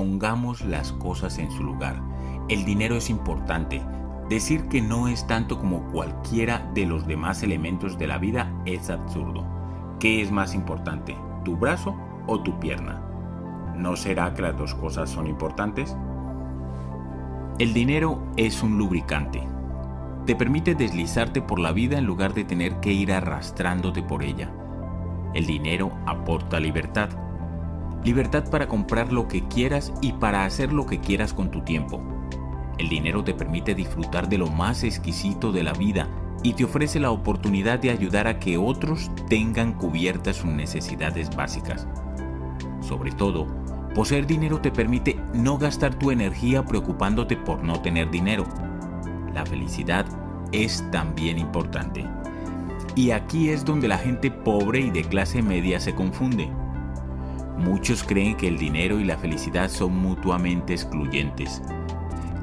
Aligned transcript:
pongamos 0.00 0.62
las 0.62 0.92
cosas 0.92 1.38
en 1.38 1.50
su 1.50 1.62
lugar. 1.62 2.00
El 2.48 2.64
dinero 2.64 2.96
es 2.96 3.10
importante. 3.10 3.82
Decir 4.30 4.66
que 4.68 4.80
no 4.80 5.08
es 5.08 5.26
tanto 5.26 5.58
como 5.58 5.82
cualquiera 5.92 6.70
de 6.72 6.86
los 6.86 7.06
demás 7.06 7.42
elementos 7.42 7.98
de 7.98 8.06
la 8.06 8.16
vida 8.16 8.50
es 8.64 8.88
absurdo. 8.88 9.44
¿Qué 9.98 10.22
es 10.22 10.32
más 10.32 10.54
importante, 10.54 11.14
tu 11.44 11.54
brazo 11.54 11.94
o 12.26 12.40
tu 12.40 12.58
pierna? 12.58 13.02
¿No 13.76 13.94
será 13.94 14.32
que 14.32 14.40
las 14.40 14.56
dos 14.56 14.74
cosas 14.74 15.10
son 15.10 15.26
importantes? 15.26 15.94
El 17.58 17.74
dinero 17.74 18.22
es 18.38 18.62
un 18.62 18.78
lubricante. 18.78 19.46
Te 20.24 20.34
permite 20.34 20.74
deslizarte 20.74 21.42
por 21.42 21.60
la 21.60 21.72
vida 21.72 21.98
en 21.98 22.06
lugar 22.06 22.32
de 22.32 22.44
tener 22.44 22.80
que 22.80 22.90
ir 22.90 23.12
arrastrándote 23.12 24.02
por 24.02 24.22
ella. 24.22 24.50
El 25.34 25.44
dinero 25.44 25.92
aporta 26.06 26.58
libertad. 26.58 27.10
Libertad 28.04 28.48
para 28.50 28.66
comprar 28.66 29.12
lo 29.12 29.28
que 29.28 29.46
quieras 29.48 29.92
y 30.00 30.12
para 30.12 30.44
hacer 30.44 30.72
lo 30.72 30.86
que 30.86 31.00
quieras 31.00 31.34
con 31.34 31.50
tu 31.50 31.62
tiempo. 31.62 32.00
El 32.78 32.88
dinero 32.88 33.22
te 33.24 33.34
permite 33.34 33.74
disfrutar 33.74 34.28
de 34.28 34.38
lo 34.38 34.46
más 34.46 34.84
exquisito 34.84 35.52
de 35.52 35.62
la 35.62 35.74
vida 35.74 36.08
y 36.42 36.54
te 36.54 36.64
ofrece 36.64 36.98
la 36.98 37.10
oportunidad 37.10 37.78
de 37.78 37.90
ayudar 37.90 38.26
a 38.26 38.38
que 38.38 38.56
otros 38.56 39.10
tengan 39.28 39.74
cubiertas 39.74 40.36
sus 40.36 40.50
necesidades 40.50 41.34
básicas. 41.36 41.86
Sobre 42.80 43.12
todo, 43.12 43.46
Poseer 43.94 44.24
dinero 44.24 44.60
te 44.60 44.70
permite 44.70 45.18
no 45.34 45.58
gastar 45.58 45.94
tu 45.94 46.12
energía 46.12 46.64
preocupándote 46.64 47.36
por 47.36 47.64
no 47.64 47.80
tener 47.82 48.08
dinero. 48.10 48.44
La 49.34 49.44
felicidad 49.44 50.06
es 50.52 50.88
también 50.92 51.38
importante. 51.38 52.06
Y 52.94 53.10
aquí 53.10 53.50
es 53.50 53.64
donde 53.64 53.88
la 53.88 53.98
gente 53.98 54.30
pobre 54.30 54.80
y 54.80 54.90
de 54.90 55.02
clase 55.02 55.42
media 55.42 55.80
se 55.80 55.94
confunde. 55.94 56.48
Muchos 57.60 58.02
creen 58.02 58.38
que 58.38 58.48
el 58.48 58.56
dinero 58.56 58.98
y 59.00 59.04
la 59.04 59.18
felicidad 59.18 59.68
son 59.68 59.94
mutuamente 59.94 60.72
excluyentes. 60.72 61.60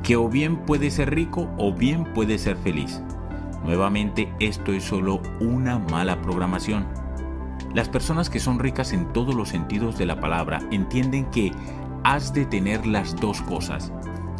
Que 0.04 0.16
o 0.16 0.30
bien 0.30 0.58
puede 0.58 0.92
ser 0.92 1.14
rico 1.14 1.50
o 1.58 1.74
bien 1.74 2.04
puede 2.14 2.38
ser 2.38 2.56
feliz. 2.56 3.02
Nuevamente 3.66 4.32
esto 4.40 4.74
es 4.74 4.84
solo 4.84 5.20
una 5.40 5.80
mala 5.80 6.22
programación. 6.22 6.86
Las 7.74 7.90
personas 7.90 8.30
que 8.30 8.40
son 8.40 8.60
ricas 8.60 8.94
en 8.94 9.12
todos 9.12 9.34
los 9.34 9.50
sentidos 9.50 9.98
de 9.98 10.06
la 10.06 10.20
palabra 10.20 10.60
entienden 10.72 11.26
que 11.32 11.52
has 12.04 12.32
de 12.32 12.46
tener 12.46 12.86
las 12.86 13.16
dos 13.16 13.42
cosas. 13.42 13.92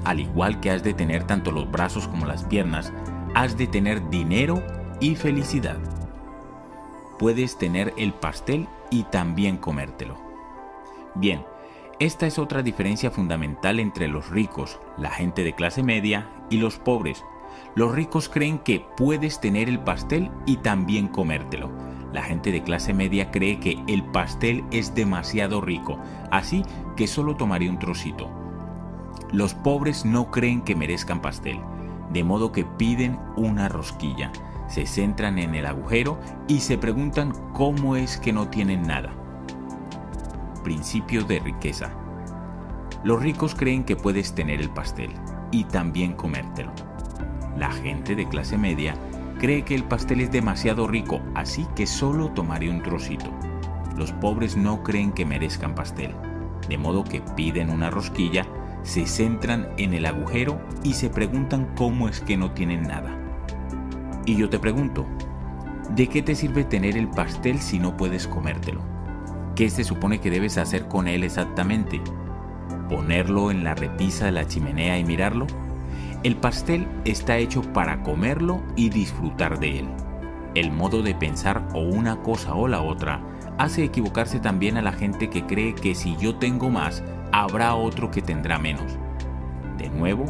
Al 0.06 0.20
igual 0.20 0.60
que 0.60 0.70
has 0.70 0.84
de 0.84 0.94
tener 0.94 1.24
tanto 1.24 1.52
los 1.52 1.70
brazos 1.72 2.08
como 2.08 2.28
las 2.28 2.44
piernas, 2.44 2.94
has 3.34 3.58
de 3.58 3.66
tener 3.66 4.08
dinero 4.12 4.64
y 5.02 5.16
felicidad. 5.16 5.78
Puedes 7.18 7.58
tener 7.58 7.96
el 7.98 8.14
pastel 8.14 8.68
y 8.92 9.04
también 9.06 9.58
comértelo. 9.58 10.27
Bien, 11.20 11.46
esta 12.00 12.28
es 12.28 12.40
otra 12.40 12.62
diferencia 12.62 13.12
fundamental 13.12 13.80
entre 13.80 14.08
los 14.08 14.30
ricos, 14.30 14.80
la 14.98 15.10
gente 15.10 15.44
de 15.44 15.54
clase 15.54 15.84
media, 15.84 16.30
y 16.50 16.58
los 16.58 16.78
pobres. 16.78 17.24
Los 17.76 17.94
ricos 17.94 18.30
creen 18.30 18.60
que 18.60 18.86
puedes 18.96 19.42
tener 19.42 19.68
el 19.68 19.80
pastel 19.80 20.32
y 20.46 20.58
también 20.58 21.08
comértelo 21.08 21.70
la 22.14 22.24
gente 22.24 22.52
de 22.52 22.64
clase 22.64 22.94
media 22.94 23.32
cree 23.32 23.60
que 23.60 23.78
el 23.88 24.04
pastel 24.04 24.64
es 24.72 24.96
demasiado 24.96 25.62
rico, 25.62 26.00
así 26.32 26.64
que 26.96 27.08
solo 27.08 27.36
tomaré 27.36 27.70
un 27.70 27.80
trocito. 27.80 28.30
Los 29.32 29.54
pobres 29.54 30.06
no 30.06 30.32
creen 30.32 30.62
que 30.62 30.76
merezcan 30.76 31.22
pastel, 31.22 31.60
de 32.12 32.24
modo 32.24 32.52
que 32.52 32.64
piden 32.64 33.20
una 33.36 33.68
rosquilla, 33.68 34.32
se 34.68 34.86
centran 34.86 35.38
en 35.38 35.56
el 35.56 35.66
agujero 35.66 36.20
y 36.48 36.62
se 36.62 36.78
preguntan 36.78 37.34
cómo 37.54 37.96
es 37.96 38.18
que 38.18 38.34
no 38.34 38.48
tienen 38.48 38.84
nada. 38.84 39.14
Principio 40.68 41.24
de 41.24 41.40
riqueza. 41.40 41.92
Los 43.06 43.24
ricos 43.24 43.56
creen 43.56 43.86
que 43.86 43.96
puedes 43.96 44.36
tener 44.36 44.60
el 44.60 44.70
pastel 44.70 45.12
y 45.50 45.64
también 45.64 46.12
comértelo. 46.12 46.74
La 47.56 47.72
gente 47.72 48.18
de 48.18 48.28
clase 48.28 48.58
media 48.58 48.96
cree 49.40 49.64
que 49.64 49.76
el 49.76 49.86
pastel 49.86 50.20
es 50.20 50.30
demasiado 50.30 50.86
rico, 50.86 51.22
así 51.36 51.66
que 51.74 51.88
solo 51.88 52.32
tomaré 52.32 52.70
un 52.70 52.84
trocito. 52.84 53.32
Los 53.96 54.12
pobres 54.12 54.58
no 54.58 54.84
creen 54.84 55.14
que 55.14 55.26
merezcan 55.26 55.74
pastel, 55.74 56.14
de 56.68 56.78
modo 56.78 57.06
que 57.06 57.22
piden 57.38 57.70
una 57.70 57.90
rosquilla, 57.90 58.46
se 58.84 59.08
centran 59.08 59.70
en 59.78 59.94
el 59.94 60.06
agujero 60.06 60.60
y 60.84 60.96
se 60.96 61.10
preguntan 61.10 61.70
cómo 61.78 62.10
es 62.10 62.20
que 62.20 62.36
no 62.36 62.52
tienen 62.52 62.82
nada. 62.82 63.18
Y 64.26 64.36
yo 64.36 64.50
te 64.50 64.60
pregunto, 64.60 65.06
¿de 65.96 66.08
qué 66.08 66.22
te 66.22 66.36
sirve 66.36 66.66
tener 66.66 66.98
el 66.98 67.08
pastel 67.08 67.60
si 67.60 67.80
no 67.80 67.96
puedes 67.96 68.28
comértelo? 68.28 68.97
¿Qué 69.58 69.72
se 69.72 69.84
supone 69.84 70.20
que 70.22 70.30
debes 70.30 70.60
hacer 70.60 70.88
con 70.88 71.08
él 71.08 71.24
exactamente? 71.24 72.00
¿Ponerlo 72.90 73.50
en 73.50 73.64
la 73.64 73.74
repisa 73.74 74.26
de 74.26 74.32
la 74.32 74.46
chimenea 74.46 75.00
y 75.00 75.04
mirarlo? 75.04 75.48
El 76.22 76.36
pastel 76.36 76.88
está 77.06 77.38
hecho 77.38 77.64
para 77.74 78.04
comerlo 78.04 78.62
y 78.76 78.90
disfrutar 78.90 79.58
de 79.58 79.80
él. 79.80 79.88
El 80.54 80.72
modo 80.72 81.02
de 81.02 81.16
pensar 81.16 81.68
o 81.74 81.80
una 81.80 82.22
cosa 82.22 82.54
o 82.54 82.68
la 82.68 82.84
otra 82.84 83.20
hace 83.58 83.84
equivocarse 83.84 84.40
también 84.40 84.78
a 84.78 84.84
la 84.84 84.92
gente 84.92 85.28
que 85.32 85.48
cree 85.48 85.74
que 85.74 85.96
si 85.96 86.16
yo 86.18 86.36
tengo 86.36 86.70
más, 86.70 87.04
habrá 87.32 87.74
otro 87.74 88.12
que 88.12 88.22
tendrá 88.22 88.60
menos. 88.60 89.00
De 89.80 89.90
nuevo, 89.90 90.26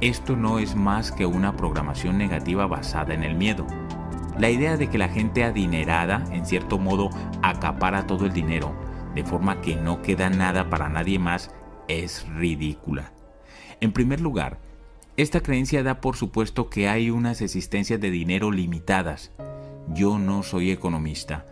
esto 0.00 0.36
no 0.36 0.60
es 0.60 0.76
más 0.76 1.10
que 1.10 1.26
una 1.26 1.56
programación 1.56 2.18
negativa 2.18 2.68
basada 2.68 3.14
en 3.14 3.24
el 3.24 3.34
miedo. 3.34 3.66
La 4.38 4.50
idea 4.50 4.76
de 4.76 4.88
que 4.88 4.98
la 4.98 5.08
gente 5.08 5.44
adinerada, 5.44 6.24
en 6.32 6.46
cierto 6.46 6.78
modo, 6.78 7.10
acapara 7.42 8.06
todo 8.06 8.26
el 8.26 8.32
dinero, 8.32 8.72
de 9.14 9.24
forma 9.24 9.60
que 9.60 9.76
no 9.76 10.02
queda 10.02 10.30
nada 10.30 10.70
para 10.70 10.88
nadie 10.88 11.18
más, 11.18 11.50
es 11.88 12.26
ridícula. 12.28 13.12
En 13.80 13.92
primer 13.92 14.20
lugar, 14.20 14.58
esta 15.16 15.40
creencia 15.42 15.82
da 15.82 16.00
por 16.00 16.16
supuesto 16.16 16.70
que 16.70 16.88
hay 16.88 17.10
unas 17.10 17.42
existencias 17.42 18.00
de 18.00 18.10
dinero 18.10 18.50
limitadas. 18.50 19.32
Yo 19.88 20.18
no 20.18 20.42
soy 20.42 20.70
economista, 20.70 21.44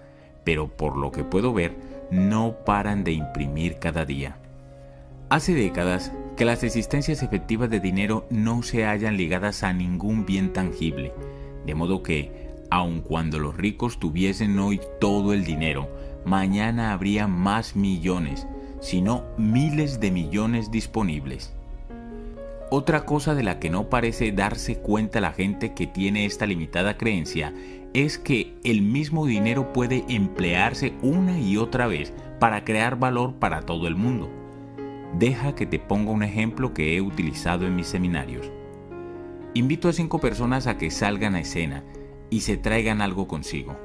pero 0.44 0.68
por 0.68 0.96
lo 0.96 1.10
que 1.10 1.24
puedo 1.24 1.52
ver, 1.52 1.76
no 2.10 2.64
paran 2.64 3.04
de 3.04 3.12
imprimir 3.12 3.78
cada 3.78 4.04
día. 4.04 4.38
Hace 5.28 5.52
décadas 5.54 6.12
que 6.36 6.46
las 6.46 6.62
existencias 6.62 7.22
efectivas 7.22 7.68
de 7.68 7.80
dinero 7.80 8.26
no 8.30 8.62
se 8.62 8.84
hallan 8.84 9.16
ligadas 9.16 9.62
a 9.62 9.72
ningún 9.72 10.24
bien 10.24 10.52
tangible, 10.52 11.12
de 11.66 11.74
modo 11.74 12.02
que, 12.02 12.37
aun 12.70 13.00
cuando 13.00 13.38
los 13.38 13.56
ricos 13.56 13.98
tuviesen 13.98 14.58
hoy 14.58 14.80
todo 15.00 15.32
el 15.32 15.44
dinero, 15.44 15.88
mañana 16.24 16.92
habría 16.92 17.26
más 17.26 17.76
millones, 17.76 18.46
sino 18.80 19.24
miles 19.36 20.00
de 20.00 20.10
millones 20.10 20.70
disponibles. 20.70 21.52
Otra 22.70 23.06
cosa 23.06 23.34
de 23.34 23.42
la 23.42 23.58
que 23.58 23.70
no 23.70 23.88
parece 23.88 24.30
darse 24.30 24.76
cuenta 24.76 25.20
la 25.20 25.32
gente 25.32 25.72
que 25.72 25.86
tiene 25.86 26.26
esta 26.26 26.44
limitada 26.44 26.98
creencia 26.98 27.54
es 27.94 28.18
que 28.18 28.54
el 28.62 28.82
mismo 28.82 29.24
dinero 29.24 29.72
puede 29.72 30.04
emplearse 30.08 30.92
una 31.00 31.38
y 31.40 31.56
otra 31.56 31.86
vez 31.86 32.12
para 32.38 32.64
crear 32.64 32.98
valor 32.98 33.34
para 33.36 33.62
todo 33.62 33.88
el 33.88 33.96
mundo. 33.96 34.30
Deja 35.18 35.54
que 35.54 35.64
te 35.64 35.78
ponga 35.78 36.10
un 36.10 36.22
ejemplo 36.22 36.74
que 36.74 36.94
he 36.94 37.00
utilizado 37.00 37.66
en 37.66 37.74
mis 37.74 37.86
seminarios. 37.86 38.52
Invito 39.54 39.88
a 39.88 39.94
cinco 39.94 40.20
personas 40.20 40.66
a 40.66 40.76
que 40.76 40.90
salgan 40.90 41.34
a 41.34 41.40
escena 41.40 41.82
y 42.30 42.40
se 42.40 42.56
traigan 42.56 43.00
algo 43.00 43.28
consigo. 43.28 43.76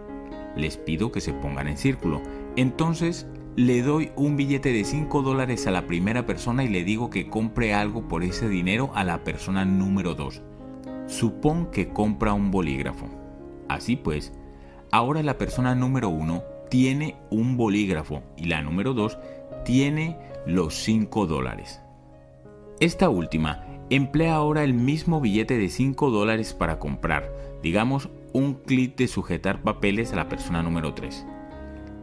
Les 0.55 0.77
pido 0.77 1.11
que 1.11 1.21
se 1.21 1.33
pongan 1.33 1.67
en 1.67 1.77
círculo. 1.77 2.21
Entonces 2.55 3.27
le 3.55 3.81
doy 3.81 4.11
un 4.15 4.35
billete 4.35 4.71
de 4.71 4.83
5 4.83 5.21
dólares 5.21 5.67
a 5.67 5.71
la 5.71 5.85
primera 5.85 6.25
persona 6.25 6.63
y 6.63 6.69
le 6.69 6.83
digo 6.83 7.09
que 7.09 7.29
compre 7.29 7.73
algo 7.73 8.07
por 8.07 8.23
ese 8.23 8.49
dinero 8.49 8.91
a 8.95 9.03
la 9.03 9.23
persona 9.23 9.65
número 9.65 10.15
2. 10.15 10.41
Supón 11.07 11.67
que 11.71 11.89
compra 11.89 12.33
un 12.33 12.49
bolígrafo. 12.49 13.07
Así 13.67 13.95
pues, 13.95 14.33
ahora 14.91 15.21
la 15.23 15.37
persona 15.37 15.75
número 15.75 16.09
1 16.09 16.43
tiene 16.69 17.15
un 17.29 17.55
bolígrafo 17.57 18.23
y 18.37 18.45
la 18.45 18.61
número 18.61 18.93
2 18.93 19.19
tiene 19.65 20.17
los 20.47 20.75
5 20.75 21.27
dólares. 21.27 21.79
Esta 22.79 23.09
última 23.09 23.65
emplea 23.89 24.35
ahora 24.35 24.63
el 24.63 24.73
mismo 24.73 25.21
billete 25.21 25.57
de 25.57 25.69
5 25.69 26.09
dólares 26.09 26.53
para 26.53 26.79
comprar, 26.79 27.31
digamos, 27.61 28.09
un 28.33 28.55
clip 28.55 28.97
de 28.97 29.07
sujetar 29.07 29.61
papeles 29.61 30.11
a 30.11 30.15
la 30.15 30.27
persona 30.27 30.63
número 30.63 30.93
3. 30.93 31.25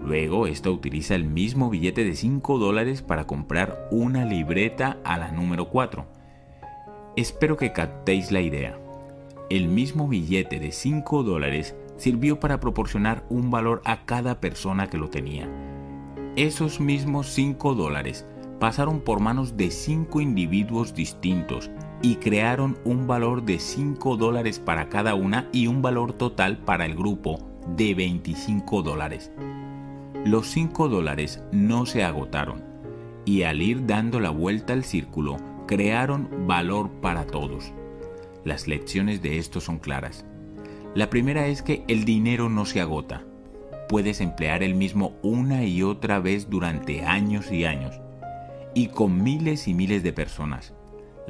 Luego, 0.01 0.47
esta 0.47 0.71
utiliza 0.71 1.15
el 1.15 1.25
mismo 1.25 1.69
billete 1.69 2.05
de 2.05 2.15
5 2.15 2.59
dólares 2.59 3.03
para 3.03 3.27
comprar 3.27 3.89
una 3.91 4.25
libreta 4.25 4.99
a 5.05 5.19
la 5.19 5.33
número 5.33 5.69
4. 5.69 6.07
Espero 7.17 7.57
que 7.57 7.73
captéis 7.73 8.31
la 8.31 8.41
idea. 8.41 8.79
El 9.51 9.69
mismo 9.69 10.09
billete 10.09 10.61
de 10.61 10.73
5 10.73 11.25
dólares 11.25 11.75
sirvió 11.97 12.41
para 12.41 12.61
proporcionar 12.61 13.25
un 13.29 13.51
valor 13.51 13.83
a 13.85 14.07
cada 14.07 14.41
persona 14.41 14.89
que 14.89 14.97
lo 14.97 15.11
tenía. 15.11 15.49
Esos 16.37 16.81
mismos 16.81 17.29
5 17.31 17.75
dólares 17.75 18.25
pasaron 18.61 19.01
por 19.01 19.21
manos 19.21 19.57
de 19.57 19.71
5 19.71 20.21
individuos 20.21 20.95
distintos 20.95 21.71
y 22.03 22.17
crearon 22.17 22.79
un 22.85 23.07
valor 23.07 23.43
de 23.43 23.59
5 23.59 24.17
dólares 24.17 24.59
para 24.59 24.89
cada 24.89 25.15
una 25.15 25.49
y 25.53 25.67
un 25.67 25.83
valor 25.83 26.13
total 26.13 26.59
para 26.59 26.87
el 26.87 26.95
grupo 26.95 27.39
de 27.77 27.95
25 27.95 28.83
dólares. 28.83 29.31
Los 30.25 30.49
5 30.49 30.89
dólares 30.89 31.43
no 31.53 31.87
se 31.87 32.05
agotaron 32.05 32.71
y 33.25 33.43
al 33.43 33.63
ir 33.63 33.87
dando 33.87 34.21
la 34.21 34.31
vuelta 34.31 34.73
al 34.73 34.85
círculo, 34.85 35.37
crearon 35.67 36.29
valor 36.47 36.91
para 37.01 37.27
todos. 37.27 37.73
Las 38.45 38.67
lecciones 38.67 39.23
de 39.23 39.39
esto 39.39 39.61
son 39.61 39.79
claras. 39.79 40.25
La 40.95 41.11
primera 41.11 41.47
es 41.47 41.63
que 41.63 41.85
el 41.87 42.05
dinero 42.05 42.49
no 42.49 42.65
se 42.65 42.81
agota. 42.81 43.23
Puedes 43.89 44.21
emplear 44.21 44.63
el 44.63 44.75
mismo 44.75 45.15
una 45.23 45.65
y 45.65 45.83
otra 45.83 46.19
vez 46.19 46.49
durante 46.49 47.05
años 47.05 47.53
y 47.53 47.65
años, 47.65 48.01
y 48.75 48.89
con 48.89 49.23
miles 49.23 49.69
y 49.69 49.75
miles 49.75 50.03
de 50.03 50.13
personas. 50.13 50.75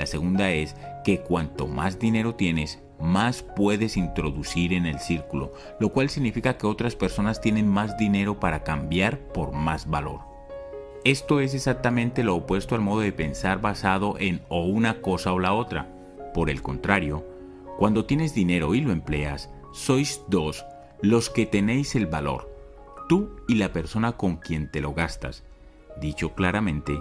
La 0.00 0.06
segunda 0.06 0.50
es 0.50 0.76
que 1.04 1.20
cuanto 1.20 1.66
más 1.66 1.98
dinero 1.98 2.34
tienes, 2.34 2.82
más 2.98 3.42
puedes 3.42 3.98
introducir 3.98 4.72
en 4.72 4.86
el 4.86 4.98
círculo, 4.98 5.52
lo 5.78 5.90
cual 5.90 6.08
significa 6.08 6.56
que 6.56 6.66
otras 6.66 6.96
personas 6.96 7.42
tienen 7.42 7.68
más 7.68 7.98
dinero 7.98 8.40
para 8.40 8.64
cambiar 8.64 9.18
por 9.18 9.52
más 9.52 9.90
valor. 9.90 10.20
Esto 11.04 11.40
es 11.40 11.52
exactamente 11.52 12.24
lo 12.24 12.34
opuesto 12.34 12.74
al 12.74 12.80
modo 12.80 13.00
de 13.00 13.12
pensar 13.12 13.60
basado 13.60 14.16
en 14.18 14.40
o 14.48 14.64
una 14.64 15.02
cosa 15.02 15.34
o 15.34 15.38
la 15.38 15.52
otra. 15.52 15.86
Por 16.32 16.48
el 16.48 16.62
contrario, 16.62 17.22
cuando 17.76 18.06
tienes 18.06 18.32
dinero 18.32 18.74
y 18.74 18.80
lo 18.80 18.92
empleas, 18.92 19.50
sois 19.74 20.22
dos 20.28 20.64
los 21.02 21.28
que 21.28 21.44
tenéis 21.44 21.94
el 21.94 22.06
valor, 22.06 22.50
tú 23.06 23.36
y 23.48 23.56
la 23.56 23.70
persona 23.74 24.12
con 24.12 24.36
quien 24.36 24.70
te 24.70 24.80
lo 24.80 24.94
gastas. 24.94 25.44
Dicho 26.00 26.32
claramente, 26.32 26.98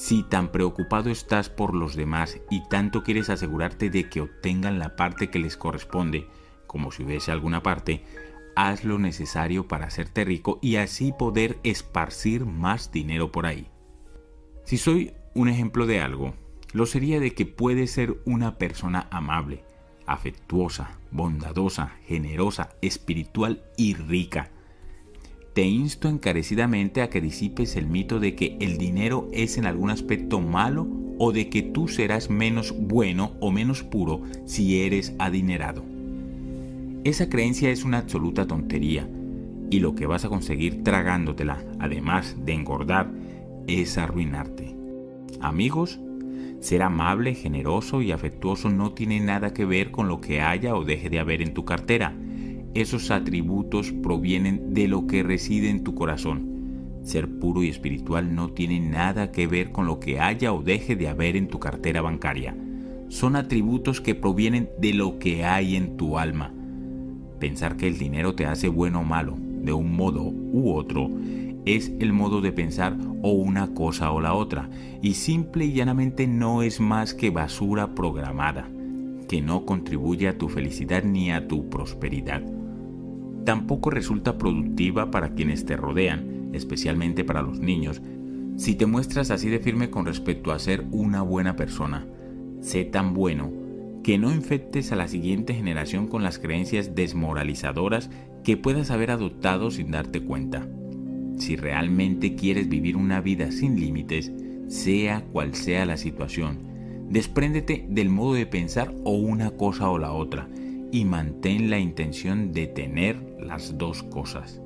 si 0.00 0.22
tan 0.22 0.50
preocupado 0.50 1.10
estás 1.10 1.50
por 1.50 1.74
los 1.74 1.94
demás 1.94 2.40
y 2.48 2.66
tanto 2.70 3.02
quieres 3.02 3.28
asegurarte 3.28 3.90
de 3.90 4.08
que 4.08 4.22
obtengan 4.22 4.78
la 4.78 4.96
parte 4.96 5.28
que 5.28 5.38
les 5.38 5.58
corresponde, 5.58 6.26
como 6.66 6.90
si 6.90 7.02
hubiese 7.02 7.32
alguna 7.32 7.62
parte, 7.62 8.02
haz 8.56 8.82
lo 8.82 8.98
necesario 8.98 9.68
para 9.68 9.88
hacerte 9.88 10.24
rico 10.24 10.58
y 10.62 10.76
así 10.76 11.12
poder 11.12 11.58
esparcir 11.64 12.46
más 12.46 12.90
dinero 12.90 13.30
por 13.30 13.44
ahí. 13.44 13.68
Si 14.64 14.78
soy 14.78 15.12
un 15.34 15.50
ejemplo 15.50 15.84
de 15.84 16.00
algo, 16.00 16.32
lo 16.72 16.86
sería 16.86 17.20
de 17.20 17.34
que 17.34 17.44
puedes 17.44 17.90
ser 17.90 18.22
una 18.24 18.56
persona 18.56 19.06
amable, 19.10 19.64
afectuosa, 20.06 20.98
bondadosa, 21.10 21.92
generosa, 22.06 22.70
espiritual 22.80 23.64
y 23.76 23.92
rica. 23.96 24.50
Te 25.60 25.66
insto 25.66 26.08
encarecidamente 26.08 27.02
a 27.02 27.10
que 27.10 27.20
disipes 27.20 27.76
el 27.76 27.86
mito 27.86 28.18
de 28.18 28.34
que 28.34 28.56
el 28.60 28.78
dinero 28.78 29.28
es 29.30 29.58
en 29.58 29.66
algún 29.66 29.90
aspecto 29.90 30.40
malo 30.40 30.88
o 31.18 31.32
de 31.32 31.50
que 31.50 31.60
tú 31.60 31.86
serás 31.86 32.30
menos 32.30 32.74
bueno 32.74 33.32
o 33.40 33.50
menos 33.50 33.82
puro 33.82 34.22
si 34.46 34.80
eres 34.80 35.12
adinerado. 35.18 35.84
Esa 37.04 37.28
creencia 37.28 37.68
es 37.68 37.84
una 37.84 37.98
absoluta 37.98 38.46
tontería 38.46 39.06
y 39.68 39.80
lo 39.80 39.94
que 39.94 40.06
vas 40.06 40.24
a 40.24 40.30
conseguir 40.30 40.82
tragándotela, 40.82 41.62
además 41.78 42.36
de 42.42 42.54
engordar, 42.54 43.10
es 43.66 43.98
arruinarte. 43.98 44.74
Amigos, 45.42 46.00
ser 46.60 46.80
amable, 46.80 47.34
generoso 47.34 48.00
y 48.00 48.12
afectuoso 48.12 48.70
no 48.70 48.92
tiene 48.92 49.20
nada 49.20 49.52
que 49.52 49.66
ver 49.66 49.90
con 49.90 50.08
lo 50.08 50.22
que 50.22 50.40
haya 50.40 50.74
o 50.74 50.86
deje 50.86 51.10
de 51.10 51.18
haber 51.18 51.42
en 51.42 51.52
tu 51.52 51.66
cartera. 51.66 52.14
Esos 52.72 53.10
atributos 53.10 53.90
provienen 53.90 54.74
de 54.74 54.86
lo 54.86 55.08
que 55.08 55.24
reside 55.24 55.70
en 55.70 55.82
tu 55.82 55.96
corazón. 55.96 57.00
Ser 57.02 57.28
puro 57.40 57.64
y 57.64 57.68
espiritual 57.68 58.32
no 58.34 58.50
tiene 58.50 58.78
nada 58.78 59.32
que 59.32 59.48
ver 59.48 59.72
con 59.72 59.86
lo 59.86 59.98
que 59.98 60.20
haya 60.20 60.52
o 60.52 60.62
deje 60.62 60.94
de 60.94 61.08
haber 61.08 61.34
en 61.36 61.48
tu 61.48 61.58
cartera 61.58 62.00
bancaria. 62.00 62.56
Son 63.08 63.34
atributos 63.34 64.00
que 64.00 64.14
provienen 64.14 64.70
de 64.78 64.94
lo 64.94 65.18
que 65.18 65.44
hay 65.44 65.74
en 65.74 65.96
tu 65.96 66.16
alma. 66.16 66.54
Pensar 67.40 67.76
que 67.76 67.88
el 67.88 67.98
dinero 67.98 68.36
te 68.36 68.46
hace 68.46 68.68
bueno 68.68 69.00
o 69.00 69.04
malo, 69.04 69.36
de 69.36 69.72
un 69.72 69.96
modo 69.96 70.22
u 70.22 70.72
otro, 70.72 71.10
es 71.64 71.92
el 71.98 72.12
modo 72.12 72.40
de 72.40 72.52
pensar 72.52 72.96
o 73.22 73.32
una 73.32 73.74
cosa 73.74 74.12
o 74.12 74.20
la 74.20 74.34
otra, 74.34 74.70
y 75.02 75.14
simple 75.14 75.64
y 75.64 75.72
llanamente 75.72 76.28
no 76.28 76.62
es 76.62 76.78
más 76.78 77.14
que 77.14 77.30
basura 77.30 77.96
programada, 77.96 78.70
que 79.28 79.40
no 79.40 79.66
contribuye 79.66 80.28
a 80.28 80.38
tu 80.38 80.48
felicidad 80.48 81.02
ni 81.02 81.32
a 81.32 81.48
tu 81.48 81.68
prosperidad. 81.68 82.59
Tampoco 83.44 83.90
resulta 83.90 84.36
productiva 84.36 85.10
para 85.10 85.34
quienes 85.34 85.64
te 85.64 85.76
rodean, 85.76 86.50
especialmente 86.52 87.24
para 87.24 87.42
los 87.42 87.58
niños, 87.58 88.02
si 88.56 88.74
te 88.74 88.86
muestras 88.86 89.30
así 89.30 89.48
de 89.48 89.60
firme 89.60 89.90
con 89.90 90.04
respecto 90.04 90.52
a 90.52 90.58
ser 90.58 90.84
una 90.90 91.22
buena 91.22 91.56
persona. 91.56 92.06
Sé 92.60 92.84
tan 92.84 93.14
bueno 93.14 93.50
que 94.02 94.18
no 94.18 94.30
infectes 94.32 94.92
a 94.92 94.96
la 94.96 95.08
siguiente 95.08 95.54
generación 95.54 96.06
con 96.06 96.22
las 96.22 96.38
creencias 96.38 96.94
desmoralizadoras 96.94 98.10
que 98.44 98.56
puedas 98.56 98.90
haber 98.90 99.10
adoptado 99.10 99.70
sin 99.70 99.90
darte 99.90 100.22
cuenta. 100.22 100.66
Si 101.38 101.56
realmente 101.56 102.34
quieres 102.34 102.68
vivir 102.68 102.96
una 102.96 103.20
vida 103.22 103.50
sin 103.50 103.80
límites, 103.80 104.30
sea 104.68 105.24
cual 105.32 105.54
sea 105.54 105.86
la 105.86 105.96
situación, 105.96 106.58
despréndete 107.08 107.86
del 107.88 108.10
modo 108.10 108.34
de 108.34 108.46
pensar 108.46 108.94
o 109.04 109.12
una 109.12 109.50
cosa 109.52 109.88
o 109.88 109.98
la 109.98 110.12
otra 110.12 110.48
y 110.92 111.04
mantén 111.04 111.70
la 111.70 111.78
intención 111.78 112.52
de 112.52 112.66
tener 112.66 113.16
las 113.40 113.78
dos 113.78 114.02
cosas. 114.02 114.60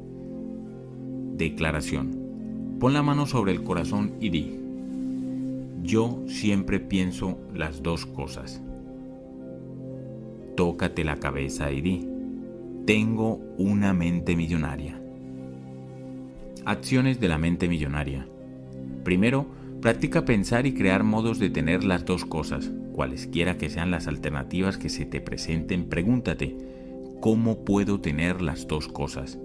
Declaración. 1.37 2.77
Pon 2.81 2.93
la 2.93 3.03
mano 3.03 3.27
sobre 3.27 3.53
el 3.53 3.63
corazón 3.63 4.15
y 4.21 4.31
di, 4.31 4.59
yo 5.83 6.23
siempre 6.27 6.81
pienso 6.81 7.39
las 7.55 7.83
dos 7.83 8.07
cosas. 8.07 8.63
Tócate 10.57 11.05
la 11.05 11.17
cabeza 11.17 11.71
y 11.71 11.81
di, 11.81 12.09
tengo 12.87 13.41
una 13.59 13.93
mente 13.93 14.37
millonaria. 14.37 15.01
Acciones 16.65 17.21
de 17.21 17.29
la 17.29 17.39
mente 17.39 17.69
millonaria. 17.69 18.27
Primero, 19.05 19.47
practica 19.83 20.25
pensar 20.25 20.67
y 20.67 20.73
crear 20.73 21.05
modos 21.05 21.39
de 21.39 21.51
tener 21.51 21.85
las 21.85 22.05
dos 22.07 22.25
cosas. 22.25 22.71
Cualesquiera 22.95 23.59
que 23.59 23.71
sean 23.71 23.91
las 23.91 24.07
alternativas 24.07 24.79
que 24.79 24.89
se 24.89 25.05
te 25.05 25.21
presenten, 25.21 25.87
pregúntate, 25.87 26.57
¿cómo 27.21 27.65
puedo 27.65 28.01
tener 28.01 28.41
las 28.41 28.69
dos 28.69 28.87
cosas? 28.87 29.37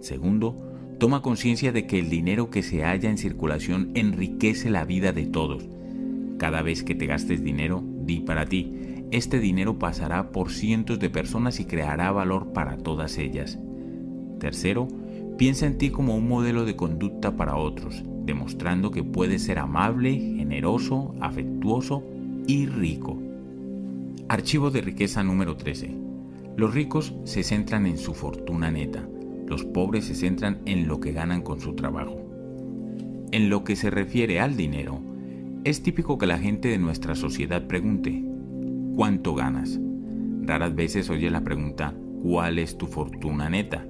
Segundo, 0.00 0.54
toma 0.98 1.22
conciencia 1.22 1.72
de 1.72 1.86
que 1.86 1.98
el 1.98 2.10
dinero 2.10 2.50
que 2.50 2.62
se 2.62 2.82
halla 2.82 3.08
en 3.08 3.16
circulación 3.16 3.92
enriquece 3.94 4.68
la 4.68 4.84
vida 4.84 5.12
de 5.12 5.24
todos. 5.24 5.66
Cada 6.36 6.60
vez 6.60 6.84
que 6.84 6.94
te 6.94 7.06
gastes 7.06 7.42
dinero, 7.42 7.82
di 8.04 8.20
para 8.20 8.44
ti, 8.44 8.74
este 9.10 9.40
dinero 9.40 9.78
pasará 9.78 10.30
por 10.30 10.50
cientos 10.50 10.98
de 10.98 11.08
personas 11.08 11.60
y 11.60 11.64
creará 11.64 12.12
valor 12.12 12.52
para 12.52 12.76
todas 12.76 13.16
ellas. 13.16 13.58
Tercero, 14.38 14.86
piensa 15.38 15.64
en 15.64 15.78
ti 15.78 15.88
como 15.88 16.14
un 16.14 16.28
modelo 16.28 16.66
de 16.66 16.76
conducta 16.76 17.38
para 17.38 17.56
otros, 17.56 18.04
demostrando 18.26 18.90
que 18.90 19.02
puedes 19.02 19.44
ser 19.44 19.58
amable, 19.58 20.12
generoso, 20.12 21.14
afectuoso 21.22 22.04
y 22.48 22.64
rico. 22.64 23.18
Archivo 24.26 24.70
de 24.70 24.80
riqueza 24.80 25.22
número 25.22 25.58
13. 25.58 25.94
Los 26.56 26.74
ricos 26.74 27.14
se 27.24 27.42
centran 27.42 27.86
en 27.86 27.98
su 27.98 28.14
fortuna 28.14 28.70
neta, 28.70 29.06
los 29.46 29.64
pobres 29.64 30.06
se 30.06 30.14
centran 30.14 30.58
en 30.64 30.88
lo 30.88 30.98
que 30.98 31.12
ganan 31.12 31.42
con 31.42 31.60
su 31.60 31.74
trabajo. 31.74 32.18
En 33.32 33.50
lo 33.50 33.64
que 33.64 33.76
se 33.76 33.90
refiere 33.90 34.40
al 34.40 34.56
dinero, 34.56 34.98
es 35.64 35.82
típico 35.82 36.16
que 36.16 36.26
la 36.26 36.38
gente 36.38 36.68
de 36.68 36.78
nuestra 36.78 37.14
sociedad 37.14 37.66
pregunte, 37.66 38.24
¿cuánto 38.96 39.34
ganas? 39.34 39.78
Raras 40.40 40.74
veces 40.74 41.10
oye 41.10 41.28
la 41.28 41.44
pregunta, 41.44 41.94
¿cuál 42.22 42.58
es 42.58 42.78
tu 42.78 42.86
fortuna 42.86 43.50
neta? 43.50 43.86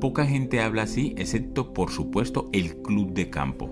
Poca 0.00 0.26
gente 0.26 0.60
habla 0.60 0.82
así, 0.82 1.14
excepto 1.16 1.72
por 1.72 1.90
supuesto 1.90 2.50
el 2.52 2.78
club 2.78 3.12
de 3.12 3.30
campo. 3.30 3.70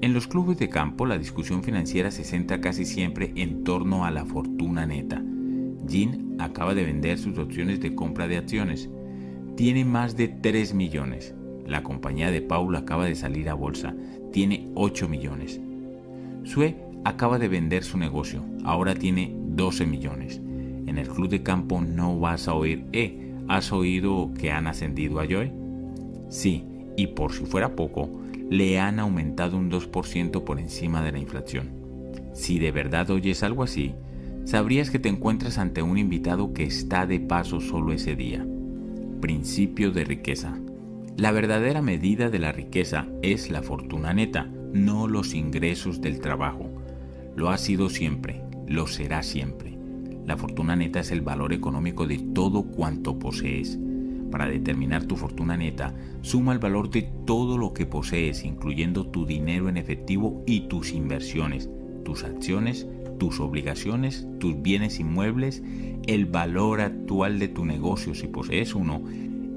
En 0.00 0.14
los 0.14 0.28
clubes 0.28 0.58
de 0.58 0.68
campo 0.68 1.06
la 1.06 1.18
discusión 1.18 1.64
financiera 1.64 2.12
se 2.12 2.22
centra 2.22 2.60
casi 2.60 2.84
siempre 2.84 3.32
en 3.34 3.64
torno 3.64 4.04
a 4.04 4.12
la 4.12 4.24
fortuna 4.24 4.86
neta. 4.86 5.20
Jean 5.86 6.36
acaba 6.38 6.74
de 6.74 6.84
vender 6.84 7.18
sus 7.18 7.36
opciones 7.36 7.80
de 7.80 7.96
compra 7.96 8.28
de 8.28 8.36
acciones. 8.36 8.88
Tiene 9.56 9.84
más 9.84 10.16
de 10.16 10.28
3 10.28 10.72
millones. 10.74 11.34
La 11.66 11.82
compañía 11.82 12.30
de 12.30 12.42
Paul 12.42 12.76
acaba 12.76 13.06
de 13.06 13.16
salir 13.16 13.48
a 13.48 13.54
bolsa. 13.54 13.94
Tiene 14.30 14.70
8 14.76 15.08
millones. 15.08 15.60
Sue 16.44 16.76
acaba 17.04 17.40
de 17.40 17.48
vender 17.48 17.82
su 17.82 17.98
negocio. 17.98 18.44
Ahora 18.64 18.94
tiene 18.94 19.34
12 19.34 19.84
millones. 19.84 20.40
En 20.86 20.96
el 20.96 21.08
club 21.08 21.28
de 21.28 21.42
campo 21.42 21.80
no 21.80 22.20
vas 22.20 22.46
a 22.46 22.54
oír, 22.54 22.86
eh, 22.92 23.34
¿has 23.48 23.72
oído 23.72 24.30
que 24.38 24.52
han 24.52 24.68
ascendido 24.68 25.18
a 25.18 25.26
Joy? 25.26 25.52
Sí, 26.28 26.64
y 26.96 27.08
por 27.08 27.32
si 27.32 27.44
fuera 27.44 27.74
poco, 27.74 28.17
le 28.50 28.78
han 28.78 28.98
aumentado 28.98 29.56
un 29.56 29.70
2% 29.70 30.44
por 30.44 30.58
encima 30.58 31.02
de 31.02 31.12
la 31.12 31.18
inflación. 31.18 31.70
Si 32.32 32.58
de 32.58 32.72
verdad 32.72 33.10
oyes 33.10 33.42
algo 33.42 33.62
así, 33.62 33.94
sabrías 34.44 34.90
que 34.90 34.98
te 34.98 35.08
encuentras 35.08 35.58
ante 35.58 35.82
un 35.82 35.98
invitado 35.98 36.52
que 36.52 36.64
está 36.64 37.06
de 37.06 37.20
paso 37.20 37.60
solo 37.60 37.92
ese 37.92 38.16
día. 38.16 38.46
Principio 39.20 39.90
de 39.90 40.04
riqueza. 40.04 40.58
La 41.16 41.32
verdadera 41.32 41.82
medida 41.82 42.30
de 42.30 42.38
la 42.38 42.52
riqueza 42.52 43.08
es 43.22 43.50
la 43.50 43.62
fortuna 43.62 44.14
neta, 44.14 44.48
no 44.72 45.08
los 45.08 45.34
ingresos 45.34 46.00
del 46.00 46.20
trabajo. 46.20 46.70
Lo 47.34 47.50
ha 47.50 47.58
sido 47.58 47.88
siempre, 47.88 48.42
lo 48.66 48.86
será 48.86 49.22
siempre. 49.22 49.76
La 50.26 50.36
fortuna 50.36 50.76
neta 50.76 51.00
es 51.00 51.10
el 51.10 51.22
valor 51.22 51.52
económico 51.52 52.06
de 52.06 52.18
todo 52.18 52.62
cuanto 52.62 53.18
posees. 53.18 53.78
Para 54.30 54.48
determinar 54.48 55.04
tu 55.04 55.16
fortuna 55.16 55.56
neta, 55.56 55.94
suma 56.22 56.52
el 56.52 56.58
valor 56.58 56.90
de 56.90 57.10
todo 57.26 57.58
lo 57.58 57.72
que 57.72 57.86
posees, 57.86 58.44
incluyendo 58.44 59.06
tu 59.06 59.26
dinero 59.26 59.68
en 59.68 59.76
efectivo 59.76 60.42
y 60.46 60.68
tus 60.68 60.92
inversiones, 60.92 61.68
tus 62.04 62.24
acciones, 62.24 62.86
tus 63.18 63.40
obligaciones, 63.40 64.26
tus 64.38 64.60
bienes 64.62 65.00
inmuebles, 65.00 65.62
el 66.06 66.26
valor 66.26 66.80
actual 66.80 67.38
de 67.38 67.48
tu 67.48 67.64
negocio 67.64 68.14
si 68.14 68.28
posees 68.28 68.74
uno, 68.74 69.02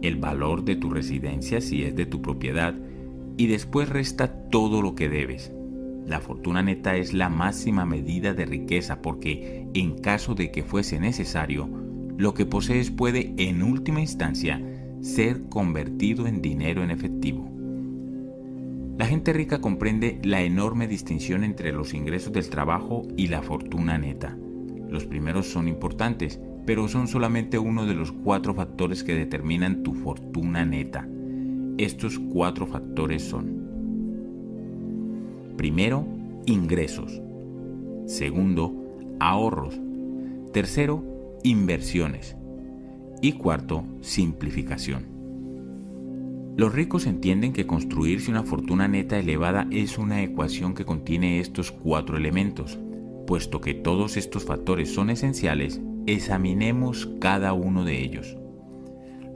el 0.01 0.15
valor 0.15 0.63
de 0.63 0.75
tu 0.75 0.89
residencia 0.89 1.61
si 1.61 1.83
es 1.83 1.95
de 1.95 2.05
tu 2.05 2.21
propiedad, 2.21 2.75
y 3.37 3.47
después 3.47 3.89
resta 3.89 4.49
todo 4.49 4.81
lo 4.81 4.95
que 4.95 5.09
debes. 5.09 5.51
La 6.07 6.19
fortuna 6.19 6.63
neta 6.63 6.97
es 6.97 7.13
la 7.13 7.29
máxima 7.29 7.85
medida 7.85 8.33
de 8.33 8.45
riqueza 8.45 9.01
porque, 9.01 9.67
en 9.73 9.97
caso 9.99 10.35
de 10.35 10.51
que 10.51 10.63
fuese 10.63 10.99
necesario, 10.99 11.69
lo 12.17 12.33
que 12.33 12.45
posees 12.45 12.91
puede, 12.91 13.33
en 13.37 13.63
última 13.63 14.01
instancia, 14.01 14.61
ser 15.01 15.43
convertido 15.49 16.27
en 16.27 16.41
dinero 16.41 16.83
en 16.83 16.91
efectivo. 16.91 17.49
La 18.97 19.05
gente 19.05 19.33
rica 19.33 19.61
comprende 19.61 20.19
la 20.23 20.41
enorme 20.41 20.87
distinción 20.87 21.43
entre 21.43 21.71
los 21.71 21.93
ingresos 21.93 22.31
del 22.33 22.49
trabajo 22.49 23.07
y 23.17 23.27
la 23.27 23.41
fortuna 23.41 23.97
neta. 23.97 24.37
Los 24.89 25.05
primeros 25.05 25.47
son 25.47 25.67
importantes, 25.67 26.39
pero 26.65 26.87
son 26.87 27.07
solamente 27.07 27.57
uno 27.57 27.85
de 27.85 27.95
los 27.95 28.11
cuatro 28.11 28.53
factores 28.53 29.03
que 29.03 29.15
determinan 29.15 29.81
tu 29.81 29.93
fortuna 29.93 30.65
neta. 30.65 31.07
Estos 31.77 32.19
cuatro 32.19 32.67
factores 32.67 33.23
son 33.23 33.61
Primero, 35.57 36.05
ingresos. 36.45 37.21
Segundo, 38.05 38.73
ahorros. 39.19 39.79
Tercero, 40.53 41.03
inversiones. 41.43 42.35
Y 43.21 43.33
cuarto, 43.33 43.85
simplificación. 44.01 45.05
Los 46.57 46.73
ricos 46.73 47.07
entienden 47.07 47.53
que 47.53 47.65
construirse 47.65 48.29
una 48.29 48.43
fortuna 48.43 48.87
neta 48.87 49.17
elevada 49.17 49.67
es 49.71 49.97
una 49.97 50.21
ecuación 50.21 50.73
que 50.73 50.85
contiene 50.85 51.39
estos 51.39 51.71
cuatro 51.71 52.17
elementos. 52.17 52.77
Puesto 53.25 53.61
que 53.61 53.73
todos 53.73 54.17
estos 54.17 54.45
factores 54.45 54.93
son 54.93 55.09
esenciales, 55.09 55.79
examinemos 56.05 57.09
cada 57.19 57.53
uno 57.53 57.85
de 57.85 58.01
ellos. 58.01 58.37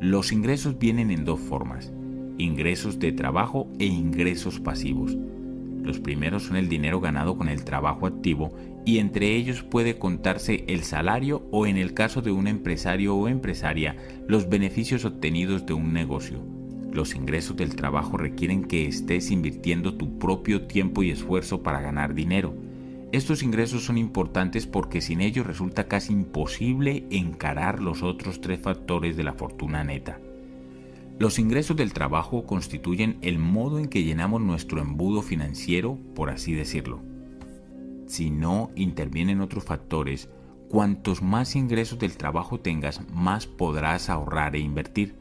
Los 0.01 0.31
ingresos 0.31 0.77
vienen 0.77 1.09
en 1.09 1.23
dos 1.23 1.39
formas, 1.39 1.93
ingresos 2.37 2.99
de 2.99 3.13
trabajo 3.13 3.67
e 3.79 3.85
ingresos 3.85 4.59
pasivos. 4.59 5.17
Los 5.81 5.99
primeros 5.99 6.43
son 6.43 6.57
el 6.57 6.67
dinero 6.67 6.99
ganado 6.99 7.37
con 7.37 7.47
el 7.47 7.63
trabajo 7.63 8.07
activo 8.07 8.51
y 8.85 8.99
entre 8.99 9.35
ellos 9.35 9.63
puede 9.63 9.97
contarse 9.97 10.63
el 10.67 10.83
salario 10.83 11.47
o 11.51 11.65
en 11.65 11.77
el 11.77 11.93
caso 11.93 12.21
de 12.21 12.31
un 12.31 12.47
empresario 12.47 13.15
o 13.15 13.27
empresaria 13.27 13.97
los 14.27 14.47
beneficios 14.47 15.03
obtenidos 15.05 15.65
de 15.65 15.73
un 15.73 15.91
negocio. 15.91 16.39
Los 16.91 17.15
ingresos 17.15 17.57
del 17.57 17.75
trabajo 17.75 18.15
requieren 18.15 18.63
que 18.63 18.85
estés 18.85 19.31
invirtiendo 19.31 19.95
tu 19.95 20.17
propio 20.17 20.67
tiempo 20.67 21.03
y 21.03 21.09
esfuerzo 21.09 21.61
para 21.61 21.81
ganar 21.81 22.13
dinero. 22.13 22.55
Estos 23.11 23.43
ingresos 23.43 23.83
son 23.83 23.97
importantes 23.97 24.67
porque 24.67 25.01
sin 25.01 25.19
ellos 25.19 25.45
resulta 25.45 25.87
casi 25.87 26.13
imposible 26.13 27.05
encarar 27.09 27.81
los 27.81 28.03
otros 28.03 28.39
tres 28.39 28.59
factores 28.59 29.17
de 29.17 29.23
la 29.23 29.33
fortuna 29.33 29.83
neta. 29.83 30.19
Los 31.17 31.39
ingresos 31.39 31.75
del 31.75 31.93
trabajo 31.93 32.45
constituyen 32.45 33.17
el 33.21 33.39
modo 33.39 33.79
en 33.79 33.87
que 33.87 34.03
llenamos 34.03 34.41
nuestro 34.41 34.81
embudo 34.81 35.21
financiero, 35.21 35.97
por 36.13 36.29
así 36.29 36.53
decirlo. 36.53 37.14
Si 38.07 38.29
no 38.29 38.71
intervienen 38.75 39.41
otros 39.41 39.63
factores, 39.63 40.29
cuantos 40.69 41.21
más 41.21 41.55
ingresos 41.55 41.99
del 41.99 42.17
trabajo 42.17 42.59
tengas, 42.59 43.01
más 43.09 43.47
podrás 43.47 44.09
ahorrar 44.09 44.55
e 44.55 44.59
invertir. 44.59 45.15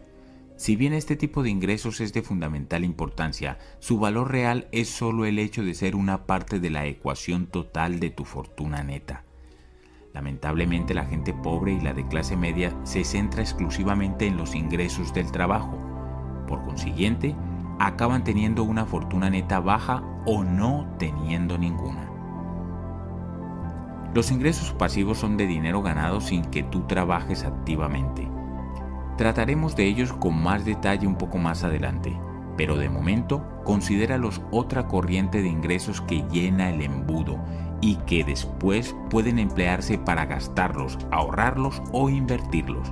Si 0.57 0.77
bien 0.77 0.93
este 0.93 1.17
tipo 1.17 1.43
de 1.43 1.51
ingresos 1.51 2.01
es 2.01 2.13
de 2.13 2.23
fundamental 2.23 2.85
importancia, 2.85 3.59
su 3.81 3.99
valor 3.99 4.31
real 4.31 4.69
es 4.71 4.89
solo 4.89 5.25
el 5.25 5.39
hecho 5.39 5.65
de 5.65 5.75
ser 5.75 5.97
una 5.97 6.27
parte 6.27 6.61
de 6.61 6.71
la 6.71 6.87
ecuación 6.87 7.47
total 7.47 7.99
de 7.99 8.11
tu 8.11 8.25
fortuna 8.25 8.83
neta. 8.85 9.25
Lamentablemente 10.13 10.95
la 10.95 11.07
gente 11.07 11.35
pobre 11.35 11.73
y 11.73 11.81
la 11.81 11.93
de 11.93 12.07
clase 12.07 12.37
media 12.37 12.73
se 12.85 13.03
centra 13.03 13.43
exclusivamente 13.43 14.27
en 14.27 14.37
los 14.37 14.55
ingresos 14.55 15.13
del 15.13 15.33
trabajo. 15.33 15.77
Por 16.47 16.65
consiguiente, 16.65 17.35
acaban 17.81 18.23
teniendo 18.23 18.63
una 18.63 18.87
fortuna 18.87 19.29
neta 19.29 19.59
baja 19.59 20.05
o 20.25 20.45
no 20.45 20.95
teniendo 20.99 21.59
ninguna. 21.59 22.04
Los 24.15 24.31
ingresos 24.31 24.73
pasivos 24.73 25.19
son 25.19 25.37
de 25.37 25.49
dinero 25.49 25.83
ganado 25.83 26.21
sin 26.21 26.45
que 26.45 26.63
tú 26.63 26.83
trabajes 26.87 27.43
activamente. 27.43 28.29
Trataremos 29.17 29.75
de 29.75 29.87
ellos 29.87 30.13
con 30.13 30.41
más 30.41 30.65
detalle 30.65 31.09
un 31.09 31.17
poco 31.17 31.39
más 31.39 31.65
adelante, 31.65 32.17
pero 32.57 32.77
de 32.77 32.89
momento 32.89 33.45
considéralos 33.65 34.41
otra 34.53 34.87
corriente 34.87 35.43
de 35.43 35.49
ingresos 35.49 36.01
que 36.01 36.25
llena 36.31 36.71
el 36.71 36.83
embudo 36.83 37.41
y 37.81 37.97
que 38.07 38.23
después 38.23 38.95
pueden 39.11 39.41
emplearse 39.41 39.99
para 39.99 40.27
gastarlos, 40.27 40.97
ahorrarlos 41.11 41.83
o 41.91 42.09
invertirlos. 42.09 42.89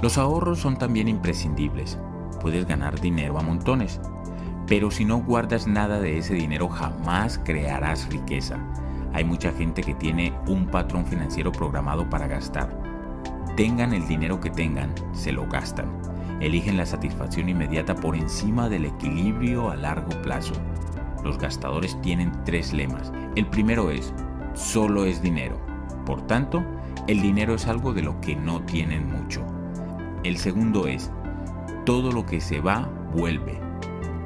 Los 0.00 0.16
ahorros 0.16 0.60
son 0.60 0.78
también 0.78 1.08
imprescindibles. 1.08 1.98
Puedes 2.40 2.66
ganar 2.66 3.00
dinero 3.00 3.38
a 3.38 3.42
montones, 3.42 4.00
pero 4.66 4.90
si 4.90 5.04
no 5.04 5.18
guardas 5.18 5.66
nada 5.66 6.00
de 6.00 6.16
ese 6.16 6.32
dinero 6.32 6.70
jamás 6.70 7.38
crearás 7.44 8.08
riqueza. 8.08 8.58
Hay 9.12 9.24
mucha 9.24 9.52
gente 9.52 9.82
que 9.82 9.94
tiene 9.94 10.32
un 10.46 10.66
patrón 10.66 11.06
financiero 11.06 11.50
programado 11.50 12.08
para 12.08 12.26
gastar. 12.26 12.68
Tengan 13.56 13.92
el 13.92 14.06
dinero 14.06 14.40
que 14.40 14.50
tengan, 14.50 14.92
se 15.12 15.32
lo 15.32 15.46
gastan. 15.46 15.90
Eligen 16.40 16.76
la 16.76 16.86
satisfacción 16.86 17.48
inmediata 17.48 17.94
por 17.94 18.14
encima 18.14 18.68
del 18.68 18.84
equilibrio 18.84 19.70
a 19.70 19.76
largo 19.76 20.10
plazo. 20.22 20.54
Los 21.24 21.38
gastadores 21.38 22.00
tienen 22.00 22.32
tres 22.44 22.72
lemas. 22.72 23.12
El 23.34 23.46
primero 23.46 23.90
es, 23.90 24.12
solo 24.54 25.04
es 25.04 25.20
dinero. 25.20 25.58
Por 26.06 26.26
tanto, 26.26 26.62
el 27.08 27.20
dinero 27.20 27.54
es 27.54 27.66
algo 27.66 27.92
de 27.92 28.02
lo 28.02 28.20
que 28.20 28.36
no 28.36 28.62
tienen 28.62 29.10
mucho. 29.10 29.44
El 30.22 30.36
segundo 30.36 30.86
es, 30.86 31.10
todo 31.84 32.12
lo 32.12 32.26
que 32.26 32.40
se 32.40 32.60
va, 32.60 32.88
vuelve. 33.14 33.58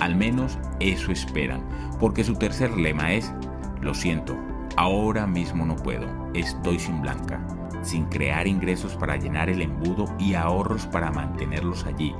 Al 0.01 0.17
menos 0.17 0.59
eso 0.81 1.13
esperan, 1.13 1.63
porque 2.01 2.25
su 2.25 2.35
tercer 2.35 2.77
lema 2.77 3.13
es, 3.13 3.33
lo 3.81 3.95
siento, 3.95 4.37
ahora 4.83 5.27
mismo 5.27 5.65
no 5.65 5.77
puedo, 5.77 6.07
estoy 6.35 6.79
sin 6.79 7.03
blanca, 7.03 7.47
sin 7.83 8.07
crear 8.07 8.47
ingresos 8.47 8.97
para 8.97 9.17
llenar 9.17 9.49
el 9.49 9.63
embudo 9.63 10.07
y 10.19 10.35
ahorros 10.35 10.87
para 10.87 11.11
mantenerlos 11.11 11.87
allí. 11.87 12.15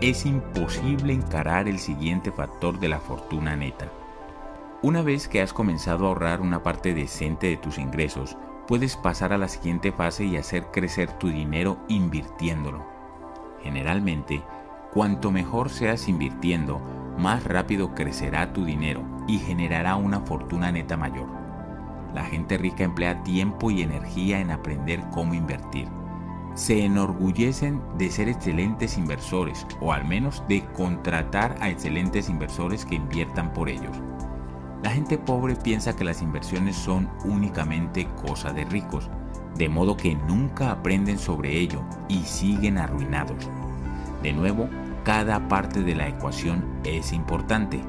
Es 0.00 0.26
imposible 0.26 1.12
encarar 1.12 1.68
el 1.68 1.78
siguiente 1.78 2.32
factor 2.32 2.80
de 2.80 2.88
la 2.88 2.98
fortuna 2.98 3.54
neta, 3.54 3.90
una 4.82 5.02
vez 5.02 5.28
que 5.28 5.42
has 5.42 5.52
comenzado 5.52 6.06
a 6.06 6.08
ahorrar 6.08 6.40
una 6.40 6.62
parte 6.62 6.94
decente 6.94 7.48
de 7.48 7.58
tus 7.58 7.76
ingresos, 7.76 8.38
puedes 8.66 8.96
pasar 8.96 9.30
a 9.34 9.36
la 9.36 9.46
siguiente 9.46 9.92
fase 9.92 10.24
y 10.24 10.38
hacer 10.38 10.68
crecer 10.72 11.12
tu 11.12 11.28
dinero 11.28 11.76
invirtiéndolo. 11.88 12.86
Generalmente, 13.62 14.42
cuanto 14.90 15.30
mejor 15.30 15.68
seas 15.68 16.08
invirtiendo, 16.08 16.80
más 17.18 17.44
rápido 17.44 17.94
crecerá 17.94 18.54
tu 18.54 18.64
dinero 18.64 19.04
y 19.28 19.38
generará 19.38 19.96
una 19.96 20.20
fortuna 20.20 20.72
neta 20.72 20.96
mayor. 20.96 21.39
La 22.14 22.24
gente 22.24 22.58
rica 22.58 22.84
emplea 22.84 23.22
tiempo 23.22 23.70
y 23.70 23.82
energía 23.82 24.40
en 24.40 24.50
aprender 24.50 25.00
cómo 25.12 25.34
invertir. 25.34 25.88
Se 26.54 26.84
enorgullecen 26.84 27.80
de 27.96 28.10
ser 28.10 28.28
excelentes 28.28 28.98
inversores 28.98 29.66
o 29.80 29.92
al 29.92 30.04
menos 30.04 30.42
de 30.48 30.64
contratar 30.76 31.56
a 31.60 31.70
excelentes 31.70 32.28
inversores 32.28 32.84
que 32.84 32.96
inviertan 32.96 33.52
por 33.52 33.68
ellos. 33.68 33.96
La 34.82 34.90
gente 34.90 35.18
pobre 35.18 35.56
piensa 35.56 35.94
que 35.94 36.04
las 36.04 36.22
inversiones 36.22 36.74
son 36.74 37.08
únicamente 37.24 38.08
cosa 38.26 38.52
de 38.52 38.64
ricos, 38.64 39.08
de 39.56 39.68
modo 39.68 39.96
que 39.96 40.14
nunca 40.14 40.70
aprenden 40.70 41.18
sobre 41.18 41.58
ello 41.58 41.82
y 42.08 42.20
siguen 42.20 42.78
arruinados. 42.78 43.48
De 44.22 44.32
nuevo, 44.32 44.68
cada 45.04 45.48
parte 45.48 45.82
de 45.82 45.94
la 45.94 46.08
ecuación 46.08 46.64
es 46.84 47.12
importante. 47.12 47.80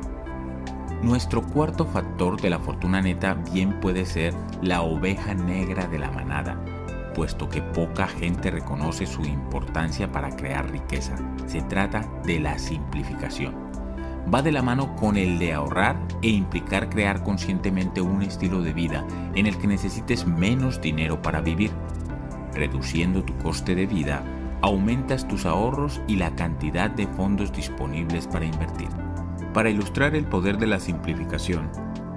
Nuestro 1.01 1.41
cuarto 1.41 1.85
factor 1.85 2.39
de 2.39 2.49
la 2.49 2.59
fortuna 2.59 3.01
neta 3.01 3.33
bien 3.33 3.79
puede 3.79 4.05
ser 4.05 4.33
la 4.61 4.81
oveja 4.81 5.33
negra 5.33 5.87
de 5.87 5.97
la 5.97 6.11
manada, 6.11 6.63
puesto 7.15 7.49
que 7.49 7.61
poca 7.61 8.07
gente 8.07 8.51
reconoce 8.51 9.07
su 9.07 9.23
importancia 9.23 10.11
para 10.11 10.35
crear 10.35 10.69
riqueza. 10.69 11.15
Se 11.47 11.61
trata 11.63 12.07
de 12.23 12.39
la 12.39 12.59
simplificación 12.59 13.71
va 14.33 14.41
de 14.41 14.51
la 14.51 14.61
mano 14.61 14.95
con 14.95 15.17
el 15.17 15.39
de 15.39 15.53
ahorrar 15.53 15.97
e 16.21 16.29
implicar 16.29 16.89
crear 16.89 17.23
conscientemente 17.23 18.01
un 18.01 18.21
estilo 18.21 18.61
de 18.61 18.73
vida 18.73 19.05
en 19.35 19.47
el 19.47 19.57
que 19.57 19.67
necesites 19.67 20.25
menos 20.25 20.81
dinero 20.81 21.21
para 21.21 21.41
vivir. 21.41 21.71
Reduciendo 22.53 23.23
tu 23.23 23.35
coste 23.37 23.75
de 23.75 23.87
vida, 23.87 24.23
aumentas 24.61 25.27
tus 25.27 25.45
ahorros 25.45 26.01
y 26.07 26.17
la 26.17 26.35
cantidad 26.35 26.89
de 26.89 27.07
fondos 27.07 27.51
disponibles 27.51 28.27
para 28.27 28.45
invertir. 28.45 28.89
Para 29.53 29.69
ilustrar 29.69 30.15
el 30.15 30.25
poder 30.25 30.57
de 30.57 30.67
la 30.67 30.79
simplificación, 30.79 31.69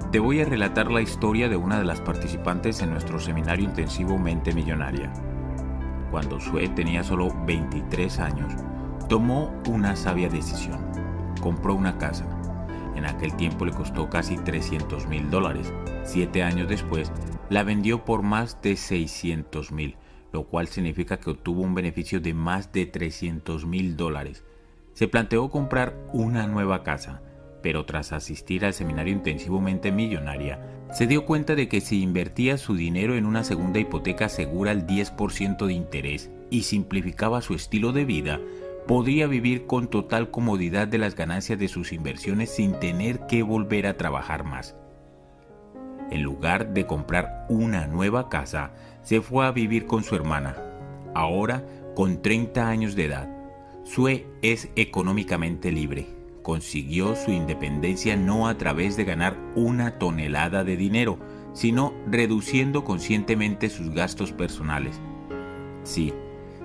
te 0.09 0.19
voy 0.19 0.39
a 0.39 0.45
relatar 0.45 0.89
la 0.89 1.01
historia 1.01 1.49
de 1.49 1.57
una 1.57 1.77
de 1.77 1.83
las 1.83 1.99
participantes 1.99 2.81
en 2.81 2.91
nuestro 2.91 3.19
seminario 3.19 3.65
intensivo 3.65 4.17
Mente 4.17 4.53
Millonaria. 4.53 5.11
cuando 6.11 6.39
Sue 6.39 6.69
tenía 6.69 7.03
solo 7.03 7.35
23 7.45 8.19
años, 8.19 8.53
tomó 9.09 9.53
una 9.67 9.97
sabia 9.97 10.29
decisión. 10.29 10.79
Compró 11.41 11.75
una 11.75 11.97
casa. 11.97 12.25
En 12.95 13.05
aquel 13.05 13.35
tiempo 13.35 13.65
le 13.65 13.73
costó 13.73 14.09
casi 14.09 14.37
300 14.37 15.07
mil 15.07 15.29
dólares. 15.29 15.73
Siete 16.05 16.41
años 16.41 16.69
después, 16.69 17.11
la 17.49 17.63
vendió 17.63 18.05
por 18.05 18.21
más 18.21 18.61
de 18.61 18.77
600 18.77 19.73
mil, 19.73 19.97
lo 20.31 20.45
cual 20.45 20.69
significa 20.69 21.17
que 21.17 21.31
obtuvo 21.31 21.63
un 21.63 21.75
beneficio 21.75 22.21
de 22.21 22.33
más 22.33 22.71
de 22.71 22.85
300 22.85 23.65
mil 23.65 23.97
dólares. 23.97 24.45
Se 24.93 25.09
planteó 25.09 25.49
comprar 25.49 25.97
una 26.13 26.47
nueva 26.47 26.83
casa, 26.83 27.21
pero 27.65 27.83
tras 27.83 28.11
asistir 28.11 28.63
al 28.63 28.75
seminario 28.75 29.11
intensivamente 29.11 29.91
millonaria, 29.91 30.59
se 30.93 31.07
dio 31.07 31.25
cuenta 31.25 31.55
de 31.55 31.67
que 31.67 31.81
si 31.81 32.03
invertía 32.03 32.59
su 32.59 32.75
dinero 32.75 33.15
en 33.15 33.25
una 33.25 33.43
segunda 33.43 33.79
hipoteca 33.79 34.29
segura 34.29 34.69
al 34.69 34.85
10% 34.85 35.65
de 35.65 35.73
interés 35.73 36.29
y 36.51 36.61
simplificaba 36.61 37.41
su 37.41 37.55
estilo 37.55 37.91
de 37.91 38.05
vida, 38.05 38.39
podría 38.85 39.25
vivir 39.25 39.65
con 39.65 39.87
total 39.87 40.29
comodidad 40.29 40.87
de 40.87 40.99
las 40.99 41.15
ganancias 41.15 41.57
de 41.57 41.67
sus 41.67 41.91
inversiones 41.91 42.51
sin 42.51 42.79
tener 42.79 43.25
que 43.25 43.41
volver 43.41 43.87
a 43.87 43.97
trabajar 43.97 44.43
más. 44.43 44.75
En 46.11 46.21
lugar 46.21 46.71
de 46.71 46.85
comprar 46.85 47.47
una 47.49 47.87
nueva 47.87 48.29
casa, 48.29 48.73
se 49.01 49.21
fue 49.21 49.47
a 49.47 49.51
vivir 49.51 49.87
con 49.87 50.03
su 50.03 50.13
hermana, 50.13 50.55
ahora 51.15 51.65
con 51.95 52.21
30 52.21 52.69
años 52.69 52.95
de 52.95 53.05
edad. 53.05 53.27
Sue 53.85 54.27
es 54.43 54.69
económicamente 54.75 55.71
libre. 55.71 56.14
Consiguió 56.45 57.15
su 57.15 57.31
independencia 57.31 58.15
no 58.15 58.47
a 58.47 58.55
través 58.57 58.95
de 58.95 59.03
ganar 59.03 59.35
una 59.55 59.97
tonelada 59.97 60.63
de 60.63 60.77
dinero, 60.77 61.17
sino 61.53 61.93
reduciendo 62.05 62.83
conscientemente 62.83 63.69
sus 63.69 63.89
gastos 63.89 64.31
personales. 64.31 65.01
Sí, 65.83 66.13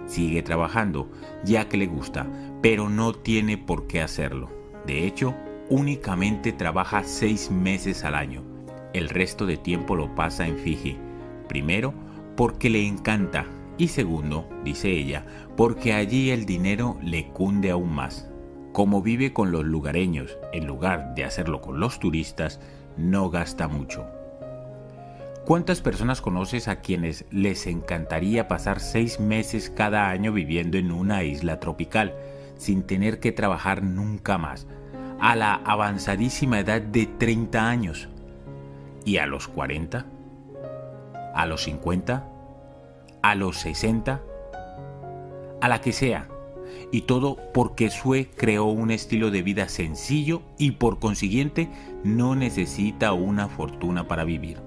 sigue 0.06 0.42
trabajando, 0.42 1.10
ya 1.44 1.68
que 1.68 1.78
le 1.78 1.86
gusta, 1.86 2.28
pero 2.60 2.90
no 2.90 3.14
tiene 3.14 3.56
por 3.56 3.86
qué 3.86 4.02
hacerlo. 4.02 4.50
De 4.86 5.06
hecho, 5.06 5.34
únicamente 5.70 6.52
trabaja 6.52 7.02
seis 7.04 7.50
meses 7.50 8.04
al 8.04 8.14
año 8.14 8.50
el 8.92 9.08
resto 9.08 9.46
de 9.46 9.56
tiempo 9.56 9.96
lo 9.96 10.14
pasa 10.14 10.46
en 10.46 10.58
Fiji. 10.58 10.96
Primero, 11.48 11.94
porque 12.36 12.70
le 12.70 12.86
encanta 12.86 13.46
y 13.78 13.88
segundo, 13.88 14.48
dice 14.64 14.90
ella, 14.90 15.24
porque 15.56 15.92
allí 15.92 16.30
el 16.30 16.44
dinero 16.44 16.98
le 17.02 17.28
cunde 17.28 17.70
aún 17.70 17.94
más. 17.94 18.29
Como 18.72 19.02
vive 19.02 19.32
con 19.32 19.50
los 19.50 19.64
lugareños, 19.64 20.38
en 20.52 20.66
lugar 20.66 21.14
de 21.14 21.24
hacerlo 21.24 21.60
con 21.60 21.80
los 21.80 21.98
turistas, 21.98 22.60
no 22.96 23.28
gasta 23.28 23.66
mucho. 23.66 24.06
¿Cuántas 25.44 25.80
personas 25.80 26.20
conoces 26.20 26.68
a 26.68 26.80
quienes 26.80 27.24
les 27.32 27.66
encantaría 27.66 28.46
pasar 28.46 28.78
seis 28.78 29.18
meses 29.18 29.70
cada 29.70 30.08
año 30.08 30.32
viviendo 30.32 30.78
en 30.78 30.92
una 30.92 31.24
isla 31.24 31.58
tropical, 31.58 32.14
sin 32.56 32.84
tener 32.84 33.18
que 33.18 33.32
trabajar 33.32 33.82
nunca 33.82 34.38
más, 34.38 34.68
a 35.18 35.34
la 35.34 35.54
avanzadísima 35.54 36.60
edad 36.60 36.80
de 36.80 37.06
30 37.06 37.68
años? 37.68 38.08
¿Y 39.04 39.16
a 39.16 39.26
los 39.26 39.48
40? 39.48 40.06
¿A 41.34 41.46
los 41.46 41.64
50? 41.64 42.28
¿A 43.22 43.34
los 43.34 43.58
60? 43.58 44.20
A 45.60 45.68
la 45.68 45.80
que 45.80 45.92
sea. 45.92 46.28
Y 46.92 47.02
todo 47.02 47.36
porque 47.54 47.90
Sue 47.90 48.30
creó 48.36 48.64
un 48.64 48.90
estilo 48.90 49.30
de 49.30 49.42
vida 49.42 49.68
sencillo 49.68 50.42
y 50.58 50.72
por 50.72 50.98
consiguiente 50.98 51.68
no 52.04 52.34
necesita 52.34 53.12
una 53.12 53.48
fortuna 53.48 54.08
para 54.08 54.24
vivir. 54.24 54.58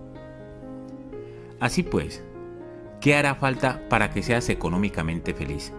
Así 1.59 1.83
pues, 1.83 2.23
¿qué 3.01 3.15
hará 3.15 3.35
falta 3.35 3.87
para 3.89 4.11
que 4.11 4.23
seas 4.23 4.49
económicamente 4.49 5.33
feliz? 5.33 5.73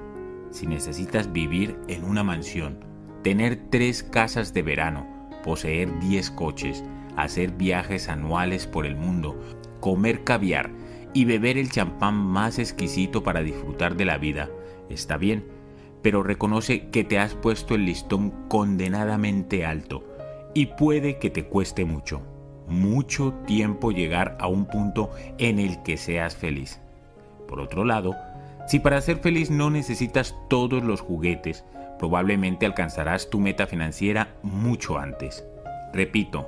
Si 0.50 0.66
necesitas 0.66 1.32
vivir 1.32 1.76
en 1.88 2.04
una 2.04 2.22
mansión, 2.22 2.78
tener 3.22 3.68
tres 3.70 4.02
casas 4.02 4.54
de 4.54 4.62
verano, 4.62 5.06
poseer 5.42 5.98
10 6.00 6.30
coches, 6.30 6.84
hacer 7.16 7.52
viajes 7.52 8.08
anuales 8.08 8.66
por 8.66 8.86
el 8.86 8.96
mundo, 8.96 9.38
comer 9.80 10.24
caviar 10.24 10.70
y 11.12 11.24
beber 11.24 11.58
el 11.58 11.70
champán 11.70 12.14
más 12.14 12.58
exquisito 12.58 13.22
para 13.22 13.42
disfrutar 13.42 13.96
de 13.96 14.04
la 14.04 14.18
vida, 14.18 14.50
está 14.88 15.16
bien, 15.16 15.44
pero 16.04 16.22
reconoce 16.22 16.90
que 16.90 17.02
te 17.02 17.18
has 17.18 17.34
puesto 17.34 17.74
el 17.74 17.86
listón 17.86 18.30
condenadamente 18.48 19.64
alto 19.64 20.04
y 20.52 20.66
puede 20.66 21.18
que 21.18 21.30
te 21.30 21.46
cueste 21.46 21.86
mucho, 21.86 22.20
mucho 22.68 23.32
tiempo 23.46 23.90
llegar 23.90 24.36
a 24.38 24.46
un 24.46 24.66
punto 24.66 25.10
en 25.38 25.58
el 25.58 25.82
que 25.82 25.96
seas 25.96 26.36
feliz. 26.36 26.78
Por 27.48 27.58
otro 27.58 27.86
lado, 27.86 28.14
si 28.68 28.80
para 28.80 29.00
ser 29.00 29.16
feliz 29.16 29.50
no 29.50 29.70
necesitas 29.70 30.36
todos 30.50 30.84
los 30.84 31.00
juguetes, 31.00 31.64
probablemente 31.98 32.66
alcanzarás 32.66 33.30
tu 33.30 33.40
meta 33.40 33.66
financiera 33.66 34.36
mucho 34.42 34.98
antes. 34.98 35.42
Repito, 35.94 36.46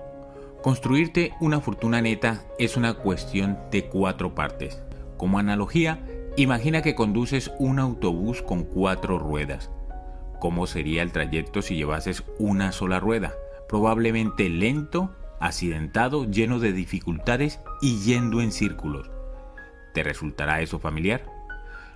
Construirte 0.67 1.33
una 1.39 1.61
fortuna 1.61 2.03
neta 2.03 2.43
es 2.59 2.77
una 2.77 2.95
cuestión 2.95 3.57
de 3.71 3.85
cuatro 3.85 4.35
partes. 4.35 4.83
Como 5.17 5.39
analogía, 5.39 6.01
imagina 6.37 6.83
que 6.83 6.95
conduces 6.95 7.51
un 7.59 7.79
autobús 7.79 8.43
con 8.43 8.65
cuatro 8.65 9.19
ruedas. 9.19 9.71
¿Cómo 10.39 10.67
sería 10.67 11.03
el 11.03 11.13
trayecto 11.13 11.63
si 11.63 11.77
llevases 11.77 12.25
una 12.39 12.73
sola 12.73 13.01
rueda? 13.01 13.33
Probablemente 13.69 14.49
lento, 14.49 15.15
accidentado, 15.41 16.31
lleno 16.31 16.59
de 16.59 16.73
dificultades 16.73 17.61
y 17.81 18.01
yendo 18.01 18.41
en 18.41 18.53
círculos. 18.53 19.11
¿Te 19.95 20.03
resultará 20.03 20.61
eso 20.61 20.79
familiar? 20.79 21.25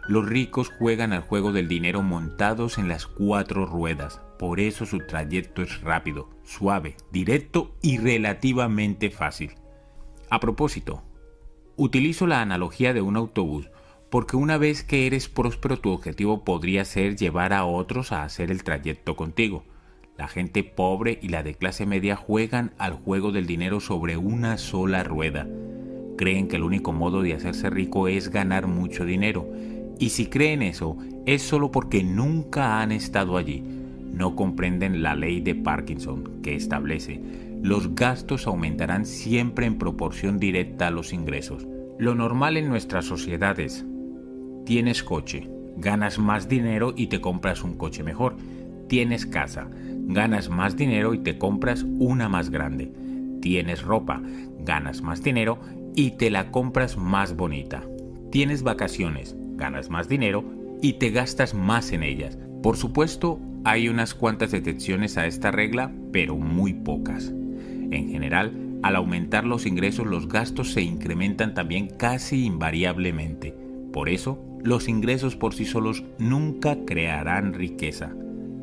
Los 0.09 0.27
ricos 0.27 0.71
juegan 0.79 1.13
al 1.13 1.21
juego 1.21 1.53
del 1.53 1.69
dinero 1.69 2.03
montados 2.03 2.79
en 2.79 2.89
las 2.89 3.07
cuatro 3.07 3.67
ruedas, 3.67 4.23
por 4.39 4.59
eso 4.59 4.87
su 4.87 4.99
trayecto 5.07 5.63
es 5.63 5.83
rápido, 5.83 6.31
suave, 6.43 6.97
directo 7.13 7.77
y 7.83 7.99
relativamente 7.99 9.11
fácil. 9.11 9.53
A 10.31 10.41
propósito, 10.41 11.03
utilizo 11.77 12.27
la 12.27 12.41
analogía 12.41 12.95
de 12.95 13.03
un 13.03 13.17
autobús 13.17 13.71
porque 14.11 14.37
una 14.37 14.59
vez 14.59 14.83
que 14.83 15.07
eres 15.07 15.29
próspero 15.29 15.79
tu 15.79 15.91
objetivo 15.91 16.45
podría 16.45 16.85
ser 16.85 17.17
llevar 17.17 17.53
a 17.53 17.65
otros 17.65 18.13
a 18.13 18.25
hacer 18.25 18.51
el 18.51 18.65
trayecto 18.65 19.17
contigo. 19.17 19.65
La 20.19 20.29
gente 20.29 20.65
pobre 20.65 21.19
y 21.23 21.29
la 21.29 21.43
de 21.43 21.55
clase 21.55 21.87
media 21.87 22.17
juegan 22.17 22.73
al 22.77 22.93
juego 22.93 23.33
del 23.33 23.47
dinero 23.47 23.81
sobre 23.81 24.17
una 24.17 24.59
sola 24.59 25.03
rueda. 25.05 25.49
Creen 26.19 26.49
que 26.49 26.57
el 26.57 26.65
único 26.65 26.93
modo 26.93 27.23
de 27.23 27.35
hacerse 27.35 27.71
rico 27.71 28.09
es 28.09 28.31
ganar 28.31 28.67
mucho 28.67 29.05
dinero. 29.05 29.49
Y 29.99 30.11
si 30.11 30.27
creen 30.27 30.63
eso, 30.63 30.99
es 31.25 31.43
solo 31.43 31.71
porque 31.71 32.03
nunca 32.03 32.81
han 32.81 32.93
estado 32.93 33.37
allí 33.37 33.65
no 34.13 34.35
comprenden 34.35 35.03
la 35.03 35.15
ley 35.15 35.41
de 35.41 35.55
Parkinson 35.55 36.43
que 36.43 36.57
establece 36.57 37.21
los 37.63 37.95
gastos 37.95 38.47
aumentarán 38.47 39.05
siempre 39.05 39.67
en 39.67 39.77
proporción 39.77 40.39
directa 40.39 40.87
a 40.87 40.91
los 40.91 41.13
ingresos. 41.13 41.67
Lo 41.99 42.15
normal 42.15 42.57
en 42.57 42.71
nuestras 42.71 43.05
sociedades. 43.05 43.85
Tienes 44.71 45.03
coche, 45.03 45.49
ganas 45.79 46.21
más 46.21 46.49
dinero 46.49 46.95
y 46.97 47.09
te 47.09 47.21
compras 47.21 47.65
un 47.65 47.77
coche 47.77 48.05
mejor. 48.05 48.37
Tienes 48.87 49.27
casa, 49.27 49.69
ganas 50.07 50.49
más 50.49 50.77
dinero 50.77 51.13
y 51.13 51.19
te 51.19 51.39
compras 51.39 51.85
una 51.99 52.29
más 52.29 52.51
grande. 52.51 52.93
Tienes 53.43 53.83
ropa, 53.83 54.23
ganas 54.61 55.03
más 55.03 55.25
dinero 55.25 55.59
y 55.97 56.13
te 56.13 56.31
la 56.31 56.53
compras 56.53 56.97
más 56.97 57.35
bonita. 57.35 57.83
Tienes 58.31 58.63
vacaciones, 58.63 59.35
ganas 59.57 59.91
más 59.91 60.09
dinero 60.09 60.45
y 60.81 60.93
te 60.93 61.11
gastas 61.11 61.53
más 61.53 61.91
en 61.91 62.05
ellas. 62.05 62.39
Por 62.63 62.77
supuesto, 62.77 63.41
hay 63.65 63.89
unas 63.89 64.15
cuantas 64.15 64.55
excepciones 64.55 65.19
a 65.19 65.27
esta 65.27 65.51
regla, 65.51 65.91
pero 66.13 66.37
muy 66.37 66.75
pocas. 66.75 67.35
En 67.91 68.09
general, 68.09 68.79
al 68.85 68.95
aumentar 68.95 69.45
los 69.45 69.67
ingresos 69.67 70.07
los 70.07 70.29
gastos 70.29 70.73
se 70.73 70.83
incrementan 70.83 71.55
también 71.55 71.89
casi 71.89 72.45
invariablemente. 72.45 73.53
Por 73.93 74.09
eso, 74.09 74.47
los 74.63 74.89
ingresos 74.89 75.37
por 75.37 75.55
sí 75.55 75.65
solos 75.65 76.05
nunca 76.19 76.85
crearán 76.85 77.55
riqueza. 77.55 78.13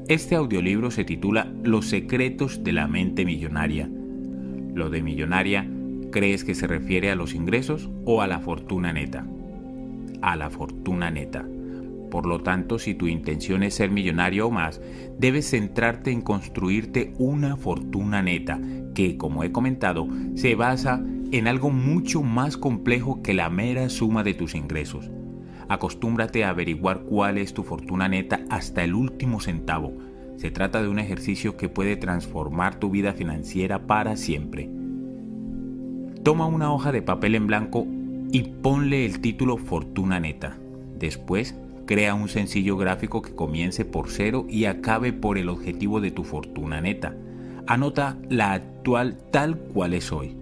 Este 0.08 0.36
audiolibro 0.36 0.92
se 0.92 1.04
titula 1.04 1.52
Los 1.64 1.88
secretos 1.88 2.64
de 2.64 2.72
la 2.72 2.88
mente 2.88 3.26
millonaria. 3.26 3.90
Lo 4.74 4.90
de 4.90 5.02
millonaria, 5.02 5.68
¿crees 6.12 6.44
que 6.44 6.56
se 6.56 6.68
refiere 6.68 7.10
a 7.10 7.16
los 7.16 7.34
ingresos 7.34 7.90
o 8.06 8.22
a 8.22 8.28
la 8.28 8.40
fortuna 8.40 8.94
neta? 8.94 9.26
A 10.22 10.36
la 10.36 10.50
fortuna 10.50 11.10
neta. 11.10 11.46
Por 12.12 12.26
lo 12.26 12.42
tanto, 12.42 12.80
si 12.80 12.94
tu 12.94 13.08
intención 13.08 13.64
es 13.64 13.74
ser 13.74 13.92
millonario 13.92 14.48
o 14.48 14.52
más, 14.52 14.80
debes 15.18 15.50
centrarte 15.50 16.12
en 16.12 16.22
construirte 16.22 17.14
una 17.18 17.58
fortuna 17.58 18.22
neta, 18.22 18.62
que, 18.94 19.18
como 19.18 19.44
he 19.44 19.52
comentado, 19.52 20.08
se 20.36 20.56
basa 20.56 21.04
en 21.32 21.48
algo 21.48 21.70
mucho 21.70 22.24
más 22.24 22.56
complejo 22.56 23.22
que 23.22 23.34
la 23.34 23.50
mera 23.50 23.90
suma 23.90 24.24
de 24.24 24.36
tus 24.36 24.56
ingresos. 24.56 25.12
Acostúmbrate 25.70 26.44
a 26.44 26.50
averiguar 26.50 27.02
cuál 27.02 27.38
es 27.38 27.54
tu 27.54 27.64
fortuna 27.64 28.08
neta 28.08 28.42
hasta 28.50 28.84
el 28.84 28.94
último 28.94 29.40
centavo. 29.40 29.94
Se 30.38 30.52
trata 30.52 30.82
de 30.82 30.88
un 30.88 31.00
ejercicio 31.00 31.58
que 31.58 31.68
puede 31.68 31.98
transformar 31.98 32.80
tu 32.80 32.90
vida 32.90 33.14
financiera 33.14 33.88
para 33.88 34.16
siempre. 34.16 34.70
Toma 36.24 36.46
una 36.46 36.72
hoja 36.72 36.92
de 36.92 37.02
papel 37.02 37.36
en 37.36 37.48
blanco 37.48 37.88
y 38.32 38.44
ponle 38.44 39.06
el 39.06 39.20
título 39.20 39.58
Fortuna 39.58 40.20
Neta. 40.20 40.58
Después 40.98 41.56
crea 41.86 42.14
un 42.14 42.28
sencillo 42.28 42.78
gráfico 42.78 43.22
que 43.22 43.34
comience 43.34 43.86
por 43.86 44.10
cero 44.10 44.46
y 44.50 44.66
acabe 44.66 45.14
por 45.14 45.38
el 45.38 45.50
objetivo 45.50 46.02
de 46.02 46.12
tu 46.12 46.24
fortuna 46.24 46.82
neta. 46.82 47.16
Anota 47.66 48.18
la 48.30 48.54
actual 48.54 49.18
tal 49.32 49.58
cual 49.58 49.94
es 49.94 50.12
hoy. 50.12 50.36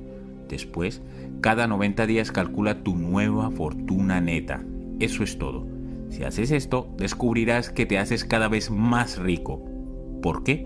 Después, 0.49 1.01
cada 1.41 1.67
90 1.67 2.05
días 2.07 2.31
calcula 2.31 2.83
tu 2.83 2.95
nueva 2.95 3.51
fortuna 3.51 4.19
neta. 4.21 4.63
Eso 4.99 5.23
es 5.23 5.37
todo. 5.37 5.67
Si 6.09 6.23
haces 6.23 6.51
esto, 6.51 6.87
descubrirás 6.97 7.69
que 7.69 7.85
te 7.85 7.97
haces 7.97 8.23
cada 8.23 8.47
vez 8.47 8.71
más 8.71 9.17
rico. 9.17 9.61
¿Por 10.21 10.43
qué? 10.43 10.65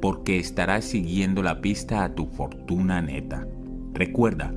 Porque 0.00 0.38
estarás 0.38 0.84
siguiendo 0.84 1.42
la 1.42 1.60
pista 1.60 2.04
a 2.04 2.14
tu 2.14 2.26
fortuna 2.26 3.02
neta. 3.02 3.48
Recuerda, 3.92 4.54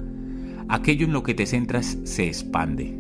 aquello 0.69 1.06
en 1.06 1.13
lo 1.13 1.23
que 1.23 1.34
te 1.34 1.47
centras 1.47 1.97
se 2.03 2.27
expande. 2.27 2.95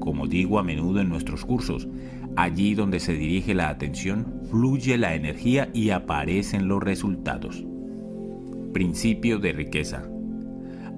Como 0.00 0.26
digo 0.26 0.58
a 0.58 0.64
menudo 0.64 1.00
en 1.00 1.08
nuestros 1.08 1.44
cursos, 1.44 1.86
allí 2.34 2.74
donde 2.74 2.98
se 2.98 3.12
dirige 3.12 3.54
la 3.54 3.68
atención, 3.68 4.40
fluye 4.50 4.98
la 4.98 5.14
energía 5.14 5.70
y 5.72 5.90
aparecen 5.90 6.66
los 6.66 6.82
resultados. 6.82 7.64
Principio 8.72 9.38
de 9.38 9.52
riqueza. 9.52 10.08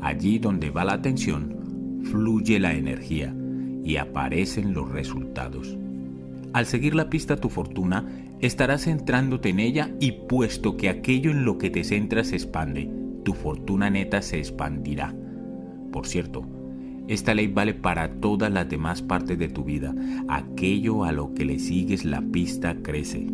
Allí 0.00 0.38
donde 0.38 0.70
va 0.70 0.84
la 0.84 0.94
atención, 0.94 2.00
fluye 2.04 2.58
la 2.58 2.72
energía 2.74 3.34
y 3.84 3.96
aparecen 3.96 4.74
los 4.74 4.90
resultados. 4.90 5.76
Al 6.52 6.66
seguir 6.66 6.94
la 6.94 7.10
pista 7.10 7.36
tu 7.36 7.48
fortuna, 7.48 8.06
estarás 8.40 8.84
centrándote 8.84 9.50
en 9.50 9.60
ella 9.60 9.90
y 10.00 10.12
puesto 10.12 10.76
que 10.76 10.88
aquello 10.88 11.30
en 11.30 11.44
lo 11.44 11.58
que 11.58 11.70
te 11.70 11.84
centras 11.84 12.28
se 12.28 12.36
expande, 12.36 12.90
tu 13.24 13.34
fortuna 13.34 13.90
neta 13.90 14.22
se 14.22 14.38
expandirá. 14.38 15.14
Por 15.92 16.06
cierto, 16.06 16.46
esta 17.06 17.34
ley 17.34 17.48
vale 17.48 17.74
para 17.74 18.08
todas 18.08 18.50
las 18.50 18.68
demás 18.68 19.02
partes 19.02 19.38
de 19.38 19.48
tu 19.48 19.64
vida. 19.64 19.94
Aquello 20.28 21.04
a 21.04 21.12
lo 21.12 21.34
que 21.34 21.44
le 21.44 21.58
sigues 21.58 22.04
la 22.04 22.22
pista 22.22 22.76
crece. 22.82 23.26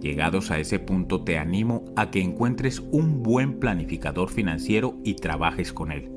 Llegados 0.00 0.50
a 0.50 0.58
ese 0.58 0.78
punto 0.78 1.22
te 1.22 1.38
animo 1.38 1.84
a 1.96 2.10
que 2.10 2.20
encuentres 2.20 2.82
un 2.92 3.22
buen 3.22 3.58
planificador 3.58 4.30
financiero 4.30 4.98
y 5.02 5.14
trabajes 5.14 5.72
con 5.72 5.92
él. 5.92 6.10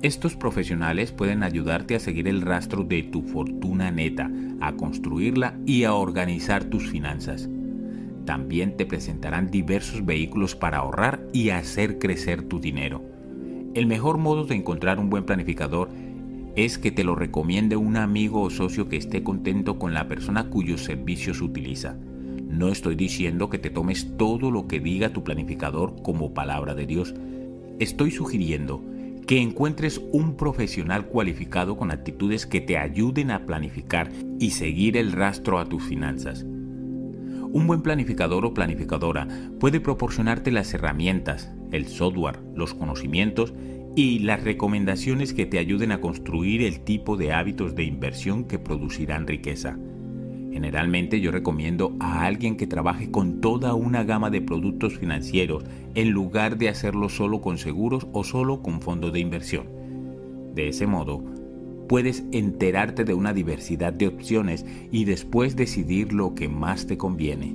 Estos 0.00 0.36
profesionales 0.36 1.10
pueden 1.10 1.42
ayudarte 1.42 1.96
a 1.96 1.98
seguir 1.98 2.28
el 2.28 2.42
rastro 2.42 2.84
de 2.84 3.02
tu 3.02 3.22
fortuna 3.22 3.90
neta, 3.90 4.30
a 4.60 4.76
construirla 4.76 5.58
y 5.66 5.82
a 5.82 5.94
organizar 5.94 6.62
tus 6.62 6.88
finanzas. 6.88 7.48
También 8.24 8.76
te 8.76 8.86
presentarán 8.86 9.50
diversos 9.50 10.06
vehículos 10.06 10.54
para 10.54 10.78
ahorrar 10.78 11.26
y 11.32 11.50
hacer 11.50 11.98
crecer 11.98 12.42
tu 12.42 12.60
dinero. 12.60 13.02
El 13.74 13.86
mejor 13.86 14.18
modo 14.18 14.44
de 14.44 14.54
encontrar 14.54 15.00
un 15.00 15.10
buen 15.10 15.24
planificador 15.24 15.88
es 16.54 16.78
que 16.78 16.92
te 16.92 17.02
lo 17.02 17.16
recomiende 17.16 17.74
un 17.74 17.96
amigo 17.96 18.42
o 18.42 18.50
socio 18.50 18.88
que 18.88 18.98
esté 18.98 19.24
contento 19.24 19.80
con 19.80 19.94
la 19.94 20.06
persona 20.06 20.48
cuyos 20.48 20.84
servicios 20.84 21.40
utiliza. 21.40 21.96
No 22.48 22.68
estoy 22.68 22.94
diciendo 22.94 23.50
que 23.50 23.58
te 23.58 23.70
tomes 23.70 24.16
todo 24.16 24.52
lo 24.52 24.68
que 24.68 24.78
diga 24.78 25.12
tu 25.12 25.24
planificador 25.24 26.00
como 26.02 26.34
palabra 26.34 26.76
de 26.76 26.86
Dios. 26.86 27.16
Estoy 27.80 28.12
sugiriendo 28.12 28.80
que 29.28 29.42
encuentres 29.42 30.00
un 30.10 30.38
profesional 30.38 31.06
cualificado 31.06 31.76
con 31.76 31.90
actitudes 31.90 32.46
que 32.46 32.62
te 32.62 32.78
ayuden 32.78 33.30
a 33.30 33.44
planificar 33.44 34.10
y 34.40 34.52
seguir 34.52 34.96
el 34.96 35.12
rastro 35.12 35.58
a 35.58 35.66
tus 35.66 35.82
finanzas. 35.82 36.44
Un 36.44 37.66
buen 37.66 37.82
planificador 37.82 38.46
o 38.46 38.54
planificadora 38.54 39.28
puede 39.60 39.80
proporcionarte 39.80 40.50
las 40.50 40.72
herramientas, 40.72 41.52
el 41.72 41.88
software, 41.88 42.40
los 42.54 42.72
conocimientos 42.72 43.52
y 43.94 44.20
las 44.20 44.42
recomendaciones 44.44 45.34
que 45.34 45.44
te 45.44 45.58
ayuden 45.58 45.92
a 45.92 46.00
construir 46.00 46.62
el 46.62 46.80
tipo 46.80 47.18
de 47.18 47.34
hábitos 47.34 47.74
de 47.74 47.84
inversión 47.84 48.44
que 48.44 48.58
producirán 48.58 49.26
riqueza. 49.26 49.76
Generalmente 50.52 51.20
yo 51.20 51.30
recomiendo 51.30 51.94
a 52.00 52.24
alguien 52.24 52.56
que 52.56 52.66
trabaje 52.66 53.10
con 53.10 53.40
toda 53.40 53.74
una 53.74 54.04
gama 54.04 54.30
de 54.30 54.40
productos 54.40 54.98
financieros 54.98 55.64
en 55.94 56.10
lugar 56.10 56.58
de 56.58 56.68
hacerlo 56.68 57.08
solo 57.08 57.40
con 57.40 57.58
seguros 57.58 58.06
o 58.12 58.24
solo 58.24 58.62
con 58.62 58.80
fondos 58.80 59.12
de 59.12 59.20
inversión. 59.20 59.66
De 60.54 60.68
ese 60.68 60.86
modo, 60.86 61.22
puedes 61.88 62.24
enterarte 62.32 63.04
de 63.04 63.14
una 63.14 63.32
diversidad 63.32 63.92
de 63.92 64.08
opciones 64.08 64.64
y 64.90 65.04
después 65.04 65.56
decidir 65.56 66.12
lo 66.12 66.34
que 66.34 66.48
más 66.48 66.86
te 66.86 66.96
conviene. 66.96 67.54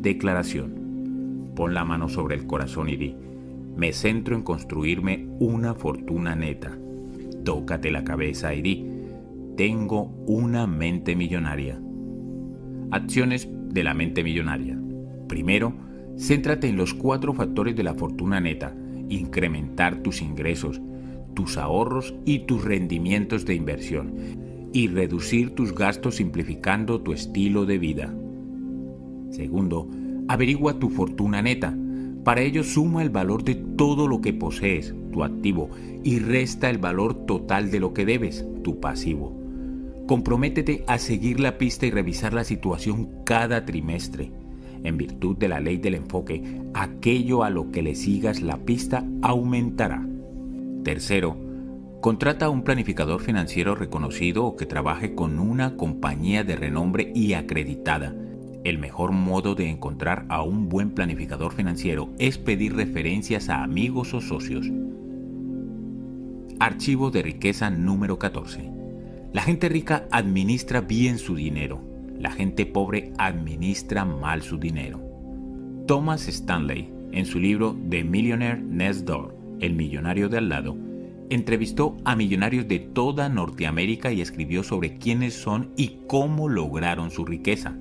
Declaración. 0.00 1.52
Pon 1.54 1.74
la 1.74 1.84
mano 1.84 2.08
sobre 2.08 2.36
el 2.36 2.46
corazón 2.46 2.88
y 2.88 2.96
di, 2.96 3.16
me 3.76 3.92
centro 3.92 4.36
en 4.36 4.42
construirme 4.42 5.26
una 5.40 5.74
fortuna 5.74 6.34
neta. 6.36 6.78
Tócate 7.44 7.90
la 7.90 8.04
cabeza 8.04 8.54
y 8.54 8.62
di, 8.62 8.86
tengo 9.58 10.04
una 10.28 10.68
mente 10.68 11.16
millonaria. 11.16 11.82
Acciones 12.92 13.48
de 13.50 13.82
la 13.82 13.92
mente 13.92 14.22
millonaria. 14.22 14.80
Primero, 15.26 15.74
céntrate 16.16 16.68
en 16.68 16.76
los 16.76 16.94
cuatro 16.94 17.34
factores 17.34 17.74
de 17.74 17.82
la 17.82 17.94
fortuna 17.94 18.40
neta. 18.40 18.72
Incrementar 19.08 19.96
tus 19.96 20.22
ingresos, 20.22 20.80
tus 21.34 21.58
ahorros 21.58 22.14
y 22.24 22.46
tus 22.46 22.64
rendimientos 22.64 23.44
de 23.46 23.56
inversión. 23.56 24.14
Y 24.72 24.86
reducir 24.86 25.56
tus 25.56 25.74
gastos 25.74 26.14
simplificando 26.14 27.00
tu 27.00 27.12
estilo 27.12 27.66
de 27.66 27.78
vida. 27.78 28.14
Segundo, 29.30 29.88
averigua 30.28 30.78
tu 30.78 30.88
fortuna 30.88 31.42
neta. 31.42 31.76
Para 32.22 32.42
ello 32.42 32.62
suma 32.62 33.02
el 33.02 33.10
valor 33.10 33.42
de 33.42 33.56
todo 33.56 34.06
lo 34.06 34.20
que 34.20 34.32
posees, 34.32 34.94
tu 35.12 35.24
activo, 35.24 35.68
y 36.04 36.20
resta 36.20 36.70
el 36.70 36.78
valor 36.78 37.26
total 37.26 37.72
de 37.72 37.80
lo 37.80 37.92
que 37.92 38.04
debes, 38.04 38.46
tu 38.62 38.78
pasivo. 38.78 39.37
Comprométete 40.08 40.84
a 40.86 40.96
seguir 40.96 41.38
la 41.38 41.58
pista 41.58 41.84
y 41.84 41.90
revisar 41.90 42.32
la 42.32 42.42
situación 42.42 43.10
cada 43.26 43.66
trimestre. 43.66 44.32
En 44.82 44.96
virtud 44.96 45.36
de 45.36 45.48
la 45.48 45.60
ley 45.60 45.76
del 45.76 45.96
enfoque, 45.96 46.62
aquello 46.72 47.44
a 47.44 47.50
lo 47.50 47.70
que 47.70 47.82
le 47.82 47.94
sigas 47.94 48.40
la 48.40 48.56
pista 48.56 49.04
aumentará. 49.20 50.02
Tercero, 50.82 51.36
contrata 52.00 52.46
a 52.46 52.48
un 52.48 52.62
planificador 52.62 53.20
financiero 53.20 53.74
reconocido 53.74 54.46
o 54.46 54.56
que 54.56 54.64
trabaje 54.64 55.14
con 55.14 55.38
una 55.38 55.76
compañía 55.76 56.42
de 56.42 56.56
renombre 56.56 57.12
y 57.14 57.34
acreditada. 57.34 58.14
El 58.64 58.78
mejor 58.78 59.12
modo 59.12 59.54
de 59.54 59.68
encontrar 59.68 60.24
a 60.30 60.42
un 60.42 60.70
buen 60.70 60.92
planificador 60.92 61.52
financiero 61.52 62.08
es 62.18 62.38
pedir 62.38 62.74
referencias 62.74 63.50
a 63.50 63.62
amigos 63.62 64.14
o 64.14 64.22
socios. 64.22 64.70
Archivo 66.60 67.10
de 67.10 67.20
riqueza 67.20 67.68
número 67.68 68.18
14. 68.18 68.77
La 69.30 69.42
gente 69.42 69.68
rica 69.68 70.08
administra 70.10 70.80
bien 70.80 71.18
su 71.18 71.34
dinero, 71.34 71.84
la 72.18 72.30
gente 72.30 72.64
pobre 72.64 73.12
administra 73.18 74.06
mal 74.06 74.40
su 74.40 74.56
dinero. 74.56 75.02
Thomas 75.86 76.26
Stanley, 76.28 76.90
en 77.12 77.26
su 77.26 77.38
libro 77.38 77.76
The 77.90 78.04
Millionaire 78.04 78.58
Next 78.58 79.04
Door, 79.04 79.36
El 79.60 79.74
millonario 79.74 80.30
de 80.30 80.38
al 80.38 80.48
lado, 80.48 80.78
entrevistó 81.28 81.98
a 82.06 82.16
millonarios 82.16 82.68
de 82.68 82.78
toda 82.78 83.28
Norteamérica 83.28 84.10
y 84.12 84.22
escribió 84.22 84.62
sobre 84.62 84.96
quiénes 84.96 85.34
son 85.34 85.72
y 85.76 85.98
cómo 86.06 86.48
lograron 86.48 87.10
su 87.10 87.26
riqueza. 87.26 87.76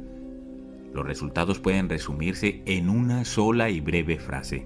Los 0.93 1.05
resultados 1.05 1.59
pueden 1.59 1.87
resumirse 1.87 2.61
en 2.65 2.89
una 2.89 3.23
sola 3.23 3.69
y 3.69 3.79
breve 3.79 4.19
frase. 4.19 4.65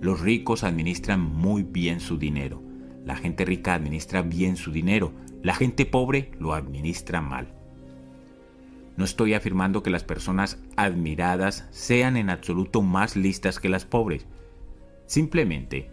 Los 0.00 0.20
ricos 0.20 0.62
administran 0.62 1.20
muy 1.20 1.64
bien 1.64 1.98
su 1.98 2.16
dinero. 2.16 2.62
La 3.04 3.16
gente 3.16 3.44
rica 3.44 3.74
administra 3.74 4.22
bien 4.22 4.56
su 4.56 4.70
dinero 4.70 5.12
la 5.46 5.54
gente 5.54 5.86
pobre 5.86 6.32
lo 6.40 6.54
administra 6.54 7.20
mal. 7.20 7.54
No 8.96 9.04
estoy 9.04 9.32
afirmando 9.32 9.80
que 9.84 9.90
las 9.90 10.02
personas 10.02 10.58
admiradas 10.74 11.68
sean 11.70 12.16
en 12.16 12.30
absoluto 12.30 12.82
más 12.82 13.14
listas 13.14 13.60
que 13.60 13.68
las 13.68 13.84
pobres. 13.84 14.26
Simplemente 15.06 15.88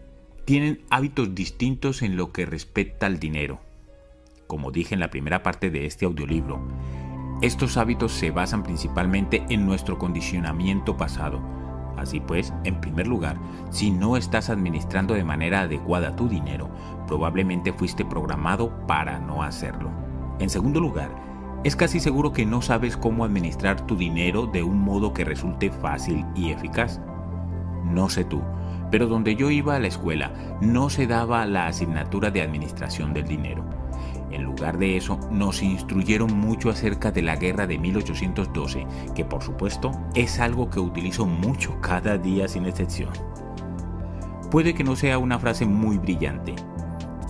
tienen 0.46 0.82
hábitos 0.90 1.36
distintos 1.36 2.02
en 2.02 2.18
lo 2.18 2.32
que 2.32 2.48
respecta 2.48 3.06
al 3.06 3.20
dinero. 3.20 3.60
Como 4.48 4.72
dije 4.72 4.96
en 4.96 5.00
la 5.00 5.12
primera 5.12 5.44
parte 5.44 5.70
de 5.70 5.86
este 5.86 6.06
audiolibro, 6.06 6.60
estos 7.44 7.78
hábitos 7.78 8.12
se 8.12 8.32
basan 8.32 8.64
principalmente 8.64 9.46
en 9.50 9.68
nuestro 9.68 10.00
condicionamiento 10.00 10.98
pasado. 10.98 11.44
Así 11.98 12.20
pues, 12.20 12.54
en 12.64 12.82
primer 12.82 13.08
lugar, 13.08 13.38
si 13.70 13.92
no 13.92 14.18
estás 14.18 14.50
administrando 14.50 15.14
de 15.14 15.24
manera 15.24 15.62
adecuada 15.62 16.16
tu 16.16 16.28
dinero, 16.28 16.70
probablemente 17.08 17.74
fuiste 17.74 18.04
programado 18.04 18.72
para 18.88 19.20
no 19.20 19.44
hacerlo. 19.44 19.90
En 20.40 20.50
segundo 20.50 20.80
lugar, 20.80 21.10
es 21.64 21.76
casi 21.76 22.00
seguro 22.00 22.34
que 22.34 22.46
no 22.46 22.62
sabes 22.62 22.98
cómo 22.98 23.24
administrar 23.24 23.86
tu 23.86 23.96
dinero 23.96 24.48
de 24.48 24.64
un 24.64 24.80
modo 24.80 25.14
que 25.14 25.24
resulte 25.24 25.72
fácil 25.72 26.26
y 26.36 26.52
eficaz. 26.52 27.00
No 27.86 28.10
sé 28.10 28.26
tú, 28.26 28.42
pero 28.92 29.08
donde 29.08 29.36
yo 29.36 29.50
iba 29.50 29.76
a 29.76 29.80
la 29.80 29.88
escuela 29.88 30.34
no 30.62 30.90
se 30.90 31.08
daba 31.08 31.46
la 31.46 31.68
asignatura 31.68 32.32
de 32.32 32.42
administración 32.42 33.14
del 33.14 33.28
dinero. 33.28 33.64
En 34.34 34.44
lugar 34.44 34.80
de 34.80 34.98
eso, 34.98 35.20
nos 35.32 35.62
instruyeron 35.62 36.36
mucho 36.36 36.72
acerca 36.72 37.12
de 37.12 37.22
la 37.22 37.36
guerra 37.36 37.68
de 37.68 37.78
1812, 37.78 38.88
que 39.14 39.24
por 39.24 39.44
supuesto 39.44 39.92
es 40.16 40.40
algo 40.40 40.72
que 40.72 40.80
utilizo 40.80 41.28
mucho 41.28 41.80
cada 41.82 42.18
día 42.18 42.48
sin 42.48 42.66
excepción. 42.66 43.12
Puede 44.50 44.74
que 44.74 44.84
no 44.84 44.96
sea 44.96 45.20
una 45.20 45.38
frase 45.38 45.68
muy 45.68 46.00
brillante, 46.00 46.56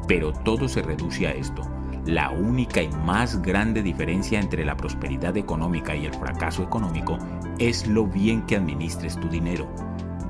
pero 0.08 0.32
todo 0.32 0.70
se 0.70 0.82
reduce 0.82 1.28
a 1.28 1.32
esto. 1.32 1.64
la 2.06 2.32
única 2.32 2.82
y 2.82 2.90
más 2.90 3.42
grande 3.42 3.82
diferencia 3.82 4.38
entre 4.40 4.66
la 4.66 4.76
prosperidad 4.76 5.38
económica 5.38 5.96
y 5.96 6.06
el 6.06 6.14
fracaso 6.14 6.62
económico 6.62 7.18
es 7.60 7.88
lo 7.88 8.08
bien 8.08 8.42
que 8.46 8.58
administres 8.58 9.18
tu 9.18 9.30
dinero. 9.30 9.70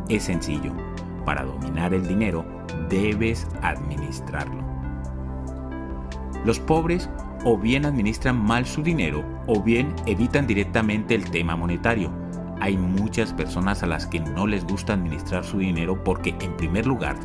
Es 0.07 0.23
sencillo, 0.23 0.71
para 1.25 1.43
dominar 1.43 1.93
el 1.95 2.07
dinero 2.07 2.45
debes 2.89 3.47
administrarlo. 3.61 4.72
Los 6.45 6.59
pobres 6.59 7.09
o 7.45 7.57
bien 7.57 7.85
administran 7.85 8.37
mal 8.43 8.65
su 8.65 8.83
dinero 8.83 9.23
o 9.47 9.61
bien 9.61 9.93
evitan 10.05 10.47
directamente 10.47 11.15
el 11.15 11.29
tema 11.29 11.55
monetario. 11.55 12.11
Hay 12.59 12.77
muchas 12.77 13.33
personas 13.33 13.83
a 13.83 13.87
las 13.87 14.07
que 14.07 14.19
no 14.19 14.47
les 14.47 14.65
gusta 14.65 14.93
administrar 14.93 15.43
su 15.43 15.57
dinero 15.57 16.03
porque 16.03 16.35
en 16.39 16.55
primer 16.55 16.85
lugar 16.85 17.15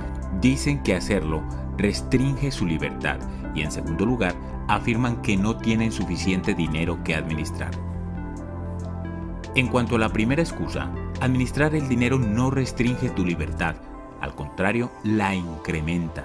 dicen 0.41 0.83
que 0.83 0.95
hacerlo 0.95 1.43
restringe 1.77 2.51
su 2.51 2.67
libertad 2.67 3.19
y 3.55 3.63
en 3.63 3.71
segundo 3.71 4.05
lugar 4.05 4.35
afirman 4.69 5.23
que 5.23 5.37
no 5.37 5.57
tienen 5.57 5.93
suficiente 5.93 6.55
dinero 6.55 7.03
que 7.05 7.15
administrar. 7.15 7.71
En 9.55 9.69
cuanto 9.69 9.97
a 9.97 9.99
la 9.99 10.11
primera 10.11 10.43
excusa, 10.43 10.93
administrar 11.21 11.75
el 11.75 11.89
dinero 11.89 12.19
no 12.19 12.51
restringe 12.51 13.11
tu 13.11 13.25
libertad, 13.25 13.77
al 14.21 14.35
contrario, 14.35 14.91
la 15.03 15.35
incrementa. 15.35 16.25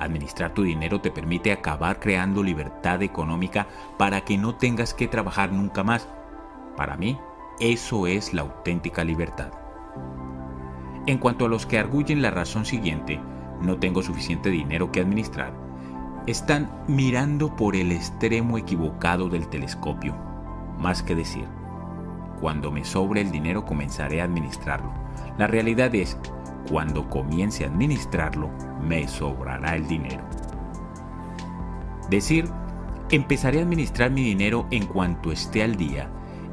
Administrar 0.00 0.54
tu 0.54 0.62
dinero 0.62 1.00
te 1.00 1.10
permite 1.10 1.52
acabar 1.52 2.00
creando 2.00 2.42
libertad 2.42 3.02
económica 3.02 3.68
para 3.98 4.22
que 4.22 4.38
no 4.38 4.54
tengas 4.54 4.94
que 4.94 5.08
trabajar 5.08 5.52
nunca 5.52 5.84
más. 5.84 6.08
Para 6.76 6.96
mí, 6.96 7.18
eso 7.60 8.06
es 8.06 8.32
la 8.32 8.42
auténtica 8.42 9.04
libertad. 9.04 9.52
En 11.06 11.18
cuanto 11.18 11.44
a 11.44 11.48
los 11.48 11.66
que 11.66 11.78
arguyen 11.78 12.22
la 12.22 12.30
razón 12.30 12.64
siguiente, 12.64 13.20
no 13.60 13.76
tengo 13.78 14.02
suficiente 14.02 14.48
dinero 14.48 14.90
que 14.90 15.00
administrar, 15.00 15.52
están 16.26 16.70
mirando 16.88 17.54
por 17.56 17.76
el 17.76 17.92
extremo 17.92 18.56
equivocado 18.56 19.28
del 19.28 19.48
telescopio. 19.48 20.14
Más 20.78 21.02
que 21.02 21.14
decir, 21.14 21.44
cuando 22.40 22.70
me 22.70 22.84
sobre 22.84 23.20
el 23.20 23.30
dinero 23.30 23.64
comenzaré 23.66 24.20
a 24.22 24.24
administrarlo. 24.24 24.92
La 25.36 25.46
realidad 25.46 25.94
es, 25.94 26.16
cuando 26.68 27.08
comience 27.08 27.64
a 27.64 27.68
administrarlo, 27.68 28.50
me 28.82 29.06
sobrará 29.08 29.76
el 29.76 29.86
dinero. 29.86 30.24
Decir, 32.08 32.48
empezaré 33.10 33.60
a 33.60 33.62
administrar 33.62 34.10
mi 34.10 34.22
dinero 34.22 34.66
en 34.70 34.86
cuanto 34.86 35.32
esté 35.32 35.62
al 35.62 35.76
día, 35.76 36.10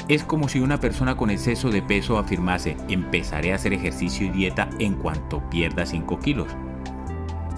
es 0.08 0.24
como 0.24 0.48
si 0.48 0.60
una 0.60 0.80
persona 0.80 1.18
con 1.18 1.30
exceso 1.30 1.70
de 1.70 1.82
peso 1.82 2.18
afirmase, 2.18 2.78
empezaré 2.88 3.52
a 3.52 3.56
hacer 3.56 3.74
ejercicio 3.74 4.28
y 4.28 4.30
dieta 4.30 4.70
en 4.80 4.94
cuanto 4.96 5.42
pierda 5.50 5.86
5 5.86 6.20
kilos 6.20 6.48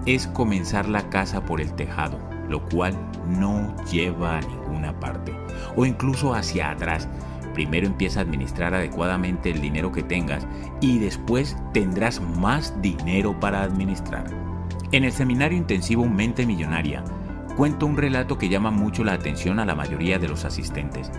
es 0.05 0.27
comenzar 0.27 0.87
la 0.87 1.09
casa 1.09 1.45
por 1.45 1.61
el 1.61 1.73
tejado, 1.73 2.17
lo 2.47 2.63
cual 2.69 2.93
no 3.27 3.75
lleva 3.85 4.37
a 4.37 4.41
ninguna 4.41 4.99
parte, 4.99 5.33
o 5.75 5.85
incluso 5.85 6.33
hacia 6.33 6.71
atrás. 6.71 7.07
Primero 7.59 7.87
empieza 7.87 8.21
a 8.21 8.23
administrar 8.23 8.73
adecuadamente 8.73 9.49
el 9.49 9.59
dinero 9.59 9.91
que 9.91 10.01
tengas 10.01 10.47
y 10.79 10.97
después 10.99 11.57
tendrás 11.73 12.21
más 12.21 12.81
dinero 12.81 13.37
para 13.37 13.63
administrar. 13.63 14.23
En 14.93 15.03
el 15.03 15.11
seminario 15.11 15.57
intensivo 15.57 16.05
Mente 16.05 16.45
Millonaria, 16.45 17.03
cuento 17.57 17.85
un 17.85 17.97
relato 17.97 18.37
que 18.37 18.47
llama 18.47 18.71
mucho 18.71 19.03
la 19.03 19.11
atención 19.11 19.59
a 19.59 19.65
la 19.65 19.75
mayoría 19.75 20.19
de 20.19 20.29
los 20.29 20.45
asistentes. 20.45 21.11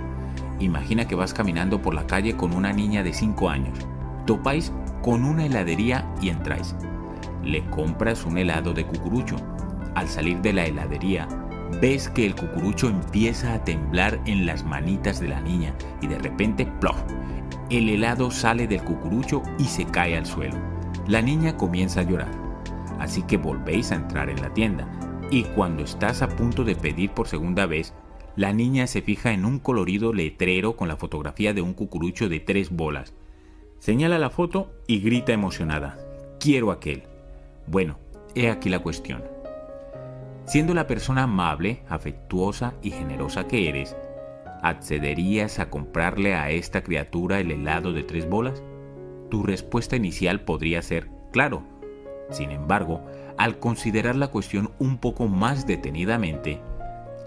Imagina 0.60 1.06
que 1.06 1.14
vas 1.14 1.34
caminando 1.34 1.82
por 1.82 1.92
la 1.92 2.06
calle 2.06 2.34
con 2.38 2.54
una 2.54 2.72
niña 2.72 3.02
de 3.02 3.12
5 3.12 3.50
años. 3.50 3.78
Topáis 4.24 4.72
con 5.02 5.26
una 5.26 5.44
heladería 5.44 6.10
y 6.22 6.30
entráis 6.30 6.74
le 7.44 7.64
compras 7.70 8.24
un 8.24 8.38
helado 8.38 8.72
de 8.72 8.86
cucurucho. 8.86 9.36
Al 9.94 10.08
salir 10.08 10.40
de 10.40 10.52
la 10.52 10.64
heladería, 10.64 11.28
ves 11.80 12.08
que 12.08 12.26
el 12.26 12.34
cucurucho 12.34 12.88
empieza 12.88 13.54
a 13.54 13.64
temblar 13.64 14.20
en 14.26 14.46
las 14.46 14.64
manitas 14.64 15.20
de 15.20 15.28
la 15.28 15.40
niña 15.40 15.74
y 16.00 16.06
de 16.06 16.18
repente, 16.18 16.66
¡plof! 16.80 17.00
El 17.70 17.88
helado 17.88 18.30
sale 18.30 18.66
del 18.66 18.82
cucurucho 18.82 19.42
y 19.58 19.64
se 19.64 19.84
cae 19.84 20.16
al 20.16 20.26
suelo. 20.26 20.56
La 21.06 21.22
niña 21.22 21.56
comienza 21.56 22.00
a 22.00 22.04
llorar. 22.04 22.30
Así 22.98 23.22
que 23.22 23.36
volvéis 23.36 23.92
a 23.92 23.96
entrar 23.96 24.28
en 24.28 24.42
la 24.42 24.52
tienda. 24.52 24.88
Y 25.30 25.44
cuando 25.44 25.84
estás 25.84 26.22
a 26.22 26.28
punto 26.28 26.64
de 26.64 26.74
pedir 26.74 27.10
por 27.10 27.28
segunda 27.28 27.66
vez, 27.66 27.94
la 28.36 28.52
niña 28.52 28.86
se 28.86 29.02
fija 29.02 29.32
en 29.32 29.44
un 29.44 29.58
colorido 29.58 30.12
letrero 30.12 30.76
con 30.76 30.88
la 30.88 30.96
fotografía 30.96 31.54
de 31.54 31.62
un 31.62 31.74
cucurucho 31.74 32.28
de 32.28 32.40
tres 32.40 32.70
bolas. 32.70 33.14
Señala 33.78 34.18
la 34.18 34.30
foto 34.30 34.72
y 34.86 35.00
grita 35.00 35.32
emocionada. 35.32 35.98
Quiero 36.40 36.70
aquel. 36.70 37.04
Bueno, 37.66 37.98
he 38.34 38.50
aquí 38.50 38.68
la 38.68 38.80
cuestión. 38.80 39.22
Siendo 40.50 40.74
la 40.74 40.88
persona 40.88 41.22
amable, 41.22 41.84
afectuosa 41.88 42.74
y 42.82 42.90
generosa 42.90 43.46
que 43.46 43.68
eres, 43.68 43.96
¿accederías 44.64 45.60
a 45.60 45.70
comprarle 45.70 46.34
a 46.34 46.50
esta 46.50 46.82
criatura 46.82 47.38
el 47.38 47.52
helado 47.52 47.92
de 47.92 48.02
tres 48.02 48.28
bolas? 48.28 48.60
Tu 49.30 49.44
respuesta 49.44 49.94
inicial 49.94 50.40
podría 50.40 50.82
ser 50.82 51.08
claro. 51.30 51.62
Sin 52.30 52.50
embargo, 52.50 53.00
al 53.38 53.60
considerar 53.60 54.16
la 54.16 54.32
cuestión 54.32 54.72
un 54.80 54.98
poco 54.98 55.28
más 55.28 55.68
detenidamente, 55.68 56.60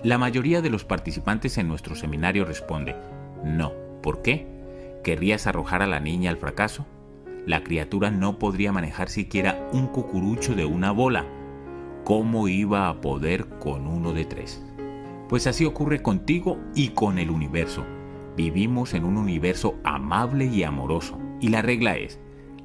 la 0.03 0.17
mayoría 0.17 0.61
de 0.61 0.69
los 0.69 0.83
participantes 0.83 1.57
en 1.57 1.69
nuestro 1.69 1.95
seminario 1.95 2.43
responde, 2.43 2.93
no. 3.41 3.71
¿Por 4.01 4.21
qué? 4.21 4.99
¿Querrías 5.01 5.47
arrojar 5.47 5.81
a 5.81 5.87
la 5.87 6.01
niña 6.01 6.29
al 6.29 6.35
fracaso? 6.35 6.85
La 7.45 7.63
criatura 7.63 8.11
no 8.11 8.37
podría 8.37 8.73
manejar 8.73 9.07
siquiera 9.07 9.69
un 9.71 9.87
cucurucho 9.87 10.55
de 10.55 10.65
una 10.65 10.91
bola. 10.91 11.25
¿Cómo 12.03 12.49
iba 12.49 12.89
a 12.89 12.99
poder 12.99 13.47
con 13.59 13.87
uno 13.87 14.11
de 14.11 14.25
tres? 14.25 14.61
Pues 15.29 15.47
así 15.47 15.63
ocurre 15.63 16.01
contigo 16.01 16.57
y 16.75 16.89
con 16.89 17.17
el 17.17 17.29
universo. 17.29 17.85
Vivimos 18.35 18.93
en 18.93 19.05
un 19.05 19.15
universo 19.15 19.75
amable 19.85 20.45
y 20.45 20.63
amoroso. 20.63 21.17
Y 21.39 21.47
la 21.47 21.61
regla 21.61 21.95
es, 21.95 22.19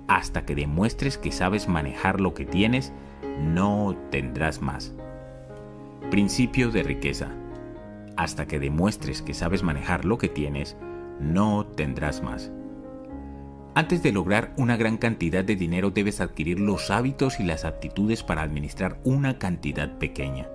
hasta 0.08 0.44
que 0.44 0.56
demuestres 0.56 1.18
que 1.18 1.30
sabes 1.30 1.68
manejar 1.68 2.20
lo 2.20 2.34
que 2.34 2.46
tienes, 2.46 2.92
no 3.40 3.96
tendrás 4.10 4.60
más. 4.60 4.92
Principio 6.10 6.72
de 6.72 6.82
riqueza. 6.82 7.28
Hasta 8.16 8.48
que 8.48 8.58
demuestres 8.58 9.22
que 9.22 9.34
sabes 9.34 9.62
manejar 9.62 10.04
lo 10.04 10.18
que 10.18 10.28
tienes, 10.28 10.76
no 11.20 11.64
tendrás 11.64 12.24
más. 12.24 12.50
Antes 13.78 14.02
de 14.02 14.10
lograr 14.10 14.52
una 14.56 14.76
gran 14.76 14.96
cantidad 14.96 15.44
de 15.44 15.54
dinero 15.54 15.92
debes 15.92 16.20
adquirir 16.20 16.58
los 16.58 16.90
hábitos 16.90 17.38
y 17.38 17.44
las 17.44 17.64
aptitudes 17.64 18.24
para 18.24 18.42
administrar 18.42 18.98
una 19.04 19.38
cantidad 19.38 19.98
pequeña. 19.98 20.48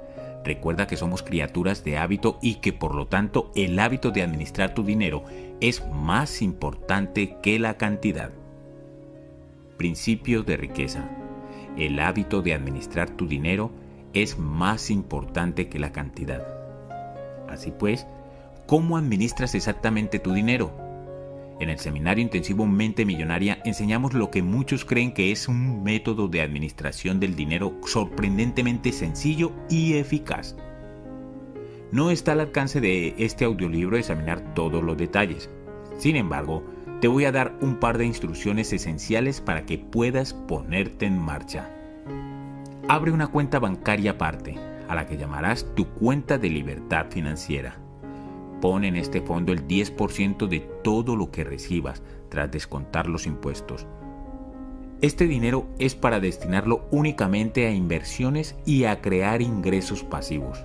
Recuerda 0.44 0.88
que 0.88 0.98
somos 0.98 1.24
criaturas 1.24 1.86
de 1.86 1.98
hábito 1.98 2.38
y 2.42 2.56
que 2.56 2.74
por 2.74 2.94
lo 2.94 3.08
tanto 3.08 3.50
el 3.56 3.80
hábito 3.80 4.12
de 4.12 4.24
administrar 4.24 4.74
tu 4.74 4.84
dinero 4.84 5.24
es 5.62 5.82
más 5.94 6.42
importante 6.42 7.38
que 7.42 7.60
la 7.60 7.78
cantidad. 7.78 8.32
Principio 9.78 10.44
de 10.44 10.58
riqueza. 10.58 11.10
El 11.78 12.02
hábito 12.02 12.42
de 12.42 12.54
administrar 12.54 13.10
tu 13.10 13.26
dinero 13.26 13.72
es 14.12 14.38
más 14.38 14.90
importante 14.92 15.70
que 15.70 15.80
la 15.80 15.94
cantidad. 15.94 16.46
Así 17.48 17.72
pues, 17.72 18.06
¿cómo 18.68 18.98
administras 18.98 19.56
exactamente 19.56 20.20
tu 20.20 20.34
dinero? 20.34 20.83
En 21.60 21.70
el 21.70 21.80
seminario 21.80 22.24
intensivo 22.24 22.66
Mente 22.66 23.06
Millonaria 23.06 23.60
enseñamos 23.64 24.14
lo 24.14 24.32
que 24.32 24.42
muchos 24.42 24.86
creen 24.86 25.14
que 25.14 25.32
es 25.32 25.48
un 25.48 25.84
método 25.84 26.28
de 26.28 26.42
administración 26.42 27.20
del 27.20 27.36
dinero 27.36 27.74
sorprendentemente 27.86 28.92
sencillo 28.92 29.52
y 29.70 29.94
eficaz. 29.94 30.56
No 31.92 32.10
está 32.10 32.32
al 32.32 32.40
alcance 32.40 32.82
de 32.82 33.14
este 33.18 33.46
audiolibro 33.46 33.98
examinar 33.98 34.54
todos 34.56 34.84
los 34.84 34.98
detalles. 34.98 35.50
Sin 36.00 36.16
embargo, 36.16 36.64
te 37.02 37.08
voy 37.08 37.26
a 37.26 37.32
dar 37.32 37.54
un 37.62 37.76
par 37.76 37.98
de 37.98 38.06
instrucciones 38.06 38.74
esenciales 38.74 39.42
para 39.42 39.66
que 39.66 39.78
puedas 39.78 40.34
ponerte 40.34 41.06
en 41.06 41.20
marcha. 41.20 41.70
Abre 42.88 43.12
una 43.12 43.28
cuenta 43.28 43.60
bancaria 43.60 44.12
aparte, 44.12 44.56
a 44.90 44.96
la 44.96 45.06
que 45.06 45.18
llamarás 45.18 45.68
tu 45.76 45.88
cuenta 45.90 46.38
de 46.38 46.50
libertad 46.50 47.08
financiera. 47.10 47.83
Pon 48.64 48.86
en 48.86 48.96
este 48.96 49.20
fondo 49.20 49.52
el 49.52 49.68
10% 49.68 50.48
de 50.48 50.62
todo 50.62 51.18
lo 51.18 51.32
que 51.32 51.44
recibas 51.44 52.02
tras 52.30 52.50
descontar 52.50 53.10
los 53.10 53.28
impuestos. 53.28 53.86
Este 55.02 55.28
dinero 55.28 55.68
es 55.80 55.96
para 55.96 56.22
destinarlo 56.22 56.88
únicamente 56.90 57.68
a 57.68 57.72
inversiones 57.72 58.56
y 58.66 58.86
a 58.86 59.02
crear 59.02 59.42
ingresos 59.42 60.06
pasivos. 60.06 60.64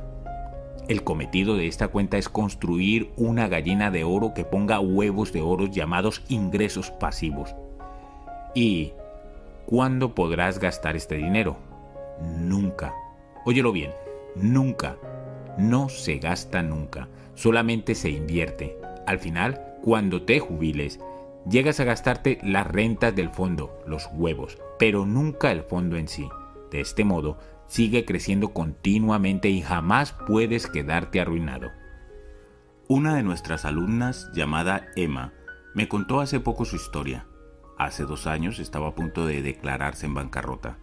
El 0.86 1.02
cometido 1.02 1.56
de 1.56 1.66
esta 1.66 1.88
cuenta 1.88 2.18
es 2.18 2.28
construir 2.28 3.10
una 3.16 3.48
gallina 3.48 3.90
de 3.90 4.04
oro 4.04 4.32
que 4.32 4.44
ponga 4.44 4.78
huevos 4.78 5.32
de 5.32 5.40
oro 5.40 5.66
llamados 5.66 6.22
ingresos 6.28 6.92
pasivos. 6.92 7.56
¿Y 8.54 8.92
cuándo 9.66 10.14
podrás 10.14 10.60
gastar 10.60 10.94
este 10.94 11.16
dinero? 11.16 11.56
Nunca. 12.38 12.94
Óyelo 13.44 13.72
bien, 13.72 13.90
nunca. 14.36 14.96
No 15.58 15.88
se 15.88 16.18
gasta 16.18 16.62
nunca 16.62 17.08
solamente 17.38 17.94
se 17.94 18.10
invierte. 18.10 18.76
Al 19.06 19.18
final, 19.18 19.76
cuando 19.82 20.22
te 20.22 20.40
jubiles, 20.40 21.00
llegas 21.48 21.80
a 21.80 21.84
gastarte 21.84 22.38
las 22.42 22.66
rentas 22.66 23.14
del 23.16 23.30
fondo, 23.30 23.78
los 23.86 24.08
huevos, 24.12 24.58
pero 24.78 25.06
nunca 25.06 25.50
el 25.50 25.62
fondo 25.62 25.96
en 25.96 26.08
sí. 26.08 26.28
De 26.70 26.80
este 26.80 27.04
modo, 27.04 27.38
Sigue 27.68 28.06
creciendo 28.06 28.54
continuamente 28.54 29.50
y 29.50 29.60
jamás 29.60 30.14
puedes 30.26 30.66
quedarte 30.66 31.20
arruinado. 31.20 31.70
Una 32.88 33.14
de 33.14 33.22
nuestras 33.22 33.66
alumnas, 33.66 34.30
llamada 34.32 34.86
Emma, 34.96 35.34
me 35.74 35.86
contó 35.86 36.20
hace 36.20 36.40
poco 36.40 36.64
su 36.64 36.76
historia. 36.76 37.26
Hace 37.76 38.04
dos 38.04 38.26
años 38.26 38.58
estaba 38.58 38.88
a 38.88 38.94
punto 38.94 39.26
de 39.26 39.42
declararse 39.42 40.06
en 40.06 40.14
bancarrota. 40.14 40.78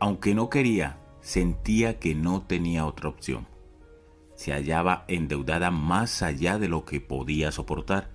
Aunque 0.00 0.34
no 0.34 0.48
quería, 0.48 0.98
sentía 1.20 1.98
que 1.98 2.14
no 2.14 2.42
tenía 2.42 2.86
otra 2.86 3.10
opción. 3.10 3.46
Se 4.36 4.52
hallaba 4.52 5.04
endeudada 5.08 5.70
más 5.70 6.22
allá 6.22 6.58
de 6.58 6.68
lo 6.68 6.84
que 6.84 7.00
podía 7.00 7.50
soportar. 7.50 8.10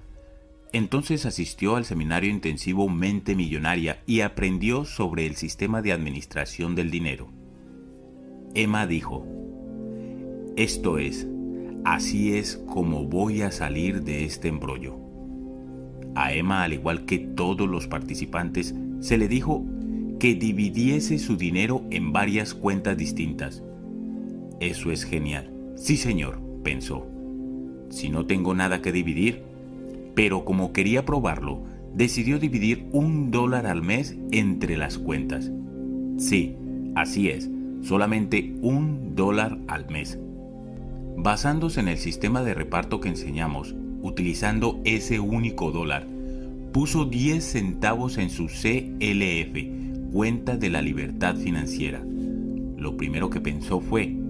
Entonces 0.71 1.25
asistió 1.25 1.75
al 1.75 1.84
seminario 1.84 2.29
intensivo 2.29 2.88
Mente 2.88 3.36
Millonaria 3.36 4.01
y 4.05 4.21
aprendió 4.21 4.86
sobre 4.86 5.25
el 5.25 5.36
sistema 5.36 5.81
de 5.81 5.91
administración 5.91 6.75
del 6.75 6.89
dinero. 6.89 7.27
Emma 8.53 8.88
dijo, 8.88 9.25
esto 10.55 10.97
es, 10.97 11.27
Así 11.84 12.36
es 12.36 12.57
como 12.67 13.05
voy 13.05 13.41
a 13.41 13.51
salir 13.51 14.03
de 14.03 14.23
este 14.23 14.49
embrollo. 14.49 14.97
A 16.13 16.34
Emma, 16.34 16.63
al 16.63 16.73
igual 16.73 17.05
que 17.05 17.17
todos 17.17 17.67
los 17.67 17.88
participantes, 17.88 18.75
se 18.99 19.17
le 19.17 19.27
dijo 19.27 19.65
que 20.19 20.36
dividiese 20.36 21.17
su 21.17 21.38
dinero 21.38 21.84
en 21.89 22.13
varias 22.13 22.53
cuentas 22.53 22.97
distintas. 22.97 23.63
Eso 24.60 24.91
es 24.91 25.03
genial. 25.03 25.50
Sí, 25.81 25.97
señor, 25.97 26.39
pensó. 26.63 27.07
Si 27.89 28.09
no 28.09 28.27
tengo 28.27 28.53
nada 28.53 28.83
que 28.83 28.91
dividir. 28.91 29.41
Pero 30.13 30.45
como 30.45 30.73
quería 30.73 31.05
probarlo, 31.05 31.63
decidió 31.95 32.37
dividir 32.37 32.85
un 32.91 33.31
dólar 33.31 33.65
al 33.65 33.81
mes 33.81 34.15
entre 34.31 34.77
las 34.77 34.99
cuentas. 34.99 35.49
Sí, 36.17 36.55
así 36.93 37.29
es, 37.29 37.49
solamente 37.81 38.53
un 38.61 39.15
dólar 39.15 39.57
al 39.67 39.89
mes. 39.89 40.19
Basándose 41.17 41.79
en 41.79 41.87
el 41.87 41.97
sistema 41.97 42.43
de 42.43 42.53
reparto 42.53 42.99
que 43.01 43.09
enseñamos, 43.09 43.73
utilizando 44.03 44.79
ese 44.83 45.19
único 45.19 45.71
dólar, 45.71 46.05
puso 46.73 47.05
10 47.05 47.43
centavos 47.43 48.19
en 48.19 48.29
su 48.29 48.45
CLF, 48.45 50.13
cuenta 50.13 50.57
de 50.57 50.69
la 50.69 50.83
libertad 50.83 51.35
financiera. 51.37 52.03
Lo 52.77 52.97
primero 52.97 53.31
que 53.31 53.41
pensó 53.41 53.81
fue, 53.81 54.20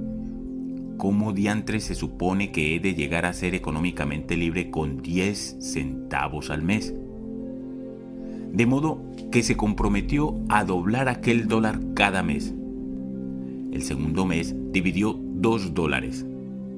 ¿cómo 1.02 1.34
diantres 1.34 1.86
se 1.86 1.96
supone 1.96 2.52
que 2.52 2.76
he 2.76 2.80
de 2.80 2.94
llegar 2.94 3.26
a 3.26 3.34
ser 3.34 3.56
económicamente 3.56 4.38
libre 4.38 4.70
con 4.70 5.02
10 5.02 5.58
centavos 5.60 6.52
al 6.52 6.62
mes? 6.62 6.94
De 8.54 8.68
modo 8.68 9.02
que 9.32 9.42
se 9.42 9.58
comprometió 9.58 10.36
a 10.50 10.64
doblar 10.64 11.10
aquel 11.10 11.48
dólar 11.48 11.80
cada 11.96 12.22
mes. 12.22 12.54
El 13.72 13.82
segundo 13.82 14.26
mes 14.26 14.54
dividió 14.72 15.18
2 15.18 15.74
dólares 15.74 16.26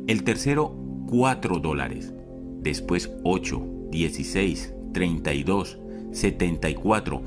el 0.05 0.23
tercero, 0.23 0.75
4 1.07 1.59
dólares. 1.59 2.13
Después 2.61 3.09
8, 3.23 3.87
16, 3.89 4.73
32, 4.93 5.79
74. 6.11 7.21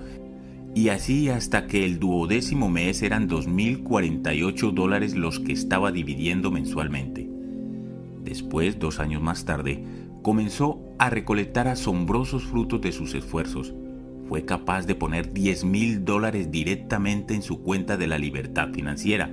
Y 0.76 0.90
así 0.90 1.28
hasta 1.28 1.66
que 1.66 1.84
el 1.84 1.98
duodécimo 1.98 2.68
mes 2.68 3.02
eran 3.02 3.28
2.048 3.28 4.72
dólares 4.72 5.16
los 5.16 5.40
que 5.40 5.52
estaba 5.52 5.90
dividiendo 5.90 6.52
mensualmente. 6.52 7.28
Después, 8.22 8.78
dos 8.78 9.00
años 9.00 9.20
más 9.20 9.44
tarde, 9.44 9.82
comenzó 10.22 10.80
a 11.00 11.10
recolectar 11.10 11.66
asombrosos 11.66 12.44
frutos 12.44 12.80
de 12.80 12.92
sus 12.92 13.14
esfuerzos. 13.14 13.74
Fue 14.28 14.44
capaz 14.44 14.86
de 14.86 14.94
poner 14.94 15.32
10 15.32 15.64
mil 15.64 16.04
dólares 16.04 16.52
directamente 16.52 17.34
en 17.34 17.42
su 17.42 17.62
cuenta 17.62 17.96
de 17.96 18.06
la 18.06 18.18
libertad 18.18 18.68
financiera 18.72 19.30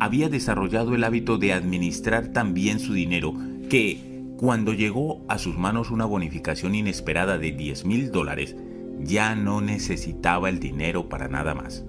había 0.00 0.28
desarrollado 0.28 0.94
el 0.94 1.04
hábito 1.04 1.38
de 1.38 1.52
administrar 1.52 2.28
tan 2.28 2.54
bien 2.54 2.78
su 2.78 2.94
dinero 2.94 3.34
que, 3.68 3.98
cuando 4.36 4.72
llegó 4.72 5.24
a 5.28 5.38
sus 5.38 5.58
manos 5.58 5.90
una 5.90 6.04
bonificación 6.04 6.74
inesperada 6.74 7.38
de 7.38 7.52
10 7.52 7.84
mil 7.84 8.12
dólares, 8.12 8.54
ya 9.00 9.34
no 9.34 9.60
necesitaba 9.60 10.48
el 10.48 10.58
dinero 10.58 11.08
para 11.08 11.28
nada 11.28 11.54
más. 11.54 11.84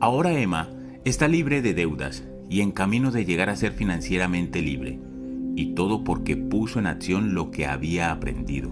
Ahora 0.00 0.38
Emma 0.38 0.70
está 1.04 1.28
libre 1.28 1.62
de 1.62 1.74
deudas 1.74 2.24
y 2.48 2.60
en 2.60 2.72
camino 2.72 3.10
de 3.10 3.24
llegar 3.24 3.50
a 3.50 3.56
ser 3.56 3.72
financieramente 3.72 4.62
libre, 4.62 4.98
y 5.56 5.74
todo 5.74 6.04
porque 6.04 6.36
puso 6.36 6.78
en 6.78 6.86
acción 6.86 7.34
lo 7.34 7.50
que 7.50 7.66
había 7.66 8.10
aprendido, 8.10 8.70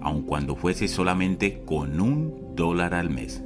aun 0.00 0.22
cuando 0.22 0.56
fuese 0.56 0.88
solamente 0.88 1.62
con 1.64 2.00
un 2.00 2.54
dólar 2.56 2.94
al 2.94 3.10
mes. 3.10 3.42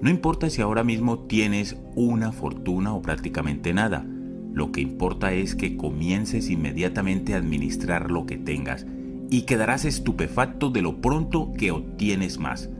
No 0.00 0.10
importa 0.10 0.50
si 0.50 0.60
ahora 0.60 0.84
mismo 0.84 1.20
tienes 1.20 1.76
una 1.94 2.32
fortuna 2.32 2.92
o 2.94 3.00
prácticamente 3.00 3.72
nada. 3.72 4.04
Lo 4.52 4.70
que 4.70 4.80
importa 4.80 5.32
es 5.32 5.54
que 5.54 5.76
comiences 5.76 6.50
inmediatamente 6.50 7.34
a 7.34 7.38
administrar 7.38 8.10
lo 8.10 8.26
que 8.26 8.36
tengas 8.36 8.86
y 9.30 9.42
quedarás 9.42 9.84
estupefacto 9.84 10.70
de 10.70 10.82
lo 10.82 11.00
pronto 11.00 11.52
que 11.56 11.70
obtienes 11.70 12.38
más. 12.38 12.70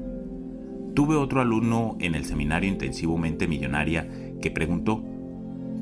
Tuve 0.94 1.16
otro 1.16 1.40
alumno 1.40 1.96
en 2.00 2.14
el 2.14 2.24
seminario 2.24 2.70
intensivo 2.70 3.18
Mente 3.18 3.46
Millonaria 3.46 4.08
que 4.40 4.50
preguntó, 4.50 5.04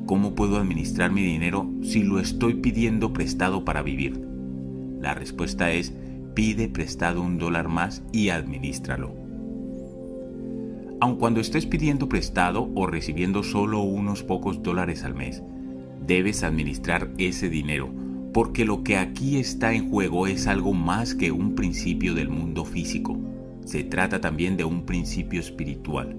¿cómo 0.05 0.35
puedo 0.35 0.57
administrar 0.57 1.11
mi 1.11 1.21
dinero 1.21 1.69
si 1.81 2.03
lo 2.03 2.19
estoy 2.19 2.55
pidiendo 2.55 3.13
prestado 3.13 3.63
para 3.63 3.81
vivir? 3.81 4.19
La 4.99 5.13
respuesta 5.13 5.71
es, 5.71 5.93
pide 6.33 6.67
prestado 6.67 7.21
un 7.21 7.37
dólar 7.37 7.69
más 7.69 8.03
y 8.11 8.29
administralo 8.29 9.25
aun 10.99 11.17
cuando 11.17 11.39
estés 11.39 11.65
pidiendo 11.65 12.09
prestado 12.09 12.69
o 12.75 12.87
recibiendo 12.87 13.43
solo 13.43 13.81
unos 13.81 14.23
pocos 14.23 14.63
dólares 14.63 15.03
al 15.03 15.15
mes. 15.15 15.43
Debes 16.05 16.43
administrar 16.43 17.09
ese 17.17 17.49
dinero, 17.49 17.89
porque 18.35 18.65
lo 18.65 18.83
que 18.83 18.97
aquí 18.97 19.37
está 19.37 19.73
en 19.73 19.89
juego 19.89 20.27
es 20.27 20.47
algo 20.47 20.73
más 20.73 21.15
que 21.15 21.31
un 21.31 21.55
principio 21.55 22.13
del 22.13 22.27
mundo 22.27 22.65
físico. 22.65 23.17
Se 23.63 23.85
trata 23.85 24.19
también 24.19 24.57
de 24.57 24.65
un 24.65 24.85
principio 24.85 25.39
espiritual. 25.39 26.13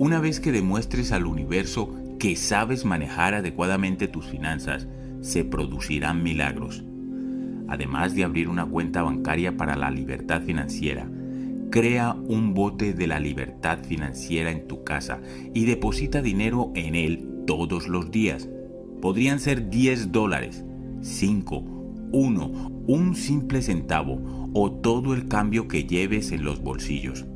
Una 0.00 0.18
vez 0.18 0.40
que 0.40 0.50
demuestres 0.50 1.12
al 1.12 1.26
universo 1.26 1.94
que 2.18 2.34
sabes 2.34 2.84
manejar 2.84 3.34
adecuadamente 3.34 4.08
tus 4.08 4.26
finanzas, 4.26 4.88
se 5.20 5.44
producirán 5.44 6.24
milagros. 6.24 6.82
Además 7.68 8.16
de 8.16 8.24
abrir 8.24 8.48
una 8.48 8.66
cuenta 8.66 9.02
bancaria 9.02 9.56
para 9.56 9.76
la 9.76 9.92
libertad 9.92 10.42
financiera, 10.42 11.08
Crea 11.70 12.14
un 12.14 12.52
bote 12.52 12.92
de 12.92 13.06
la 13.06 13.18
libertad 13.18 13.78
financiera 13.82 14.50
en 14.50 14.66
tu 14.66 14.84
casa 14.84 15.22
y 15.54 15.64
deposita 15.66 16.20
dinero 16.20 16.70
en 16.74 16.94
él 16.96 17.44
todos 17.46 17.88
los 17.88 18.10
días. 18.10 18.50
Podrían 19.00 19.40
ser 19.40 19.70
10 19.70 20.12
dólares, 20.12 20.66
5, 21.02 21.64
1, 22.12 22.84
un 22.86 23.14
simple 23.14 23.60
centavo 23.60 24.50
o 24.54 24.70
todo 24.70 25.14
el 25.14 25.28
cambio 25.28 25.68
que 25.68 25.84
lleves 25.84 26.32
en 26.32 26.44
los 26.44 26.62
bolsillos. 26.62 27.26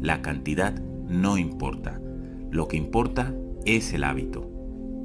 La 0.00 0.22
cantidad 0.22 0.80
no 1.08 1.36
importa. 1.36 2.00
Lo 2.50 2.68
que 2.68 2.76
importa 2.76 3.34
es 3.66 3.92
el 3.92 4.04
hábito. 4.04 4.48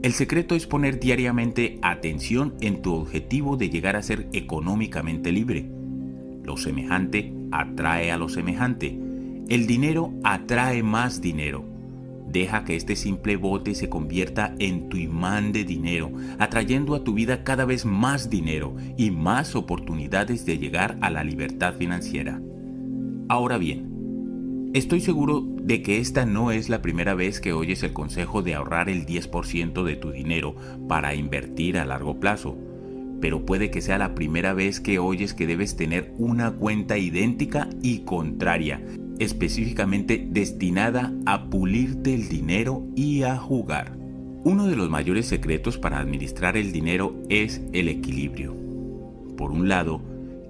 El 0.03 0.13
secreto 0.13 0.55
es 0.55 0.67
poner 0.67 0.99
diariamente 0.99 1.79
atención 1.81 2.53
en 2.61 2.81
tu 2.81 2.93
objetivo 2.93 3.57
de 3.57 3.69
llegar 3.69 3.95
a 3.95 4.03
ser 4.03 4.27
económicamente 4.33 5.31
libre. 5.31 5.69
Lo 6.43 6.57
semejante 6.57 7.33
atrae 7.51 8.11
a 8.11 8.17
lo 8.17 8.29
semejante. 8.29 8.99
El 9.49 9.65
dinero 9.65 10.13
atrae 10.23 10.83
más 10.83 11.21
dinero. 11.21 11.74
Deja 12.35 12.65
que 12.65 12.75
este 12.75 12.97
simple 12.97 13.37
bote 13.37 13.75
se 13.75 13.87
convierta 13.87 14.55
en 14.59 14.89
tu 14.89 14.97
imán 14.97 15.53
de 15.53 15.63
dinero, 15.63 16.11
atrayendo 16.37 16.93
a 16.93 17.01
tu 17.01 17.13
vida 17.13 17.45
cada 17.45 17.63
vez 17.63 17.85
más 17.85 18.29
dinero 18.29 18.75
y 18.97 19.09
más 19.09 19.55
oportunidades 19.55 20.45
de 20.45 20.57
llegar 20.57 20.97
a 20.99 21.09
la 21.09 21.23
libertad 21.23 21.75
financiera. 21.75 22.41
Ahora 23.29 23.57
bien, 23.57 24.69
estoy 24.73 24.99
seguro 24.99 25.45
de 25.45 25.81
que 25.81 25.99
esta 25.99 26.25
no 26.25 26.51
es 26.51 26.67
la 26.67 26.81
primera 26.81 27.13
vez 27.13 27.39
que 27.39 27.53
oyes 27.53 27.83
el 27.83 27.93
consejo 27.93 28.41
de 28.41 28.55
ahorrar 28.55 28.89
el 28.89 29.05
10% 29.05 29.85
de 29.85 29.95
tu 29.95 30.11
dinero 30.11 30.57
para 30.89 31.15
invertir 31.15 31.77
a 31.77 31.85
largo 31.85 32.19
plazo 32.19 32.57
pero 33.21 33.45
puede 33.45 33.71
que 33.71 33.81
sea 33.81 33.97
la 33.97 34.13
primera 34.13 34.53
vez 34.53 34.79
que 34.81 34.99
oyes 34.99 35.33
que 35.33 35.47
debes 35.47 35.77
tener 35.77 36.13
una 36.17 36.51
cuenta 36.51 36.97
idéntica 36.97 37.69
y 37.81 37.99
contraria, 37.99 38.81
específicamente 39.19 40.27
destinada 40.29 41.13
a 41.25 41.49
pulirte 41.49 42.13
el 42.13 42.27
dinero 42.27 42.83
y 42.95 43.23
a 43.23 43.37
jugar. 43.37 43.97
Uno 44.43 44.67
de 44.67 44.75
los 44.75 44.89
mayores 44.89 45.25
secretos 45.25 45.77
para 45.77 45.99
administrar 45.99 46.57
el 46.57 46.71
dinero 46.71 47.15
es 47.29 47.61
el 47.73 47.89
equilibrio. 47.89 48.55
Por 49.37 49.51
un 49.51 49.67
lado, 49.67 50.01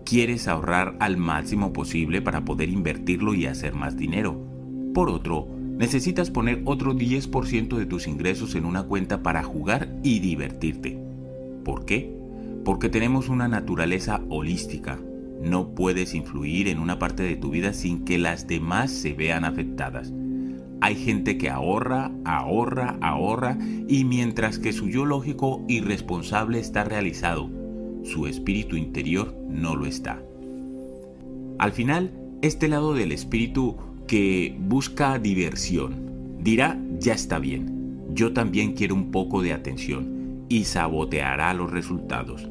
quieres 0.06 0.48
ahorrar 0.48 0.96
al 1.00 1.18
máximo 1.18 1.74
posible 1.74 2.22
para 2.22 2.46
poder 2.46 2.70
invertirlo 2.70 3.34
y 3.34 3.46
hacer 3.46 3.74
más 3.74 3.98
dinero. 3.98 4.40
Por 4.94 5.10
otro, 5.10 5.48
necesitas 5.78 6.32
poner 6.32 6.62
otro 6.66 6.94
10% 6.94 7.78
de 7.78 7.86
tus 7.86 8.08
ingresos 8.08 8.56
en 8.56 8.66
una 8.66 8.84
cuenta 8.84 9.24
para 9.24 9.44
jugar 9.44 9.96
y 10.04 10.20
divertirte. 10.20 11.00
¿Por 11.64 11.86
qué? 11.86 12.16
porque 12.66 12.90
tenemos 12.90 13.30
una 13.30 13.48
naturaleza 13.48 14.22
holística. 14.28 15.00
No 15.46 15.76
puedes 15.76 16.16
influir 16.16 16.68
en 16.68 16.80
una 16.80 16.98
parte 16.98 17.22
de 17.22 17.36
tu 17.36 17.52
vida 17.52 17.72
sin 17.72 18.04
que 18.04 18.18
las 18.18 18.48
demás 18.48 18.90
se 18.90 19.14
vean 19.14 19.46
afectadas. 19.46 20.12
hay 20.82 20.96
gente 20.96 21.38
que 21.38 21.50
ahorra, 21.50 22.12
ahorra, 22.26 22.98
ahorra 23.02 23.58
y 23.88 24.04
mientras 24.06 24.60
que 24.60 24.74
su 24.74 24.90
yo 24.90 25.06
lógico 25.06 25.64
y 25.68 25.82
responsable 25.82 26.60
está 26.60 26.84
realizado, 26.84 27.50
su 28.04 28.28
espíritu 28.28 28.76
interior 28.76 29.36
no 29.48 29.76
lo 29.76 29.86
está. 29.86 30.22
Al 31.60 31.72
final, 31.72 32.12
este 32.42 32.68
lado 32.68 32.94
del 32.94 33.12
espíritu 33.12 33.78
que 34.08 34.56
busca 34.60 35.18
diversión 35.20 36.38
dirá, 36.40 36.80
ya 37.00 37.14
está 37.14 37.40
bien, 37.40 38.00
yo 38.14 38.34
también 38.34 38.74
quiero 38.74 38.96
un 38.96 39.12
poco 39.12 39.42
de 39.42 39.54
atención 39.54 40.46
y 40.50 40.66
saboteará 40.66 41.54
los 41.54 41.72
resultados. 41.72 42.48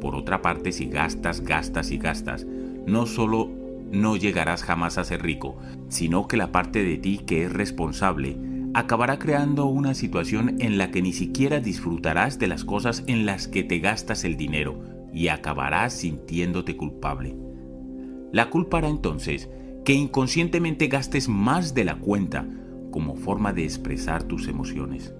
Por 0.00 0.14
otra 0.14 0.42
parte, 0.42 0.72
si 0.72 0.86
gastas, 0.86 1.40
gastas 1.40 1.90
y 1.90 1.98
gastas, 1.98 2.46
no 2.86 3.06
solo 3.06 3.50
no 3.90 4.16
llegarás 4.16 4.62
jamás 4.62 4.98
a 4.98 5.04
ser 5.04 5.22
rico, 5.22 5.56
sino 5.88 6.26
que 6.28 6.36
la 6.36 6.52
parte 6.52 6.82
de 6.82 6.98
ti 6.98 7.18
que 7.18 7.44
es 7.44 7.52
responsable 7.52 8.36
acabará 8.74 9.18
creando 9.18 9.66
una 9.66 9.94
situación 9.94 10.56
en 10.60 10.76
la 10.76 10.90
que 10.90 11.02
ni 11.02 11.12
siquiera 11.12 11.60
disfrutarás 11.60 12.38
de 12.38 12.46
las 12.46 12.64
cosas 12.64 13.04
en 13.06 13.24
las 13.24 13.48
que 13.48 13.62
te 13.62 13.78
gastas 13.78 14.24
el 14.24 14.36
dinero 14.36 14.82
y 15.14 15.28
acabarás 15.28 15.94
sintiéndote 15.94 16.76
culpable. 16.76 17.34
La 18.32 18.50
culpa 18.50 18.78
hará 18.78 18.88
entonces 18.88 19.48
que 19.84 19.94
inconscientemente 19.94 20.88
gastes 20.88 21.28
más 21.28 21.72
de 21.72 21.84
la 21.84 21.94
cuenta 21.94 22.46
como 22.90 23.16
forma 23.16 23.52
de 23.52 23.64
expresar 23.64 24.24
tus 24.24 24.48
emociones. 24.48 25.14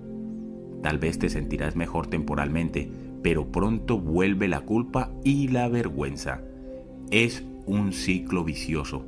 Tal 0.82 0.98
vez 0.98 1.18
te 1.18 1.30
sentirás 1.30 1.76
mejor 1.76 2.08
temporalmente, 2.08 2.90
pero 3.26 3.50
pronto 3.50 3.98
vuelve 3.98 4.46
la 4.46 4.60
culpa 4.60 5.10
y 5.24 5.48
la 5.48 5.68
vergüenza. 5.68 6.42
Es 7.10 7.42
un 7.66 7.92
ciclo 7.92 8.44
vicioso 8.44 9.04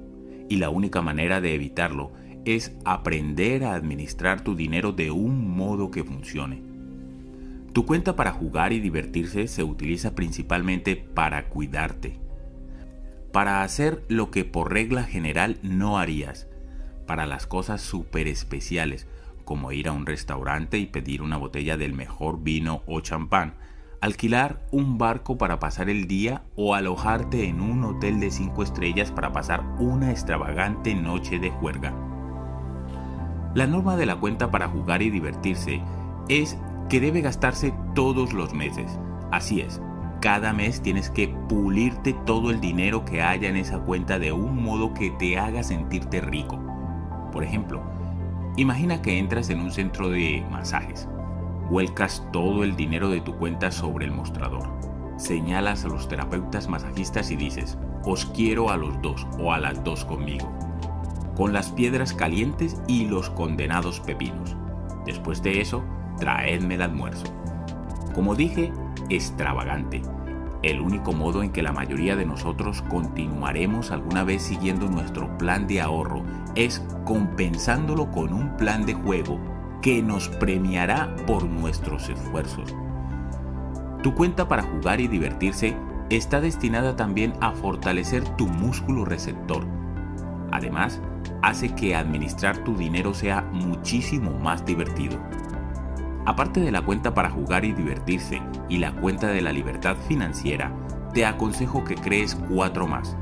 y 0.49 0.57
la 0.57 0.71
única 0.71 1.03
manera 1.03 1.41
de 1.41 1.55
evitarlo 1.55 2.11
es 2.45 2.77
aprender 2.85 3.63
a 3.63 3.75
administrar 3.75 4.41
tu 4.41 4.57
dinero 4.57 4.91
de 4.91 5.13
un 5.13 5.49
modo 5.49 5.93
que 5.93 6.03
funcione. 6.03 6.65
Tu 7.73 7.87
cuenta 7.87 8.17
para 8.17 8.33
jugar 8.33 8.73
y 8.73 8.81
divertirse 8.81 9.47
se 9.47 9.63
utiliza 9.63 10.17
principalmente 10.17 10.97
para 10.97 11.49
cuidarte, 11.49 12.19
para 13.31 13.63
hacer 13.63 14.03
lo 14.09 14.33
que 14.33 14.45
por 14.45 14.73
regla 14.73 15.05
general 15.05 15.61
no 15.63 15.97
harías, 15.97 16.49
para 17.07 17.25
las 17.25 17.47
cosas 17.47 17.83
súper 17.83 18.27
especiales, 18.27 19.07
como 19.45 19.71
ir 19.71 19.87
a 19.87 19.93
un 19.93 20.07
restaurante 20.07 20.77
y 20.77 20.87
pedir 20.87 21.23
una 21.23 21.37
botella 21.37 21.77
del 21.77 21.93
mejor 21.93 22.43
vino 22.43 22.83
o 22.89 23.01
champán, 23.01 23.55
alquilar 24.01 24.61
un 24.71 24.99
barco 24.99 25.39
para 25.39 25.59
pasar 25.59 25.89
el 25.91 26.07
día 26.07 26.43
o 26.55 26.75
alojarte 26.75 27.49
en 27.49 27.61
un 27.61 27.85
hotel 27.85 28.21
de 28.21 28.31
5 28.31 28.63
estrellas 28.63 29.11
para 29.11 29.33
pasar 29.33 29.65
una 29.79 30.11
extravagante 30.11 30.95
noche 30.95 31.39
de 31.39 31.51
juerga. 31.51 31.93
La 33.55 33.67
norma 33.67 33.97
de 33.97 34.07
la 34.07 34.17
cuenta 34.17 34.51
para 34.51 34.69
jugar 34.69 35.03
y 35.03 35.11
divertirse 35.11 35.83
es 36.29 36.57
que 36.89 37.01
debe 37.01 37.23
gastarse 37.23 37.75
todos 37.95 38.33
los 38.33 38.55
meses. 38.55 38.99
Así 39.33 39.61
es, 39.61 39.81
cada 40.21 40.53
mes 40.53 40.81
tienes 40.81 41.11
que 41.11 41.29
pulirte 41.49 42.13
todo 42.25 42.51
el 42.51 42.61
dinero 42.61 43.05
que 43.05 43.23
haya 43.23 43.49
en 43.49 43.57
esa 43.57 43.81
cuenta 43.81 44.19
de 44.19 44.33
un 44.33 44.63
modo 44.63 44.95
que 44.95 45.11
te 45.11 45.39
haga 45.39 45.63
sentirte 45.63 46.21
rico. 46.21 46.59
Por 47.33 47.43
ejemplo, 47.43 47.83
imagina 48.57 49.03
que 49.03 49.19
entras 49.19 49.51
en 49.51 49.61
un 49.61 49.73
centro 49.73 50.09
de 50.09 50.45
masajes 50.51 51.09
Vuelcas 51.71 52.27
todo 52.33 52.65
el 52.65 52.77
dinero 52.77 53.11
de 53.11 53.21
tu 53.21 53.37
cuenta 53.37 53.71
sobre 53.71 54.07
el 54.07 54.13
mostrador. 54.13 54.67
Señalas 55.19 55.85
a 55.85 55.89
los 55.89 56.09
terapeutas 56.09 56.67
masajistas 56.67 57.31
y 57.31 57.37
dices, 57.37 57.77
os 58.05 58.25
quiero 58.25 58.71
a 58.71 58.79
los 58.79 59.03
dos 59.03 59.27
o 59.39 59.53
a 59.53 59.59
las 59.59 59.85
dos 59.85 60.07
conmigo. 60.07 60.51
Con 61.37 61.53
las 61.53 61.71
piedras 61.71 62.15
calientes 62.15 62.81
y 62.89 63.05
los 63.05 63.29
condenados 63.29 64.01
pepinos. 64.01 64.57
Después 65.05 65.43
de 65.43 65.61
eso, 65.61 65.85
traedme 66.19 66.77
el 66.77 66.83
almuerzo. 66.83 67.27
Como 68.15 68.35
dije, 68.35 68.73
extravagante. 69.11 70.01
El 70.63 70.81
único 70.81 71.13
modo 71.13 71.43
en 71.43 71.53
que 71.53 71.63
la 71.63 71.73
mayoría 71.73 72.17
de 72.17 72.25
nosotros 72.25 72.81
continuaremos 72.89 73.91
alguna 73.91 74.25
vez 74.25 74.43
siguiendo 74.43 74.89
nuestro 74.89 75.37
plan 75.37 75.67
de 75.67 75.83
ahorro 75.83 76.25
es 76.55 76.83
compensándolo 77.05 78.11
con 78.11 78.33
un 78.33 78.57
plan 78.57 78.87
de 78.87 78.95
juego 78.95 79.39
que 79.83 80.03
nos 80.03 80.29
premiará 80.29 81.15
por 81.27 81.45
nuestros 81.45 82.09
esfuerzos. 82.09 82.75
Tu 84.03 84.15
cuenta 84.15 84.49
para 84.49 84.63
jugar 84.63 85.01
y 85.01 85.09
divertirse 85.09 85.77
está 86.11 86.41
destinada 86.41 86.97
también 86.97 87.35
a 87.41 87.53
fortalecer 87.53 88.25
tu 88.37 88.47
músculo 88.47 89.05
receptor. 89.05 89.67
Además, 90.51 91.01
hace 91.43 91.75
que 91.75 91.95
administrar 91.95 92.59
tu 92.65 92.77
dinero 92.77 93.15
sea 93.15 93.43
muchísimo 93.53 94.33
más 94.39 94.65
divertido. 94.65 95.19
Aparte 96.27 96.61
de 96.61 96.71
la 96.71 96.83
cuenta 96.83 97.15
para 97.15 97.31
jugar 97.31 97.65
y 97.65 97.73
divertirse 97.73 98.43
y 98.69 98.79
la 98.79 98.93
cuenta 98.93 99.29
de 99.29 99.43
la 99.43 99.53
libertad 99.53 99.97
financiera, 100.09 100.73
te 101.13 101.25
aconsejo 101.25 101.85
que 101.85 101.95
crees 101.95 102.35
cuatro 102.35 102.87
más. 102.87 103.17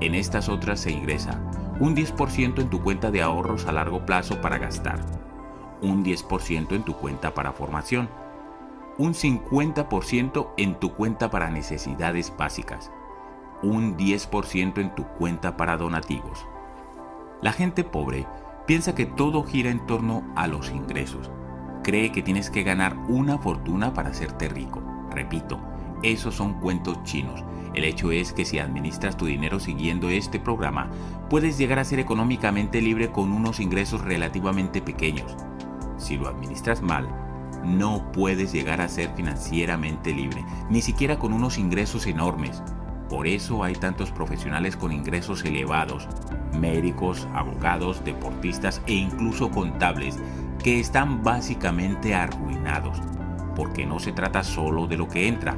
En 0.00 0.14
estas 0.14 0.48
otras 0.48 0.80
se 0.80 0.90
ingresa 0.90 1.40
un 1.80 1.96
10% 1.96 2.60
en 2.60 2.68
tu 2.68 2.82
cuenta 2.82 3.10
de 3.10 3.22
ahorros 3.22 3.66
a 3.66 3.72
largo 3.72 4.04
plazo 4.04 4.40
para 4.42 4.58
gastar, 4.58 5.00
un 5.82 6.04
10% 6.04 6.72
en 6.72 6.82
tu 6.82 6.94
cuenta 6.94 7.34
para 7.34 7.52
formación, 7.52 8.08
un 8.98 9.14
50% 9.14 10.48
en 10.56 10.74
tu 10.78 10.92
cuenta 10.92 11.30
para 11.30 11.50
necesidades 11.50 12.34
básicas, 12.36 12.90
un 13.62 13.96
10% 13.96 14.78
en 14.78 14.94
tu 14.94 15.04
cuenta 15.04 15.56
para 15.56 15.76
donativos. 15.76 16.46
La 17.40 17.52
gente 17.52 17.84
pobre 17.84 18.26
piensa 18.66 18.94
que 18.94 19.06
todo 19.06 19.42
gira 19.42 19.70
en 19.70 19.86
torno 19.86 20.22
a 20.36 20.46
los 20.46 20.70
ingresos. 20.70 21.30
Cree 21.82 22.12
que 22.12 22.22
tienes 22.22 22.50
que 22.50 22.62
ganar 22.62 22.96
una 23.08 23.38
fortuna 23.38 23.94
para 23.94 24.10
hacerte 24.10 24.48
rico. 24.48 24.82
Repito, 25.10 25.58
esos 26.02 26.34
son 26.34 26.60
cuentos 26.60 27.02
chinos. 27.04 27.42
El 27.72 27.84
hecho 27.84 28.12
es 28.12 28.32
que 28.32 28.44
si 28.44 28.58
administras 28.58 29.16
tu 29.16 29.26
dinero 29.26 29.60
siguiendo 29.60 30.10
este 30.10 30.38
programa, 30.38 30.90
puedes 31.30 31.56
llegar 31.56 31.78
a 31.78 31.84
ser 31.84 32.00
económicamente 32.00 32.82
libre 32.82 33.10
con 33.10 33.32
unos 33.32 33.60
ingresos 33.60 34.02
relativamente 34.02 34.82
pequeños 34.82 35.36
si 36.00 36.16
lo 36.16 36.28
administras 36.28 36.82
mal, 36.82 37.08
no 37.64 38.10
puedes 38.12 38.52
llegar 38.52 38.80
a 38.80 38.88
ser 38.88 39.10
financieramente 39.14 40.12
libre, 40.12 40.44
ni 40.70 40.80
siquiera 40.82 41.18
con 41.18 41.32
unos 41.32 41.58
ingresos 41.58 42.06
enormes. 42.06 42.62
Por 43.08 43.26
eso 43.26 43.64
hay 43.64 43.74
tantos 43.74 44.10
profesionales 44.10 44.76
con 44.76 44.92
ingresos 44.92 45.44
elevados, 45.44 46.08
médicos, 46.58 47.26
abogados, 47.34 48.04
deportistas 48.04 48.80
e 48.86 48.94
incluso 48.94 49.50
contables, 49.50 50.18
que 50.62 50.80
están 50.80 51.22
básicamente 51.22 52.14
arruinados, 52.14 53.00
porque 53.56 53.86
no 53.86 53.98
se 53.98 54.12
trata 54.12 54.42
solo 54.42 54.86
de 54.86 54.96
lo 54.96 55.08
que 55.08 55.26
entra, 55.26 55.56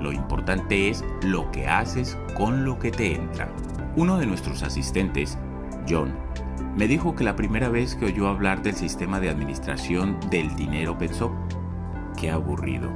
lo 0.00 0.12
importante 0.12 0.90
es 0.90 1.04
lo 1.22 1.50
que 1.50 1.68
haces 1.68 2.18
con 2.36 2.64
lo 2.64 2.78
que 2.78 2.90
te 2.90 3.14
entra. 3.14 3.48
Uno 3.96 4.18
de 4.18 4.26
nuestros 4.26 4.62
asistentes, 4.62 5.38
John, 5.88 6.14
me 6.76 6.86
dijo 6.86 7.14
que 7.16 7.24
la 7.24 7.36
primera 7.36 7.70
vez 7.70 7.94
que 7.94 8.04
oyó 8.04 8.28
hablar 8.28 8.62
del 8.62 8.74
sistema 8.74 9.18
de 9.18 9.30
administración 9.30 10.18
del 10.30 10.54
dinero 10.56 10.98
pensó, 10.98 11.34
qué 12.18 12.30
aburrido, 12.30 12.90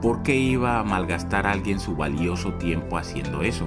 ¿por 0.00 0.22
qué 0.22 0.36
iba 0.36 0.80
a 0.80 0.84
malgastar 0.84 1.46
a 1.46 1.52
alguien 1.52 1.78
su 1.78 1.94
valioso 1.94 2.54
tiempo 2.54 2.96
haciendo 2.96 3.42
eso? 3.42 3.66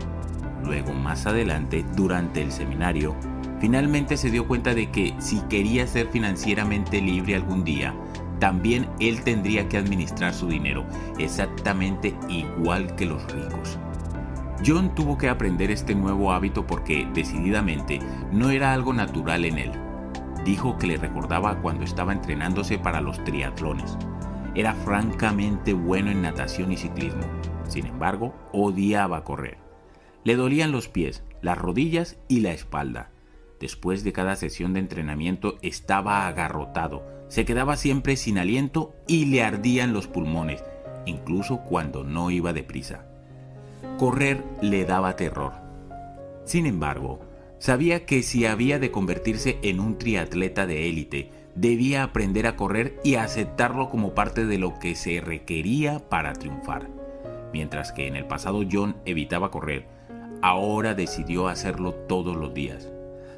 Luego, 0.63 0.93
más 0.93 1.27
adelante, 1.27 1.85
durante 1.95 2.41
el 2.41 2.51
seminario, 2.51 3.15
finalmente 3.59 4.17
se 4.17 4.31
dio 4.31 4.47
cuenta 4.47 4.73
de 4.73 4.89
que 4.89 5.13
si 5.19 5.39
quería 5.41 5.85
ser 5.85 6.07
financieramente 6.07 6.99
libre 6.99 7.35
algún 7.35 7.63
día, 7.63 7.93
también 8.39 8.87
él 8.99 9.21
tendría 9.21 9.69
que 9.69 9.77
administrar 9.77 10.33
su 10.33 10.47
dinero, 10.47 10.85
exactamente 11.19 12.15
igual 12.27 12.95
que 12.95 13.05
los 13.05 13.21
ricos. 13.31 13.77
John 14.65 14.93
tuvo 14.93 15.17
que 15.17 15.29
aprender 15.29 15.71
este 15.71 15.95
nuevo 15.95 16.33
hábito 16.33 16.67
porque 16.67 17.07
decididamente 17.13 17.99
no 18.31 18.49
era 18.49 18.73
algo 18.73 18.93
natural 18.93 19.45
en 19.45 19.57
él. 19.57 19.71
Dijo 20.43 20.77
que 20.77 20.87
le 20.87 20.97
recordaba 20.97 21.61
cuando 21.61 21.85
estaba 21.85 22.11
entrenándose 22.11 22.77
para 22.77 22.99
los 22.99 23.23
triatlones. 23.23 23.97
Era 24.55 24.73
francamente 24.73 25.73
bueno 25.73 26.11
en 26.11 26.21
natación 26.21 26.71
y 26.71 26.77
ciclismo. 26.77 27.23
Sin 27.67 27.85
embargo, 27.85 28.33
odiaba 28.51 29.23
correr. 29.23 29.57
Le 30.23 30.35
dolían 30.35 30.71
los 30.71 30.89
pies, 30.89 31.23
las 31.41 31.57
rodillas 31.57 32.17
y 32.27 32.41
la 32.41 32.51
espalda. 32.51 33.11
Después 33.59 34.03
de 34.03 34.11
cada 34.11 34.35
sesión 34.35 34.73
de 34.73 34.79
entrenamiento 34.81 35.57
estaba 35.61 36.27
agarrotado, 36.27 37.05
se 37.29 37.45
quedaba 37.45 37.77
siempre 37.77 38.17
sin 38.17 38.37
aliento 38.37 38.93
y 39.07 39.25
le 39.25 39.43
ardían 39.43 39.93
los 39.93 40.07
pulmones, 40.07 40.63
incluso 41.05 41.59
cuando 41.59 42.03
no 42.03 42.31
iba 42.31 42.53
deprisa. 42.53 43.08
Correr 43.99 44.41
le 44.61 44.85
daba 44.85 45.17
terror. 45.17 45.51
Sin 46.45 46.65
embargo, 46.65 47.19
sabía 47.57 48.05
que 48.05 48.23
si 48.23 48.45
había 48.45 48.79
de 48.79 48.91
convertirse 48.91 49.59
en 49.61 49.81
un 49.81 49.97
triatleta 49.97 50.65
de 50.65 50.87
élite, 50.87 51.31
debía 51.53 52.03
aprender 52.03 52.47
a 52.47 52.55
correr 52.55 52.97
y 53.03 53.15
aceptarlo 53.15 53.89
como 53.89 54.15
parte 54.15 54.45
de 54.45 54.57
lo 54.57 54.79
que 54.79 54.95
se 54.95 55.19
requería 55.19 55.99
para 56.07 56.31
triunfar. 56.31 56.87
Mientras 57.51 57.91
que 57.91 58.07
en 58.07 58.15
el 58.15 58.25
pasado 58.25 58.63
John 58.71 58.95
evitaba 59.03 59.51
correr, 59.51 59.85
ahora 60.41 60.93
decidió 60.93 61.49
hacerlo 61.49 61.93
todos 61.93 62.37
los 62.37 62.53
días. 62.53 62.89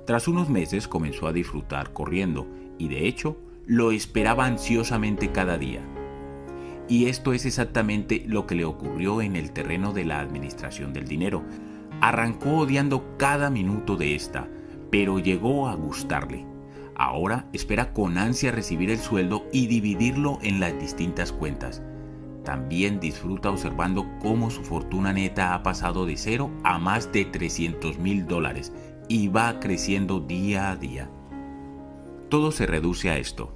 Tras 0.06 0.28
unos 0.28 0.48
meses 0.48 0.88
comenzó 0.88 1.26
a 1.26 1.34
disfrutar 1.34 1.92
corriendo 1.92 2.46
y 2.78 2.88
de 2.88 3.08
hecho 3.08 3.36
lo 3.66 3.92
esperaba 3.92 4.46
ansiosamente 4.46 5.32
cada 5.32 5.58
día. 5.58 5.82
Y 6.92 7.06
esto 7.06 7.32
es 7.32 7.46
exactamente 7.46 8.22
lo 8.28 8.46
que 8.46 8.54
le 8.54 8.66
ocurrió 8.66 9.22
en 9.22 9.38
el 9.38 9.54
terreno 9.54 9.94
de 9.94 10.04
la 10.04 10.20
administración 10.20 10.92
del 10.92 11.08
dinero. 11.08 11.42
Arrancó 12.02 12.58
odiando 12.58 13.16
cada 13.18 13.50
minuto 13.50 13.96
de 13.96 14.14
esta, 14.14 14.50
pero 14.90 15.18
llegó 15.18 15.70
a 15.70 15.76
gustarle. 15.76 16.46
Ahora 16.96 17.48
espera 17.54 17.94
con 17.94 18.18
ansia 18.18 18.52
recibir 18.52 18.90
el 18.90 18.98
sueldo 18.98 19.46
y 19.54 19.68
dividirlo 19.68 20.40
en 20.42 20.60
las 20.60 20.78
distintas 20.82 21.32
cuentas. 21.32 21.82
También 22.44 23.00
disfruta 23.00 23.50
observando 23.50 24.06
cómo 24.22 24.50
su 24.50 24.62
fortuna 24.62 25.14
neta 25.14 25.54
ha 25.54 25.64
pasado 25.64 26.06
de 26.06 26.18
cero 26.18 26.52
a 26.66 26.78
más 26.78 27.10
de 27.14 27.24
300 27.24 28.00
mil 28.00 28.28
dólares 28.28 28.74
y 29.08 29.30
va 29.30 29.62
creciendo 29.62 30.20
día 30.20 30.70
a 30.70 30.76
día. 30.76 31.10
Todo 32.28 32.52
se 32.52 32.66
reduce 32.66 33.10
a 33.10 33.18
esto. 33.18 33.56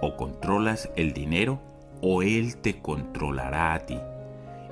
O 0.00 0.16
controlas 0.16 0.88
el 0.96 1.12
dinero 1.12 1.73
o 2.00 2.22
él 2.22 2.56
te 2.56 2.80
controlará 2.80 3.74
a 3.74 3.80
ti. 3.80 3.98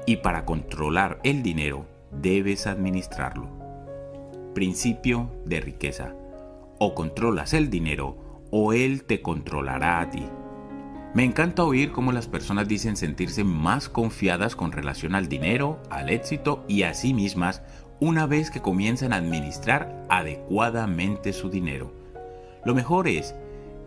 Y 0.06 0.16
para 0.16 0.44
controlar 0.44 1.20
el 1.22 1.42
dinero 1.42 1.86
debes 2.10 2.66
administrarlo. 2.66 3.48
Principio 4.54 5.30
de 5.44 5.60
riqueza. 5.60 6.14
O 6.78 6.94
controlas 6.94 7.54
el 7.54 7.70
dinero 7.70 8.16
o 8.50 8.72
él 8.72 9.04
te 9.04 9.22
controlará 9.22 10.00
a 10.00 10.10
ti. 10.10 10.24
Me 11.14 11.24
encanta 11.24 11.64
oír 11.64 11.92
cómo 11.92 12.10
las 12.10 12.26
personas 12.26 12.68
dicen 12.68 12.96
sentirse 12.96 13.44
más 13.44 13.88
confiadas 13.88 14.56
con 14.56 14.72
relación 14.72 15.14
al 15.14 15.28
dinero, 15.28 15.78
al 15.90 16.08
éxito 16.08 16.64
y 16.68 16.84
a 16.84 16.94
sí 16.94 17.12
mismas 17.12 17.62
una 18.00 18.26
vez 18.26 18.50
que 18.50 18.62
comienzan 18.62 19.12
a 19.12 19.16
administrar 19.16 20.06
adecuadamente 20.08 21.32
su 21.32 21.50
dinero. 21.50 21.92
Lo 22.64 22.74
mejor 22.74 23.08
es 23.08 23.34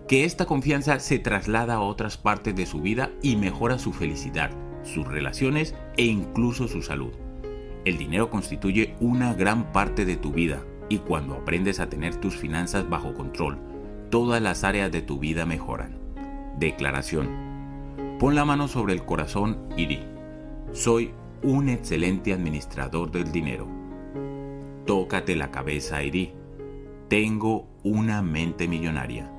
que 0.07 0.23
esta 0.23 0.45
confianza 0.45 0.99
se 0.99 1.17
traslada 1.19 1.75
a 1.75 1.81
otras 1.81 2.17
partes 2.17 2.55
de 2.55 2.65
su 2.65 2.81
vida 2.81 3.11
y 3.21 3.35
mejora 3.37 3.79
su 3.79 3.91
felicidad, 3.91 4.51
sus 4.83 5.07
relaciones 5.07 5.75
e 5.97 6.05
incluso 6.05 6.67
su 6.67 6.83
salud. 6.83 7.13
El 7.85 7.97
dinero 7.97 8.29
constituye 8.29 8.95
una 8.99 9.33
gran 9.33 9.71
parte 9.71 10.05
de 10.05 10.15
tu 10.17 10.31
vida 10.31 10.63
y 10.89 10.99
cuando 10.99 11.33
aprendes 11.33 11.79
a 11.79 11.89
tener 11.89 12.15
tus 12.15 12.35
finanzas 12.35 12.87
bajo 12.87 13.13
control, 13.13 13.57
todas 14.11 14.41
las 14.41 14.63
áreas 14.63 14.91
de 14.91 15.01
tu 15.01 15.19
vida 15.19 15.45
mejoran. 15.45 15.97
Declaración. 16.59 17.27
Pon 18.19 18.35
la 18.35 18.45
mano 18.45 18.67
sobre 18.67 18.93
el 18.93 19.03
corazón 19.05 19.57
y 19.75 19.87
di, 19.87 19.99
soy 20.71 21.11
un 21.41 21.69
excelente 21.69 22.31
administrador 22.33 23.11
del 23.11 23.31
dinero. 23.31 23.67
Tócate 24.85 25.35
la 25.35 25.49
cabeza 25.49 26.03
y 26.03 26.11
di, 26.11 26.31
tengo 27.09 27.67
una 27.83 28.21
mente 28.21 28.67
millonaria. 28.67 29.34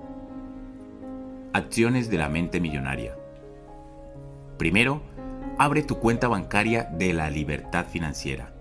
Acciones 1.57 2.11
de 2.11 2.19
la 2.19 2.29
mente 2.29 2.61
millonaria. 2.61 3.17
Primero, 4.59 5.01
abre 5.57 5.83
tu 5.83 5.99
cuenta 5.99 6.29
bancaria 6.29 6.85
de 6.85 7.15
la 7.15 7.31
libertad 7.31 7.87
financiera. 7.87 8.53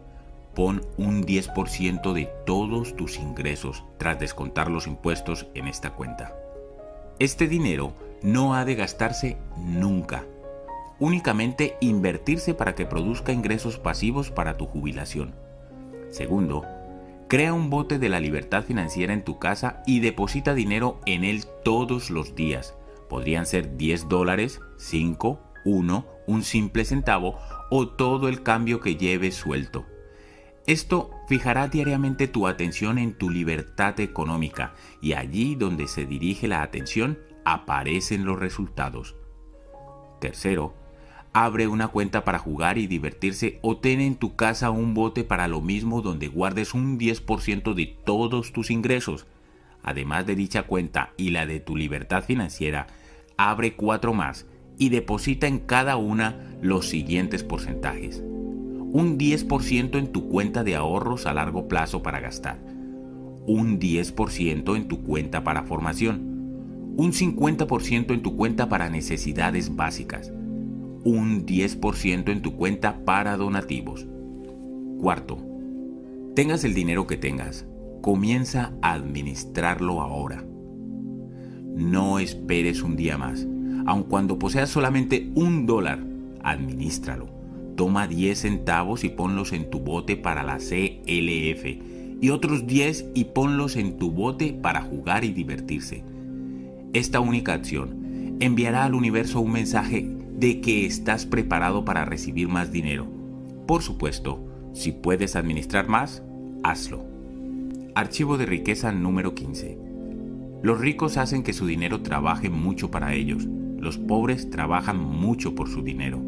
Pon 0.54 0.82
un 0.96 1.26
10% 1.26 2.14
de 2.14 2.30
todos 2.46 2.96
tus 2.96 3.20
ingresos 3.20 3.84
tras 3.98 4.18
descontar 4.18 4.72
los 4.72 4.88
impuestos 4.88 5.48
en 5.56 5.68
esta 5.68 5.90
cuenta. 5.90 6.38
Este 7.20 7.50
dinero 7.50 7.92
no 8.22 8.56
ha 8.56 8.64
de 8.64 8.76
gastarse 8.76 9.36
nunca. 9.58 10.24
Únicamente 10.98 11.76
invertirse 11.82 12.54
para 12.54 12.76
que 12.76 12.86
produzca 12.86 13.34
ingresos 13.34 13.78
pasivos 13.78 14.32
para 14.32 14.56
tu 14.56 14.68
jubilación. 14.68 15.36
Segundo, 16.12 16.64
crea 17.28 17.52
un 17.52 17.70
bote 17.70 18.00
de 18.00 18.08
la 18.08 18.22
libertad 18.22 18.64
financiera 18.64 19.12
en 19.12 19.26
tu 19.26 19.38
casa 19.38 19.84
y 19.86 20.00
deposita 20.00 20.54
dinero 20.54 21.02
en 21.06 21.26
él 21.26 21.44
todos 21.66 22.10
los 22.10 22.36
días 22.36 22.74
Podrían 23.16 23.46
ser 23.46 23.78
10 23.78 24.10
dólares, 24.10 24.60
5, 24.76 25.40
1, 25.64 26.06
un 26.28 26.44
simple 26.44 26.84
centavo 26.84 27.40
o 27.72 27.88
todo 27.88 28.28
el 28.28 28.44
cambio 28.44 28.82
que 28.82 28.98
lleves 28.98 29.36
suelto. 29.36 29.86
Esto 30.68 31.12
fijará 31.30 31.70
diariamente 31.70 32.28
tu 32.28 32.46
atención 32.46 32.98
en 32.98 33.18
tu 33.18 33.30
libertad 33.30 34.02
económica 34.02 34.74
y 35.02 35.14
allí 35.14 35.56
donde 35.56 35.88
se 35.88 36.06
dirige 36.06 36.50
la 36.50 36.62
atención 36.62 37.18
aparecen 37.46 38.26
los 38.26 38.38
resultados. 38.38 39.16
Tercero, 40.20 40.74
abre 41.32 41.68
una 41.68 41.88
cuenta 41.88 42.26
para 42.26 42.38
jugar 42.38 42.78
y 42.78 42.86
divertirse 42.86 43.60
o 43.62 43.78
ten 43.78 44.02
en 44.02 44.18
tu 44.18 44.36
casa 44.36 44.72
un 44.72 44.94
bote 44.94 45.24
para 45.24 45.48
lo 45.48 45.62
mismo 45.62 46.02
donde 46.02 46.28
guardes 46.28 46.74
un 46.74 47.00
10% 47.00 47.76
de 47.76 47.86
todos 47.86 48.52
tus 48.52 48.70
ingresos 48.72 49.26
además 49.86 50.26
de 50.26 50.36
dicha 50.36 50.64
cuenta 50.64 51.14
y 51.16 51.30
la 51.30 51.46
de 51.46 51.60
tu 51.60 51.78
libertad 51.78 52.24
financiera, 52.24 52.88
abre 53.38 53.76
cuatro 53.76 54.14
más 54.14 54.46
y 54.78 54.90
deposita 54.90 55.48
en 55.48 55.60
cada 55.60 55.98
una 55.98 56.58
los 56.62 56.88
siguientes 56.88 57.44
porcentajes. 57.44 58.22
Un 58.22 59.18
10% 59.18 59.98
en 59.98 60.12
tu 60.12 60.30
cuenta 60.30 60.64
de 60.64 60.76
ahorros 60.76 61.26
a 61.26 61.34
largo 61.34 61.68
plazo 61.68 62.02
para 62.02 62.20
gastar. 62.20 62.60
Un 63.46 63.80
10% 63.80 64.76
en 64.76 64.88
tu 64.88 65.04
cuenta 65.04 65.44
para 65.44 65.64
formación. 65.64 66.94
Un 66.98 67.12
50% 67.12 68.14
en 68.14 68.22
tu 68.22 68.36
cuenta 68.36 68.70
para 68.70 68.90
necesidades 68.90 69.76
básicas. 69.76 70.32
Un 71.04 71.46
10% 71.46 72.30
en 72.32 72.42
tu 72.42 72.56
cuenta 72.56 73.04
para 73.06 73.38
donativos. 73.38 74.08
Cuarto, 75.00 75.38
tengas 76.36 76.64
el 76.64 76.74
dinero 76.74 77.06
que 77.06 77.18
tengas, 77.18 77.66
Comienza 78.06 78.72
a 78.84 78.94
administrarlo 78.94 80.00
ahora. 80.00 80.46
No 81.76 82.20
esperes 82.20 82.82
un 82.82 82.96
día 82.96 83.18
más. 83.18 83.46
Aun 83.86 84.04
cuando 84.04 84.40
poseas 84.40 84.70
solamente 84.70 85.30
un 85.36 85.66
dólar, 85.66 86.00
administralo. 86.42 87.28
Toma 87.76 88.08
10 88.08 88.40
centavos 88.40 89.04
y 89.04 89.10
ponlos 89.10 89.52
en 89.52 89.70
tu 89.70 89.80
bote 89.80 90.16
para 90.16 90.44
la 90.44 90.58
CLF 90.58 91.66
y 92.22 92.30
otros 92.30 92.66
10 92.66 93.10
y 93.14 93.26
ponlos 93.26 93.76
en 93.76 93.98
tu 93.98 94.10
bote 94.10 94.54
para 94.54 94.82
jugar 94.82 95.26
y 95.26 95.34
divertirse. 95.34 96.04
Esta 96.94 97.20
única 97.20 97.54
acción 97.54 98.38
enviará 98.40 98.86
al 98.86 98.96
universo 98.96 99.42
un 99.42 99.52
mensaje 99.52 100.10
de 100.38 100.62
que 100.62 100.86
estás 100.86 101.26
preparado 101.26 101.84
para 101.84 102.06
recibir 102.06 102.48
más 102.48 102.72
dinero. 102.72 103.06
Por 103.68 103.82
supuesto, 103.82 104.40
si 104.74 104.94
puedes 104.94 105.36
administrar 105.36 105.90
más, 105.90 106.24
hazlo. 106.64 107.06
Archivo 107.96 108.38
de 108.38 108.46
riqueza 108.46 108.94
número 108.94 109.36
15. 109.36 109.85
Los 110.62 110.80
ricos 110.80 111.18
hacen 111.18 111.44
que 111.44 111.54
su 111.54 111.66
dinero 111.66 112.02
trabaje 112.02 112.50
mucho 112.50 112.90
para 112.92 113.14
ellos. 113.14 113.48
Los 113.78 113.98
pobres 113.98 114.50
trabajan 114.50 115.00
mucho 115.00 115.56
por 115.56 115.70
su 115.70 115.82
dinero. 115.82 116.22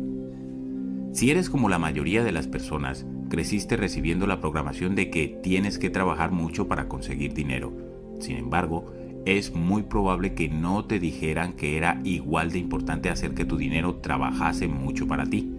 Si 1.14 1.32
eres 1.32 1.50
como 1.50 1.70
la 1.70 1.80
mayoría 1.80 2.24
de 2.24 2.32
las 2.32 2.48
personas, 2.48 3.06
creciste 3.30 3.78
recibiendo 3.78 4.28
la 4.28 4.40
programación 4.40 4.96
de 4.96 5.10
que 5.10 5.28
tienes 5.42 5.80
que 5.80 5.90
trabajar 5.90 6.32
mucho 6.32 6.68
para 6.68 6.88
conseguir 6.88 7.34
dinero. 7.34 7.74
Sin 8.20 8.38
embargo, 8.38 8.94
es 9.26 9.54
muy 9.54 9.84
probable 9.84 10.34
que 10.34 10.50
no 10.50 10.86
te 10.86 11.00
dijeran 11.00 11.54
que 11.54 11.78
era 11.78 12.00
igual 12.04 12.52
de 12.52 12.60
importante 12.60 13.10
hacer 13.10 13.34
que 13.34 13.46
tu 13.46 13.58
dinero 13.58 13.96
trabajase 13.96 14.68
mucho 14.68 15.08
para 15.08 15.26
ti. 15.26 15.52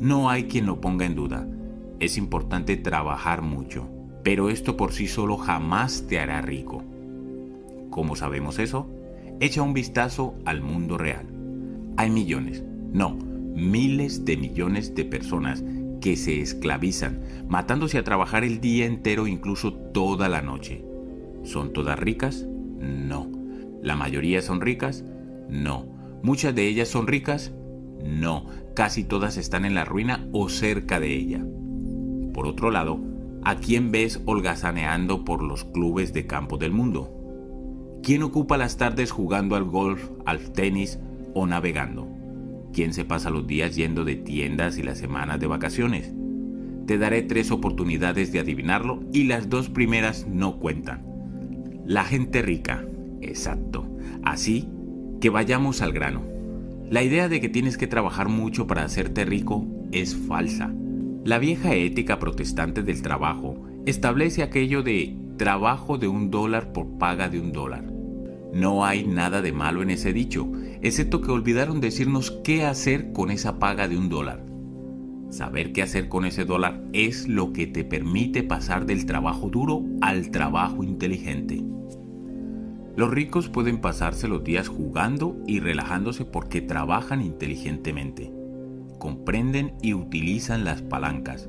No 0.00 0.28
hay 0.28 0.44
quien 0.44 0.66
lo 0.66 0.80
ponga 0.80 1.06
en 1.06 1.14
duda. 1.14 1.46
Es 2.00 2.16
importante 2.16 2.76
trabajar 2.76 3.42
mucho 3.42 3.88
pero 4.22 4.50
esto 4.50 4.76
por 4.76 4.92
sí 4.92 5.06
solo 5.06 5.36
jamás 5.36 6.04
te 6.06 6.18
hará 6.18 6.40
rico. 6.42 6.82
¿Cómo 7.90 8.16
sabemos 8.16 8.58
eso? 8.58 8.88
Echa 9.40 9.62
un 9.62 9.74
vistazo 9.74 10.34
al 10.44 10.62
mundo 10.62 10.98
real. 10.98 11.26
Hay 11.96 12.10
millones, 12.10 12.64
no, 12.92 13.16
miles 13.54 14.24
de 14.24 14.36
millones 14.36 14.94
de 14.94 15.04
personas 15.04 15.64
que 16.00 16.16
se 16.16 16.40
esclavizan, 16.40 17.20
matándose 17.48 17.98
a 17.98 18.04
trabajar 18.04 18.44
el 18.44 18.60
día 18.60 18.86
entero, 18.86 19.26
incluso 19.26 19.74
toda 19.74 20.28
la 20.28 20.40
noche. 20.40 20.84
¿Son 21.42 21.72
todas 21.72 21.98
ricas? 21.98 22.46
No. 22.78 23.30
¿La 23.82 23.96
mayoría 23.96 24.40
son 24.40 24.60
ricas? 24.60 25.04
No. 25.48 25.86
¿Muchas 26.22 26.54
de 26.54 26.66
ellas 26.66 26.88
son 26.88 27.06
ricas? 27.06 27.52
No. 28.02 28.46
Casi 28.74 29.04
todas 29.04 29.36
están 29.36 29.64
en 29.64 29.74
la 29.74 29.84
ruina 29.84 30.26
o 30.32 30.48
cerca 30.48 31.00
de 31.00 31.14
ella. 31.14 31.44
Por 32.32 32.46
otro 32.46 32.70
lado, 32.70 33.00
¿A 33.42 33.56
quién 33.56 33.90
ves 33.90 34.20
holgazaneando 34.26 35.24
por 35.24 35.42
los 35.42 35.64
clubes 35.64 36.12
de 36.12 36.26
campo 36.26 36.58
del 36.58 36.72
mundo? 36.72 37.19
¿Quién 38.02 38.22
ocupa 38.22 38.56
las 38.56 38.78
tardes 38.78 39.10
jugando 39.10 39.56
al 39.56 39.64
golf, 39.64 40.08
al 40.24 40.52
tenis 40.52 40.98
o 41.34 41.46
navegando? 41.46 42.08
¿Quién 42.72 42.94
se 42.94 43.04
pasa 43.04 43.28
los 43.28 43.46
días 43.46 43.76
yendo 43.76 44.04
de 44.04 44.16
tiendas 44.16 44.78
y 44.78 44.82
las 44.82 44.98
semanas 44.98 45.38
de 45.38 45.46
vacaciones? 45.46 46.14
Te 46.86 46.96
daré 46.96 47.22
tres 47.22 47.50
oportunidades 47.50 48.32
de 48.32 48.40
adivinarlo 48.40 49.02
y 49.12 49.24
las 49.24 49.50
dos 49.50 49.68
primeras 49.68 50.26
no 50.26 50.58
cuentan. 50.58 51.04
La 51.84 52.04
gente 52.04 52.40
rica, 52.40 52.84
exacto. 53.20 53.86
Así 54.22 54.68
que 55.20 55.28
vayamos 55.28 55.82
al 55.82 55.92
grano. 55.92 56.22
La 56.88 57.02
idea 57.02 57.28
de 57.28 57.40
que 57.40 57.50
tienes 57.50 57.76
que 57.76 57.86
trabajar 57.86 58.28
mucho 58.28 58.66
para 58.66 58.82
hacerte 58.82 59.26
rico 59.26 59.66
es 59.92 60.16
falsa. 60.16 60.72
La 61.24 61.38
vieja 61.38 61.74
ética 61.74 62.18
protestante 62.18 62.82
del 62.82 63.02
trabajo 63.02 63.62
establece 63.84 64.42
aquello 64.42 64.82
de 64.82 65.16
trabajo 65.36 65.98
de 65.98 66.08
un 66.08 66.30
dólar 66.30 66.72
por 66.72 66.98
paga 66.98 67.28
de 67.28 67.40
un 67.40 67.52
dólar. 67.52 67.89
No 68.52 68.84
hay 68.84 69.06
nada 69.06 69.42
de 69.42 69.52
malo 69.52 69.82
en 69.82 69.90
ese 69.90 70.12
dicho, 70.12 70.50
excepto 70.82 71.20
que 71.20 71.30
olvidaron 71.30 71.80
decirnos 71.80 72.32
qué 72.42 72.64
hacer 72.64 73.12
con 73.12 73.30
esa 73.30 73.58
paga 73.58 73.86
de 73.86 73.96
un 73.96 74.08
dólar. 74.08 74.44
Saber 75.30 75.72
qué 75.72 75.82
hacer 75.82 76.08
con 76.08 76.24
ese 76.24 76.44
dólar 76.44 76.82
es 76.92 77.28
lo 77.28 77.52
que 77.52 77.68
te 77.68 77.84
permite 77.84 78.42
pasar 78.42 78.86
del 78.86 79.06
trabajo 79.06 79.48
duro 79.48 79.84
al 80.00 80.30
trabajo 80.30 80.82
inteligente. 80.82 81.62
Los 82.96 83.10
ricos 83.10 83.48
pueden 83.48 83.80
pasarse 83.80 84.26
los 84.26 84.42
días 84.42 84.66
jugando 84.66 85.36
y 85.46 85.60
relajándose 85.60 86.24
porque 86.24 86.60
trabajan 86.60 87.22
inteligentemente. 87.22 88.32
Comprenden 88.98 89.74
y 89.80 89.94
utilizan 89.94 90.64
las 90.64 90.82
palancas, 90.82 91.48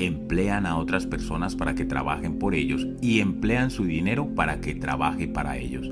emplean 0.00 0.66
a 0.66 0.76
otras 0.76 1.06
personas 1.06 1.54
para 1.54 1.76
que 1.76 1.84
trabajen 1.84 2.38
por 2.38 2.56
ellos 2.56 2.88
y 3.00 3.20
emplean 3.20 3.70
su 3.70 3.84
dinero 3.84 4.34
para 4.34 4.60
que 4.60 4.74
trabaje 4.74 5.28
para 5.28 5.56
ellos. 5.56 5.90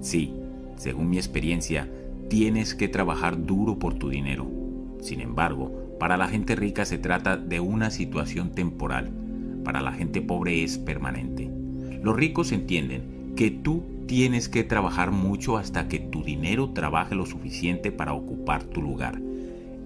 Sí, 0.00 0.32
según 0.76 1.10
mi 1.10 1.16
experiencia, 1.16 1.88
tienes 2.28 2.74
que 2.74 2.88
trabajar 2.88 3.44
duro 3.44 3.78
por 3.78 3.94
tu 3.94 4.08
dinero. 4.08 4.46
Sin 5.00 5.20
embargo, 5.20 5.96
para 5.98 6.16
la 6.16 6.28
gente 6.28 6.54
rica 6.54 6.84
se 6.84 6.98
trata 6.98 7.36
de 7.36 7.60
una 7.60 7.90
situación 7.90 8.50
temporal. 8.50 9.10
Para 9.64 9.80
la 9.80 9.92
gente 9.92 10.22
pobre 10.22 10.62
es 10.62 10.78
permanente. 10.78 11.50
Los 12.02 12.16
ricos 12.16 12.52
entienden 12.52 13.32
que 13.34 13.50
tú 13.50 13.82
tienes 14.06 14.48
que 14.48 14.64
trabajar 14.64 15.10
mucho 15.10 15.58
hasta 15.58 15.88
que 15.88 15.98
tu 15.98 16.22
dinero 16.22 16.70
trabaje 16.70 17.14
lo 17.14 17.26
suficiente 17.26 17.92
para 17.92 18.14
ocupar 18.14 18.64
tu 18.64 18.80
lugar. 18.80 19.20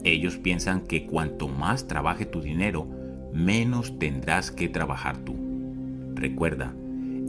Ellos 0.04 0.36
piensan 0.36 0.82
que 0.82 1.06
cuanto 1.06 1.48
más 1.48 1.86
trabaje 1.86 2.26
tu 2.26 2.40
dinero, 2.40 2.86
menos 3.32 3.98
tendrás 3.98 4.50
que 4.50 4.68
trabajar 4.68 5.16
tú. 5.18 5.34
Recuerda, 6.14 6.74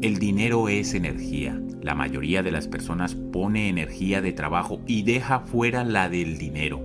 el 0.01 0.17
dinero 0.19 0.69
es 0.69 0.93
energía. 0.93 1.61
La 1.81 1.95
mayoría 1.95 2.43
de 2.43 2.51
las 2.51 2.67
personas 2.67 3.15
pone 3.15 3.69
energía 3.69 4.21
de 4.21 4.33
trabajo 4.33 4.81
y 4.87 5.03
deja 5.03 5.41
fuera 5.41 5.83
la 5.83 6.09
del 6.09 6.37
dinero. 6.37 6.81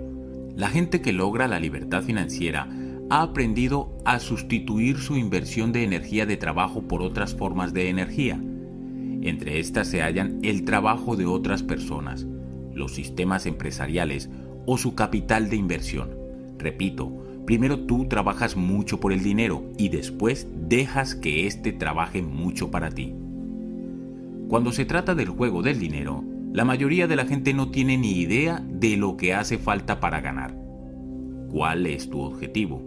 La 0.57 0.69
gente 0.69 1.01
que 1.01 1.13
logra 1.13 1.49
la 1.49 1.61
libertad 1.61 2.03
financiera 2.03 2.69
ha 3.11 3.23
aprendido 3.23 3.97
a 4.05 4.19
sustituir 4.19 4.99
su 4.99 5.17
inversión 5.17 5.73
de 5.73 5.85
energía 5.85 6.27
de 6.27 6.37
trabajo 6.37 6.83
por 6.83 7.03
otras 7.03 7.35
formas 7.35 7.73
de 7.73 7.89
energía. 7.89 8.41
Entre 9.23 9.59
estas 9.61 9.89
se 9.89 10.03
hallan 10.03 10.39
el 10.43 10.65
trabajo 10.65 11.17
de 11.17 11.27
otras 11.27 11.63
personas, 11.63 12.27
los 12.73 12.95
sistemas 12.95 13.47
empresariales 13.47 14.31
o 14.67 14.79
su 14.79 14.95
capital 14.95 15.49
de 15.49 15.57
inversión. 15.57 16.11
Repito, 16.59 17.28
Primero 17.49 17.79
tú 17.79 18.05
trabajas 18.09 18.57
mucho 18.57 19.01
por 19.01 19.11
el 19.11 19.23
dinero 19.23 19.65
y 19.79 19.89
después 19.89 20.47
dejas 20.69 21.15
que 21.15 21.47
éste 21.47 21.73
trabaje 21.73 22.21
mucho 22.21 22.71
para 22.71 22.91
ti. 22.91 23.15
Cuando 24.49 24.71
se 24.71 24.85
trata 24.85 25.15
del 25.15 25.31
juego 25.31 25.63
del 25.63 25.79
dinero, 25.79 26.23
la 26.53 26.67
mayoría 26.67 27.07
de 27.07 27.17
la 27.17 27.25
gente 27.25 27.55
no 27.55 27.71
tiene 27.71 27.97
ni 27.97 28.21
idea 28.21 28.63
de 28.69 28.99
lo 28.99 29.17
que 29.17 29.33
hace 29.33 29.57
falta 29.57 29.99
para 29.99 30.21
ganar. 30.21 30.55
¿Cuál 31.51 31.87
es 31.87 32.11
tu 32.11 32.21
objetivo? 32.21 32.83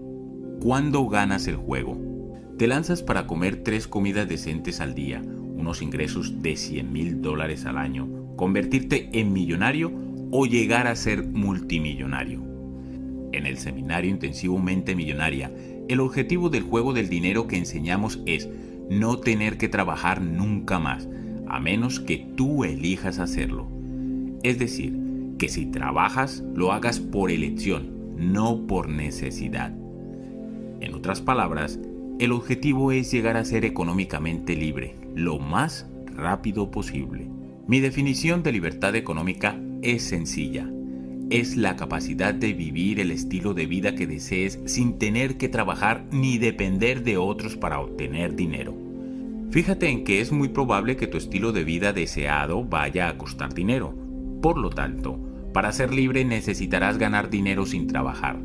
¿Cuándo 0.62 1.07
ganas 1.07 1.47
el 1.47 1.55
juego? 1.55 1.99
Te 2.59 2.68
lanzas 2.68 3.01
para 3.01 3.26
comer 3.26 3.64
tres 3.64 3.88
comidas 3.88 4.30
decentes 4.30 4.80
al 4.80 4.93
día, 4.93 5.24
unos 5.55 5.82
ingresos 5.82 6.43
de 6.43 6.55
100 6.55 6.93
mil 6.93 7.22
dólares 7.24 7.66
al 7.66 7.80
año, 7.80 8.07
convertirte 8.36 9.09
en 9.12 9.34
millonario 9.34 9.91
o 10.30 10.45
llegar 10.45 10.86
a 10.86 10.95
ser 10.95 11.26
multimillonario. 11.26 12.51
En 13.32 13.46
el 13.46 13.58
seminario 13.58 14.10
intensivo 14.10 14.60
Mente 14.60 14.96
Millonaria, 14.96 15.52
el 15.88 16.00
objetivo 16.00 16.50
del 16.50 16.64
juego 16.64 16.94
del 16.94 17.10
dinero 17.10 17.48
que 17.48 17.58
enseñamos 17.58 18.20
es 18.26 18.50
no 18.90 19.18
tener 19.20 19.58
que 19.58 19.70
trabajar 19.70 20.22
nunca 20.22 20.80
más, 20.80 21.08
a 21.48 21.60
menos 21.60 22.00
que 22.00 22.28
tú 22.36 22.66
elijas 22.66 23.20
hacerlo. 23.20 23.68
Es 24.44 24.60
decir, 24.60 24.98
que 25.38 25.48
si 25.48 25.66
trabajas, 25.66 26.44
lo 26.56 26.72
hagas 26.74 27.00
por 27.00 27.32
elección, 27.32 28.16
no 28.18 28.68
por 28.68 28.90
necesidad. 28.90 29.74
En 30.82 30.94
otras 30.94 31.22
palabras, 31.22 31.80
el 32.20 32.34
objetivo 32.34 32.92
es 32.92 33.12
llegar 33.12 33.38
a 33.38 33.46
ser 33.46 33.66
económicamente 33.66 34.56
libre, 34.56 34.96
lo 35.16 35.40
más 35.40 35.88
rápido 36.06 36.70
posible. 36.70 37.28
Mi 37.66 37.80
definición 37.80 38.44
de 38.44 38.52
libertad 38.52 38.96
económica 38.96 39.58
es 39.82 40.04
sencilla 40.04 40.70
es 41.32 41.56
la 41.56 41.78
capacidad 41.78 42.34
de 42.34 42.54
vivir 42.54 43.00
el 43.00 43.10
estilo 43.10 43.54
de 43.54 43.66
vida 43.66 43.96
que 43.96 44.06
desees 44.06 44.60
sin 44.66 45.00
tener 45.00 45.38
que 45.38 45.48
trabajar 45.48 46.06
ni 46.12 46.38
depender 46.38 47.04
de 47.04 47.16
otros 47.16 47.56
para 47.56 47.80
obtener 47.80 48.36
dinero. 48.36 48.76
Fíjate 49.50 49.88
en 49.88 50.04
que 50.04 50.20
es 50.20 50.34
muy 50.34 50.50
probable 50.50 50.98
que 50.98 51.08
tu 51.08 51.18
estilo 51.18 51.54
de 51.54 51.64
vida 51.64 51.94
deseado 51.94 52.66
vaya 52.66 53.08
a 53.08 53.18
costar 53.18 53.54
dinero. 53.54 53.96
Por 54.42 54.58
lo 54.58 54.72
tanto, 54.72 55.20
para 55.54 55.72
ser 55.72 55.94
libre 55.94 56.26
necesitarás 56.26 56.98
ganar 56.98 57.30
dinero 57.30 57.66
sin 57.66 57.88
trabajar. 57.88 58.38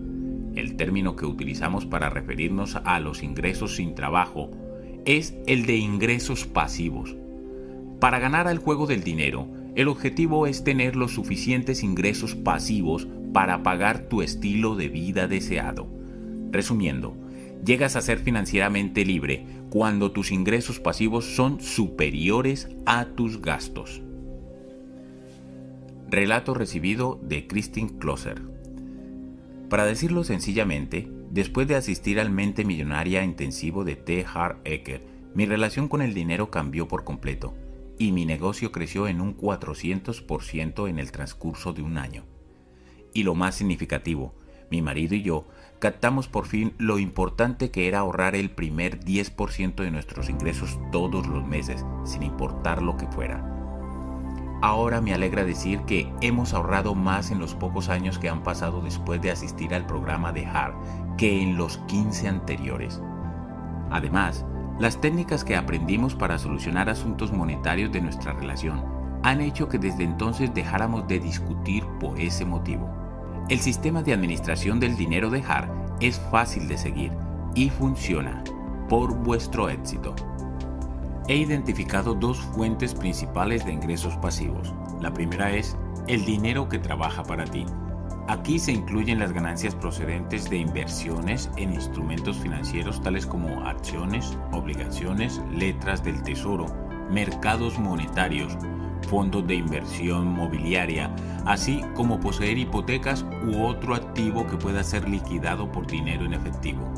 El 0.54 0.76
término 0.76 1.16
que 1.16 1.26
utilizamos 1.26 1.86
para 1.86 2.08
referirnos 2.08 2.76
a 2.76 3.00
los 3.00 3.24
ingresos 3.24 3.74
sin 3.74 3.96
trabajo 3.96 4.52
es 5.04 5.34
el 5.48 5.66
de 5.66 5.76
ingresos 5.76 6.46
pasivos. 6.46 7.16
Para 7.98 8.20
ganar 8.20 8.46
al 8.46 8.58
juego 8.58 8.86
del 8.86 9.02
dinero, 9.02 9.48
el 9.76 9.88
objetivo 9.88 10.46
es 10.46 10.64
tener 10.64 10.96
los 10.96 11.12
suficientes 11.12 11.82
ingresos 11.82 12.34
pasivos 12.34 13.06
para 13.34 13.62
pagar 13.62 14.08
tu 14.08 14.22
estilo 14.22 14.74
de 14.74 14.88
vida 14.88 15.28
deseado. 15.28 15.86
Resumiendo, 16.50 17.14
llegas 17.62 17.94
a 17.94 18.00
ser 18.00 18.18
financieramente 18.18 19.04
libre 19.04 19.44
cuando 19.68 20.12
tus 20.12 20.32
ingresos 20.32 20.80
pasivos 20.80 21.26
son 21.36 21.60
superiores 21.60 22.70
a 22.86 23.04
tus 23.04 23.42
gastos. 23.42 24.00
Relato 26.08 26.54
recibido 26.54 27.20
de 27.22 27.46
Christine 27.46 27.98
Closer. 27.98 28.40
Para 29.68 29.84
decirlo 29.84 30.24
sencillamente, 30.24 31.06
después 31.30 31.68
de 31.68 31.74
asistir 31.74 32.18
al 32.18 32.30
Mente 32.30 32.64
Millonaria 32.64 33.22
intensivo 33.24 33.84
de 33.84 33.96
T. 33.96 34.24
Hart 34.32 34.60
Ecker, 34.64 35.02
mi 35.34 35.44
relación 35.44 35.88
con 35.88 36.00
el 36.00 36.14
dinero 36.14 36.50
cambió 36.50 36.88
por 36.88 37.04
completo 37.04 37.52
y 37.98 38.12
mi 38.12 38.24
negocio 38.26 38.72
creció 38.72 39.08
en 39.08 39.20
un 39.20 39.36
400% 39.36 40.88
en 40.88 40.98
el 40.98 41.12
transcurso 41.12 41.72
de 41.72 41.82
un 41.82 41.98
año. 41.98 42.24
Y 43.14 43.22
lo 43.22 43.34
más 43.34 43.54
significativo, 43.54 44.34
mi 44.70 44.82
marido 44.82 45.14
y 45.14 45.22
yo 45.22 45.46
captamos 45.78 46.28
por 46.28 46.46
fin 46.46 46.74
lo 46.78 46.98
importante 46.98 47.70
que 47.70 47.88
era 47.88 48.00
ahorrar 48.00 48.34
el 48.34 48.50
primer 48.50 49.00
10% 49.00 49.76
de 49.76 49.90
nuestros 49.90 50.28
ingresos 50.28 50.78
todos 50.90 51.26
los 51.26 51.46
meses, 51.46 51.84
sin 52.04 52.22
importar 52.22 52.82
lo 52.82 52.96
que 52.96 53.06
fuera. 53.06 53.52
Ahora 54.62 55.02
me 55.02 55.12
alegra 55.12 55.44
decir 55.44 55.80
que 55.80 56.10
hemos 56.22 56.54
ahorrado 56.54 56.94
más 56.94 57.30
en 57.30 57.38
los 57.38 57.54
pocos 57.54 57.90
años 57.90 58.18
que 58.18 58.30
han 58.30 58.42
pasado 58.42 58.80
después 58.80 59.20
de 59.20 59.30
asistir 59.30 59.74
al 59.74 59.86
programa 59.86 60.32
de 60.32 60.46
HAR 60.46 60.74
que 61.18 61.42
en 61.42 61.56
los 61.56 61.78
15 61.88 62.28
anteriores. 62.28 63.00
Además, 63.90 64.46
las 64.78 65.00
técnicas 65.00 65.42
que 65.42 65.56
aprendimos 65.56 66.14
para 66.14 66.38
solucionar 66.38 66.90
asuntos 66.90 67.32
monetarios 67.32 67.90
de 67.92 68.02
nuestra 68.02 68.34
relación 68.34 68.84
han 69.22 69.40
hecho 69.40 69.68
que 69.68 69.78
desde 69.78 70.04
entonces 70.04 70.52
dejáramos 70.52 71.08
de 71.08 71.18
discutir 71.18 71.84
por 71.98 72.20
ese 72.20 72.44
motivo. 72.44 72.88
El 73.48 73.60
sistema 73.60 74.02
de 74.02 74.12
administración 74.12 74.78
del 74.78 74.96
dinero 74.96 75.30
de 75.30 75.42
HAR 75.42 75.72
es 76.00 76.20
fácil 76.30 76.68
de 76.68 76.76
seguir 76.76 77.12
y 77.54 77.70
funciona 77.70 78.44
por 78.88 79.14
vuestro 79.14 79.70
éxito. 79.70 80.14
He 81.26 81.36
identificado 81.36 82.14
dos 82.14 82.38
fuentes 82.38 82.94
principales 82.94 83.64
de 83.64 83.72
ingresos 83.72 84.16
pasivos. 84.18 84.74
La 85.00 85.12
primera 85.12 85.50
es 85.50 85.76
el 86.06 86.24
dinero 86.24 86.68
que 86.68 86.78
trabaja 86.78 87.24
para 87.24 87.44
ti 87.44 87.64
Aquí 88.28 88.58
se 88.58 88.72
incluyen 88.72 89.20
las 89.20 89.32
ganancias 89.32 89.76
procedentes 89.76 90.50
de 90.50 90.56
inversiones 90.56 91.48
en 91.56 91.72
instrumentos 91.72 92.36
financieros 92.38 93.00
tales 93.00 93.24
como 93.24 93.64
acciones, 93.64 94.36
obligaciones, 94.50 95.40
letras 95.52 96.02
del 96.02 96.20
tesoro, 96.24 96.66
mercados 97.08 97.78
monetarios, 97.78 98.56
fondos 99.08 99.46
de 99.46 99.54
inversión 99.54 100.26
mobiliaria, 100.26 101.14
así 101.44 101.82
como 101.94 102.18
poseer 102.18 102.58
hipotecas 102.58 103.24
u 103.46 103.62
otro 103.62 103.94
activo 103.94 104.44
que 104.48 104.56
pueda 104.56 104.82
ser 104.82 105.08
liquidado 105.08 105.70
por 105.70 105.86
dinero 105.86 106.24
en 106.24 106.34
efectivo. 106.34 106.92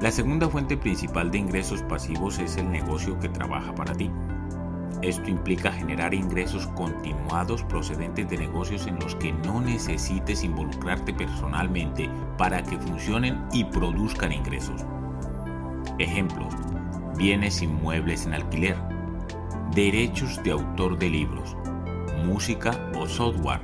La 0.00 0.10
segunda 0.10 0.48
fuente 0.48 0.76
principal 0.76 1.30
de 1.30 1.38
ingresos 1.38 1.82
pasivos 1.82 2.40
es 2.40 2.56
el 2.56 2.70
negocio 2.72 3.20
que 3.20 3.28
trabaja 3.28 3.72
para 3.72 3.94
ti. 3.94 4.10
Esto 5.02 5.30
implica 5.30 5.70
generar 5.70 6.12
ingresos 6.12 6.66
continuados 6.68 7.62
procedentes 7.62 8.28
de 8.28 8.38
negocios 8.38 8.86
en 8.86 8.98
los 8.98 9.14
que 9.14 9.32
no 9.32 9.60
necesites 9.60 10.42
involucrarte 10.42 11.14
personalmente 11.14 12.10
para 12.36 12.62
que 12.62 12.78
funcionen 12.78 13.44
y 13.52 13.64
produzcan 13.64 14.32
ingresos. 14.32 14.84
Ejemplos, 15.98 16.54
bienes 17.16 17.62
inmuebles 17.62 18.26
en 18.26 18.34
alquiler, 18.34 18.76
derechos 19.74 20.42
de 20.42 20.50
autor 20.50 20.98
de 20.98 21.10
libros, 21.10 21.56
música 22.24 22.90
o 22.96 23.06
software, 23.06 23.60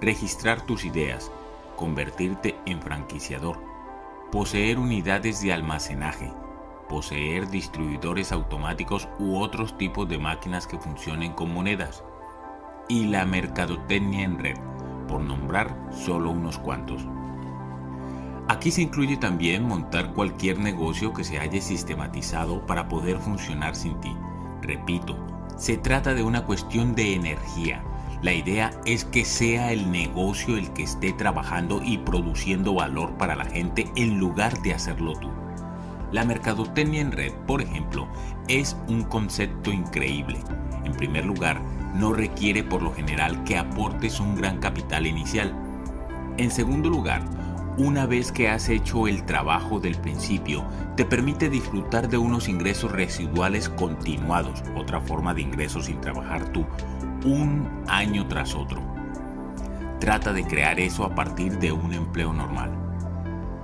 registrar 0.00 0.60
tus 0.66 0.84
ideas, 0.84 1.30
convertirte 1.76 2.56
en 2.66 2.82
franquiciador, 2.82 3.58
poseer 4.30 4.78
unidades 4.78 5.40
de 5.40 5.52
almacenaje, 5.52 6.32
poseer 6.88 7.48
distribuidores 7.48 8.32
automáticos 8.32 9.08
u 9.18 9.38
otros 9.38 9.76
tipos 9.76 10.08
de 10.08 10.18
máquinas 10.18 10.66
que 10.66 10.78
funcionen 10.78 11.32
con 11.32 11.52
monedas, 11.52 12.04
y 12.88 13.06
la 13.06 13.24
mercadotecnia 13.24 14.24
en 14.24 14.38
red, 14.38 14.56
por 15.08 15.20
nombrar 15.20 15.76
solo 15.92 16.30
unos 16.30 16.58
cuantos. 16.58 17.06
Aquí 18.48 18.70
se 18.70 18.82
incluye 18.82 19.16
también 19.16 19.64
montar 19.64 20.12
cualquier 20.12 20.60
negocio 20.60 21.12
que 21.12 21.24
se 21.24 21.40
haya 21.40 21.60
sistematizado 21.60 22.64
para 22.64 22.88
poder 22.88 23.18
funcionar 23.18 23.74
sin 23.74 24.00
ti. 24.00 24.16
Repito, 24.62 25.16
se 25.56 25.76
trata 25.76 26.14
de 26.14 26.22
una 26.22 26.44
cuestión 26.44 26.94
de 26.94 27.14
energía. 27.14 27.82
La 28.22 28.32
idea 28.32 28.70
es 28.84 29.04
que 29.04 29.24
sea 29.24 29.72
el 29.72 29.90
negocio 29.90 30.56
el 30.56 30.72
que 30.72 30.84
esté 30.84 31.12
trabajando 31.12 31.82
y 31.82 31.98
produciendo 31.98 32.74
valor 32.74 33.16
para 33.18 33.34
la 33.34 33.46
gente 33.46 33.90
en 33.96 34.18
lugar 34.18 34.62
de 34.62 34.74
hacerlo 34.74 35.14
tú. 35.14 35.28
La 36.12 36.24
mercadotecnia 36.24 37.00
en 37.00 37.12
red, 37.12 37.32
por 37.46 37.60
ejemplo, 37.60 38.06
es 38.48 38.76
un 38.88 39.02
concepto 39.04 39.72
increíble. 39.72 40.38
En 40.84 40.92
primer 40.92 41.24
lugar, 41.24 41.60
no 41.94 42.12
requiere 42.12 42.62
por 42.62 42.82
lo 42.82 42.92
general 42.94 43.42
que 43.44 43.58
aportes 43.58 44.20
un 44.20 44.36
gran 44.36 44.58
capital 44.58 45.06
inicial. 45.06 45.52
En 46.36 46.50
segundo 46.50 46.88
lugar, 46.88 47.22
una 47.78 48.06
vez 48.06 48.32
que 48.32 48.48
has 48.48 48.68
hecho 48.68 49.06
el 49.06 49.24
trabajo 49.24 49.80
del 49.80 49.96
principio, 49.96 50.64
te 50.96 51.04
permite 51.04 51.50
disfrutar 51.50 52.08
de 52.08 52.16
unos 52.16 52.48
ingresos 52.48 52.92
residuales 52.92 53.68
continuados, 53.68 54.62
otra 54.76 55.00
forma 55.00 55.34
de 55.34 55.42
ingresos 55.42 55.86
sin 55.86 56.00
trabajar 56.00 56.52
tú, 56.52 56.64
un 57.24 57.68
año 57.88 58.26
tras 58.28 58.54
otro. 58.54 58.80
Trata 60.00 60.32
de 60.32 60.44
crear 60.44 60.78
eso 60.78 61.04
a 61.04 61.14
partir 61.14 61.58
de 61.58 61.72
un 61.72 61.92
empleo 61.92 62.32
normal. 62.32 62.85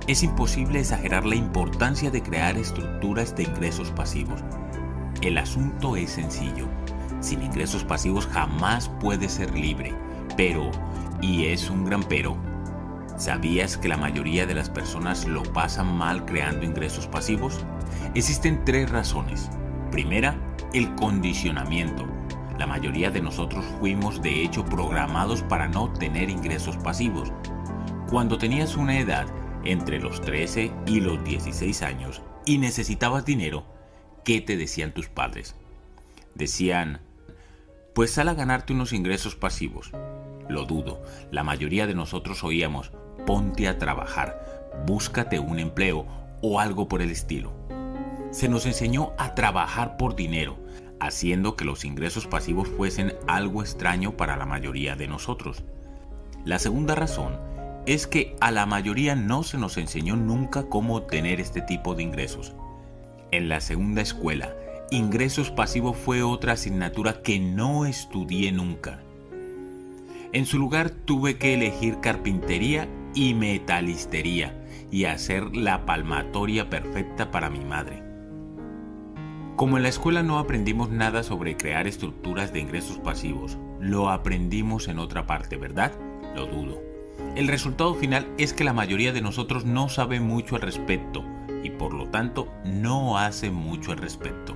Es 0.05 0.21
imposible 0.21 0.81
exagerar 0.81 1.25
la 1.25 1.35
importancia 1.35 2.11
de 2.11 2.21
crear 2.21 2.57
estructuras 2.57 3.33
de 3.37 3.43
ingresos 3.43 3.89
pasivos. 3.91 4.43
El 5.21 5.37
asunto 5.37 5.95
es 5.95 6.11
sencillo. 6.11 6.67
Sin 7.21 7.41
ingresos 7.41 7.85
pasivos 7.85 8.27
jamás 8.27 8.89
puedes 8.99 9.31
ser 9.31 9.55
libre. 9.55 9.93
Pero, 10.35 10.71
y 11.21 11.45
es 11.45 11.69
un 11.69 11.85
gran 11.85 12.03
pero, 12.03 12.35
¿sabías 13.15 13.77
que 13.77 13.87
la 13.87 13.95
mayoría 13.95 14.45
de 14.45 14.55
las 14.55 14.69
personas 14.69 15.25
lo 15.25 15.41
pasan 15.43 15.97
mal 15.97 16.25
creando 16.25 16.65
ingresos 16.65 17.07
pasivos? 17.07 17.65
Existen 18.13 18.65
tres 18.65 18.89
razones. 18.89 19.49
Primera, 19.89 20.35
el 20.73 20.93
condicionamiento. 20.95 22.05
La 22.57 22.67
mayoría 22.67 23.09
de 23.09 23.21
nosotros 23.21 23.63
fuimos 23.79 24.21
de 24.21 24.43
hecho 24.43 24.65
programados 24.65 25.43
para 25.43 25.69
no 25.69 25.93
tener 25.93 26.29
ingresos 26.29 26.75
pasivos. 26.75 27.31
Cuando 28.09 28.37
tenías 28.37 28.75
una 28.75 28.99
edad 28.99 29.27
entre 29.63 29.99
los 29.99 30.21
13 30.21 30.71
y 30.85 30.99
los 30.99 31.23
16 31.23 31.81
años 31.81 32.21
y 32.45 32.57
necesitabas 32.57 33.25
dinero, 33.25 33.65
¿qué 34.23 34.41
te 34.41 34.57
decían 34.57 34.93
tus 34.93 35.07
padres? 35.07 35.55
Decían, 36.35 37.01
pues 37.93 38.11
sal 38.11 38.29
a 38.29 38.33
ganarte 38.33 38.73
unos 38.73 38.93
ingresos 38.93 39.35
pasivos. 39.35 39.91
Lo 40.49 40.65
dudo, 40.65 41.01
la 41.31 41.43
mayoría 41.43 41.87
de 41.87 41.95
nosotros 41.95 42.43
oíamos, 42.43 42.91
ponte 43.25 43.67
a 43.67 43.77
trabajar, 43.77 44.71
búscate 44.85 45.39
un 45.39 45.59
empleo 45.59 46.05
o 46.41 46.59
algo 46.59 46.87
por 46.87 47.01
el 47.01 47.11
estilo. 47.11 47.53
Se 48.31 48.49
nos 48.49 48.65
enseñó 48.65 49.13
a 49.17 49.35
trabajar 49.35 49.95
por 49.95 50.15
dinero, 50.15 50.57
haciendo 50.99 51.55
que 51.55 51.65
los 51.65 51.85
ingresos 51.85 52.27
pasivos 52.27 52.67
fuesen 52.67 53.13
algo 53.27 53.61
extraño 53.61 54.17
para 54.17 54.35
la 54.37 54.45
mayoría 54.45 54.95
de 54.95 55.07
nosotros. 55.07 55.63
La 56.43 56.59
segunda 56.59 56.95
razón 56.95 57.52
es 57.85 58.07
que 58.07 58.35
a 58.39 58.51
la 58.51 58.65
mayoría 58.65 59.15
no 59.15 59.43
se 59.43 59.57
nos 59.57 59.77
enseñó 59.77 60.15
nunca 60.15 60.63
cómo 60.63 60.95
obtener 60.95 61.39
este 61.39 61.61
tipo 61.61 61.95
de 61.95 62.03
ingresos. 62.03 62.53
En 63.31 63.49
la 63.49 63.59
segunda 63.61 64.01
escuela, 64.01 64.55
ingresos 64.89 65.51
pasivos 65.51 65.97
fue 65.97 66.23
otra 66.23 66.53
asignatura 66.53 67.21
que 67.21 67.39
no 67.39 67.85
estudié 67.85 68.51
nunca. 68.51 69.01
En 70.31 70.45
su 70.45 70.57
lugar 70.57 70.91
tuve 70.91 71.37
que 71.37 71.53
elegir 71.53 71.99
carpintería 71.99 72.87
y 73.13 73.33
metalistería 73.33 74.59
y 74.89 75.05
hacer 75.05 75.55
la 75.55 75.85
palmatoria 75.85 76.69
perfecta 76.69 77.31
para 77.31 77.49
mi 77.49 77.65
madre. 77.65 78.01
Como 79.55 79.77
en 79.77 79.83
la 79.83 79.89
escuela 79.89 80.23
no 80.23 80.39
aprendimos 80.39 80.89
nada 80.89 81.21
sobre 81.21 81.57
crear 81.57 81.85
estructuras 81.85 82.53
de 82.53 82.59
ingresos 82.59 82.97
pasivos, 82.99 83.57
lo 83.79 84.09
aprendimos 84.09 84.87
en 84.87 84.99
otra 84.99 85.27
parte, 85.27 85.57
¿verdad? 85.57 85.91
Lo 86.35 86.47
dudo. 86.47 86.92
El 87.35 87.47
resultado 87.47 87.95
final 87.95 88.27
es 88.37 88.53
que 88.53 88.63
la 88.63 88.73
mayoría 88.73 89.11
de 89.11 89.21
nosotros 89.21 89.65
no 89.65 89.89
sabe 89.89 90.19
mucho 90.19 90.55
al 90.55 90.61
respecto 90.61 91.23
y 91.63 91.69
por 91.71 91.93
lo 91.93 92.07
tanto 92.09 92.51
no 92.63 93.17
hace 93.17 93.49
mucho 93.49 93.91
al 93.91 93.97
respecto. 93.97 94.55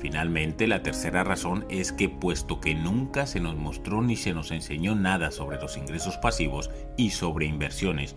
Finalmente, 0.00 0.66
la 0.66 0.82
tercera 0.82 1.24
razón 1.24 1.66
es 1.68 1.92
que 1.92 2.08
puesto 2.08 2.58
que 2.58 2.74
nunca 2.74 3.26
se 3.26 3.38
nos 3.38 3.54
mostró 3.56 4.00
ni 4.00 4.16
se 4.16 4.32
nos 4.32 4.50
enseñó 4.50 4.94
nada 4.94 5.30
sobre 5.30 5.60
los 5.60 5.76
ingresos 5.76 6.16
pasivos 6.16 6.70
y 6.96 7.10
sobre 7.10 7.44
inversiones, 7.44 8.16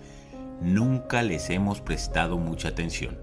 nunca 0.62 1.22
les 1.24 1.50
hemos 1.50 1.82
prestado 1.82 2.38
mucha 2.38 2.70
atención. 2.70 3.18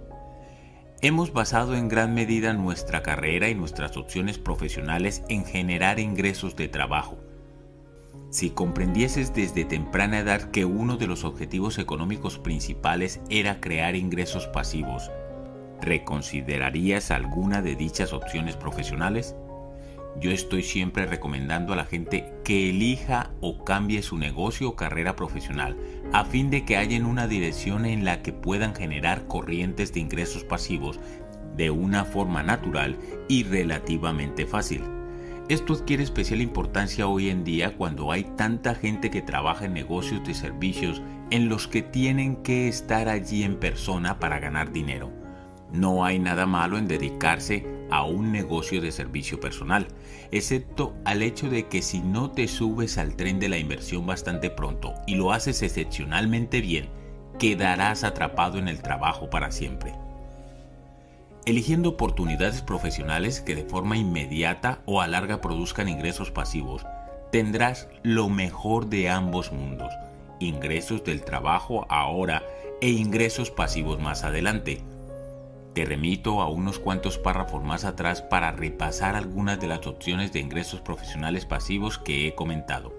Hemos 1.01 1.33
basado 1.33 1.75
en 1.75 1.89
gran 1.89 2.13
medida 2.13 2.53
nuestra 2.53 3.03
carrera 3.03 3.49
y 3.49 3.55
nuestras 3.55 3.97
opciones 3.97 4.37
profesionales 4.37 5.23
en 5.31 5.47
generar 5.47 5.99
ingresos 5.99 6.55
de 6.57 6.69
trabajo, 6.69 7.17
si 8.31 8.51
comprendieses 8.51 9.35
desde 9.35 9.65
temprana 9.65 10.21
edad 10.21 10.51
que 10.53 10.65
uno 10.65 10.97
de 10.97 11.09
los 11.09 11.25
objetivos 11.25 11.79
económicos 11.79 12.39
principales 12.39 13.21
era 13.29 13.61
crear 13.61 13.97
ingresos 13.97 14.47
pasivos, 14.47 15.11
¿reconsiderarías 15.81 17.11
alguna 17.11 17.61
de 17.61 17.75
dichas 17.75 18.13
opciones 18.13 18.57
profesionales? 18.57 19.35
Yo 20.21 20.31
estoy 20.31 20.63
siempre 20.63 21.07
recomendando 21.07 21.73
a 21.73 21.77
la 21.77 21.85
gente 21.85 22.33
que 22.45 22.71
elija 22.71 23.31
o 23.41 23.65
cambie 23.65 24.03
su 24.03 24.17
negocio 24.17 24.69
o 24.71 24.77
carrera 24.77 25.17
profesional 25.17 25.77
a 26.13 26.25
fin 26.25 26.51
de 26.51 26.65
que 26.65 26.77
haya 26.77 27.05
una 27.05 27.27
dirección 27.27 27.85
en 27.85 28.05
la 28.05 28.23
que 28.23 28.33
puedan 28.33 28.75
generar 28.75 29.27
corrientes 29.27 29.93
de 29.93 30.01
ingresos 30.01 30.45
pasivos 30.45 31.01
de 31.57 31.71
una 31.71 32.05
forma 32.05 32.43
natural 32.43 32.97
y 33.29 33.45
relativamente 33.45 34.47
fácil. 34.47 35.00
Esto 35.51 35.73
adquiere 35.73 36.05
especial 36.05 36.41
importancia 36.43 37.09
hoy 37.09 37.29
en 37.29 37.43
día 37.43 37.77
cuando 37.77 38.13
hay 38.13 38.23
tanta 38.23 38.77
gente 38.77 39.11
que 39.11 39.21
trabaja 39.21 39.65
en 39.65 39.73
negocios 39.73 40.25
de 40.25 40.33
servicios 40.33 41.03
en 41.33 41.49
los 41.49 41.67
que 41.67 41.83
tienen 41.83 42.37
que 42.37 42.69
estar 42.69 43.09
allí 43.09 43.43
en 43.43 43.57
persona 43.59 44.21
para 44.21 44.39
ganar 44.39 44.71
dinero. 44.71 45.11
No 45.73 46.05
hay 46.05 46.21
nada 46.21 46.47
malo 46.47 46.79
en 46.79 46.87
dedicarse 46.87 47.67
a 47.91 48.05
un 48.05 48.31
negocio 48.31 48.81
de 48.81 48.93
servicio 48.93 49.41
personal, 49.41 49.89
excepto 50.31 50.95
al 51.05 51.21
hecho 51.21 51.51
de 51.51 51.67
que 51.67 51.83
si 51.83 51.99
no 51.99 52.31
te 52.31 52.47
subes 52.47 52.97
al 52.97 53.17
tren 53.17 53.41
de 53.41 53.49
la 53.49 53.59
inversión 53.59 54.07
bastante 54.07 54.51
pronto 54.51 54.95
y 55.09 55.17
lo 55.17 55.33
haces 55.33 55.63
excepcionalmente 55.63 56.61
bien, 56.61 56.91
quedarás 57.41 58.05
atrapado 58.05 58.57
en 58.59 58.69
el 58.69 58.83
trabajo 58.83 59.29
para 59.29 59.51
siempre 59.51 59.95
eligiendo 61.47 61.91
oportunidades 61.91 62.63
profesionales 62.63 63.41
que 63.41 63.55
de 63.55 63.65
forma 63.65 63.97
inmediata 63.97 64.81
o 64.85 65.01
a 65.01 65.09
larga 65.09 65.41
produzcan 65.41 65.89
ingresos 65.89 66.31
pasivos. 66.31 66.85
Tendrás 67.33 67.89
lo 68.03 68.29
mejor 68.29 68.89
de 68.89 69.09
ambos 69.09 69.53
mundos, 69.53 69.93
ingresos 70.39 71.05
del 71.05 71.23
trabajo 71.23 71.87
ahora 71.89 72.43
e 72.81 72.91
ingresos 72.91 73.51
pasivos 73.51 74.01
más 74.01 74.25
adelante. 74.25 74.83
Te 75.75 75.85
remito 75.85 76.43
a 76.43 76.49
unos 76.49 76.79
cuantos 76.79 77.19
párrafos 77.19 77.63
más 77.63 77.85
atrás 77.85 78.23
para 78.23 78.51
repasar 78.51 79.15
algunas 79.15 79.61
de 79.61 79.69
las 79.69 79.87
opciones 79.87 80.33
de 80.33 80.41
ingresos 80.41 80.81
profesionales 80.81 81.47
pasivos 81.47 81.99
que 81.99 82.27
he 82.27 82.35
comentado. 82.35 82.93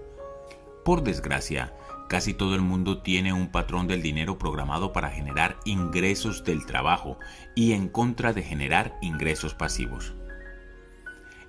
Por 0.85 1.03
desgracia, 1.03 1.73
Casi 2.11 2.33
todo 2.33 2.55
el 2.55 2.61
mundo 2.61 3.01
tiene 3.01 3.31
un 3.31 3.47
patrón 3.47 3.87
del 3.87 4.01
dinero 4.01 4.37
programado 4.37 4.91
para 4.91 5.11
generar 5.11 5.55
ingresos 5.63 6.43
del 6.43 6.65
trabajo 6.65 7.17
y 7.55 7.71
en 7.71 7.87
contra 7.87 8.33
de 8.33 8.43
generar 8.43 8.97
ingresos 9.01 9.53
pasivos. 9.53 10.13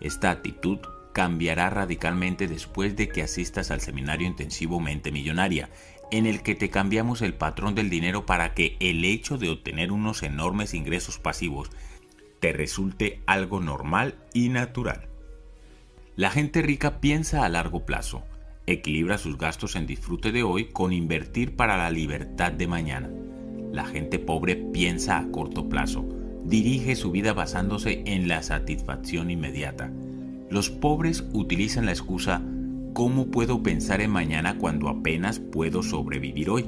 Esta 0.00 0.30
actitud 0.30 0.78
cambiará 1.12 1.68
radicalmente 1.68 2.46
después 2.46 2.94
de 2.94 3.08
que 3.08 3.22
asistas 3.22 3.72
al 3.72 3.80
seminario 3.80 4.24
intensivo 4.24 4.78
Mente 4.78 5.10
Millonaria, 5.10 5.68
en 6.12 6.26
el 6.26 6.44
que 6.44 6.54
te 6.54 6.70
cambiamos 6.70 7.22
el 7.22 7.34
patrón 7.34 7.74
del 7.74 7.90
dinero 7.90 8.24
para 8.24 8.54
que 8.54 8.76
el 8.78 9.04
hecho 9.04 9.38
de 9.38 9.48
obtener 9.48 9.90
unos 9.90 10.22
enormes 10.22 10.74
ingresos 10.74 11.18
pasivos 11.18 11.70
te 12.38 12.52
resulte 12.52 13.20
algo 13.26 13.60
normal 13.60 14.14
y 14.32 14.48
natural. 14.48 15.08
La 16.14 16.30
gente 16.30 16.62
rica 16.62 17.00
piensa 17.00 17.44
a 17.44 17.48
largo 17.48 17.84
plazo, 17.84 18.22
Equilibra 18.66 19.18
sus 19.18 19.38
gastos 19.38 19.74
en 19.74 19.88
disfrute 19.88 20.30
de 20.30 20.44
hoy 20.44 20.66
con 20.66 20.92
invertir 20.92 21.56
para 21.56 21.76
la 21.76 21.90
libertad 21.90 22.52
de 22.52 22.68
mañana. 22.68 23.10
La 23.72 23.84
gente 23.84 24.20
pobre 24.20 24.54
piensa 24.54 25.18
a 25.18 25.28
corto 25.32 25.68
plazo, 25.68 26.06
dirige 26.44 26.94
su 26.94 27.10
vida 27.10 27.32
basándose 27.32 28.04
en 28.06 28.28
la 28.28 28.40
satisfacción 28.44 29.32
inmediata. 29.32 29.90
Los 30.48 30.70
pobres 30.70 31.24
utilizan 31.32 31.86
la 31.86 31.92
excusa 31.92 32.40
¿cómo 32.92 33.32
puedo 33.32 33.64
pensar 33.64 34.00
en 34.00 34.10
mañana 34.12 34.56
cuando 34.58 34.88
apenas 34.88 35.40
puedo 35.40 35.82
sobrevivir 35.82 36.48
hoy? 36.48 36.66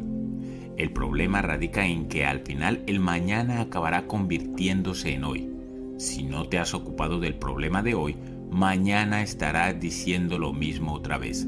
El 0.76 0.90
problema 0.92 1.42
radica 1.42 1.86
en 1.86 2.08
que 2.08 2.26
al 2.26 2.40
final 2.40 2.82
el 2.88 2.98
mañana 2.98 3.60
acabará 3.60 4.08
convirtiéndose 4.08 5.12
en 5.12 5.22
hoy. 5.22 5.48
Si 5.98 6.24
no 6.24 6.48
te 6.48 6.58
has 6.58 6.74
ocupado 6.74 7.20
del 7.20 7.36
problema 7.36 7.84
de 7.84 7.94
hoy, 7.94 8.16
mañana 8.50 9.22
estarás 9.22 9.78
diciendo 9.78 10.38
lo 10.38 10.52
mismo 10.52 10.92
otra 10.92 11.18
vez. 11.18 11.46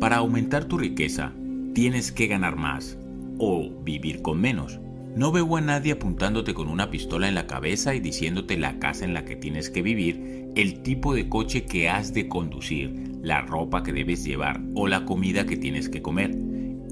Para 0.00 0.16
aumentar 0.16 0.64
tu 0.64 0.78
riqueza, 0.78 1.34
tienes 1.74 2.10
que 2.10 2.26
ganar 2.26 2.56
más 2.56 2.98
o 3.38 3.70
vivir 3.84 4.22
con 4.22 4.40
menos. 4.40 4.80
No 5.14 5.30
veo 5.30 5.58
a 5.58 5.60
nadie 5.60 5.92
apuntándote 5.92 6.54
con 6.54 6.68
una 6.68 6.90
pistola 6.90 7.28
en 7.28 7.34
la 7.34 7.46
cabeza 7.46 7.94
y 7.94 8.00
diciéndote 8.00 8.56
la 8.56 8.78
casa 8.78 9.04
en 9.04 9.12
la 9.12 9.26
que 9.26 9.36
tienes 9.36 9.68
que 9.68 9.82
vivir, 9.82 10.48
el 10.56 10.80
tipo 10.80 11.14
de 11.14 11.28
coche 11.28 11.64
que 11.64 11.90
has 11.90 12.14
de 12.14 12.28
conducir, 12.28 13.18
la 13.20 13.42
ropa 13.42 13.82
que 13.82 13.92
debes 13.92 14.24
llevar 14.24 14.62
o 14.74 14.88
la 14.88 15.04
comida 15.04 15.44
que 15.44 15.58
tienes 15.58 15.90
que 15.90 16.00
comer. 16.00 16.34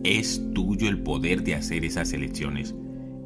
Es 0.04 0.42
tuyo 0.52 0.86
el 0.90 0.98
poder 0.98 1.42
de 1.44 1.54
hacer 1.54 1.86
esas 1.86 2.12
elecciones. 2.12 2.74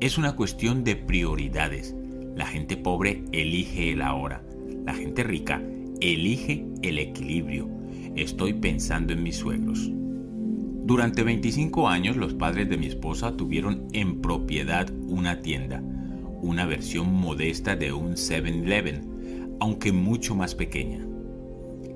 Es 0.00 0.16
una 0.16 0.36
cuestión 0.36 0.84
de 0.84 0.94
prioridades. 0.94 1.96
La 2.36 2.46
gente 2.46 2.76
pobre 2.76 3.24
elige 3.32 3.90
el 3.90 4.02
ahora. 4.02 4.44
La 4.86 4.94
gente 4.94 5.24
rica 5.24 5.60
elige 6.00 6.64
el 6.82 7.00
equilibrio. 7.00 7.81
Estoy 8.16 8.52
pensando 8.52 9.14
en 9.14 9.22
mis 9.22 9.36
suegros. 9.36 9.90
Durante 10.84 11.22
25 11.22 11.88
años 11.88 12.16
los 12.16 12.34
padres 12.34 12.68
de 12.68 12.76
mi 12.76 12.86
esposa 12.86 13.36
tuvieron 13.38 13.88
en 13.92 14.20
propiedad 14.20 14.90
una 15.08 15.40
tienda, 15.40 15.82
una 16.42 16.66
versión 16.66 17.10
modesta 17.10 17.74
de 17.74 17.92
un 17.92 18.12
7-Eleven, 18.12 19.56
aunque 19.60 19.92
mucho 19.92 20.34
más 20.34 20.54
pequeña. 20.54 21.06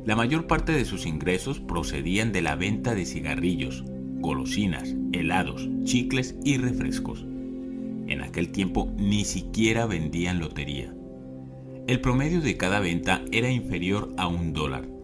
La 0.07 0.17
mayor 0.17 0.47
parte 0.47 0.73
de 0.73 0.87
sus 0.87 1.05
ingresos 1.05 1.61
procedían 1.61 2.33
de 2.33 2.41
la 2.41 2.57
venta 2.57 2.95
de 2.95 3.05
cigarrillos, 3.05 3.85
golosinas, 4.21 4.97
helados, 5.13 5.69
chicles 5.85 6.35
y 6.45 6.57
refrescos. 6.57 7.27
En 8.07 8.23
aquel 8.23 8.53
tiempo 8.53 8.91
ni 8.97 9.27
siquiera 9.27 9.85
vendían 9.85 10.39
lotería. 10.39 10.95
El 11.87 12.01
promedio 12.01 12.41
de 12.41 12.57
cada 12.57 12.81
venta 12.81 13.23
era 13.33 13.51
inferior 13.51 14.15
a 14.17 14.29
un 14.29 14.55
dólar. 14.55 14.96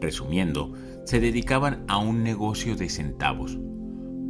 Resumiendo, 0.00 0.72
se 1.04 1.20
dedicaban 1.20 1.84
a 1.88 1.98
un 1.98 2.22
negocio 2.22 2.76
de 2.76 2.88
centavos. 2.88 3.58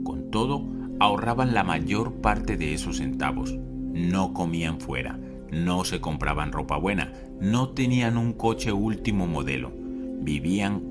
Con 0.04 0.30
todo, 0.30 0.66
ahorraban 0.98 1.54
la 1.54 1.64
mayor 1.64 2.20
parte 2.20 2.56
de 2.56 2.74
esos 2.74 2.98
centavos. 2.98 3.56
No 3.92 4.32
comían 4.32 4.80
fuera, 4.80 5.18
no 5.50 5.84
se 5.84 6.00
compraban 6.00 6.52
ropa 6.52 6.76
buena, 6.76 7.12
no 7.40 7.70
tenían 7.70 8.16
un 8.16 8.32
coche 8.32 8.72
último 8.72 9.26
modelo. 9.26 9.72
Vivían 10.20 10.82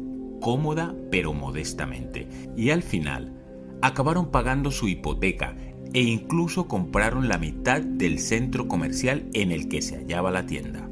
cómoda 0.42 0.96
pero 1.12 1.34
modestamente. 1.34 2.28
Y 2.56 2.72
al 2.72 2.84
final, 2.84 3.34
acabaron 3.82 4.32
pagando 4.32 4.72
su 4.72 4.88
hipoteca 4.88 5.56
e 5.94 6.02
incluso 6.02 6.68
compraron 6.68 7.28
la 7.28 7.38
mitad 7.38 7.82
del 7.82 8.20
centro 8.20 8.68
comercial 8.68 9.30
en 9.34 9.52
el 9.52 9.68
que 9.70 9.82
se 9.82 9.98
hallaba 9.98 10.32
la 10.32 10.46
tienda. 10.46 10.88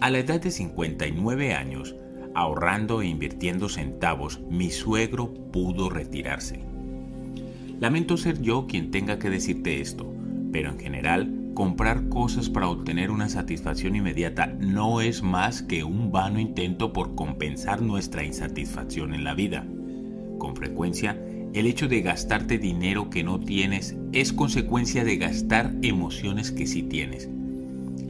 A 0.00 0.10
la 0.10 0.18
edad 0.18 0.40
de 0.40 0.50
59 0.50 1.54
años, 1.54 1.96
ahorrando 2.38 3.02
e 3.02 3.08
invirtiendo 3.08 3.68
centavos, 3.68 4.40
mi 4.48 4.70
suegro 4.70 5.34
pudo 5.34 5.90
retirarse. 5.90 6.60
Lamento 7.80 8.16
ser 8.16 8.40
yo 8.40 8.66
quien 8.68 8.90
tenga 8.92 9.18
que 9.18 9.28
decirte 9.28 9.80
esto, 9.80 10.12
pero 10.52 10.70
en 10.70 10.78
general, 10.78 11.50
comprar 11.54 12.08
cosas 12.08 12.48
para 12.48 12.68
obtener 12.68 13.10
una 13.10 13.28
satisfacción 13.28 13.96
inmediata 13.96 14.46
no 14.46 15.00
es 15.00 15.22
más 15.22 15.62
que 15.62 15.82
un 15.82 16.12
vano 16.12 16.38
intento 16.38 16.92
por 16.92 17.16
compensar 17.16 17.82
nuestra 17.82 18.24
insatisfacción 18.24 19.14
en 19.14 19.24
la 19.24 19.34
vida. 19.34 19.66
Con 20.38 20.54
frecuencia, 20.54 21.20
el 21.54 21.66
hecho 21.66 21.88
de 21.88 22.02
gastarte 22.02 22.58
dinero 22.58 23.10
que 23.10 23.24
no 23.24 23.40
tienes 23.40 23.96
es 24.12 24.32
consecuencia 24.32 25.02
de 25.02 25.16
gastar 25.16 25.74
emociones 25.82 26.52
que 26.52 26.68
sí 26.68 26.84
tienes. 26.84 27.28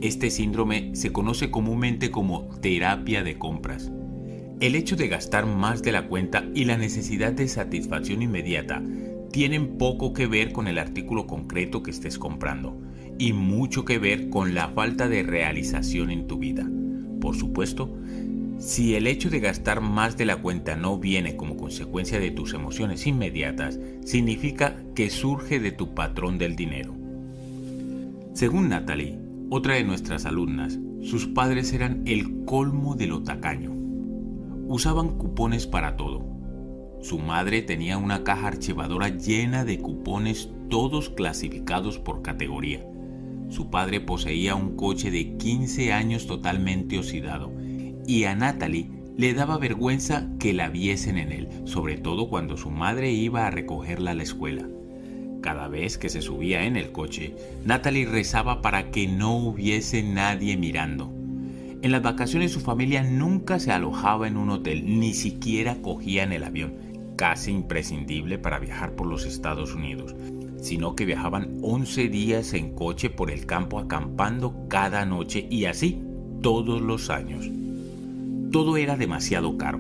Este 0.03 0.31
síndrome 0.31 0.95
se 0.95 1.13
conoce 1.13 1.51
comúnmente 1.51 2.11
como 2.11 2.43
terapia 2.61 3.23
de 3.23 3.39
compras. 3.39 3.91
El 4.61 4.75
hecho 4.75 4.97
de 4.97 5.07
gastar 5.07 5.47
más 5.47 5.83
de 5.85 5.93
la 5.93 6.09
cuenta 6.09 6.45
y 6.53 6.65
la 6.65 6.77
necesidad 6.77 7.33
de 7.33 7.47
satisfacción 7.47 8.23
inmediata 8.23 8.83
tienen 9.31 9.79
poco 9.79 10.13
que 10.13 10.27
ver 10.27 10.51
con 10.51 10.67
el 10.67 10.79
artículo 10.79 11.29
concreto 11.29 11.85
que 11.85 11.93
estés 11.93 12.19
comprando 12.19 12.77
y 13.21 13.33
mucho 13.33 13.85
que 13.85 14.01
ver 14.01 14.31
con 14.31 14.55
la 14.57 14.71
falta 14.71 15.09
de 15.09 15.23
realización 15.23 16.11
en 16.11 16.27
tu 16.27 16.39
vida. 16.39 16.69
Por 17.21 17.37
supuesto, 17.37 17.97
si 18.59 18.97
el 18.97 19.07
hecho 19.07 19.31
de 19.31 19.39
gastar 19.39 19.81
más 19.81 20.17
de 20.17 20.25
la 20.25 20.39
cuenta 20.39 20.75
no 20.75 20.99
viene 20.99 21.37
como 21.37 21.57
consecuencia 21.57 22.19
de 22.19 22.33
tus 22.33 22.53
emociones 22.53 23.07
inmediatas, 23.07 23.79
significa 24.05 24.77
que 24.97 25.09
surge 25.09 25.61
de 25.61 25.71
tu 25.71 25.95
patrón 25.95 26.37
del 26.37 26.57
dinero. 26.57 26.97
Según 28.35 28.71
Natalie, 28.71 29.21
otra 29.51 29.75
de 29.75 29.85
nuestras 29.85 30.27
alumnas, 30.27 30.81
sus 31.01 31.29
padres 31.29 31.73
eran 31.73 32.03
el 32.07 32.45
colmo 32.45 32.97
de 32.97 33.07
lo 33.07 33.23
tacaño 33.23 33.78
usaban 34.69 35.17
cupones 35.17 35.67
para 35.67 35.97
todo. 35.97 36.25
Su 37.01 37.19
madre 37.19 37.63
tenía 37.63 37.97
una 37.97 38.23
caja 38.23 38.49
archivadora 38.49 39.09
llena 39.09 39.65
de 39.65 39.81
cupones 39.81 40.51
todos 40.69 41.09
clasificados 41.09 41.99
por 41.99 42.23
categoría. 42.23 42.87
Su 43.49 43.71
padre 43.71 44.01
poseía 44.01 44.55
un 44.55 44.77
coche 44.77 45.11
de 45.11 45.37
15 45.39 45.93
años 45.93 46.27
totalmente 46.27 46.99
oxidado 46.99 47.51
y 48.07 48.25
a 48.25 48.35
Natalie 48.35 48.91
le 49.17 49.33
daba 49.33 49.59
vergüenza 49.59 50.29
que 50.39 50.53
la 50.53 50.69
viesen 50.69 51.17
en 51.17 51.33
él, 51.33 51.49
sobre 51.65 51.97
todo 51.97 52.29
cuando 52.29 52.57
su 52.57 52.71
madre 52.71 53.11
iba 53.11 53.47
a 53.47 53.51
recogerla 53.51 54.11
a 54.11 54.15
la 54.15 54.23
escuela. 54.23 54.69
Cada 55.41 55.69
vez 55.69 55.99
que 55.99 56.09
se 56.09 56.21
subía 56.21 56.65
en 56.65 56.77
el 56.77 56.93
coche, 56.93 57.35
Natalie 57.65 58.07
rezaba 58.07 58.61
para 58.61 58.91
que 58.91 59.09
no 59.09 59.37
hubiese 59.37 60.03
nadie 60.03 60.57
mirando. 60.57 61.18
En 61.81 61.93
las 61.93 62.03
vacaciones 62.03 62.51
su 62.51 62.61
familia 62.61 63.05
nunca 63.05 63.61
se 63.61 63.71
alojaba 63.71 64.27
en 64.27 64.37
un 64.37 64.51
hotel, 64.51 64.99
ni 64.99 65.15
siquiera 65.15 65.81
cogían 65.81 66.33
el 66.33 66.43
avión, 66.43 66.75
casi 67.17 67.53
imprescindible 67.53 68.37
para 68.37 68.59
viajar 68.59 68.97
por 68.97 69.07
los 69.07 69.25
Estados 69.25 69.75
Unidos, 69.75 70.17
sino 70.61 70.97
que 70.97 71.05
viajaban 71.05 71.59
11 71.63 72.09
días 72.09 72.53
en 72.55 72.75
coche 72.75 73.11
por 73.11 73.31
el 73.31 73.47
campo 73.47 73.79
acampando 73.79 74.67
cada 74.69 75.05
noche 75.05 75.47
y 75.51 75.67
así 75.67 76.03
todos 76.43 76.83
los 76.83 77.11
años. 77.11 77.49
Todo 78.51 78.77
era 78.77 78.97
demasiado 78.97 79.57
caro. 79.57 79.79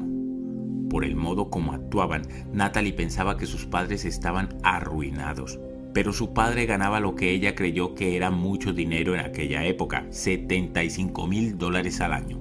Por 0.88 1.04
el 1.04 1.16
modo 1.16 1.50
como 1.50 1.72
actuaban, 1.72 2.22
Natalie 2.52 2.92
pensaba 2.92 3.36
que 3.36 3.46
sus 3.46 3.66
padres 3.66 4.04
estaban 4.04 4.50
arruinados 4.62 5.58
pero 5.92 6.12
su 6.12 6.32
padre 6.32 6.66
ganaba 6.66 7.00
lo 7.00 7.14
que 7.14 7.30
ella 7.30 7.54
creyó 7.54 7.94
que 7.94 8.16
era 8.16 8.30
mucho 8.30 8.72
dinero 8.72 9.14
en 9.14 9.20
aquella 9.20 9.64
época, 9.64 10.06
75 10.10 11.26
mil 11.26 11.58
dólares 11.58 12.00
al 12.00 12.12
año. 12.12 12.38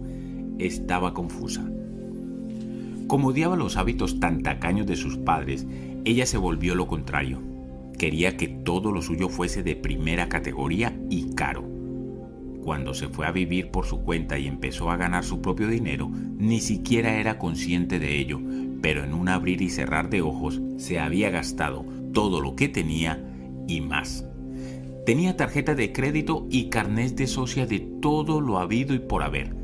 Estaba 0.59 1.13
confusa. 1.13 1.65
Como 3.07 3.29
odiaba 3.29 3.55
los 3.55 3.77
hábitos 3.77 4.19
tan 4.19 4.43
tacaños 4.43 4.85
de 4.85 4.97
sus 4.97 5.17
padres, 5.17 5.65
ella 6.03 6.25
se 6.25 6.37
volvió 6.37 6.75
lo 6.75 6.87
contrario. 6.87 7.41
Quería 7.97 8.37
que 8.37 8.47
todo 8.47 8.91
lo 8.91 9.01
suyo 9.01 9.29
fuese 9.29 9.63
de 9.63 9.75
primera 9.75 10.27
categoría 10.27 10.93
y 11.09 11.33
caro. 11.33 11.63
Cuando 12.63 12.93
se 12.93 13.07
fue 13.07 13.25
a 13.25 13.31
vivir 13.31 13.71
por 13.71 13.85
su 13.85 14.01
cuenta 14.01 14.37
y 14.37 14.45
empezó 14.45 14.91
a 14.91 14.97
ganar 14.97 15.23
su 15.23 15.41
propio 15.41 15.69
dinero, 15.69 16.11
ni 16.37 16.59
siquiera 16.59 17.15
era 17.17 17.39
consciente 17.39 17.97
de 17.97 18.19
ello, 18.19 18.41
pero 18.81 19.05
en 19.05 19.13
un 19.13 19.29
abrir 19.29 19.61
y 19.61 19.69
cerrar 19.69 20.09
de 20.09 20.21
ojos 20.21 20.61
se 20.75 20.99
había 20.99 21.29
gastado 21.29 21.85
todo 22.13 22.41
lo 22.41 22.55
que 22.55 22.67
tenía 22.67 23.23
y 23.67 23.81
más. 23.81 24.25
Tenía 25.07 25.37
tarjeta 25.37 25.73
de 25.73 25.93
crédito 25.93 26.45
y 26.49 26.65
carnet 26.65 27.15
de 27.15 27.27
socia 27.27 27.65
de 27.65 27.79
todo 27.79 28.41
lo 28.41 28.59
habido 28.59 28.93
y 28.93 28.99
por 28.99 29.23
haber. 29.23 29.55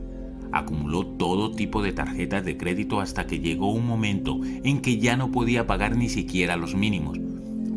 Acumuló 0.54 1.06
todo 1.06 1.52
tipo 1.52 1.82
de 1.82 1.92
tarjetas 1.92 2.46
de 2.46 2.56
crédito 2.56 3.02
hasta 3.02 3.28
que 3.28 3.40
llegó 3.40 3.74
un 3.74 3.86
momento 3.86 4.40
en 4.64 4.80
que 4.80 5.00
ya 5.00 5.18
no 5.18 5.32
podía 5.32 5.68
pagar 5.68 5.98
ni 5.98 6.08
siquiera 6.08 6.56
los 6.56 6.76
mínimos. 6.76 7.20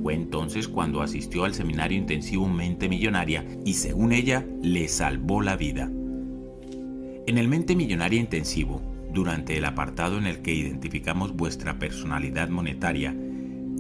Fue 0.01 0.15
entonces 0.15 0.69
cuando 0.69 1.03
asistió 1.03 1.45
al 1.45 1.55
seminario 1.55 1.99
intensivo 1.99 2.49
Mente 2.49 2.89
Millonaria 2.89 3.45
y 3.65 3.75
según 3.75 4.13
ella 4.13 4.47
le 4.63 4.87
salvó 4.87 5.43
la 5.43 5.57
vida. 5.57 5.91
En 7.27 7.37
el 7.37 7.49
Mente 7.49 7.75
Millonaria 7.75 8.21
Intensivo, 8.21 8.81
durante 9.13 9.57
el 9.57 9.65
apartado 9.65 10.19
en 10.19 10.27
el 10.27 10.41
que 10.41 10.55
identificamos 10.55 11.35
vuestra 11.35 11.81
personalidad 11.81 12.49
monetaria, 12.49 13.17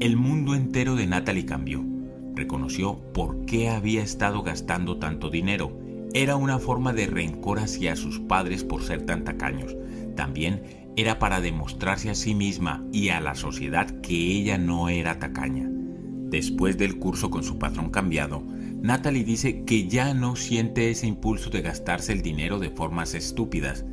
el 0.01 0.17
mundo 0.17 0.57
entero 0.57 0.97
de 0.97 1.07
Natalie 1.07 1.47
cambió 1.47 1.96
reconoció 2.37 2.99
por 3.13 3.47
qué 3.47 3.71
había 3.71 4.03
estado 4.03 4.43
gastando 4.43 4.99
tanto 4.99 5.31
dinero. 5.31 5.77
Era 6.15 6.37
una 6.37 6.59
forma 6.59 6.93
de 6.93 7.07
rencor 7.07 7.59
hacia 7.59 7.97
sus 7.97 8.21
padres 8.21 8.63
por 8.63 8.83
ser 8.83 9.05
tan 9.05 9.25
tacaños. 9.25 9.75
También 10.15 10.63
era 10.97 11.19
para 11.19 11.41
demostrarse 11.41 12.11
a 12.11 12.15
sí 12.15 12.35
misma 12.35 12.87
y 12.93 13.09
a 13.09 13.21
la 13.21 13.35
sociedad 13.35 14.01
que 14.01 14.15
ella 14.15 14.59
no 14.59 14.89
era 14.89 15.19
tacaña. 15.19 15.69
Después 15.69 16.79
del 16.79 16.99
curso 16.99 17.31
con 17.31 17.43
su 17.43 17.59
patrón 17.59 17.91
cambiado, 17.91 18.43
Natalie 18.83 19.25
dice 19.25 19.65
que 19.65 19.89
ya 19.89 20.15
no 20.15 20.37
siente 20.37 20.91
ese 20.91 21.07
impulso 21.07 21.51
de 21.51 21.63
gastarse 21.63 22.13
el 22.13 22.23
dinero 22.23 22.59
de 22.59 22.71
formas 22.71 23.15
estúpidas. 23.15 23.85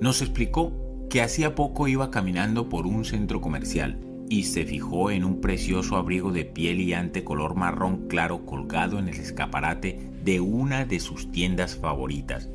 Nos 0.00 0.20
explicó 0.20 0.72
que 1.08 1.22
hacía 1.22 1.54
poco 1.54 1.88
iba 1.88 2.10
caminando 2.10 2.68
por 2.68 2.86
un 2.86 3.04
centro 3.04 3.40
comercial 3.40 3.98
y 4.28 4.44
se 4.44 4.64
fijó 4.64 5.10
en 5.10 5.24
un 5.24 5.40
precioso 5.40 5.96
abrigo 5.96 6.32
de 6.32 6.44
piel 6.44 6.80
y 6.80 6.92
ante 6.92 7.24
color 7.24 7.54
marrón 7.54 8.08
claro 8.08 8.44
colgado 8.46 8.98
en 8.98 9.08
el 9.08 9.18
escaparate 9.18 9.98
de 10.24 10.40
una 10.40 10.84
de 10.84 11.00
sus 11.00 11.30
tiendas 11.30 11.76
favoritas. 11.76 12.48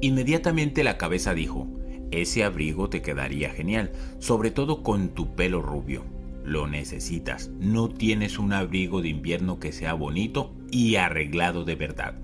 Inmediatamente 0.00 0.84
la 0.84 0.98
cabeza 0.98 1.34
dijo, 1.34 1.66
ese 2.10 2.44
abrigo 2.44 2.88
te 2.88 3.02
quedaría 3.02 3.50
genial, 3.50 3.92
sobre 4.18 4.50
todo 4.50 4.82
con 4.82 5.08
tu 5.08 5.34
pelo 5.34 5.62
rubio. 5.62 6.04
Lo 6.44 6.66
necesitas, 6.66 7.50
no 7.60 7.88
tienes 7.88 8.38
un 8.38 8.52
abrigo 8.52 9.00
de 9.00 9.08
invierno 9.08 9.60
que 9.60 9.72
sea 9.72 9.94
bonito 9.94 10.52
y 10.70 10.96
arreglado 10.96 11.64
de 11.64 11.76
verdad. 11.76 12.14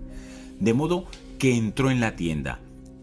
De 0.59 0.75
modo 0.75 1.07
que 1.39 1.57
entró 1.57 1.91
en 1.91 2.01
la 2.01 2.17
tienda 2.17 2.61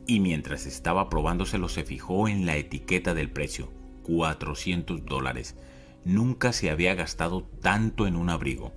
y 0.07 0.19
mientras 0.19 0.65
estaba 0.65 1.09
probándoselo 1.09 1.69
se 1.69 1.83
fijó 1.83 2.27
en 2.27 2.45
la 2.45 2.57
etiqueta 2.57 3.13
del 3.13 3.29
precio, 3.29 3.69
400 4.03 5.05
dólares. 5.05 5.55
Nunca 6.05 6.53
se 6.53 6.69
había 6.69 6.93
gastado 6.93 7.41
tanto 7.63 8.05
en 8.05 8.15
un 8.15 8.29
abrigo. 8.29 8.71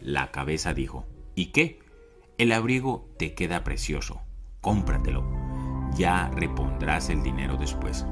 La 0.00 0.30
cabeza 0.30 0.72
dijo, 0.72 1.04
¿y 1.34 1.52
qué? 1.52 1.78
El 2.38 2.52
abrigo 2.52 3.06
te 3.18 3.34
queda 3.34 3.62
precioso, 3.64 4.22
cómpratelo. 4.62 5.24
Ya 5.94 6.30
repondrás 6.34 7.10
el 7.10 7.22
dinero 7.22 7.58
después. 7.58 8.06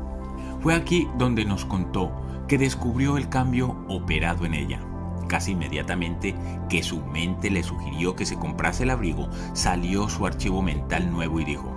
Fue 0.60 0.74
aquí 0.74 1.08
donde 1.16 1.46
nos 1.46 1.64
contó 1.64 2.12
que 2.46 2.58
descubrió 2.58 3.16
el 3.16 3.30
cambio 3.30 3.86
operado 3.88 4.44
en 4.44 4.52
ella. 4.52 4.84
Casi 5.28 5.52
inmediatamente 5.52 6.34
que 6.68 6.82
su 6.82 7.02
mente 7.06 7.50
le 7.50 7.62
sugirió 7.62 8.14
que 8.14 8.26
se 8.26 8.38
comprase 8.38 8.82
el 8.82 8.90
abrigo, 8.90 9.30
salió 9.54 10.10
su 10.10 10.26
archivo 10.26 10.60
mental 10.60 11.10
nuevo 11.10 11.40
y 11.40 11.46
dijo, 11.46 11.74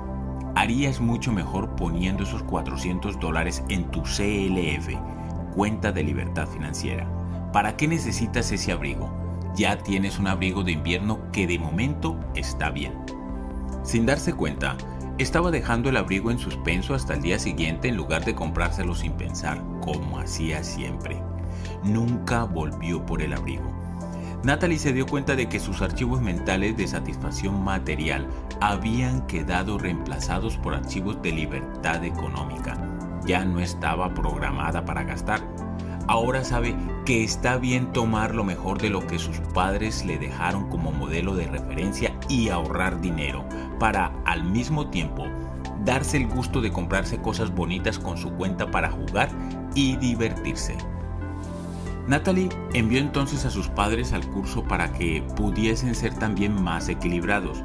harías 0.55 0.99
mucho 0.99 1.31
mejor 1.31 1.77
poniendo 1.77 2.23
esos 2.23 2.43
400 2.43 3.17
dólares 3.17 3.63
en 3.69 3.89
tu 3.91 4.01
CLF, 4.01 4.89
cuenta 5.55 5.93
de 5.93 6.03
libertad 6.03 6.47
financiera. 6.47 7.07
¿Para 7.53 7.77
qué 7.77 7.87
necesitas 7.87 8.51
ese 8.51 8.73
abrigo? 8.73 9.09
Ya 9.55 9.77
tienes 9.77 10.19
un 10.19 10.27
abrigo 10.27 10.63
de 10.63 10.73
invierno 10.73 11.19
que 11.31 11.47
de 11.47 11.57
momento 11.57 12.19
está 12.35 12.69
bien. 12.69 12.93
Sin 13.83 14.05
darse 14.05 14.33
cuenta, 14.33 14.75
estaba 15.17 15.51
dejando 15.51 15.87
el 15.87 15.95
abrigo 15.95 16.29
en 16.29 16.39
suspenso 16.39 16.93
hasta 16.93 17.13
el 17.13 17.21
día 17.21 17.39
siguiente 17.39 17.87
en 17.87 17.95
lugar 17.95 18.25
de 18.25 18.35
comprárselo 18.35 18.95
sin 18.95 19.13
pensar, 19.13 19.63
como 19.79 20.19
hacía 20.19 20.61
siempre. 20.61 21.21
Nunca 21.83 22.43
volvió 22.43 23.05
por 23.05 23.21
el 23.21 23.31
abrigo. 23.31 23.71
Natalie 24.43 24.77
se 24.77 24.91
dio 24.91 25.07
cuenta 25.07 25.35
de 25.35 25.47
que 25.47 25.61
sus 25.61 25.81
archivos 25.81 26.21
mentales 26.21 26.75
de 26.75 26.87
satisfacción 26.87 27.63
material 27.63 28.27
habían 28.59 29.25
quedado 29.25 29.77
reemplazados 29.77 30.57
por 30.57 30.75
archivos 30.75 31.21
de 31.21 31.31
libertad 31.31 32.03
económica. 32.03 32.77
Ya 33.25 33.45
no 33.45 33.59
estaba 33.59 34.13
programada 34.13 34.85
para 34.85 35.03
gastar. 35.03 35.41
Ahora 36.07 36.43
sabe 36.43 36.75
que 37.05 37.23
está 37.23 37.57
bien 37.57 37.91
tomar 37.91 38.35
lo 38.35 38.43
mejor 38.43 38.79
de 38.79 38.89
lo 38.89 39.05
que 39.07 39.17
sus 39.17 39.39
padres 39.53 40.05
le 40.05 40.19
dejaron 40.19 40.69
como 40.69 40.91
modelo 40.91 41.35
de 41.35 41.47
referencia 41.47 42.15
y 42.29 42.49
ahorrar 42.49 43.01
dinero 43.01 43.43
para 43.79 44.11
al 44.25 44.43
mismo 44.43 44.89
tiempo 44.89 45.25
darse 45.83 46.17
el 46.17 46.27
gusto 46.27 46.61
de 46.61 46.71
comprarse 46.71 47.19
cosas 47.19 47.53
bonitas 47.53 47.99
con 47.99 48.17
su 48.17 48.31
cuenta 48.31 48.69
para 48.69 48.91
jugar 48.91 49.29
y 49.73 49.95
divertirse. 49.97 50.75
Natalie 52.07 52.49
envió 52.73 52.99
entonces 52.99 53.45
a 53.45 53.49
sus 53.49 53.67
padres 53.67 54.13
al 54.13 54.27
curso 54.27 54.63
para 54.63 54.91
que 54.93 55.23
pudiesen 55.35 55.95
ser 55.95 56.13
también 56.13 56.61
más 56.61 56.87
equilibrados. 56.87 57.63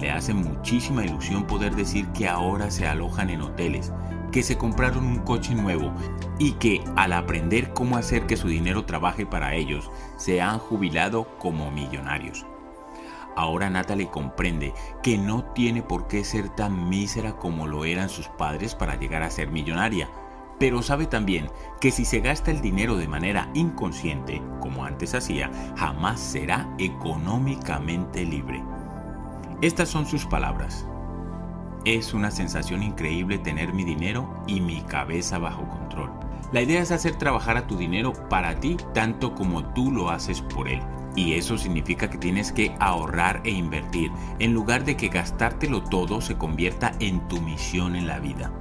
Le 0.00 0.10
hace 0.10 0.32
muchísima 0.32 1.04
ilusión 1.04 1.46
poder 1.46 1.74
decir 1.74 2.06
que 2.08 2.26
ahora 2.26 2.70
se 2.70 2.86
alojan 2.86 3.28
en 3.28 3.42
hoteles, 3.42 3.92
que 4.36 4.42
se 4.42 4.58
compraron 4.58 5.06
un 5.06 5.20
coche 5.20 5.54
nuevo 5.54 5.94
y 6.38 6.52
que 6.52 6.84
al 6.94 7.14
aprender 7.14 7.72
cómo 7.72 7.96
hacer 7.96 8.26
que 8.26 8.36
su 8.36 8.48
dinero 8.48 8.84
trabaje 8.84 9.24
para 9.24 9.54
ellos, 9.54 9.90
se 10.18 10.42
han 10.42 10.58
jubilado 10.58 11.26
como 11.38 11.70
millonarios. 11.70 12.44
Ahora 13.34 13.70
Natalie 13.70 14.10
comprende 14.10 14.74
que 15.02 15.16
no 15.16 15.44
tiene 15.54 15.80
por 15.80 16.06
qué 16.06 16.22
ser 16.22 16.50
tan 16.50 16.90
mísera 16.90 17.38
como 17.38 17.66
lo 17.66 17.86
eran 17.86 18.10
sus 18.10 18.28
padres 18.28 18.74
para 18.74 18.96
llegar 18.96 19.22
a 19.22 19.30
ser 19.30 19.50
millonaria 19.50 20.10
pero 20.58 20.82
sabe 20.82 21.06
también 21.06 21.48
que 21.80 21.90
si 21.90 22.04
se 22.04 22.20
gasta 22.20 22.50
el 22.50 22.60
dinero 22.60 22.96
de 22.96 23.08
manera 23.08 23.50
inconsciente, 23.54 24.42
como 24.60 24.84
antes 24.84 25.14
hacía, 25.14 25.50
jamás 25.76 26.18
será 26.18 26.66
económicamente 26.78 28.24
libre. 28.24 28.62
Estas 29.60 29.90
son 29.90 30.06
sus 30.06 30.24
palabras. 30.24 30.86
Es 31.86 32.12
una 32.12 32.30
sensación 32.30 32.82
increíble 32.82 33.38
tener 33.38 33.72
mi 33.72 33.82
dinero 33.82 34.44
y 34.46 34.60
mi 34.60 34.82
cabeza 34.82 35.38
bajo 35.38 35.66
control. 35.66 36.10
La 36.52 36.60
idea 36.60 36.82
es 36.82 36.90
hacer 36.90 37.16
trabajar 37.16 37.56
a 37.56 37.66
tu 37.66 37.78
dinero 37.78 38.12
para 38.28 38.60
ti 38.60 38.76
tanto 38.92 39.34
como 39.34 39.64
tú 39.72 39.90
lo 39.90 40.10
haces 40.10 40.42
por 40.42 40.68
él. 40.68 40.82
Y 41.16 41.32
eso 41.32 41.56
significa 41.56 42.10
que 42.10 42.18
tienes 42.18 42.52
que 42.52 42.76
ahorrar 42.78 43.40
e 43.44 43.50
invertir, 43.50 44.10
en 44.38 44.52
lugar 44.52 44.84
de 44.84 44.98
que 44.98 45.08
gastártelo 45.08 45.82
todo 45.82 46.20
se 46.20 46.36
convierta 46.36 46.92
en 47.00 47.26
tu 47.28 47.40
misión 47.40 47.96
en 47.96 48.06
la 48.06 48.18
vida 48.18 48.52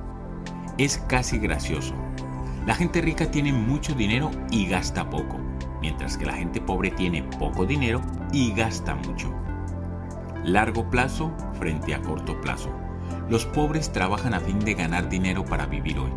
es 0.77 0.97
casi 1.07 1.37
gracioso. 1.37 1.93
La 2.65 2.75
gente 2.75 3.01
rica 3.01 3.29
tiene 3.29 3.53
mucho 3.53 3.93
dinero 3.93 4.31
y 4.51 4.67
gasta 4.67 5.09
poco, 5.09 5.37
mientras 5.81 6.17
que 6.17 6.25
la 6.25 6.33
gente 6.33 6.61
pobre 6.61 6.91
tiene 6.91 7.23
poco 7.23 7.65
dinero 7.65 8.01
y 8.31 8.51
gasta 8.53 8.95
mucho. 8.95 9.31
Largo 10.43 10.89
plazo 10.89 11.31
frente 11.57 11.93
a 11.93 12.01
corto 12.01 12.39
plazo. 12.41 12.69
Los 13.29 13.45
pobres 13.45 13.91
trabajan 13.91 14.33
a 14.33 14.39
fin 14.39 14.59
de 14.59 14.73
ganar 14.73 15.09
dinero 15.09 15.45
para 15.45 15.65
vivir 15.65 15.99
hoy. 15.99 16.11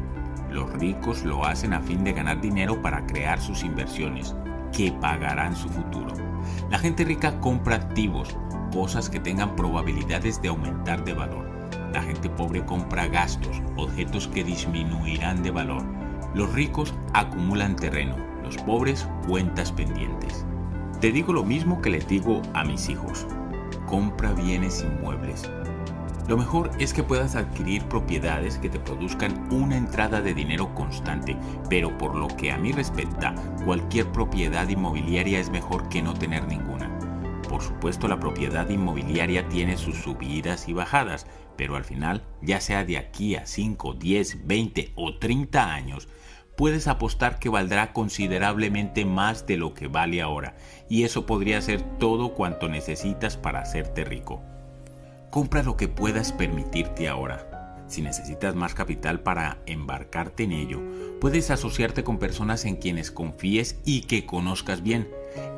Los 0.51 0.72
ricos 0.74 1.24
lo 1.24 1.45
hacen 1.45 1.72
a 1.72 1.80
fin 1.80 2.05
de 2.05 2.12
ganar 2.12 2.41
dinero 2.41 2.80
para 2.82 3.07
crear 3.07 3.41
sus 3.41 3.62
inversiones, 3.64 4.34
que 4.72 4.93
pagarán 4.93 5.57
su 5.57 5.68
futuro. 5.68 6.14
La 6.70 6.78
gente 6.78 7.05
rica 7.05 7.41
compra 7.41 7.76
activos, 7.76 8.36
cosas 8.72 9.09
que 9.09 9.20
tengan 9.20 9.57
probabilidades 9.57 10.41
de 10.43 10.49
aumentar 10.49 11.05
de 11.05 11.14
valor 11.14 11.49
la 11.93 12.03
gente 12.03 12.28
pobre 12.28 12.64
compra 12.64 13.07
gastos, 13.09 13.62
objetos 13.76 14.28
que 14.28 14.45
disminuirán 14.45 15.43
de 15.43 15.51
valor. 15.51 15.82
Los 16.34 16.53
ricos 16.53 16.95
acumulan 17.14 17.76
terreno, 17.76 18.16
los 18.43 18.57
pobres 18.59 19.09
cuentas 19.26 19.72
pendientes. 19.72 20.45
Te 21.01 21.12
digo 21.12 21.32
lo 21.32 21.45
mismo 21.45 21.80
que 21.80 21.91
les 21.91 22.07
digo 22.07 22.43
a 22.55 22.64
mis 22.64 22.89
hijos. 22.89 23.26
Compra 23.86 24.32
bienes 24.32 24.82
inmuebles. 24.82 25.51
Lo 26.29 26.37
mejor 26.37 26.70
es 26.79 26.93
que 26.93 27.03
puedas 27.03 27.37
adquirir 27.37 27.85
propiedades 27.85 28.59
que 28.59 28.68
te 28.68 28.79
produzcan 28.79 29.51
una 29.51 29.79
entrada 29.79 30.20
de 30.20 30.35
dinero 30.35 30.74
constante, 30.74 31.39
pero 31.70 31.97
por 31.97 32.14
lo 32.14 32.29
que 32.29 32.53
a 32.53 32.59
mí 32.59 32.70
respecta, 32.70 33.35
cualquier 33.64 34.12
propiedad 34.12 34.68
inmobiliaria 34.68 35.41
es 35.41 35.49
mejor 35.49 35.89
que 35.89 36.03
no 36.03 36.12
tener 36.12 36.47
ninguna. 36.47 36.91
Por 37.49 37.62
supuesto, 37.62 38.09
la 38.09 38.20
propiedad 38.20 38.68
inmobiliaria 38.68 39.49
tiene 39.49 39.79
sus 39.79 39.97
subidas 39.97 40.68
y 40.68 40.74
bajadas, 40.74 41.26
pero 41.57 41.76
al 41.76 41.85
final, 41.85 42.26
ya 42.43 42.61
sea 42.61 42.85
de 42.85 42.99
aquí 42.99 43.35
a 43.35 43.47
5, 43.47 43.95
10, 43.95 44.47
20 44.47 44.93
o 44.97 45.16
30 45.18 45.72
años, 45.72 46.09
puedes 46.59 46.89
apostar 46.89 47.39
que 47.39 47.49
valdrá 47.49 47.95
considerablemente 47.95 49.07
más 49.07 49.47
de 49.47 49.57
lo 49.57 49.72
que 49.72 49.89
vale 49.89 50.20
ahora, 50.20 50.59
y 50.91 51.05
eso 51.05 51.24
podría 51.24 51.62
ser 51.62 51.81
todo 51.99 52.35
cuanto 52.35 52.68
necesitas 52.68 53.39
para 53.39 53.61
hacerte 53.61 54.05
rico. 54.05 54.43
Compra 55.31 55.62
lo 55.62 55.76
que 55.76 55.89
puedas 55.89 56.33
permitirte 56.33 57.07
ahora. 57.07 57.85
Si 57.87 58.03
necesitas 58.03 58.55
más 58.55 58.74
capital 58.74 59.20
para 59.20 59.59
embarcarte 59.66 60.45
en 60.45 60.53
ello, 60.53 60.81
puedes 61.20 61.51
asociarte 61.51 62.03
con 62.03 62.18
personas 62.18 62.64
en 62.64 62.76
quienes 62.76 63.11
confíes 63.11 63.79
y 63.85 64.03
que 64.03 64.24
conozcas 64.24 64.83
bien. 64.83 65.09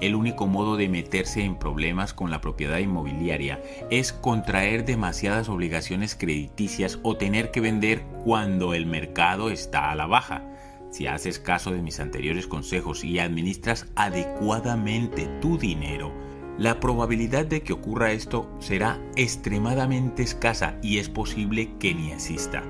El 0.00 0.14
único 0.14 0.46
modo 0.46 0.76
de 0.76 0.88
meterse 0.88 1.42
en 1.42 1.56
problemas 1.56 2.14
con 2.14 2.30
la 2.30 2.40
propiedad 2.40 2.78
inmobiliaria 2.78 3.62
es 3.90 4.12
contraer 4.12 4.84
demasiadas 4.84 5.48
obligaciones 5.48 6.16
crediticias 6.16 6.98
o 7.02 7.16
tener 7.16 7.50
que 7.50 7.60
vender 7.60 8.02
cuando 8.24 8.74
el 8.74 8.86
mercado 8.86 9.50
está 9.50 9.90
a 9.90 9.94
la 9.94 10.06
baja. 10.06 10.42
Si 10.90 11.06
haces 11.06 11.38
caso 11.38 11.70
de 11.70 11.82
mis 11.82 12.00
anteriores 12.00 12.48
consejos 12.48 13.04
y 13.04 13.20
administras 13.20 13.86
adecuadamente 13.94 15.26
tu 15.40 15.58
dinero, 15.58 16.12
la 16.60 16.78
probabilidad 16.78 17.46
de 17.46 17.62
que 17.62 17.72
ocurra 17.72 18.12
esto 18.12 18.46
será 18.58 19.00
extremadamente 19.16 20.22
escasa 20.22 20.76
y 20.82 20.98
es 20.98 21.08
posible 21.08 21.70
que 21.78 21.94
ni 21.94 22.12
exista. 22.12 22.62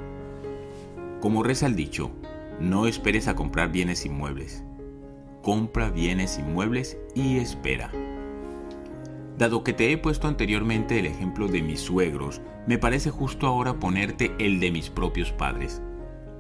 Como 1.21 1.43
reza 1.43 1.67
el 1.67 1.75
dicho, 1.75 2.13
no 2.61 2.87
esperes 2.87 3.27
a 3.27 3.35
comprar 3.35 3.73
bienes 3.73 4.07
inmuebles. 4.07 4.63
Compra 5.43 5.91
bienes 5.91 6.39
inmuebles 6.39 6.99
y 7.17 7.39
espera. 7.39 7.91
Dado 9.37 9.65
que 9.65 9.73
te 9.73 9.91
he 9.91 9.99
puesto 9.99 10.29
anteriormente 10.29 11.01
el 11.01 11.07
ejemplo 11.07 11.49
de 11.49 11.61
mis 11.61 11.81
suegros, 11.81 12.41
me 12.69 12.79
parece 12.79 13.11
justo 13.11 13.49
ahora 13.49 13.81
ponerte 13.81 14.31
el 14.39 14.61
de 14.61 14.71
mis 14.71 14.89
propios 14.89 15.33
padres. 15.33 15.83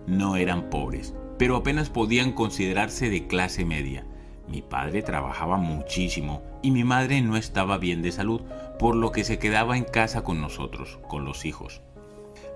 No 0.06 0.36
eran 0.36 0.70
pobres, 0.70 1.16
pero 1.36 1.56
apenas 1.56 1.90
podían 1.90 2.30
considerarse 2.30 3.10
de 3.10 3.26
clase 3.26 3.64
media 3.64 4.04
mi 4.50 4.62
padre 4.62 5.02
trabajaba 5.02 5.56
muchísimo 5.56 6.42
y 6.62 6.72
mi 6.72 6.84
madre 6.84 7.22
no 7.22 7.36
estaba 7.36 7.78
bien 7.78 8.02
de 8.02 8.12
salud, 8.12 8.42
por 8.78 8.96
lo 8.96 9.12
que 9.12 9.24
se 9.24 9.38
quedaba 9.38 9.76
en 9.76 9.84
casa 9.84 10.22
con 10.22 10.40
nosotros, 10.40 10.98
con 11.08 11.24
los 11.24 11.44
hijos. 11.44 11.82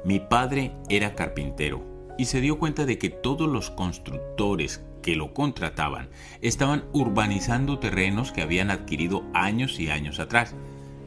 Mi 0.04 0.18
padre 0.18 0.72
era 0.88 1.14
carpintero 1.14 1.82
y 2.18 2.26
se 2.26 2.40
dio 2.40 2.58
cuenta 2.58 2.84
de 2.84 2.98
que 2.98 3.10
todos 3.10 3.48
los 3.48 3.70
constructores 3.70 4.84
que 5.02 5.16
lo 5.16 5.32
contrataban 5.32 6.08
estaban 6.40 6.84
urbanizando 6.92 7.78
terrenos 7.78 8.32
que 8.32 8.42
habían 8.42 8.70
adquirido 8.70 9.24
años 9.32 9.78
y 9.78 9.90
años 9.90 10.18
atrás. 10.18 10.54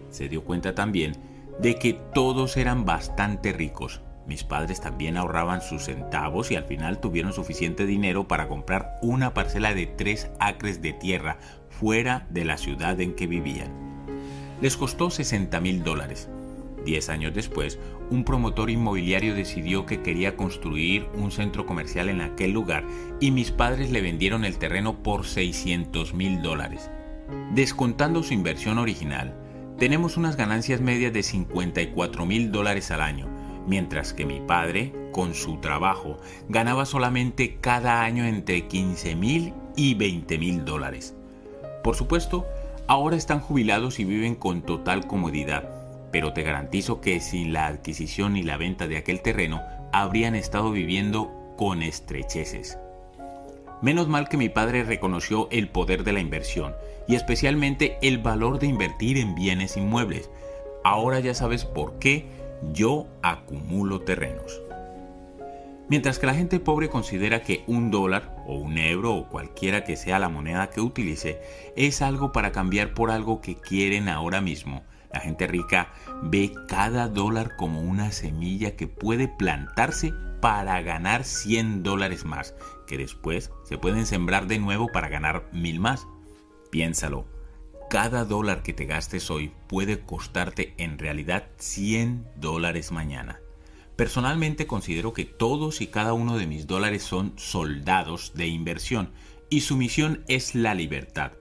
Se 0.09 0.29
dio 0.29 0.43
cuenta 0.43 0.73
también 0.73 1.17
de 1.59 1.75
que 1.75 1.93
todos 1.93 2.57
eran 2.57 2.85
bastante 2.85 3.51
ricos. 3.51 4.01
Mis 4.27 4.43
padres 4.43 4.81
también 4.81 5.15
ahorraban 5.15 5.61
sus 5.61 5.83
centavos 5.83 6.51
y 6.51 6.57
al 6.57 6.65
final 6.65 6.99
tuvieron 6.99 7.31
suficiente 7.31 7.85
dinero 7.85 8.27
para 8.27 8.49
comprar 8.49 8.97
una 9.01 9.33
parcela 9.33 9.73
de 9.73 9.87
tres 9.87 10.29
acres 10.39 10.81
de 10.81 10.91
tierra 10.91 11.39
fuera 11.69 12.27
de 12.29 12.43
la 12.43 12.57
ciudad 12.57 12.99
en 12.99 13.15
que 13.15 13.25
vivían. 13.25 13.71
Les 14.61 14.75
costó 14.75 15.09
60 15.09 15.61
mil 15.61 15.83
dólares. 15.83 16.29
Diez 16.83 17.09
años 17.09 17.33
después, 17.33 17.79
un 18.09 18.23
promotor 18.23 18.69
inmobiliario 18.69 19.33
decidió 19.33 19.85
que 19.85 20.01
quería 20.01 20.35
construir 20.35 21.07
un 21.13 21.31
centro 21.31 21.65
comercial 21.65 22.09
en 22.09 22.21
aquel 22.21 22.51
lugar 22.51 22.83
y 23.19 23.31
mis 23.31 23.51
padres 23.51 23.91
le 23.91 24.01
vendieron 24.01 24.45
el 24.45 24.57
terreno 24.57 25.03
por 25.03 25.25
600 25.25 26.13
mil 26.13 26.41
dólares. 26.41 26.89
Descontando 27.53 28.23
su 28.23 28.33
inversión 28.33 28.77
original, 28.77 29.35
tenemos 29.77 30.17
unas 30.17 30.37
ganancias 30.37 30.81
medias 30.81 31.13
de 31.13 31.23
54 31.23 32.25
mil 32.25 32.51
dólares 32.51 32.89
al 32.89 33.01
año, 33.01 33.27
mientras 33.67 34.13
que 34.13 34.25
mi 34.25 34.39
padre, 34.39 34.93
con 35.11 35.35
su 35.35 35.57
trabajo, 35.57 36.17
ganaba 36.49 36.85
solamente 36.85 37.57
cada 37.61 38.01
año 38.01 38.25
entre 38.25 38.67
15 38.67 39.15
mil 39.15 39.53
y 39.75 39.93
20 39.93 40.37
mil 40.39 40.65
dólares. 40.65 41.13
Por 41.83 41.95
supuesto, 41.95 42.47
ahora 42.87 43.15
están 43.15 43.39
jubilados 43.39 43.99
y 43.99 44.05
viven 44.05 44.35
con 44.35 44.61
total 44.61 45.05
comodidad, 45.05 45.69
pero 46.11 46.33
te 46.33 46.43
garantizo 46.43 47.01
que 47.01 47.19
sin 47.19 47.53
la 47.53 47.67
adquisición 47.67 48.37
y 48.37 48.43
la 48.43 48.57
venta 48.57 48.87
de 48.87 48.97
aquel 48.97 49.21
terreno 49.21 49.61
habrían 49.91 50.35
estado 50.35 50.71
viviendo 50.71 51.31
con 51.57 51.83
estrecheces. 51.83 52.79
Menos 53.81 54.07
mal 54.07 54.27
que 54.27 54.37
mi 54.37 54.49
padre 54.49 54.83
reconoció 54.83 55.47
el 55.51 55.69
poder 55.69 56.03
de 56.03 56.13
la 56.13 56.19
inversión 56.19 56.73
y 57.07 57.15
especialmente 57.15 57.97
el 58.01 58.17
valor 58.17 58.59
de 58.59 58.67
invertir 58.67 59.17
en 59.17 59.35
bienes 59.35 59.77
inmuebles. 59.77 60.31
Ahora 60.83 61.19
ya 61.19 61.33
sabes 61.33 61.65
por 61.65 61.99
qué 61.99 62.25
yo 62.73 63.07
acumulo 63.21 64.01
terrenos. 64.01 64.61
Mientras 65.89 66.19
que 66.19 66.27
la 66.27 66.33
gente 66.33 66.59
pobre 66.59 66.89
considera 66.89 67.43
que 67.43 67.63
un 67.65 67.91
dólar 67.91 68.35
o 68.45 68.55
un 68.55 68.77
euro 68.77 69.15
o 69.15 69.29
cualquiera 69.29 69.85
que 69.85 69.95
sea 69.95 70.19
la 70.19 70.27
moneda 70.27 70.69
que 70.69 70.81
utilice 70.81 71.41
es 71.77 72.01
algo 72.01 72.33
para 72.33 72.51
cambiar 72.51 72.93
por 72.93 73.09
algo 73.09 73.39
que 73.39 73.55
quieren 73.55 74.09
ahora 74.09 74.41
mismo, 74.41 74.83
la 75.13 75.21
gente 75.21 75.47
rica 75.47 75.93
ve 76.23 76.51
cada 76.67 77.07
dólar 77.07 77.55
como 77.55 77.81
una 77.81 78.11
semilla 78.11 78.75
que 78.75 78.87
puede 78.87 79.29
plantarse 79.29 80.13
para 80.41 80.81
ganar 80.81 81.23
100 81.23 81.83
dólares 81.83 82.25
más, 82.25 82.53
que 82.85 82.97
después 82.97 83.51
se 83.63 83.77
pueden 83.77 84.05
sembrar 84.05 84.47
de 84.47 84.59
nuevo 84.59 84.87
para 84.91 85.07
ganar 85.07 85.49
mil 85.53 85.79
más. 85.79 86.05
Piénsalo, 86.69 87.25
cada 87.89 88.25
dólar 88.25 88.63
que 88.63 88.73
te 88.73 88.85
gastes 88.85 89.31
hoy 89.31 89.51
puede 89.67 89.99
costarte 90.01 90.73
en 90.77 90.97
realidad 90.97 91.47
100 91.57 92.25
dólares 92.35 92.91
mañana. 92.91 93.39
Personalmente 93.95 94.67
considero 94.67 95.13
que 95.13 95.25
todos 95.25 95.81
y 95.81 95.87
cada 95.87 96.13
uno 96.13 96.37
de 96.37 96.47
mis 96.47 96.67
dólares 96.67 97.03
son 97.03 97.33
soldados 97.37 98.33
de 98.35 98.47
inversión 98.47 99.11
y 99.49 99.61
su 99.61 99.77
misión 99.77 100.23
es 100.27 100.53
la 100.53 100.75
libertad. 100.75 101.31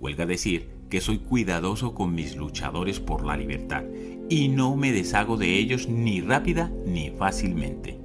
Huelga 0.00 0.26
decir 0.26 0.70
que 0.88 1.00
soy 1.00 1.18
cuidadoso 1.18 1.94
con 1.94 2.14
mis 2.14 2.34
luchadores 2.36 2.98
por 2.98 3.24
la 3.24 3.36
libertad 3.36 3.84
y 4.30 4.48
no 4.48 4.76
me 4.76 4.90
deshago 4.90 5.36
de 5.36 5.58
ellos 5.58 5.88
ni 5.88 6.20
rápida 6.20 6.72
ni 6.86 7.10
fácilmente. 7.10 8.00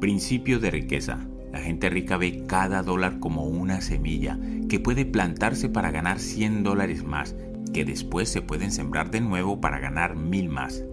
Principio 0.00 0.60
de 0.60 0.70
riqueza. 0.70 1.26
La 1.50 1.60
gente 1.60 1.90
rica 1.90 2.16
ve 2.16 2.44
cada 2.46 2.82
dólar 2.82 3.18
como 3.18 3.44
una 3.44 3.80
semilla 3.80 4.38
que 4.70 4.78
puede 4.80 5.04
plantarse 5.04 5.68
para 5.68 5.90
ganar 5.90 6.20
100 6.20 6.62
dólares 6.62 7.04
más, 7.04 7.34
que 7.74 7.84
después 7.84 8.28
se 8.28 8.40
pueden 8.40 8.70
sembrar 8.70 9.10
de 9.10 9.20
nuevo 9.20 9.60
para 9.60 9.80
ganar 9.80 10.14
mil 10.14 10.48
más. 10.48 10.84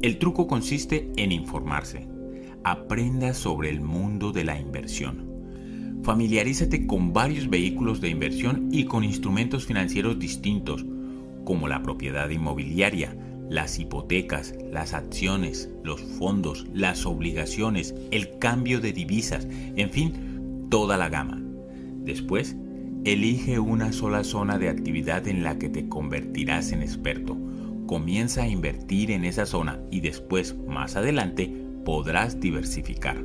El 0.00 0.18
truco 0.18 0.46
consiste 0.46 1.12
en 1.16 1.32
informarse. 1.32 2.08
Aprenda 2.64 3.34
sobre 3.34 3.68
el 3.68 3.82
mundo 3.82 4.32
de 4.32 4.44
la 4.44 4.58
inversión. 4.58 5.28
Familiarízate 6.02 6.86
con 6.86 7.12
varios 7.12 7.50
vehículos 7.50 8.00
de 8.00 8.08
inversión 8.08 8.70
y 8.72 8.86
con 8.86 9.04
instrumentos 9.04 9.66
financieros 9.66 10.18
distintos, 10.18 10.86
como 11.44 11.68
la 11.68 11.82
propiedad 11.82 12.30
inmobiliaria, 12.30 13.14
las 13.50 13.78
hipotecas, 13.78 14.54
las 14.72 14.94
acciones, 14.94 15.68
los 15.84 16.00
fondos, 16.00 16.66
las 16.72 17.04
obligaciones, 17.04 17.94
el 18.10 18.38
cambio 18.38 18.80
de 18.80 18.94
divisas, 18.94 19.46
en 19.76 19.90
fin, 19.90 20.68
toda 20.70 20.96
la 20.96 21.10
gama. 21.10 21.49
Después, 22.04 22.56
elige 23.04 23.58
una 23.58 23.92
sola 23.92 24.24
zona 24.24 24.58
de 24.58 24.68
actividad 24.68 25.26
en 25.28 25.42
la 25.42 25.58
que 25.58 25.68
te 25.68 25.88
convertirás 25.88 26.72
en 26.72 26.82
experto 26.82 27.36
comienza 27.90 28.44
a 28.44 28.48
invertir 28.48 29.10
en 29.10 29.24
esa 29.24 29.46
zona 29.46 29.80
y 29.90 29.98
después, 29.98 30.56
más 30.68 30.94
adelante, 30.94 31.52
podrás 31.84 32.38
diversificar. 32.38 33.16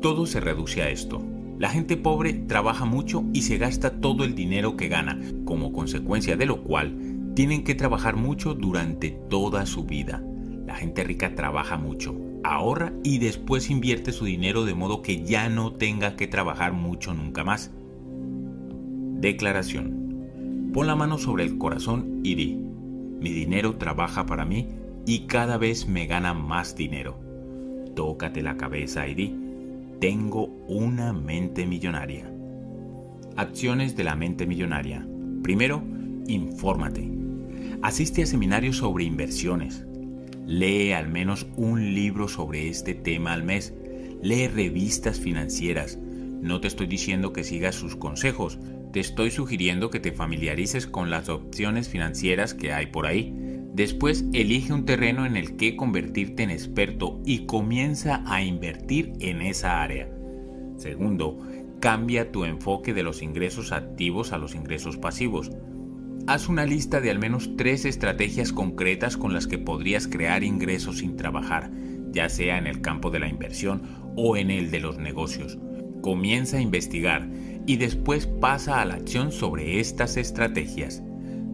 Todo 0.00 0.24
se 0.24 0.38
reduce 0.38 0.82
a 0.82 0.88
esto. 0.88 1.20
La 1.58 1.68
gente 1.68 1.96
pobre 1.96 2.32
trabaja 2.32 2.84
mucho 2.84 3.24
y 3.32 3.42
se 3.42 3.58
gasta 3.58 4.00
todo 4.00 4.22
el 4.22 4.36
dinero 4.36 4.76
que 4.76 4.86
gana, 4.86 5.18
como 5.44 5.72
consecuencia 5.72 6.36
de 6.36 6.46
lo 6.46 6.62
cual 6.62 6.96
tienen 7.34 7.64
que 7.64 7.74
trabajar 7.74 8.14
mucho 8.14 8.54
durante 8.54 9.10
toda 9.28 9.66
su 9.66 9.82
vida. 9.82 10.22
La 10.64 10.76
gente 10.76 11.02
rica 11.02 11.34
trabaja 11.34 11.78
mucho, 11.78 12.14
ahorra 12.44 12.92
y 13.02 13.18
después 13.18 13.70
invierte 13.70 14.12
su 14.12 14.24
dinero 14.24 14.64
de 14.64 14.74
modo 14.74 15.02
que 15.02 15.22
ya 15.22 15.48
no 15.48 15.72
tenga 15.72 16.16
que 16.16 16.26
trabajar 16.26 16.72
mucho 16.72 17.14
nunca 17.14 17.44
más. 17.44 17.70
Declaración. 19.20 20.70
Pon 20.72 20.86
la 20.86 20.96
mano 20.96 21.18
sobre 21.18 21.44
el 21.44 21.58
corazón 21.58 22.20
y 22.24 22.34
di, 22.34 22.54
mi 23.20 23.30
dinero 23.30 23.76
trabaja 23.76 24.26
para 24.26 24.44
mí 24.44 24.68
y 25.06 25.26
cada 25.26 25.58
vez 25.58 25.86
me 25.86 26.06
gana 26.06 26.34
más 26.34 26.74
dinero. 26.74 27.18
Tócate 27.94 28.42
la 28.42 28.56
cabeza 28.56 29.06
y 29.06 29.14
di, 29.14 29.36
tengo 30.00 30.46
una 30.66 31.12
mente 31.12 31.66
millonaria. 31.66 32.28
Acciones 33.36 33.96
de 33.96 34.04
la 34.04 34.16
mente 34.16 34.46
millonaria. 34.46 35.06
Primero, 35.42 35.82
infórmate. 36.26 37.10
Asiste 37.82 38.22
a 38.22 38.26
seminarios 38.26 38.78
sobre 38.78 39.04
inversiones. 39.04 39.86
Lee 40.52 40.92
al 40.92 41.08
menos 41.08 41.46
un 41.56 41.94
libro 41.94 42.28
sobre 42.28 42.68
este 42.68 42.92
tema 42.92 43.32
al 43.32 43.42
mes. 43.42 43.72
Lee 44.20 44.48
revistas 44.48 45.18
financieras. 45.18 45.96
No 45.96 46.60
te 46.60 46.68
estoy 46.68 46.86
diciendo 46.86 47.32
que 47.32 47.42
sigas 47.42 47.74
sus 47.74 47.96
consejos, 47.96 48.58
te 48.92 49.00
estoy 49.00 49.30
sugiriendo 49.30 49.88
que 49.88 49.98
te 49.98 50.12
familiarices 50.12 50.86
con 50.86 51.08
las 51.08 51.30
opciones 51.30 51.88
financieras 51.88 52.52
que 52.52 52.74
hay 52.74 52.88
por 52.88 53.06
ahí. 53.06 53.34
Después 53.72 54.26
elige 54.34 54.74
un 54.74 54.84
terreno 54.84 55.24
en 55.24 55.38
el 55.38 55.56
que 55.56 55.74
convertirte 55.74 56.42
en 56.42 56.50
experto 56.50 57.18
y 57.24 57.46
comienza 57.46 58.22
a 58.26 58.44
invertir 58.44 59.14
en 59.20 59.40
esa 59.40 59.82
área. 59.82 60.10
Segundo, 60.76 61.38
cambia 61.80 62.30
tu 62.30 62.44
enfoque 62.44 62.92
de 62.92 63.02
los 63.02 63.22
ingresos 63.22 63.72
activos 63.72 64.32
a 64.32 64.38
los 64.38 64.54
ingresos 64.54 64.98
pasivos. 64.98 65.50
Haz 66.28 66.48
una 66.48 66.64
lista 66.64 67.00
de 67.00 67.10
al 67.10 67.18
menos 67.18 67.56
tres 67.56 67.84
estrategias 67.84 68.52
concretas 68.52 69.16
con 69.16 69.32
las 69.32 69.48
que 69.48 69.58
podrías 69.58 70.06
crear 70.06 70.44
ingresos 70.44 70.98
sin 70.98 71.16
trabajar, 71.16 71.72
ya 72.12 72.28
sea 72.28 72.58
en 72.58 72.68
el 72.68 72.80
campo 72.80 73.10
de 73.10 73.18
la 73.18 73.28
inversión 73.28 73.82
o 74.16 74.36
en 74.36 74.52
el 74.52 74.70
de 74.70 74.78
los 74.78 74.98
negocios. 74.98 75.58
Comienza 76.00 76.58
a 76.58 76.60
investigar 76.60 77.28
y 77.66 77.76
después 77.76 78.26
pasa 78.26 78.80
a 78.80 78.84
la 78.84 78.94
acción 78.94 79.32
sobre 79.32 79.80
estas 79.80 80.16
estrategias. 80.16 81.02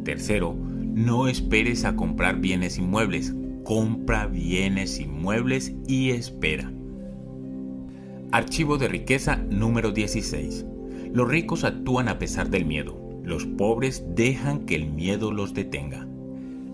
Tercero, 0.04 0.54
no 0.54 1.28
esperes 1.28 1.86
a 1.86 1.96
comprar 1.96 2.38
bienes 2.40 2.76
inmuebles, 2.76 3.34
compra 3.64 4.26
bienes 4.26 5.00
inmuebles 5.00 5.72
y 5.86 6.10
espera. 6.10 6.70
Archivo 8.32 8.76
de 8.76 8.88
riqueza 8.88 9.36
número 9.36 9.92
16. 9.92 10.66
Los 11.14 11.26
ricos 11.26 11.64
actúan 11.64 12.08
a 12.08 12.18
pesar 12.18 12.50
del 12.50 12.66
miedo, 12.66 13.07
los 13.28 13.44
pobres 13.44 14.04
dejan 14.14 14.60
que 14.60 14.74
el 14.74 14.90
miedo 14.90 15.30
los 15.30 15.52
detenga. 15.52 16.08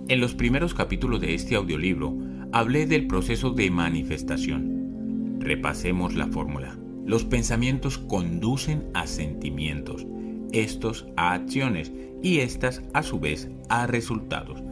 En 0.07 0.21
los 0.21 0.35
primeros 0.35 0.73
capítulos 0.73 1.21
de 1.21 1.35
este 1.35 1.57
audiolibro 1.57 2.17
hablé 2.53 2.87
del 2.87 3.09
proceso 3.09 3.51
de 3.51 3.71
manifestación. 3.71 5.39
Repasemos 5.41 6.15
la 6.15 6.29
fórmula. 6.29 6.79
Los 7.05 7.25
pensamientos 7.25 7.99
conducen 7.99 8.85
a 8.95 9.09
sentimientos, 9.09 10.07
estos 10.53 11.07
a 11.17 11.33
acciones 11.33 11.93
y 12.23 12.39
estas 12.39 12.83
a 12.93 13.03
su 13.03 13.19
vez 13.19 13.51
a 13.69 13.89
resultados. 13.89 14.63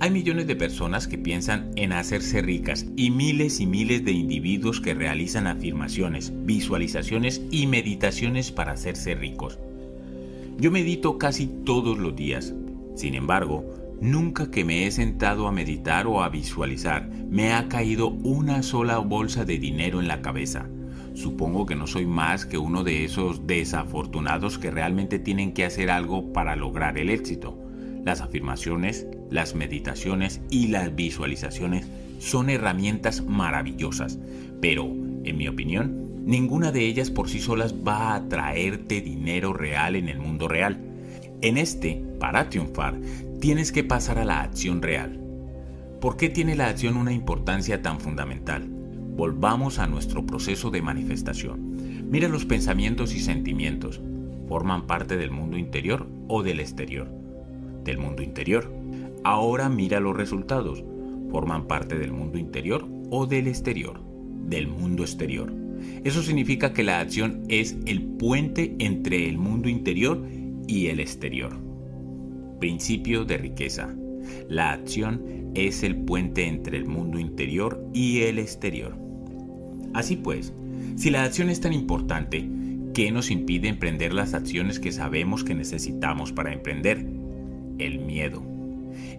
Hay 0.00 0.10
millones 0.10 0.46
de 0.46 0.56
personas 0.56 1.08
que 1.08 1.16
piensan 1.16 1.70
en 1.76 1.92
hacerse 1.92 2.42
ricas 2.42 2.86
y 2.94 3.10
miles 3.10 3.60
y 3.60 3.66
miles 3.66 4.04
de 4.04 4.12
individuos 4.12 4.80
que 4.80 4.94
realizan 4.94 5.46
afirmaciones, 5.46 6.32
visualizaciones 6.44 7.40
y 7.50 7.66
meditaciones 7.68 8.52
para 8.52 8.72
hacerse 8.72 9.14
ricos. 9.14 9.58
Yo 10.58 10.70
medito 10.70 11.18
casi 11.18 11.46
todos 11.46 11.98
los 11.98 12.14
días. 12.14 12.54
Sin 12.94 13.14
embargo, 13.14 13.64
nunca 14.00 14.50
que 14.50 14.64
me 14.64 14.86
he 14.86 14.90
sentado 14.90 15.46
a 15.48 15.52
meditar 15.52 16.06
o 16.06 16.22
a 16.22 16.28
visualizar 16.28 17.08
me 17.28 17.52
ha 17.52 17.68
caído 17.68 18.08
una 18.08 18.62
sola 18.62 18.98
bolsa 18.98 19.44
de 19.44 19.58
dinero 19.58 20.00
en 20.00 20.08
la 20.08 20.22
cabeza 20.22 20.68
Supongo 21.14 21.66
que 21.66 21.76
no 21.76 21.86
soy 21.86 22.06
más 22.06 22.46
que 22.46 22.58
uno 22.58 22.84
de 22.84 23.04
esos 23.04 23.46
desafortunados 23.46 24.58
que 24.58 24.70
realmente 24.70 25.18
tienen 25.18 25.52
que 25.52 25.64
hacer 25.64 25.90
algo 25.90 26.32
para 26.32 26.56
lograr 26.56 26.96
el 26.96 27.10
éxito. 27.10 27.58
Las 28.04 28.20
afirmaciones, 28.20 29.06
las 29.30 29.54
meditaciones 29.54 30.40
y 30.50 30.68
las 30.68 30.94
visualizaciones 30.94 31.86
son 32.18 32.50
herramientas 32.50 33.22
maravillosas, 33.22 34.18
pero, 34.60 34.84
en 35.24 35.36
mi 35.36 35.48
opinión, 35.48 36.01
ninguna 36.24 36.72
de 36.72 36.86
ellas 36.86 37.10
por 37.10 37.28
sí 37.28 37.40
solas 37.40 37.74
va 37.86 38.14
a 38.14 38.28
traerte 38.28 39.00
dinero 39.00 39.52
real 39.52 39.96
en 39.96 40.08
el 40.08 40.18
mundo 40.18 40.48
real. 40.48 40.80
En 41.40 41.58
este, 41.58 42.02
para 42.18 42.48
triunfar, 42.48 42.98
tienes 43.40 43.72
que 43.72 43.84
pasar 43.84 44.18
a 44.18 44.24
la 44.24 44.42
acción 44.42 44.82
real. 44.82 45.20
¿Por 46.00 46.16
qué 46.16 46.28
tiene 46.28 46.56
la 46.56 46.68
acción 46.68 46.96
una 46.96 47.12
importancia 47.12 47.82
tan 47.82 48.00
fundamental? 48.00 48.68
Volvamos 48.68 49.78
a 49.78 49.86
nuestro 49.86 50.24
proceso 50.24 50.70
de 50.70 50.82
manifestación. 50.82 52.10
Mira 52.10 52.28
los 52.28 52.44
pensamientos 52.44 53.14
y 53.14 53.20
sentimientos. 53.20 54.00
¿Forman 54.48 54.86
parte 54.86 55.16
del 55.16 55.30
mundo 55.30 55.56
interior 55.56 56.08
o 56.28 56.42
del 56.42 56.60
exterior? 56.60 57.22
del 57.84 57.98
mundo 57.98 58.22
interior. 58.22 58.72
Ahora 59.24 59.68
mira 59.68 60.00
los 60.00 60.16
resultados. 60.16 60.84
¿Forman 61.30 61.66
parte 61.66 61.98
del 61.98 62.12
mundo 62.12 62.38
interior 62.38 62.86
o 63.10 63.26
del 63.26 63.48
exterior? 63.48 64.00
Del 64.46 64.68
mundo 64.68 65.02
exterior. 65.02 65.61
Eso 66.04 66.22
significa 66.22 66.72
que 66.72 66.82
la 66.82 67.00
acción 67.00 67.42
es 67.48 67.76
el 67.86 68.02
puente 68.02 68.74
entre 68.78 69.28
el 69.28 69.38
mundo 69.38 69.68
interior 69.68 70.26
y 70.66 70.86
el 70.86 71.00
exterior. 71.00 71.56
Principio 72.60 73.24
de 73.24 73.38
riqueza. 73.38 73.94
La 74.48 74.72
acción 74.72 75.50
es 75.54 75.82
el 75.82 75.96
puente 75.96 76.46
entre 76.46 76.76
el 76.76 76.86
mundo 76.86 77.18
interior 77.18 77.84
y 77.92 78.20
el 78.20 78.38
exterior. 78.38 78.96
Así 79.94 80.16
pues, 80.16 80.52
si 80.96 81.10
la 81.10 81.24
acción 81.24 81.50
es 81.50 81.60
tan 81.60 81.72
importante, 81.72 82.48
¿qué 82.94 83.10
nos 83.10 83.30
impide 83.30 83.68
emprender 83.68 84.12
las 84.12 84.34
acciones 84.34 84.78
que 84.78 84.92
sabemos 84.92 85.44
que 85.44 85.54
necesitamos 85.54 86.32
para 86.32 86.52
emprender? 86.52 87.04
el 87.78 87.98
miedo. 87.98 88.42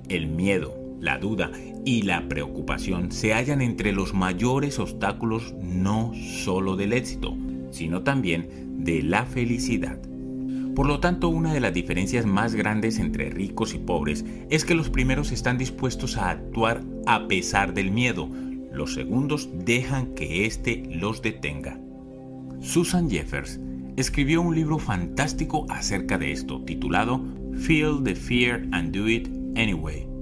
El 0.09 0.27
miedo, 0.27 0.75
la 1.03 1.17
duda 1.17 1.51
y 1.83 2.03
la 2.03 2.29
preocupación 2.29 3.11
se 3.11 3.33
hallan 3.33 3.61
entre 3.61 3.91
los 3.91 4.13
mayores 4.13 4.79
obstáculos 4.79 5.53
no 5.61 6.13
solo 6.15 6.77
del 6.77 6.93
éxito, 6.93 7.35
sino 7.71 8.03
también 8.03 8.85
de 8.85 9.03
la 9.03 9.25
felicidad. 9.25 9.99
Por 10.73 10.87
lo 10.87 11.01
tanto, 11.01 11.27
una 11.27 11.53
de 11.53 11.59
las 11.59 11.73
diferencias 11.73 12.25
más 12.25 12.55
grandes 12.55 12.99
entre 12.99 13.29
ricos 13.29 13.73
y 13.75 13.79
pobres 13.79 14.23
es 14.49 14.63
que 14.63 14.75
los 14.75 14.89
primeros 14.89 15.33
están 15.33 15.57
dispuestos 15.57 16.15
a 16.17 16.29
actuar 16.29 16.81
a 17.05 17.27
pesar 17.27 17.73
del 17.73 17.91
miedo, 17.91 18.29
los 18.71 18.93
segundos 18.93 19.49
dejan 19.53 20.15
que 20.15 20.45
éste 20.45 20.83
los 20.89 21.21
detenga. 21.21 21.79
Susan 22.61 23.09
Jeffers 23.09 23.59
escribió 23.97 24.41
un 24.41 24.55
libro 24.55 24.79
fantástico 24.79 25.65
acerca 25.69 26.17
de 26.17 26.31
esto, 26.31 26.61
titulado 26.63 27.21
Feel 27.57 28.01
the 28.03 28.15
fear 28.15 28.65
and 28.71 28.91
do 28.91 29.07
it 29.07 29.27
anyway. 29.55 30.12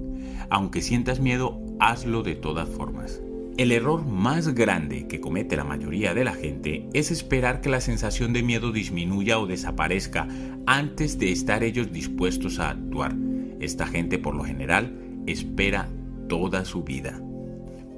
Aunque 0.52 0.82
sientas 0.82 1.18
miedo, 1.18 1.58
hazlo 1.80 2.22
de 2.22 2.34
todas 2.34 2.68
formas. 2.68 3.22
El 3.56 3.72
error 3.72 4.04
más 4.04 4.48
grande 4.54 5.08
que 5.08 5.18
comete 5.18 5.56
la 5.56 5.64
mayoría 5.64 6.12
de 6.12 6.24
la 6.24 6.34
gente 6.34 6.90
es 6.92 7.10
esperar 7.10 7.62
que 7.62 7.70
la 7.70 7.80
sensación 7.80 8.34
de 8.34 8.42
miedo 8.42 8.70
disminuya 8.70 9.38
o 9.38 9.46
desaparezca 9.46 10.28
antes 10.66 11.18
de 11.18 11.32
estar 11.32 11.64
ellos 11.64 11.90
dispuestos 11.90 12.58
a 12.58 12.68
actuar. 12.68 13.16
Esta 13.60 13.86
gente 13.86 14.18
por 14.18 14.34
lo 14.34 14.44
general 14.44 14.94
espera 15.26 15.88
toda 16.28 16.66
su 16.66 16.84
vida. 16.84 17.18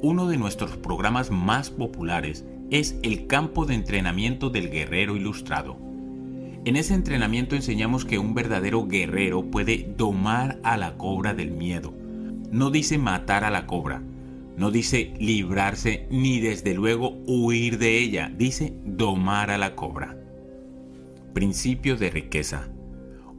Uno 0.01 0.29
de 0.29 0.37
nuestros 0.37 0.77
programas 0.77 1.33
más 1.33 1.71
populares 1.71 2.45
es 2.71 2.95
el 3.03 3.27
campo 3.27 3.67
de 3.67 3.75
entrenamiento 3.75 4.49
del 4.49 4.71
guerrero 4.71 5.17
ilustrado. 5.17 5.77
En 6.65 6.77
ese 6.77 6.95
entrenamiento 6.95 7.57
enseñamos 7.57 8.05
que 8.05 8.21
un 8.21 8.33
verdadero 8.33 8.87
guerrero 8.87 9.43
puede 9.51 9.93
domar 9.99 10.61
a 10.63 10.77
la 10.77 10.97
cobra 10.97 11.35
del 11.35 11.51
miedo. 11.51 12.04
No 12.55 12.71
dice 12.71 12.99
matar 12.99 13.43
a 13.43 13.51
la 13.51 13.67
cobra, 13.67 14.01
no 14.57 14.71
dice 14.71 15.13
librarse 15.19 16.07
ni 16.09 16.39
desde 16.39 16.73
luego 16.73 17.19
huir 17.27 17.79
de 17.79 17.99
ella, 17.99 18.33
dice 18.33 18.73
domar 18.85 19.51
a 19.51 19.59
la 19.59 19.75
cobra. 19.75 20.17
Principio 21.33 21.97
de 21.97 22.11
riqueza. 22.11 22.69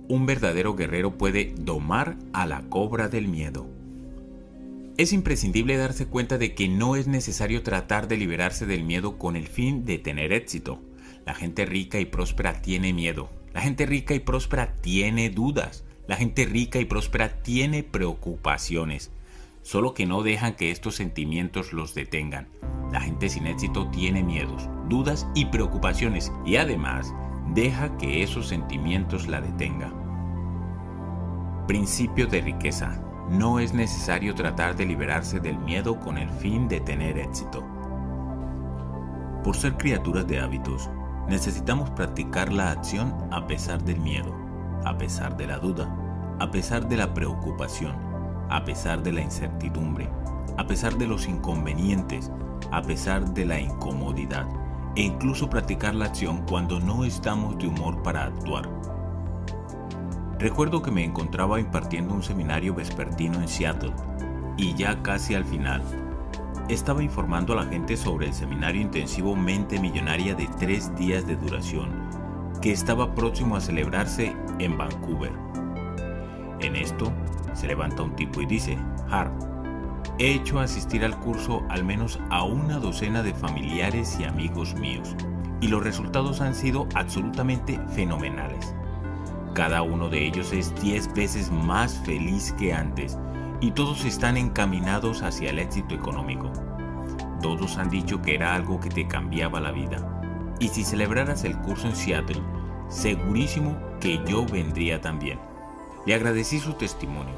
Un 0.10 0.26
verdadero 0.26 0.76
guerrero 0.76 1.18
puede 1.18 1.56
domar 1.58 2.18
a 2.34 2.46
la 2.46 2.64
cobra 2.64 3.08
del 3.08 3.30
miedo. 3.30 3.70
Es 4.98 5.14
imprescindible 5.14 5.78
darse 5.78 6.08
cuenta 6.08 6.38
de 6.38 6.54
que 6.54 6.68
no 6.68 6.98
es 6.98 7.08
necesario 7.08 7.64
tratar 7.64 8.10
de 8.10 8.18
liberarse 8.18 8.66
del 8.66 8.84
miedo 8.84 9.18
con 9.18 9.38
el 9.38 9.48
fin 9.48 9.86
de 9.86 9.98
tener 9.98 10.34
éxito. 10.34 10.82
La 11.26 11.36
gente 11.36 11.66
rica 11.66 12.02
y 12.02 12.06
próspera 12.06 12.62
tiene 12.62 12.92
miedo. 12.92 13.30
La 13.54 13.62
gente 13.62 13.86
rica 13.86 14.14
y 14.14 14.20
próspera 14.20 14.76
tiene 14.82 15.30
dudas. 15.30 15.86
La 16.08 16.16
gente 16.16 16.46
rica 16.46 16.80
y 16.80 16.86
próspera 16.86 17.42
tiene 17.42 17.84
preocupaciones. 17.84 19.12
Solo 19.64 19.94
que 19.94 20.06
no 20.06 20.22
dejan 20.22 20.56
que 20.56 20.72
estos 20.72 20.96
sentimientos 20.96 21.74
los 21.74 21.96
detengan. 21.96 22.48
La 22.92 23.02
gente 23.02 23.30
sin 23.30 23.48
éxito 23.48 23.90
tiene 23.90 24.24
miedos, 24.24 24.70
dudas 24.88 25.28
y 25.34 25.46
preocupaciones 25.46 26.32
y 26.46 26.58
además 26.58 27.14
deja 27.54 27.98
que 27.98 28.22
esos 28.22 28.48
sentimientos 28.48 29.28
la 29.28 29.42
detengan. 29.42 29.94
Principio 31.68 32.28
de 32.28 32.42
riqueza. 32.42 33.02
No 33.30 33.60
es 33.60 33.74
necesario 33.74 34.36
tratar 34.36 34.76
de 34.76 34.86
liberarse 34.86 35.40
del 35.40 35.58
miedo 35.58 36.00
con 36.00 36.20
el 36.20 36.30
fin 36.30 36.68
de 36.68 36.80
tener 36.80 37.18
éxito. 37.18 37.66
Por 39.44 39.56
ser 39.56 39.76
criaturas 39.78 40.28
de 40.28 40.40
hábitos, 40.40 40.92
Necesitamos 41.28 41.90
practicar 41.90 42.54
la 42.54 42.72
acción 42.72 43.16
a 43.32 43.48
pesar 43.48 43.84
del 43.84 44.00
miedo, 44.00 44.32
a 44.86 44.98
pesar 44.98 45.36
de 45.36 45.48
la 45.48 45.58
duda, 45.58 45.90
a 46.40 46.52
pesar 46.52 46.88
de 46.88 46.98
la 46.98 47.14
preocupación, 47.14 47.96
a 48.50 48.64
pesar 48.64 49.04
de 49.04 49.12
la 49.12 49.22
incertidumbre, 49.22 50.10
a 50.58 50.66
pesar 50.68 50.98
de 50.98 51.08
los 51.08 51.28
inconvenientes, 51.28 52.32
a 52.72 52.82
pesar 52.82 53.34
de 53.34 53.46
la 53.46 53.60
incomodidad 53.60 54.48
e 54.96 55.02
incluso 55.02 55.50
practicar 55.50 55.94
la 55.94 56.06
acción 56.06 56.46
cuando 56.48 56.80
no 56.80 57.04
estamos 57.04 57.58
de 57.58 57.68
humor 57.68 58.02
para 58.02 58.26
actuar. 58.26 58.70
Recuerdo 60.40 60.82
que 60.82 60.92
me 60.92 61.04
encontraba 61.04 61.60
impartiendo 61.60 62.14
un 62.14 62.24
seminario 62.24 62.74
vespertino 62.74 63.40
en 63.40 63.48
Seattle 63.48 63.94
y 64.58 64.74
ya 64.76 65.02
casi 65.02 65.36
al 65.36 65.46
final 65.46 65.82
estaba 66.70 67.04
informando 67.04 67.54
a 67.54 67.58
la 67.58 67.66
gente 67.66 67.96
sobre 67.96 68.28
el 68.28 68.34
seminario 68.34 68.82
intensivo 68.82 69.36
Mente 69.36 69.80
Millonaria 69.80 70.34
de 70.34 70.50
tres 70.60 70.96
días 70.96 71.26
de 71.28 71.36
duración, 71.36 72.05
que 72.66 72.72
estaba 72.72 73.14
próximo 73.14 73.56
a 73.56 73.62
celebrarse 73.62 74.36
en 74.58 74.76
Vancouver. 74.76 75.32
En 76.62 76.76
esto, 76.76 77.14
se 77.54 77.68
levanta 77.68 78.02
un 78.02 78.16
tipo 78.16 78.42
y 78.42 78.48
dice, 78.48 78.76
Har, 79.08 79.32
he 80.18 80.32
hecho 80.32 80.60
asistir 80.60 81.06
al 81.06 81.16
curso 81.20 81.62
al 81.70 81.84
menos 81.84 82.20
a 82.32 82.44
una 82.44 82.80
docena 82.80 83.22
de 83.22 83.36
familiares 83.36 84.18
y 84.20 84.24
amigos 84.24 84.74
míos, 84.74 85.16
y 85.62 85.68
los 85.68 85.84
resultados 85.84 86.42
han 86.42 86.56
sido 86.56 86.88
absolutamente 86.96 87.80
fenomenales. 87.90 88.74
Cada 89.54 89.84
uno 89.84 90.10
de 90.10 90.26
ellos 90.26 90.52
es 90.52 90.74
10 90.82 91.14
veces 91.14 91.52
más 91.52 91.94
feliz 92.00 92.52
que 92.54 92.74
antes 92.74 93.16
y 93.62 93.70
todos 93.70 94.06
están 94.06 94.38
encaminados 94.38 95.22
hacia 95.22 95.52
el 95.52 95.60
éxito 95.60 95.94
económico. 95.94 96.52
Todos 97.44 97.78
han 97.78 97.92
dicho 97.92 98.24
que 98.24 98.34
era 98.34 98.56
algo 98.56 98.80
que 98.80 98.90
te 98.90 99.08
cambiaba 99.08 99.62
la 99.62 99.72
vida. 99.72 100.12
Y 100.60 100.70
si 100.70 100.84
celebraras 100.84 101.44
el 101.44 101.58
curso 101.60 101.88
en 101.88 101.96
Seattle, 101.96 102.42
segurísimo 102.90 103.78
que 104.00 104.22
yo 104.26 104.46
vendría 104.46 105.02
también. 105.02 105.40
Le 106.06 106.14
agradecí 106.14 106.60
su 106.60 106.74
testimonio 106.74 107.34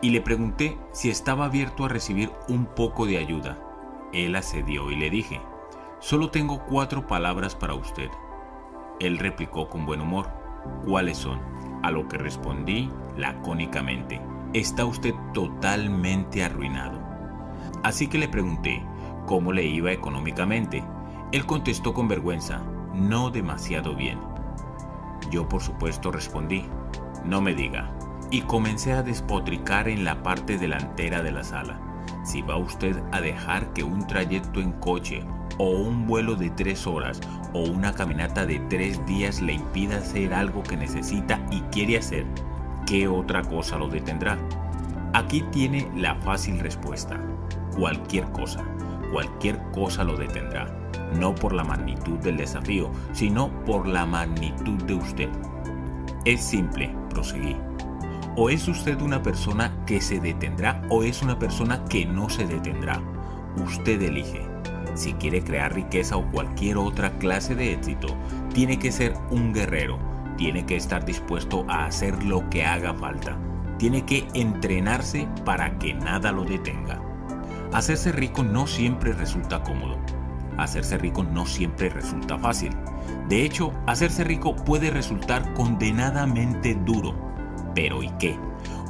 y 0.00 0.10
le 0.10 0.20
pregunté 0.20 0.78
si 0.92 1.10
estaba 1.10 1.46
abierto 1.46 1.84
a 1.84 1.88
recibir 1.88 2.30
un 2.48 2.66
poco 2.66 3.06
de 3.06 3.18
ayuda. 3.18 3.58
Él 4.12 4.36
accedió 4.36 4.90
y 4.90 4.96
le 4.96 5.10
dije, 5.10 5.40
solo 6.00 6.30
tengo 6.30 6.64
cuatro 6.66 7.06
palabras 7.06 7.54
para 7.54 7.74
usted. 7.74 8.10
Él 9.00 9.18
replicó 9.18 9.68
con 9.68 9.86
buen 9.86 10.00
humor, 10.00 10.28
¿cuáles 10.86 11.18
son? 11.18 11.40
A 11.82 11.90
lo 11.90 12.08
que 12.08 12.18
respondí 12.18 12.90
lacónicamente, 13.16 14.20
está 14.54 14.84
usted 14.84 15.14
totalmente 15.34 16.42
arruinado. 16.42 16.98
Así 17.82 18.08
que 18.08 18.18
le 18.18 18.28
pregunté 18.28 18.84
cómo 19.26 19.52
le 19.52 19.64
iba 19.64 19.92
económicamente. 19.92 20.82
Él 21.32 21.44
contestó 21.46 21.92
con 21.92 22.08
vergüenza, 22.08 22.62
no 22.94 23.30
demasiado 23.30 23.94
bien. 23.94 24.18
Yo 25.30 25.48
por 25.48 25.62
supuesto 25.62 26.10
respondí, 26.10 26.64
no 27.24 27.40
me 27.40 27.54
diga, 27.54 27.90
y 28.30 28.42
comencé 28.42 28.92
a 28.92 29.02
despotricar 29.02 29.88
en 29.88 30.04
la 30.04 30.22
parte 30.22 30.58
delantera 30.58 31.22
de 31.22 31.32
la 31.32 31.44
sala. 31.44 31.80
Si 32.24 32.42
va 32.42 32.56
usted 32.56 32.96
a 33.12 33.20
dejar 33.20 33.72
que 33.72 33.82
un 33.82 34.06
trayecto 34.06 34.60
en 34.60 34.72
coche 34.72 35.24
o 35.58 35.70
un 35.70 36.06
vuelo 36.06 36.36
de 36.36 36.50
tres 36.50 36.86
horas 36.86 37.20
o 37.52 37.60
una 37.60 37.94
caminata 37.94 38.46
de 38.46 38.58
tres 38.68 39.04
días 39.06 39.40
le 39.40 39.54
impida 39.54 39.98
hacer 39.98 40.34
algo 40.34 40.62
que 40.62 40.76
necesita 40.76 41.40
y 41.50 41.60
quiere 41.72 41.98
hacer, 41.98 42.26
¿qué 42.86 43.08
otra 43.08 43.42
cosa 43.42 43.78
lo 43.78 43.88
detendrá? 43.88 44.38
Aquí 45.14 45.42
tiene 45.52 45.90
la 45.96 46.14
fácil 46.16 46.60
respuesta. 46.60 47.18
Cualquier 47.76 48.30
cosa. 48.32 48.62
Cualquier 49.12 49.58
cosa 49.72 50.04
lo 50.04 50.16
detendrá. 50.16 50.74
no 51.18 51.34
por 51.34 51.54
la 51.54 51.64
magnitud 51.64 52.18
del 52.18 52.36
desafío, 52.36 52.90
sino 53.12 53.48
por 53.64 53.88
la 53.88 54.04
magnitud 54.04 54.82
de 54.84 54.94
usted. 54.94 55.30
Es 56.24 56.42
simple, 56.42 56.94
proseguí. 57.08 57.56
O 58.36 58.50
es 58.50 58.68
usted 58.68 59.00
una 59.00 59.22
persona 59.22 59.72
que 59.86 60.00
se 60.00 60.20
detendrá 60.20 60.82
o 60.90 61.02
es 61.02 61.22
una 61.22 61.38
persona 61.38 61.82
que 61.86 62.04
no 62.04 62.28
se 62.28 62.46
detendrá. 62.46 63.00
Usted 63.56 64.02
elige. 64.02 64.46
Si 64.94 65.14
quiere 65.14 65.42
crear 65.42 65.74
riqueza 65.74 66.16
o 66.16 66.30
cualquier 66.30 66.76
otra 66.76 67.10
clase 67.18 67.54
de 67.54 67.72
éxito, 67.72 68.08
tiene 68.52 68.78
que 68.78 68.92
ser 68.92 69.14
un 69.30 69.52
guerrero, 69.52 69.98
tiene 70.36 70.66
que 70.66 70.76
estar 70.76 71.04
dispuesto 71.04 71.64
a 71.68 71.86
hacer 71.86 72.22
lo 72.24 72.48
que 72.50 72.64
haga 72.64 72.94
falta, 72.94 73.38
tiene 73.78 74.04
que 74.04 74.26
entrenarse 74.34 75.28
para 75.44 75.78
que 75.78 75.94
nada 75.94 76.32
lo 76.32 76.44
detenga. 76.44 77.07
Hacerse 77.72 78.12
rico 78.12 78.42
no 78.42 78.66
siempre 78.66 79.12
resulta 79.12 79.62
cómodo. 79.62 79.98
Hacerse 80.56 80.96
rico 80.96 81.22
no 81.22 81.44
siempre 81.44 81.90
resulta 81.90 82.38
fácil. 82.38 82.74
De 83.28 83.44
hecho, 83.44 83.72
hacerse 83.86 84.24
rico 84.24 84.56
puede 84.56 84.90
resultar 84.90 85.52
condenadamente 85.52 86.74
duro. 86.74 87.14
Pero 87.74 88.02
¿y 88.02 88.08
qué? 88.18 88.38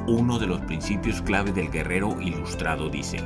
Uno 0.07 0.39
de 0.39 0.47
los 0.47 0.61
principios 0.61 1.21
clave 1.23 1.53
del 1.53 1.71
guerrero 1.71 2.21
ilustrado 2.21 2.89
dice, 2.89 3.19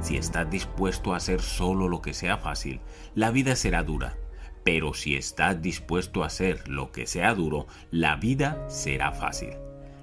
si 0.00 0.16
estás 0.16 0.50
dispuesto 0.50 1.14
a 1.14 1.18
hacer 1.18 1.40
solo 1.40 1.88
lo 1.88 2.02
que 2.02 2.12
sea 2.12 2.36
fácil, 2.36 2.80
la 3.14 3.30
vida 3.30 3.54
será 3.54 3.84
dura. 3.84 4.16
Pero 4.64 4.92
si 4.92 5.14
estás 5.14 5.62
dispuesto 5.62 6.24
a 6.24 6.26
hacer 6.26 6.68
lo 6.68 6.90
que 6.90 7.06
sea 7.06 7.32
duro, 7.32 7.68
la 7.92 8.16
vida 8.16 8.68
será 8.68 9.12
fácil. 9.12 9.50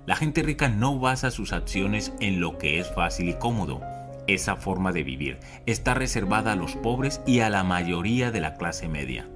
La 0.05 0.15
gente 0.15 0.43
rica 0.43 0.69
no 0.69 0.97
basa 0.97 1.29
sus 1.29 1.51
acciones 1.51 2.13
en 2.21 2.39
lo 2.39 2.57
que 2.57 2.79
es 2.79 2.89
fácil 2.93 3.29
y 3.29 3.33
cómodo, 3.33 3.81
esa 4.27 4.55
forma 4.55 4.91
de 4.91 5.03
vivir 5.03 5.39
está 5.65 5.93
reservada 5.93 6.53
a 6.53 6.55
los 6.55 6.75
pobres 6.75 7.21
y 7.25 7.39
a 7.41 7.49
la 7.49 7.63
mayoría 7.63 8.31
de 8.31 8.39
la 8.39 8.55
clase 8.55 8.87
media. 8.87 9.29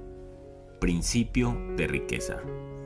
Principio 0.80 1.56
de 1.76 1.86
riqueza. 1.86 2.38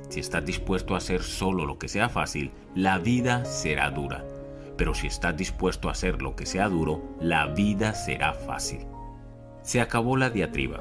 Si 0.08 0.20
estás 0.20 0.44
dispuesto 0.44 0.94
a 0.94 0.98
hacer 0.98 1.22
solo 1.22 1.64
lo 1.64 1.78
que 1.78 1.88
sea 1.88 2.08
fácil, 2.08 2.50
la 2.74 2.98
vida 2.98 3.44
será 3.44 3.90
dura. 3.90 4.24
Pero 4.76 4.94
si 4.94 5.06
estás 5.06 5.36
dispuesto 5.36 5.88
a 5.88 5.92
hacer 5.92 6.22
lo 6.22 6.34
que 6.34 6.46
sea 6.46 6.68
duro, 6.68 7.02
la 7.20 7.46
vida 7.46 7.94
será 7.94 8.32
fácil. 8.32 8.80
Se 9.62 9.80
acabó 9.80 10.16
la 10.16 10.30
diatriba. 10.30 10.80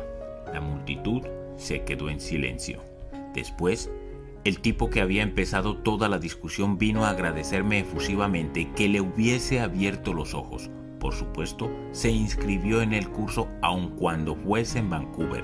La 0.52 0.60
multitud 0.60 1.22
se 1.56 1.84
quedó 1.84 2.10
en 2.10 2.20
silencio. 2.20 2.82
Después, 3.34 3.92
el 4.44 4.60
tipo 4.60 4.90
que 4.90 5.02
había 5.02 5.22
empezado 5.22 5.78
toda 5.78 6.10
la 6.10 6.18
discusión 6.18 6.78
vino 6.78 7.06
a 7.06 7.12
agradecerme 7.12 7.80
efusivamente 7.80 8.72
que 8.76 8.90
le 8.90 9.02
hubiese 9.02 9.60
abierto 9.60 10.14
los 10.14 10.34
ojos 10.34 10.72
por 11.02 11.16
supuesto, 11.16 11.70
se 11.92 12.12
inscribió 12.12 12.82
en 12.84 12.94
el 12.94 13.10
curso 13.10 13.50
aun 13.62 13.90
cuando 13.98 14.36
fuese 14.36 14.80
en 14.80 14.92
Vancouver. 14.92 15.44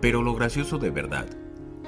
Pero 0.00 0.22
lo 0.22 0.34
gracioso 0.34 0.78
de 0.78 0.90
verdad 0.90 1.26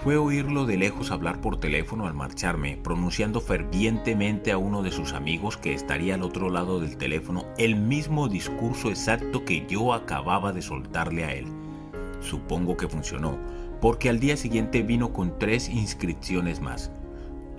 fue 0.03 0.17
oírlo 0.17 0.65
de 0.65 0.79
lejos 0.79 1.11
hablar 1.11 1.43
por 1.43 1.61
teléfono 1.61 2.07
al 2.07 2.15
marcharme, 2.15 2.79
pronunciando 2.83 3.43
fervientemente 3.43 4.51
a 4.51 4.57
uno 4.57 4.83
de 4.83 4.91
sus 4.91 5.13
amigos 5.13 5.59
que 5.59 5.75
estaría 5.75 6.15
al 6.15 6.23
otro 6.23 6.49
lado 6.49 6.81
del 6.81 6.97
teléfono 6.97 7.45
el 7.59 7.77
mismo 7.77 8.27
discurso 8.29 8.89
exacto 8.89 9.45
que 9.45 9.67
yo 9.69 9.93
acababa 9.93 10.55
de 10.55 10.63
soltarle 10.63 11.25
a 11.25 11.35
él. 11.35 11.45
Supongo 12.21 12.79
que 12.79 12.89
funcionó, 12.89 13.39
porque 13.83 14.09
al 14.09 14.21
día 14.21 14.39
siguiente 14.39 14.83
vino 14.83 15.13
con 15.13 15.39
tres 15.39 15.69
inscripciones 15.69 16.63
más. 16.63 16.91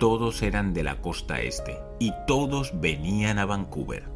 Todos 0.00 0.42
eran 0.42 0.74
de 0.74 0.82
la 0.82 1.00
costa 1.00 1.40
este 1.40 1.78
y 2.00 2.12
todos 2.26 2.80
venían 2.80 3.38
a 3.38 3.46
Vancouver. 3.46 4.11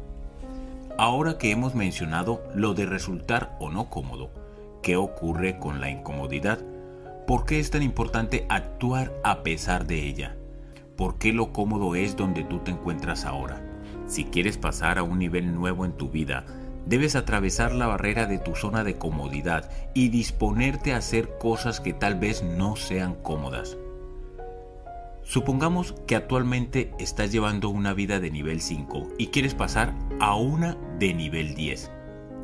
Ahora 0.99 1.37
que 1.37 1.51
hemos 1.51 1.75
mencionado 1.75 2.43
lo 2.55 2.73
de 2.73 2.87
resultar 2.87 3.55
o 3.59 3.69
no 3.69 3.87
cómodo, 3.87 4.31
¿qué 4.81 4.95
ocurre 4.95 5.59
con 5.59 5.79
la 5.79 5.91
incomodidad? 5.91 6.57
¿Por 7.27 7.45
qué 7.45 7.59
es 7.59 7.69
tan 7.69 7.83
importante 7.83 8.47
actuar 8.49 9.13
a 9.23 9.43
pesar 9.43 9.85
de 9.85 10.07
ella? 10.07 10.35
¿Por 10.95 11.19
qué 11.19 11.33
lo 11.33 11.53
cómodo 11.53 11.93
es 11.93 12.15
donde 12.15 12.43
tú 12.43 12.59
te 12.59 12.71
encuentras 12.71 13.25
ahora? 13.25 13.61
Si 14.07 14.23
quieres 14.23 14.57
pasar 14.57 14.97
a 14.97 15.03
un 15.03 15.19
nivel 15.19 15.53
nuevo 15.53 15.85
en 15.85 15.91
tu 15.91 16.09
vida, 16.09 16.45
debes 16.87 17.15
atravesar 17.15 17.75
la 17.75 17.85
barrera 17.85 18.25
de 18.25 18.39
tu 18.39 18.55
zona 18.55 18.83
de 18.83 18.97
comodidad 18.97 19.69
y 19.93 20.09
disponerte 20.09 20.93
a 20.93 20.97
hacer 20.97 21.37
cosas 21.37 21.79
que 21.79 21.93
tal 21.93 22.15
vez 22.15 22.41
no 22.41 22.75
sean 22.75 23.13
cómodas. 23.21 23.77
Supongamos 25.27 25.93
que 26.07 26.15
actualmente 26.15 26.93
estás 26.99 27.33
llevando 27.33 27.67
una 27.67 27.93
vida 27.93 28.21
de 28.21 28.31
nivel 28.31 28.61
5 28.61 29.09
y 29.17 29.27
quieres 29.27 29.53
pasar 29.53 29.93
a 30.21 30.35
una 30.35 30.77
de 30.99 31.13
nivel 31.13 31.53
10. 31.53 31.91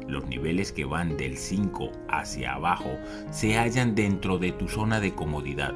Los 0.10 0.26
niveles 0.28 0.74
que 0.74 0.84
van 0.84 1.16
del 1.16 1.38
5 1.38 1.92
hacia 2.10 2.56
abajo 2.56 2.98
se 3.32 3.58
hallan 3.58 3.96
dentro 3.96 4.38
de 4.38 4.52
tu 4.52 4.68
zona 4.68 5.00
de 5.00 5.16
comodidad, 5.16 5.74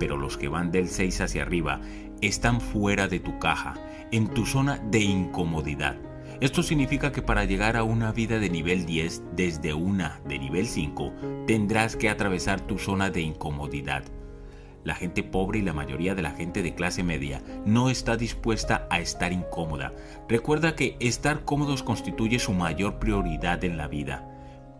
pero 0.00 0.16
los 0.16 0.38
que 0.38 0.48
van 0.48 0.72
del 0.72 0.88
6 0.88 1.20
hacia 1.20 1.42
arriba 1.42 1.82
están 2.22 2.62
fuera 2.62 3.06
de 3.06 3.20
tu 3.20 3.38
caja, 3.38 3.74
en 4.10 4.28
tu 4.28 4.46
zona 4.46 4.78
de 4.78 5.00
incomodidad. 5.00 5.98
Esto 6.40 6.62
significa 6.62 7.12
que 7.12 7.20
para 7.20 7.44
llegar 7.44 7.76
a 7.76 7.84
una 7.84 8.12
vida 8.12 8.38
de 8.38 8.48
nivel 8.48 8.86
10 8.86 9.22
desde 9.36 9.74
una 9.74 10.22
de 10.26 10.38
nivel 10.38 10.68
5 10.68 11.12
tendrás 11.46 11.96
que 11.96 12.08
atravesar 12.08 12.62
tu 12.62 12.78
zona 12.78 13.10
de 13.10 13.20
incomodidad 13.20 14.04
la 14.84 14.94
gente 14.94 15.22
pobre 15.22 15.58
y 15.58 15.62
la 15.62 15.72
mayoría 15.72 16.14
de 16.14 16.22
la 16.22 16.32
gente 16.32 16.62
de 16.62 16.74
clase 16.74 17.02
media 17.02 17.42
no 17.64 17.90
está 17.90 18.16
dispuesta 18.16 18.86
a 18.90 19.00
estar 19.00 19.32
incómoda. 19.32 19.92
Recuerda 20.28 20.76
que 20.76 20.96
estar 21.00 21.44
cómodos 21.44 21.82
constituye 21.82 22.38
su 22.38 22.52
mayor 22.52 22.98
prioridad 22.98 23.64
en 23.64 23.78
la 23.78 23.88
vida. 23.88 24.30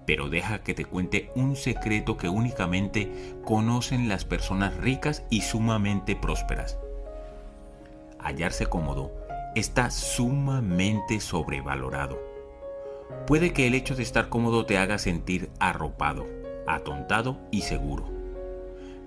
Pero 0.07 0.29
deja 0.29 0.63
que 0.63 0.75
te 0.75 0.85
cuente 0.85 1.31
un 1.35 1.57
secreto 1.57 2.19
que 2.19 2.29
únicamente 2.29 3.11
conocen 3.45 4.09
las 4.09 4.27
personas 4.27 4.77
ricas 4.77 5.25
y 5.31 5.41
sumamente 5.41 6.15
prósperas. 6.15 6.79
Hallarse 8.19 8.67
cómodo 8.67 9.13
está 9.55 9.91
sumamente 9.91 11.21
sobrevalorado. 11.21 12.21
Puede 13.27 13.55
que 13.55 13.67
el 13.67 13.75
hecho 13.75 13.95
de 13.95 14.03
estar 14.03 14.29
cómodo 14.29 14.67
te 14.67 14.77
haga 14.77 14.99
sentir 14.99 15.49
arropado, 15.59 16.27
atontado 16.67 17.39
y 17.51 17.63
seguro 17.63 18.14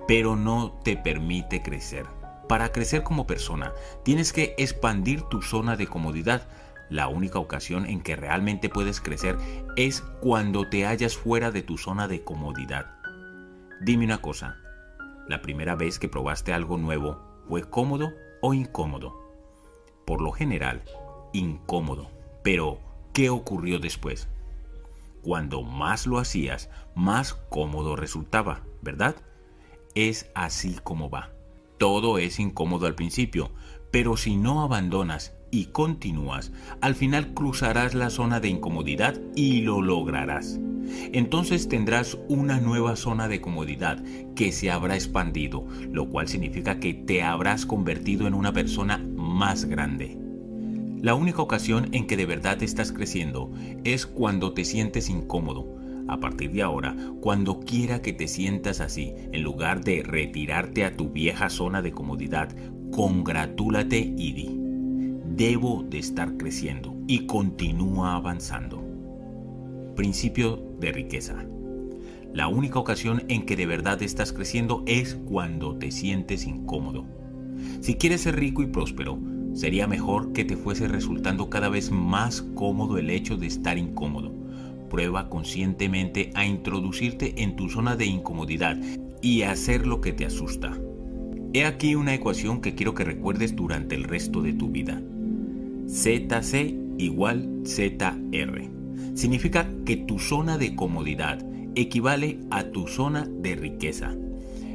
pero 0.08 0.36
no 0.36 0.72
te 0.84 0.96
permite 0.96 1.62
crecer. 1.62 2.06
Para 2.48 2.72
crecer 2.72 3.04
como 3.04 3.28
persona, 3.28 3.74
tienes 4.04 4.32
que 4.32 4.56
expandir 4.58 5.22
tu 5.24 5.42
zona 5.42 5.76
de 5.76 5.88
comodidad. 5.88 6.48
La 6.90 7.10
única 7.10 7.40
ocasión 7.40 7.86
en 7.86 8.02
que 8.02 8.16
realmente 8.16 8.70
puedes 8.70 9.02
crecer 9.02 9.38
es 9.76 10.02
cuando 10.22 10.70
te 10.70 10.86
hallas 10.86 11.18
fuera 11.18 11.52
de 11.52 11.62
tu 11.62 11.78
zona 11.78 12.08
de 12.08 12.24
comodidad. 12.24 12.96
Dime 13.82 14.06
una 14.06 14.20
cosa, 14.20 14.56
¿la 15.28 15.42
primera 15.42 15.76
vez 15.76 16.00
que 16.00 16.08
probaste 16.08 16.54
algo 16.54 16.78
nuevo 16.78 17.20
fue 17.50 17.70
cómodo 17.70 18.14
o 18.42 18.54
incómodo? 18.54 19.14
Por 20.06 20.22
lo 20.22 20.32
general, 20.32 20.84
incómodo. 21.34 22.10
Pero, 22.44 22.80
¿qué 23.14 23.30
ocurrió 23.30 23.80
después? 23.80 24.30
Cuando 25.22 25.64
más 25.64 26.08
lo 26.08 26.18
hacías, 26.18 26.70
más 26.96 27.34
cómodo 27.34 27.98
resultaba, 27.98 28.62
¿verdad? 28.82 29.18
Es 29.98 30.30
así 30.36 30.76
como 30.84 31.10
va. 31.10 31.32
Todo 31.80 32.20
es 32.20 32.40
incómodo 32.40 32.86
al 32.86 32.96
principio, 32.96 33.52
pero 33.92 34.16
si 34.16 34.36
no 34.36 34.62
abandonas 34.62 35.34
y 35.50 35.66
continúas, 35.66 36.52
al 36.82 36.94
final 36.94 37.34
cruzarás 37.34 37.96
la 37.96 38.10
zona 38.10 38.40
de 38.40 38.50
incomodidad 38.50 39.20
y 39.36 39.62
lo 39.62 39.82
lograrás. 39.82 40.60
Entonces 41.14 41.68
tendrás 41.68 42.18
una 42.30 42.60
nueva 42.60 42.96
zona 42.96 43.28
de 43.28 43.42
comodidad 43.42 44.04
que 44.36 44.52
se 44.52 44.70
habrá 44.72 44.96
expandido, 44.96 45.66
lo 45.92 46.10
cual 46.10 46.28
significa 46.28 46.80
que 46.80 46.94
te 46.94 47.24
habrás 47.24 47.66
convertido 47.66 48.28
en 48.28 48.34
una 48.34 48.54
persona 48.54 48.98
más 48.98 49.66
grande. 49.66 50.18
La 51.02 51.16
única 51.16 51.42
ocasión 51.42 51.90
en 51.92 52.08
que 52.08 52.18
de 52.18 52.26
verdad 52.26 52.62
estás 52.64 52.92
creciendo 52.92 53.52
es 53.84 54.06
cuando 54.06 54.54
te 54.54 54.66
sientes 54.66 55.10
incómodo, 55.10 55.77
a 56.08 56.20
partir 56.20 56.52
de 56.52 56.62
ahora, 56.62 56.96
cuando 57.20 57.60
quiera 57.60 58.02
que 58.02 58.14
te 58.14 58.28
sientas 58.28 58.80
así, 58.80 59.14
en 59.32 59.44
lugar 59.44 59.84
de 59.84 60.04
retirarte 60.04 60.86
a 60.86 60.96
tu 60.96 61.10
vieja 61.10 61.50
zona 61.50 61.82
de 61.82 61.92
comodidad, 61.92 62.50
congratúlate 62.92 64.00
y 64.00 64.32
di, 64.32 64.60
debo 65.36 65.84
de 65.84 66.00
estar 66.00 66.38
creciendo 66.38 66.96
y 67.08 67.26
continúa 67.26 68.16
avanzando. 68.16 68.84
Principio 69.96 70.58
de 70.80 70.92
riqueza. 70.92 71.46
La 72.34 72.48
única 72.48 72.80
ocasión 72.80 73.24
en 73.30 73.46
que 73.46 73.56
de 73.56 73.66
verdad 73.66 74.02
estás 74.02 74.32
creciendo 74.32 74.84
es 74.86 75.16
cuando 75.16 75.78
te 75.78 75.92
sientes 75.92 76.46
incómodo. 76.46 77.06
Si 77.82 77.96
quieres 77.96 78.22
ser 78.22 78.36
rico 78.36 78.62
y 78.62 78.68
próspero, 78.68 79.18
sería 79.54 79.88
mejor 79.88 80.34
que 80.34 80.46
te 80.46 80.56
fuese 80.56 80.88
resultando 80.88 81.50
cada 81.50 81.68
vez 81.68 81.92
más 81.92 82.44
cómodo 82.54 82.98
el 82.98 83.10
hecho 83.10 83.38
de 83.38 83.48
estar 83.48 83.78
incómodo 83.78 84.47
Prueba 84.90 85.30
conscientemente 85.30 86.32
a 86.36 86.46
introducirte 86.46 87.44
en 87.44 87.56
tu 87.56 87.70
zona 87.70 87.96
de 87.96 88.06
incomodidad 88.06 88.78
y 89.22 89.42
a 89.42 89.52
hacer 89.52 89.86
lo 89.86 90.02
que 90.02 90.14
te 90.14 90.26
asusta. 90.26 90.78
He 91.54 91.66
aquí 91.66 91.96
una 91.96 92.14
ecuación 92.14 92.62
que 92.62 92.76
quiero 92.76 92.94
que 92.94 93.04
recuerdes 93.04 93.56
durante 93.56 93.96
el 93.96 94.04
resto 94.04 94.42
de 94.42 94.54
tu 94.54 94.70
vida. 94.70 95.02
ZC 95.88 96.76
igual 96.98 97.64
ZR. 97.66 98.70
Significa 99.16 99.70
que 99.86 99.98
tu 99.98 100.20
zona 100.20 100.58
de 100.58 100.76
comodidad 100.76 101.44
equivale 101.76 102.40
a 102.50 102.64
tu 102.66 102.88
zona 102.88 103.28
de 103.28 103.56
riqueza. 103.56 104.16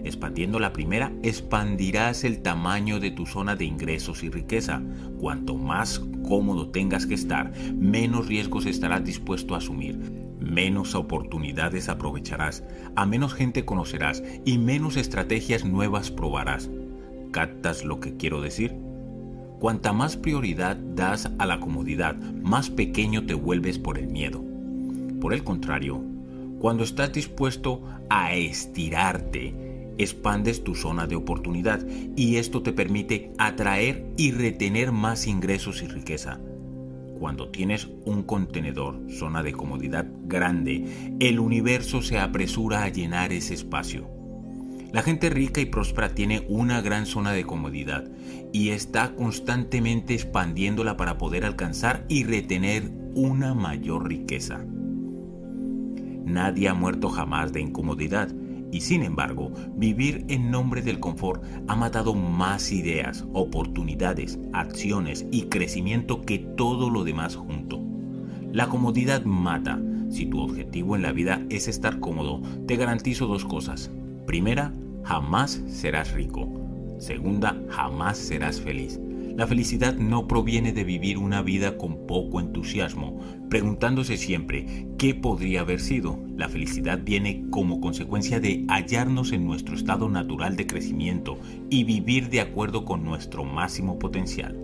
Expandiendo 0.05 0.59
la 0.59 0.73
primera, 0.73 1.13
expandirás 1.23 2.25
el 2.25 2.43
tamaño 2.43 2.99
de 2.99 3.13
tu 3.13 3.25
zona 3.25 3.55
de 3.55 3.65
ingresos 3.65 4.25
y 4.25 4.31
riqueza. 4.31 4.83
Cuanto 5.21 5.57
más 5.57 6.01
cómodo 6.27 6.71
tengas 6.71 7.07
que 7.07 7.15
estar, 7.15 7.53
menos 7.75 8.27
riesgos 8.27 8.67
estarás 8.67 9.05
dispuesto 9.05 9.55
a 9.55 9.59
asumir, 9.59 9.99
menos 10.41 10.97
oportunidades 10.97 11.89
aprovecharás, 11.89 12.65
a 12.97 13.07
menos 13.07 13.35
gente 13.35 13.65
conocerás 13.65 14.25
y 14.45 14.59
menos 14.59 14.97
estrategias 14.97 15.65
nuevas 15.65 16.11
probarás. 16.11 16.69
¿Captas 17.31 17.85
lo 17.85 18.01
que 18.01 18.17
quiero 18.17 18.41
decir? 18.41 18.77
Cuanta 19.61 19.93
más 19.93 20.17
prioridad 20.17 20.77
das 20.77 21.31
a 21.39 21.47
la 21.47 21.61
comodidad, 21.61 22.17
más 22.17 22.69
pequeño 22.69 23.25
te 23.27 23.35
vuelves 23.35 23.79
por 23.79 23.97
el 23.97 24.09
miedo. 24.09 24.43
Por 25.21 25.33
el 25.33 25.45
contrario, 25.45 26.03
cuando 26.59 26.83
estás 26.83 27.13
dispuesto 27.13 27.83
a 28.11 28.35
estirarte, 28.35 29.55
expandes 29.99 30.65
tu 30.65 30.75
zona 30.75 31.07
de 31.07 31.17
oportunidad 31.17 31.87
y 32.17 32.37
esto 32.37 32.63
te 32.63 32.73
permite 32.73 33.33
atraer 33.39 34.07
y 34.17 34.33
retener 34.33 34.93
más 34.93 35.27
ingresos 35.27 35.83
y 35.83 35.87
riqueza. 35.87 36.41
Cuando 37.19 37.51
tienes 37.51 37.89
un 38.05 38.25
contenedor, 38.25 39.01
zona 39.09 39.43
de 39.43 39.53
comodidad 39.53 40.07
grande, 40.25 41.17
el 41.21 41.39
universo 41.39 42.03
se 42.03 42.19
apresura 42.19 42.83
a 42.83 42.89
llenar 42.89 43.33
ese 43.33 43.55
espacio. 43.55 44.09
La 44.93 45.03
gente 45.03 45.31
rica 45.31 45.61
y 45.61 45.67
próspera 45.67 46.15
tiene 46.15 46.45
una 46.49 46.83
gran 46.83 47.07
zona 47.07 47.33
de 47.33 47.45
comodidad 47.45 48.11
y 48.53 48.71
está 48.71 49.15
constantemente 49.15 50.15
expandiéndola 50.15 50.97
para 50.97 51.17
poder 51.17 51.45
alcanzar 51.45 52.05
y 52.09 52.25
retener 52.25 52.91
una 53.15 53.55
mayor 53.55 54.09
riqueza. 54.09 54.67
Nadie 56.25 56.69
ha 56.69 56.75
muerto 56.75 57.09
jamás 57.09 57.53
de 57.53 57.61
incomodidad 57.61 58.29
y 58.73 58.81
sin 58.81 59.03
embargo, 59.05 59.53
vivir 59.77 60.25
en 60.29 60.51
nombre 60.51 60.83
del 60.83 60.99
confort 60.99 61.45
ha 61.69 61.77
matado 61.77 62.15
más 62.15 62.73
ideas, 62.73 63.25
oportunidades, 63.35 64.41
acciones 64.53 65.27
y 65.31 65.43
crecimiento 65.43 66.23
que 66.23 66.39
todo 66.39 66.91
lo 66.91 67.05
demás 67.05 67.37
junto. 67.37 67.81
La 68.51 68.69
comodidad 68.69 69.25
mata. 69.25 69.81
Si 70.11 70.27
tu 70.27 70.41
objetivo 70.41 70.97
en 70.97 71.03
la 71.03 71.13
vida 71.13 71.43
es 71.49 71.69
estar 71.69 72.01
cómodo, 72.01 72.43
te 72.67 72.77
garantizo 72.77 73.27
dos 73.27 73.45
cosas. 73.45 73.91
Primera, 74.27 74.73
jamás 75.05 75.63
serás 75.69 76.13
rico. 76.13 76.49
Segunda, 76.99 77.63
jamás 77.69 78.19
serás 78.19 78.61
feliz. 78.61 79.01
La 79.37 79.47
felicidad 79.47 79.95
no 79.95 80.29
proviene 80.29 80.73
de 80.73 80.85
vivir 80.85 81.17
una 81.17 81.41
vida 81.41 81.79
con 81.79 82.07
poco 82.07 82.39
entusiasmo, 82.39 83.19
preguntándose 83.49 84.19
siempre 84.19 84.87
qué 84.99 85.15
podría 85.15 85.61
haber 85.61 85.81
sido. 85.81 86.19
La 86.37 86.49
felicidad 86.49 87.01
viene 87.03 87.45
como 87.51 87.81
consecuencia 87.81 88.41
de 88.41 88.65
hallarnos 88.69 89.33
en 89.33 89.47
nuestro 89.47 89.75
estado 89.75 90.09
natural 90.09 90.57
de 90.57 90.67
crecimiento 90.67 91.39
y 91.71 91.85
vivir 91.85 92.29
de 92.29 92.41
acuerdo 92.43 92.85
con 92.85 93.05
nuestro 93.05 93.45
máximo 93.45 93.99
potencial. 93.99 94.57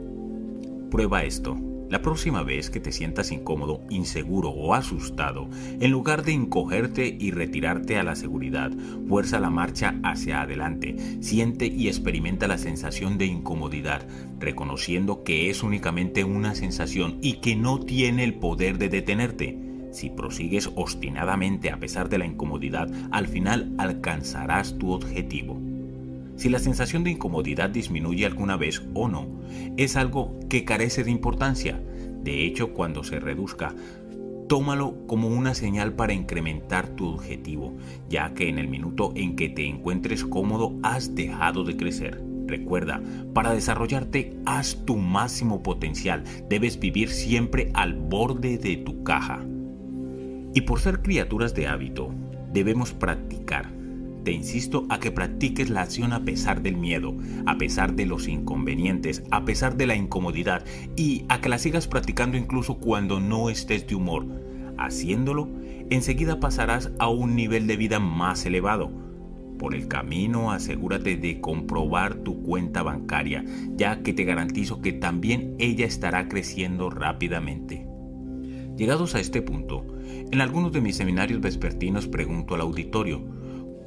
Prueba 0.91 1.25
esto. 1.25 1.68
La 1.89 2.03
próxima 2.03 2.43
vez 2.43 2.69
que 2.69 2.81
te 2.81 2.93
sientas 2.93 3.33
incómodo, 3.33 3.81
inseguro 3.89 4.51
o 4.51 4.75
asustado, 4.75 5.49
en 5.81 5.91
lugar 5.91 6.23
de 6.23 6.33
encogerte 6.33 7.17
y 7.19 7.31
retirarte 7.31 7.97
a 7.97 8.03
la 8.03 8.15
seguridad, 8.15 8.71
fuerza 9.09 9.41
la 9.41 9.49
marcha 9.49 9.99
hacia 10.03 10.43
adelante, 10.43 10.97
siente 11.21 11.67
y 11.67 11.89
experimenta 11.89 12.47
la 12.47 12.59
sensación 12.59 13.17
de 13.17 13.25
incomodidad, 13.25 14.07
reconociendo 14.39 15.25
que 15.25 15.49
es 15.49 15.63
únicamente 15.63 16.25
una 16.25 16.55
sensación 16.55 17.19
y 17.23 17.35
que 17.41 17.57
no 17.57 17.81
tiene 17.81 18.25
el 18.25 18.35
poder 18.35 18.77
de 18.77 18.91
detenerte. 18.91 19.59
Si 19.91 20.11
prosigues 20.11 20.71
obstinadamente 20.75 21.71
a 21.71 21.79
pesar 21.79 22.11
de 22.11 22.19
la 22.19 22.27
incomodidad, 22.27 22.91
al 23.11 23.27
final 23.27 23.73
alcanzarás 23.79 24.77
tu 24.77 24.93
objetivo. 24.93 25.68
Si 26.39 26.49
la 26.49 26.61
sensación 26.61 27.03
de 27.03 27.11
incomodidad 27.11 27.69
disminuye 27.69 28.25
alguna 28.25 28.57
vez 28.57 28.81
o 28.95 29.09
no, 29.09 29.27
es 29.77 29.97
algo 29.97 30.39
que 30.49 30.65
carece 30.65 31.03
de 31.03 31.11
importancia. 31.11 31.83
De 32.23 32.47
hecho, 32.47 32.75
cuando 32.75 33.03
se 33.03 33.19
reduzca, 33.19 33.75
tómalo 34.47 35.05
como 35.09 35.27
una 35.27 35.53
señal 35.55 35.95
para 35.95 36.13
incrementar 36.13 36.91
tu 36.91 37.09
objetivo, 37.09 37.75
ya 38.09 38.35
que 38.35 38.49
en 38.49 38.61
el 38.61 38.69
minuto 38.69 39.13
en 39.17 39.35
que 39.35 39.49
te 39.49 39.67
encuentres 39.67 40.25
cómodo 40.25 40.77
has 40.85 41.17
dejado 41.17 41.65
de 41.65 41.77
crecer. 41.77 42.23
Recuerda, 42.47 43.03
para 43.35 43.53
desarrollarte, 43.53 44.39
haz 44.47 44.85
tu 44.85 44.97
máximo 44.97 45.65
potencial. 45.65 46.23
Debes 46.49 46.79
vivir 46.79 47.09
siempre 47.09 47.73
al 47.75 47.95
borde 47.95 48.59
de 48.59 48.77
tu 48.77 49.03
caja. 49.03 49.45
Y 50.55 50.61
por 50.61 50.79
ser 50.79 51.03
criaturas 51.03 51.53
de 51.53 51.67
hábito, 51.67 52.15
debemos 52.53 52.93
practicar 52.93 53.78
te 54.25 54.33
insisto 54.33 54.87
a 54.89 55.01
que 55.01 55.11
practiques 55.11 55.71
la 55.71 55.83
acción 55.83 56.13
a 56.13 56.25
pesar 56.25 56.63
del 56.63 56.77
miedo, 56.77 57.15
a 57.47 57.59
pesar 57.59 57.95
de 57.95 58.07
los 58.07 58.29
inconvenientes, 58.29 59.23
a 59.31 59.45
pesar 59.45 59.77
de 59.77 59.87
la 59.87 59.97
incomodidad 59.97 60.65
y 60.97 61.25
a 61.29 61.41
que 61.41 61.49
la 61.49 61.59
sigas 61.59 61.89
practicando 61.89 62.37
incluso 62.37 62.79
cuando 62.79 63.21
no 63.21 63.51
estés 63.51 63.87
de 63.87 63.95
humor. 63.95 64.27
Haciéndolo, 64.77 65.49
enseguida 65.91 66.41
pasarás 66.41 66.91
a 66.99 67.09
un 67.09 67.35
nivel 67.37 67.67
de 67.67 67.77
vida 67.77 68.01
más 68.01 68.45
elevado. 68.47 68.91
Por 69.59 69.75
el 69.75 69.89
camino 69.89 70.53
asegúrate 70.53 71.17
de 71.17 71.41
comprobar 71.41 72.15
tu 72.15 72.43
cuenta 72.43 72.83
bancaria, 72.83 73.45
ya 73.77 74.03
que 74.03 74.13
te 74.13 74.25
garantizo 74.25 74.81
que 74.81 74.93
también 74.93 75.57
ella 75.59 75.85
estará 75.85 76.29
creciendo 76.29 76.91
rápidamente. 76.91 77.87
Llegados 78.77 79.17
a 79.17 79.21
este 79.21 79.43
punto, 79.43 79.85
en 80.31 80.41
algunos 80.41 80.73
de 80.73 80.81
mis 80.81 80.97
seminarios 80.97 81.41
vespertinos 81.41 82.07
pregunto 82.07 82.55
al 82.55 82.61
auditorio, 82.61 83.25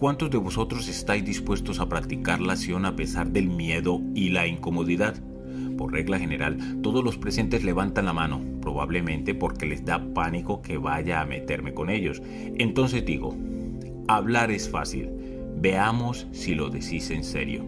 ¿Cuántos 0.01 0.31
de 0.31 0.39
vosotros 0.39 0.87
estáis 0.87 1.23
dispuestos 1.23 1.79
a 1.79 1.87
practicar 1.87 2.41
la 2.41 2.53
acción 2.53 2.85
a 2.87 2.95
pesar 2.95 3.29
del 3.29 3.49
miedo 3.49 4.01
y 4.15 4.29
la 4.29 4.47
incomodidad? 4.47 5.21
Por 5.77 5.91
regla 5.91 6.17
general, 6.17 6.57
todos 6.81 7.03
los 7.03 7.19
presentes 7.19 7.63
levantan 7.63 8.05
la 8.05 8.13
mano, 8.13 8.41
probablemente 8.61 9.35
porque 9.35 9.67
les 9.67 9.85
da 9.85 10.03
pánico 10.11 10.63
que 10.63 10.79
vaya 10.79 11.21
a 11.21 11.27
meterme 11.27 11.75
con 11.75 11.91
ellos. 11.91 12.19
Entonces 12.25 13.05
digo, 13.05 13.37
hablar 14.07 14.49
es 14.49 14.67
fácil, 14.67 15.07
veamos 15.57 16.25
si 16.31 16.55
lo 16.55 16.71
decís 16.71 17.11
en 17.11 17.23
serio. 17.23 17.63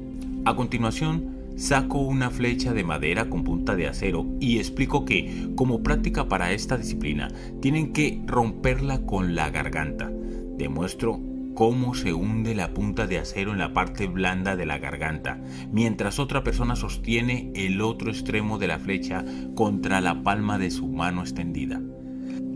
A 0.45 0.55
continuación, 0.55 1.37
saco 1.55 1.99
una 1.99 2.31
flecha 2.31 2.73
de 2.73 2.83
madera 2.83 3.29
con 3.29 3.43
punta 3.43 3.75
de 3.75 3.85
acero 3.85 4.25
y 4.39 4.57
explico 4.57 5.05
que, 5.05 5.51
como 5.55 5.83
práctica 5.83 6.27
para 6.27 6.51
esta 6.51 6.77
disciplina, 6.77 7.27
tienen 7.61 7.93
que 7.93 8.23
romperla 8.25 9.05
con 9.05 9.35
la 9.35 9.51
garganta. 9.51 10.11
Demuestro 10.57 11.32
cómo 11.53 11.93
se 11.95 12.13
hunde 12.13 12.55
la 12.55 12.73
punta 12.73 13.07
de 13.07 13.19
acero 13.19 13.51
en 13.51 13.59
la 13.59 13.73
parte 13.73 14.07
blanda 14.07 14.55
de 14.55 14.65
la 14.65 14.77
garganta, 14.77 15.39
mientras 15.71 16.19
otra 16.19 16.43
persona 16.43 16.75
sostiene 16.75 17.51
el 17.55 17.81
otro 17.81 18.09
extremo 18.09 18.57
de 18.57 18.67
la 18.67 18.79
flecha 18.79 19.23
contra 19.55 20.01
la 20.01 20.23
palma 20.23 20.57
de 20.57 20.71
su 20.71 20.87
mano 20.87 21.21
extendida. 21.21 21.81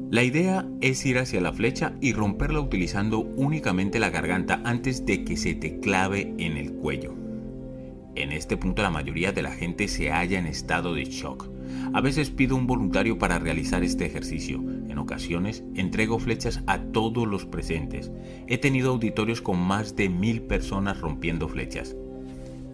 La 0.10 0.24
idea 0.24 0.66
es 0.80 1.06
ir 1.06 1.18
hacia 1.18 1.42
la 1.42 1.52
flecha 1.52 1.94
y 2.00 2.14
romperla 2.14 2.62
utilizando 2.62 3.20
únicamente 3.20 4.00
la 4.00 4.10
garganta 4.10 4.62
antes 4.64 5.06
de 5.06 5.26
que 5.26 5.36
se 5.36 5.54
te 5.54 5.80
clave 5.80 6.34
en 6.38 6.56
el 6.56 6.72
cuello. 6.74 7.14
En 8.16 8.32
este 8.32 8.56
punto 8.56 8.82
la 8.82 8.90
mayoría 8.90 9.34
de 9.34 9.42
la 9.42 9.52
gente 9.52 9.88
se 9.90 10.10
halla 10.10 10.40
en 10.40 10.48
estado 10.48 10.94
de 10.94 11.06
shock. 11.06 11.57
A 11.94 12.02
veces 12.02 12.30
pido 12.30 12.56
un 12.56 12.68
voluntario 12.68 13.18
para 13.18 13.40
realizar 13.40 13.84
este 13.84 14.06
ejercicio, 14.06 14.60
en 14.88 14.98
ocasiones 14.98 15.64
entrego 15.76 16.20
flechas 16.20 16.62
a 16.68 16.80
todos 16.80 17.28
los 17.28 17.46
presentes. 17.46 18.12
He 18.48 18.58
tenido 18.58 18.92
auditorios 18.92 19.42
con 19.42 19.60
más 19.60 19.96
de 19.96 20.10
mil 20.10 20.42
personas 20.42 21.00
rompiendo 21.00 21.48
flechas. 21.48 21.96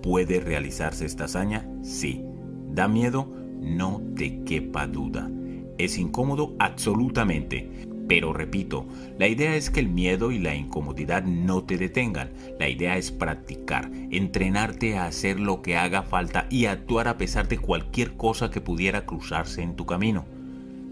¿Puede 0.02 0.40
realizarse 0.40 1.06
esta 1.06 1.26
hazaña? 1.26 1.70
Sí. 1.84 2.24
¿Da 2.72 2.88
miedo? 2.88 3.34
No 3.62 4.02
te 4.16 4.44
quepa 4.44 4.88
duda. 4.88 5.30
¿Es 5.78 5.98
incómodo? 5.98 6.56
Absolutamente. 6.60 7.70
Pero 8.14 8.32
repito, 8.32 8.86
la 9.18 9.28
idea 9.28 9.56
es 9.56 9.72
que 9.72 9.80
el 9.80 9.88
miedo 9.88 10.30
y 10.30 10.38
la 10.38 10.54
incomodidad 10.54 11.24
no 11.24 11.64
te 11.64 11.80
detengan. 11.80 12.30
La 12.60 12.70
idea 12.70 12.96
es 12.96 13.12
practicar, 13.12 13.90
entrenarte 14.12 15.00
a 15.00 15.08
hacer 15.08 15.40
lo 15.40 15.64
que 15.64 15.78
haga 15.78 16.04
falta 16.04 16.46
y 16.52 16.68
actuar 16.68 17.08
a 17.08 17.18
pesar 17.18 17.48
de 17.48 17.58
cualquier 17.58 18.16
cosa 18.16 18.52
que 18.52 18.62
pudiera 18.62 19.08
cruzarse 19.08 19.64
en 19.64 19.76
tu 19.76 19.88
camino. 19.88 20.26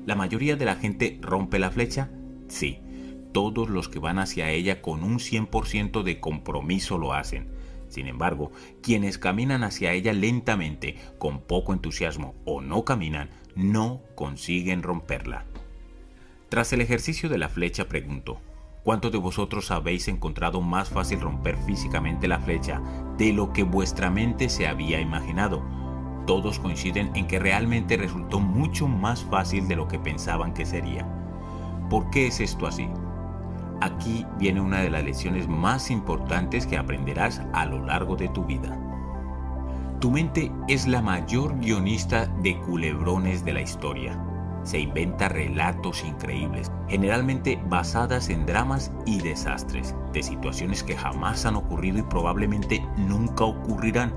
¿La 0.07 0.15
mayoría 0.15 0.55
de 0.55 0.65
la 0.65 0.77
gente 0.77 1.19
rompe 1.21 1.59
la 1.59 1.69
flecha? 1.69 2.09
Sí, 2.47 2.79
todos 3.33 3.69
los 3.69 3.87
que 3.87 3.99
van 3.99 4.17
hacia 4.17 4.49
ella 4.49 4.81
con 4.81 5.03
un 5.03 5.19
100% 5.19 6.01
de 6.01 6.19
compromiso 6.19 6.97
lo 6.97 7.13
hacen. 7.13 7.49
Sin 7.87 8.07
embargo, 8.07 8.51
quienes 8.81 9.19
caminan 9.19 9.63
hacia 9.63 9.93
ella 9.93 10.13
lentamente, 10.13 10.95
con 11.19 11.41
poco 11.41 11.73
entusiasmo 11.73 12.33
o 12.45 12.61
no 12.61 12.83
caminan, 12.83 13.29
no 13.53 14.01
consiguen 14.15 14.81
romperla. 14.81 15.50
Tras 16.51 16.73
el 16.73 16.81
ejercicio 16.81 17.29
de 17.29 17.37
la 17.37 17.47
flecha 17.47 17.87
pregunto, 17.87 18.41
¿cuántos 18.83 19.13
de 19.13 19.17
vosotros 19.17 19.71
habéis 19.71 20.09
encontrado 20.09 20.59
más 20.59 20.89
fácil 20.89 21.21
romper 21.21 21.55
físicamente 21.55 22.27
la 22.27 22.41
flecha 22.41 22.81
de 23.17 23.31
lo 23.31 23.53
que 23.53 23.63
vuestra 23.63 24.09
mente 24.09 24.49
se 24.49 24.67
había 24.67 24.99
imaginado? 24.99 25.63
Todos 26.27 26.59
coinciden 26.59 27.09
en 27.15 27.25
que 27.27 27.39
realmente 27.39 27.95
resultó 27.95 28.41
mucho 28.41 28.89
más 28.89 29.23
fácil 29.23 29.69
de 29.69 29.77
lo 29.77 29.87
que 29.87 29.97
pensaban 29.97 30.53
que 30.53 30.65
sería. 30.65 31.07
¿Por 31.89 32.09
qué 32.09 32.27
es 32.27 32.41
esto 32.41 32.67
así? 32.67 32.89
Aquí 33.79 34.25
viene 34.37 34.59
una 34.59 34.81
de 34.81 34.89
las 34.89 35.05
lecciones 35.05 35.47
más 35.47 35.89
importantes 35.89 36.67
que 36.67 36.77
aprenderás 36.77 37.41
a 37.53 37.65
lo 37.65 37.85
largo 37.85 38.17
de 38.17 38.27
tu 38.27 38.43
vida. 38.43 38.77
Tu 40.01 40.11
mente 40.11 40.51
es 40.67 40.85
la 40.85 41.01
mayor 41.01 41.57
guionista 41.59 42.25
de 42.25 42.59
culebrones 42.59 43.45
de 43.45 43.53
la 43.53 43.61
historia. 43.61 44.21
Se 44.63 44.79
inventa 44.79 45.29
relatos 45.29 46.03
increíbles, 46.03 46.71
generalmente 46.87 47.59
basadas 47.67 48.29
en 48.29 48.45
dramas 48.45 48.91
y 49.05 49.19
desastres, 49.21 49.95
de 50.13 50.21
situaciones 50.21 50.83
que 50.83 50.95
jamás 50.95 51.45
han 51.45 51.55
ocurrido 51.55 51.99
y 51.99 52.03
probablemente 52.03 52.85
nunca 52.97 53.43
ocurrirán. 53.43 54.13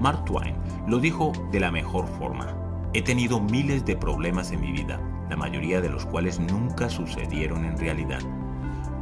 Mark 0.00 0.24
Twain 0.24 0.54
lo 0.86 0.98
dijo 0.98 1.32
de 1.50 1.60
la 1.60 1.70
mejor 1.70 2.06
forma. 2.06 2.54
He 2.92 3.02
tenido 3.02 3.40
miles 3.40 3.84
de 3.84 3.96
problemas 3.96 4.52
en 4.52 4.60
mi 4.60 4.72
vida, 4.72 5.00
la 5.28 5.36
mayoría 5.36 5.80
de 5.80 5.88
los 5.88 6.06
cuales 6.06 6.40
nunca 6.40 6.88
sucedieron 6.88 7.64
en 7.64 7.78
realidad 7.78 8.20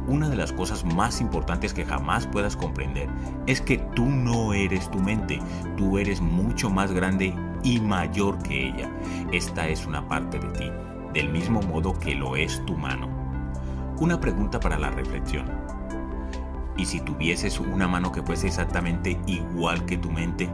una 0.09 0.27
de 0.27 0.35
las 0.35 0.51
cosas 0.51 0.83
más 0.83 1.21
importantes 1.21 1.73
que 1.73 1.85
jamás 1.85 2.25
puedas 2.25 2.55
comprender 2.57 3.07
es 3.45 3.61
que 3.61 3.77
tú 3.77 4.05
no 4.05 4.53
eres 4.53 4.89
tu 4.89 4.99
mente, 4.99 5.39
tú 5.77 5.99
eres 5.99 6.19
mucho 6.19 6.69
más 6.69 6.91
grande 6.91 7.33
y 7.63 7.79
mayor 7.79 8.37
que 8.39 8.67
ella. 8.67 8.91
Esta 9.31 9.67
es 9.67 9.85
una 9.85 10.07
parte 10.07 10.39
de 10.39 10.49
ti, 10.49 10.71
del 11.13 11.29
mismo 11.29 11.61
modo 11.61 11.97
que 11.99 12.15
lo 12.15 12.35
es 12.35 12.63
tu 12.65 12.75
mano. 12.75 13.07
Una 13.99 14.19
pregunta 14.19 14.59
para 14.59 14.77
la 14.77 14.89
reflexión. 14.89 15.45
¿Y 16.77 16.85
si 16.85 17.01
tuvieses 17.01 17.59
una 17.59 17.87
mano 17.87 18.11
que 18.11 18.23
fuese 18.23 18.47
exactamente 18.47 19.19
igual 19.25 19.85
que 19.85 19.97
tu 19.97 20.11
mente? 20.11 20.49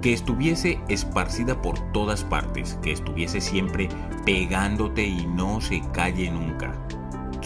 Que 0.00 0.12
estuviese 0.12 0.80
esparcida 0.88 1.60
por 1.60 1.78
todas 1.92 2.24
partes, 2.24 2.78
que 2.82 2.92
estuviese 2.92 3.40
siempre 3.40 3.88
pegándote 4.24 5.04
y 5.04 5.26
no 5.26 5.60
se 5.60 5.82
calle 5.92 6.30
nunca 6.30 6.72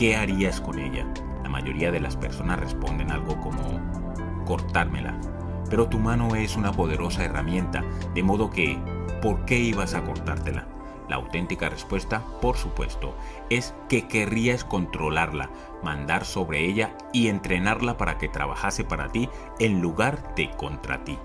¿qué 0.01 0.17
harías 0.17 0.63
con 0.63 0.79
ella? 0.79 1.07
La 1.43 1.51
mayoría 1.51 1.93
de 1.93 2.01
las 2.01 2.17
personas 2.17 2.59
responden 2.59 3.11
algo 3.11 3.39
como 3.39 3.61
cortármela. 4.47 5.15
Pero 5.71 5.89
tu 5.89 6.01
mano 6.01 6.35
es 6.35 6.57
una 6.57 6.73
poderosa 6.73 7.25
herramienta, 7.25 7.85
de 8.13 8.23
modo 8.25 8.51
que, 8.51 8.77
¿por 9.23 9.45
qué 9.45 9.59
ibas 9.59 9.95
a 9.95 10.03
cortártela? 10.03 10.67
La 11.09 11.17
auténtica 11.17 11.69
respuesta, 11.69 12.23
por 12.41 12.57
supuesto, 12.57 13.17
es 13.51 13.75
que 13.89 14.07
querrías 14.07 14.65
controlarla, 14.65 15.51
mandar 15.83 16.25
sobre 16.25 16.67
ella 16.67 16.97
y 17.13 17.29
entrenarla 17.29 17.97
para 17.97 18.19
que 18.19 18.29
trabajase 18.29 18.85
para 18.85 19.09
ti 19.09 19.29
en 19.59 19.81
lugar 19.81 20.35
de 20.37 20.51
contra 20.51 21.03
ti. 21.05 21.19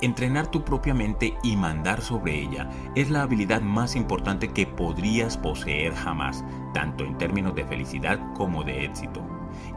Entrenar 0.00 0.48
tu 0.48 0.64
propia 0.64 0.94
mente 0.94 1.36
y 1.44 1.56
mandar 1.56 2.00
sobre 2.00 2.40
ella 2.40 2.68
es 2.96 3.10
la 3.10 3.22
habilidad 3.22 3.60
más 3.60 3.94
importante 3.94 4.48
que 4.48 4.66
podrías 4.66 5.36
poseer 5.36 5.94
jamás, 5.94 6.44
tanto 6.74 7.04
en 7.04 7.18
términos 7.18 7.54
de 7.54 7.64
felicidad 7.64 8.20
como 8.34 8.64
de 8.64 8.84
éxito. 8.84 9.20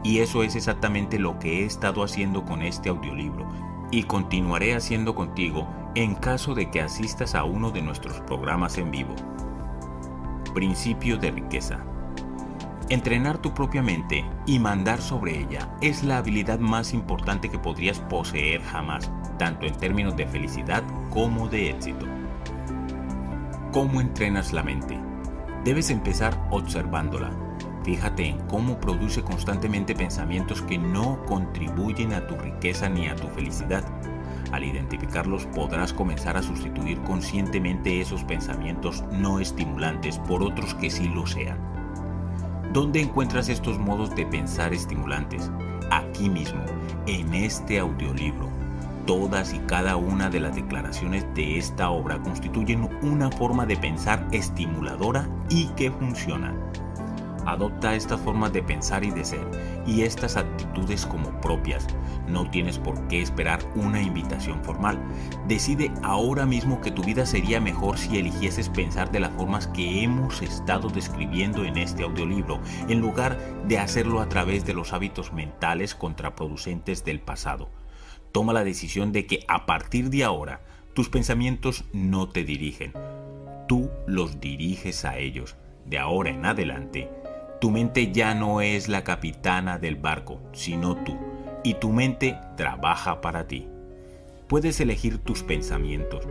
Y 0.02 0.18
eso 0.18 0.42
es 0.42 0.56
exactamente 0.56 1.18
lo 1.18 1.38
que 1.38 1.60
he 1.62 1.64
estado 1.64 2.02
haciendo 2.02 2.44
con 2.44 2.62
este 2.62 2.88
audiolibro 2.88 3.46
y 3.90 4.04
continuaré 4.04 4.74
haciendo 4.74 5.14
contigo 5.14 5.68
en 5.94 6.14
caso 6.14 6.54
de 6.54 6.70
que 6.70 6.80
asistas 6.80 7.34
a 7.34 7.44
uno 7.44 7.70
de 7.70 7.82
nuestros 7.82 8.20
programas 8.20 8.78
en 8.78 8.90
vivo. 8.90 9.14
Principio 10.54 11.16
de 11.16 11.30
riqueza. 11.30 11.84
Entrenar 12.88 13.38
tu 13.38 13.52
propia 13.52 13.82
mente 13.82 14.24
y 14.46 14.58
mandar 14.58 15.00
sobre 15.00 15.40
ella 15.40 15.68
es 15.80 16.04
la 16.04 16.18
habilidad 16.18 16.60
más 16.60 16.94
importante 16.94 17.48
que 17.48 17.58
podrías 17.58 17.98
poseer 17.98 18.62
jamás, 18.62 19.10
tanto 19.38 19.66
en 19.66 19.74
términos 19.74 20.16
de 20.16 20.26
felicidad 20.26 20.84
como 21.10 21.48
de 21.48 21.70
éxito. 21.70 22.06
¿Cómo 23.72 24.00
entrenas 24.00 24.52
la 24.52 24.62
mente? 24.62 24.98
Debes 25.64 25.90
empezar 25.90 26.46
observándola. 26.50 27.45
Fíjate 27.86 28.26
en 28.26 28.40
cómo 28.48 28.80
produce 28.80 29.22
constantemente 29.22 29.94
pensamientos 29.94 30.60
que 30.60 30.76
no 30.76 31.24
contribuyen 31.24 32.14
a 32.14 32.26
tu 32.26 32.34
riqueza 32.34 32.88
ni 32.88 33.06
a 33.06 33.14
tu 33.14 33.28
felicidad. 33.28 33.84
Al 34.50 34.64
identificarlos 34.64 35.46
podrás 35.46 35.92
comenzar 35.92 36.36
a 36.36 36.42
sustituir 36.42 37.00
conscientemente 37.02 38.00
esos 38.00 38.24
pensamientos 38.24 39.04
no 39.12 39.38
estimulantes 39.38 40.18
por 40.18 40.42
otros 40.42 40.74
que 40.74 40.90
sí 40.90 41.06
lo 41.06 41.28
sean. 41.28 41.58
¿Dónde 42.72 43.02
encuentras 43.02 43.48
estos 43.48 43.78
modos 43.78 44.16
de 44.16 44.26
pensar 44.26 44.74
estimulantes? 44.74 45.48
Aquí 45.92 46.28
mismo, 46.28 46.64
en 47.06 47.34
este 47.34 47.78
audiolibro. 47.78 48.48
Todas 49.06 49.54
y 49.54 49.60
cada 49.60 49.94
una 49.94 50.28
de 50.28 50.40
las 50.40 50.56
declaraciones 50.56 51.24
de 51.36 51.56
esta 51.56 51.90
obra 51.90 52.18
constituyen 52.18 52.90
una 53.02 53.30
forma 53.30 53.64
de 53.64 53.76
pensar 53.76 54.26
estimuladora 54.32 55.28
y 55.48 55.66
que 55.76 55.92
funciona. 55.92 56.52
Adopta 57.46 57.94
estas 57.94 58.20
formas 58.20 58.52
de 58.52 58.62
pensar 58.62 59.04
y 59.04 59.10
de 59.10 59.24
ser 59.24 59.46
y 59.86 60.02
estas 60.02 60.36
actitudes 60.36 61.06
como 61.06 61.40
propias. 61.40 61.86
No 62.26 62.50
tienes 62.50 62.78
por 62.78 63.06
qué 63.06 63.22
esperar 63.22 63.60
una 63.76 64.02
invitación 64.02 64.64
formal. 64.64 65.00
Decide 65.46 65.92
ahora 66.02 66.44
mismo 66.44 66.80
que 66.80 66.90
tu 66.90 67.04
vida 67.04 67.24
sería 67.24 67.60
mejor 67.60 67.98
si 67.98 68.18
eligieses 68.18 68.68
pensar 68.68 69.12
de 69.12 69.20
las 69.20 69.30
formas 69.32 69.68
que 69.68 70.02
hemos 70.02 70.42
estado 70.42 70.88
describiendo 70.88 71.64
en 71.64 71.76
este 71.76 72.02
audiolibro, 72.02 72.60
en 72.88 73.00
lugar 73.00 73.38
de 73.68 73.78
hacerlo 73.78 74.20
a 74.20 74.28
través 74.28 74.66
de 74.66 74.74
los 74.74 74.92
hábitos 74.92 75.32
mentales 75.32 75.94
contraproducentes 75.94 77.04
del 77.04 77.20
pasado. 77.20 77.68
Toma 78.32 78.52
la 78.52 78.64
decisión 78.64 79.12
de 79.12 79.26
que 79.26 79.44
a 79.48 79.66
partir 79.66 80.10
de 80.10 80.24
ahora 80.24 80.60
tus 80.94 81.08
pensamientos 81.08 81.84
no 81.92 82.28
te 82.28 82.42
dirigen. 82.42 82.92
Tú 83.68 83.90
los 84.06 84.40
diriges 84.40 85.04
a 85.04 85.18
ellos. 85.18 85.56
De 85.84 85.98
ahora 85.98 86.30
en 86.30 86.44
adelante, 86.44 87.08
tu 87.60 87.70
mente 87.70 88.12
ya 88.12 88.34
no 88.34 88.60
es 88.60 88.88
la 88.88 89.02
capitana 89.02 89.78
del 89.78 89.96
barco, 89.96 90.40
sino 90.52 90.94
tú, 90.94 91.16
y 91.64 91.74
tu 91.74 91.90
mente 91.90 92.38
trabaja 92.56 93.22
para 93.22 93.46
ti. 93.46 93.66
Puedes 94.46 94.78
elegir 94.78 95.18
tus 95.18 95.42
pensamientos. 95.42 96.24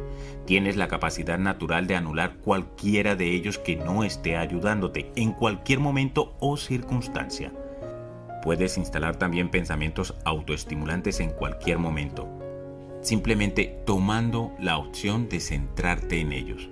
Tienes 0.46 0.78
la 0.78 0.88
capacidad 0.88 1.40
natural 1.40 1.88
de 1.88 1.96
anular 1.96 2.36
cualquiera 2.38 3.16
de 3.16 3.32
ellos 3.32 3.58
que 3.58 3.76
no 3.76 4.04
esté 4.04 4.38
ayudándote 4.38 5.12
en 5.16 5.34
cualquier 5.34 5.80
momento 5.80 6.36
o 6.40 6.58
circunstancia. 6.58 7.52
Puedes 8.44 8.78
instalar 8.78 9.16
también 9.16 9.50
pensamientos 9.50 10.14
autoestimulantes 10.24 11.20
en 11.20 11.32
cualquier 11.32 11.80
momento, 11.80 12.30
simplemente 13.02 13.80
tomando 13.86 14.54
la 14.60 14.78
opción 14.78 15.28
de 15.28 15.40
centrarte 15.40 16.22
en 16.22 16.32
ellos. 16.32 16.70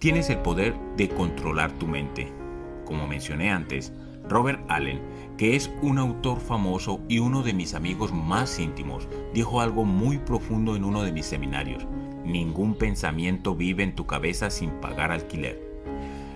Tienes 0.00 0.28
el 0.28 0.38
poder 0.38 0.74
de 0.96 1.08
controlar 1.08 1.70
tu 1.78 1.86
mente 1.86 2.41
como 2.84 3.06
mencioné 3.06 3.50
antes, 3.50 3.92
Robert 4.28 4.60
Allen, 4.68 5.00
que 5.36 5.56
es 5.56 5.70
un 5.82 5.98
autor 5.98 6.40
famoso 6.40 7.00
y 7.08 7.18
uno 7.18 7.42
de 7.42 7.52
mis 7.52 7.74
amigos 7.74 8.12
más 8.12 8.58
íntimos, 8.58 9.08
dijo 9.34 9.60
algo 9.60 9.84
muy 9.84 10.18
profundo 10.18 10.76
en 10.76 10.84
uno 10.84 11.02
de 11.02 11.12
mis 11.12 11.26
seminarios. 11.26 11.86
Ningún 12.24 12.74
pensamiento 12.74 13.56
vive 13.56 13.82
en 13.82 13.94
tu 13.94 14.06
cabeza 14.06 14.50
sin 14.50 14.70
pagar 14.70 15.10
alquiler. 15.10 15.60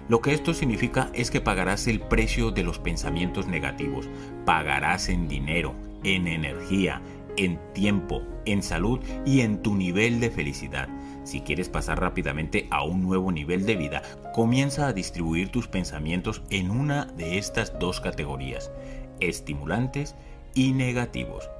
Lo 0.09 0.21
que 0.21 0.33
esto 0.33 0.55
significa 0.55 1.11
es 1.15 1.31
que 1.31 1.41
pagarás 1.41 1.87
el 1.89 2.01
precio 2.01 2.51
de 2.51 2.63
los 2.63 2.79
pensamientos 2.79 3.49
negativos, 3.49 4.09
pagarás 4.45 5.09
en 5.09 5.27
dinero, 5.27 5.75
en 6.05 6.29
energía, 6.29 7.03
en 7.37 7.59
tiempo, 7.75 8.23
en 8.45 8.63
salud 8.63 9.01
y 9.25 9.41
en 9.41 9.63
tu 9.63 9.75
nivel 9.75 10.21
de 10.21 10.31
felicidad. 10.31 10.89
Si 11.27 11.41
quieres 11.41 11.69
pasar 11.69 12.01
rápidamente 12.01 12.69
a 12.71 12.85
un 12.85 13.03
nuevo 13.03 13.33
nivel 13.33 13.67
de 13.67 13.75
vida, 13.75 14.03
comienza 14.33 14.87
a 14.87 14.93
distribuir 14.93 15.49
tus 15.49 15.67
pensamientos 15.67 16.41
en 16.51 16.71
una 16.71 17.07
de 17.07 17.37
estas 17.37 17.77
dos 17.81 18.01
categorías, 18.01 18.71
estimulantes 19.19 20.15
y 20.55 20.73
negativos. 20.73 21.51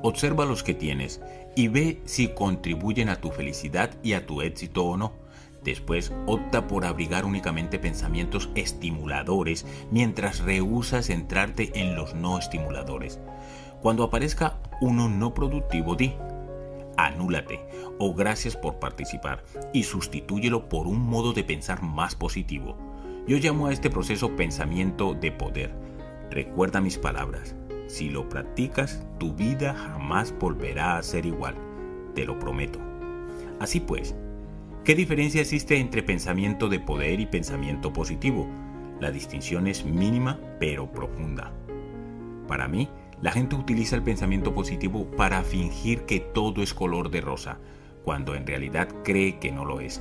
Observa 0.00 0.44
los 0.44 0.62
que 0.62 0.74
tienes 0.74 1.20
y 1.56 1.66
ve 1.66 2.00
si 2.04 2.28
contribuyen 2.28 3.08
a 3.08 3.16
tu 3.16 3.32
felicidad 3.32 3.90
y 4.04 4.12
a 4.12 4.26
tu 4.26 4.42
éxito 4.42 4.84
o 4.84 4.96
no. 4.96 5.12
Después 5.64 6.12
opta 6.26 6.68
por 6.68 6.84
abrigar 6.84 7.24
únicamente 7.24 7.80
pensamientos 7.80 8.48
estimuladores 8.54 9.66
mientras 9.90 10.38
rehúsas 10.38 11.06
centrarte 11.06 11.72
en 11.74 11.96
los 11.96 12.14
no 12.14 12.38
estimuladores. 12.38 13.18
Cuando 13.82 14.04
aparezca 14.04 14.60
uno 14.80 15.08
no 15.08 15.34
productivo, 15.34 15.96
di, 15.96 16.14
anúlate 17.06 17.60
o 17.98 18.14
gracias 18.14 18.56
por 18.56 18.78
participar 18.78 19.42
y 19.72 19.84
sustitúyelo 19.84 20.68
por 20.68 20.86
un 20.86 21.00
modo 21.00 21.32
de 21.32 21.44
pensar 21.44 21.82
más 21.82 22.14
positivo. 22.14 22.76
Yo 23.26 23.36
llamo 23.36 23.66
a 23.66 23.72
este 23.72 23.90
proceso 23.90 24.34
pensamiento 24.36 25.14
de 25.14 25.32
poder. 25.32 25.72
Recuerda 26.30 26.80
mis 26.80 26.98
palabras. 26.98 27.54
Si 27.86 28.08
lo 28.08 28.28
practicas, 28.28 29.04
tu 29.18 29.34
vida 29.34 29.74
jamás 29.74 30.34
volverá 30.38 30.96
a 30.96 31.02
ser 31.02 31.26
igual. 31.26 31.54
Te 32.14 32.24
lo 32.24 32.38
prometo. 32.38 32.78
Así 33.58 33.80
pues, 33.80 34.14
¿qué 34.84 34.94
diferencia 34.94 35.40
existe 35.40 35.78
entre 35.78 36.02
pensamiento 36.02 36.68
de 36.68 36.80
poder 36.80 37.20
y 37.20 37.26
pensamiento 37.26 37.92
positivo? 37.92 38.48
La 39.00 39.10
distinción 39.10 39.66
es 39.66 39.84
mínima 39.84 40.38
pero 40.58 40.90
profunda. 40.90 41.52
Para 42.46 42.68
mí, 42.68 42.88
la 43.22 43.32
gente 43.32 43.56
utiliza 43.56 43.96
el 43.96 44.02
pensamiento 44.02 44.54
positivo 44.54 45.06
para 45.16 45.42
fingir 45.42 46.02
que 46.02 46.20
todo 46.20 46.62
es 46.62 46.72
color 46.74 47.10
de 47.10 47.20
rosa, 47.20 47.58
cuando 48.04 48.34
en 48.34 48.46
realidad 48.46 48.88
cree 49.04 49.38
que 49.38 49.52
no 49.52 49.64
lo 49.64 49.80
es. 49.80 50.00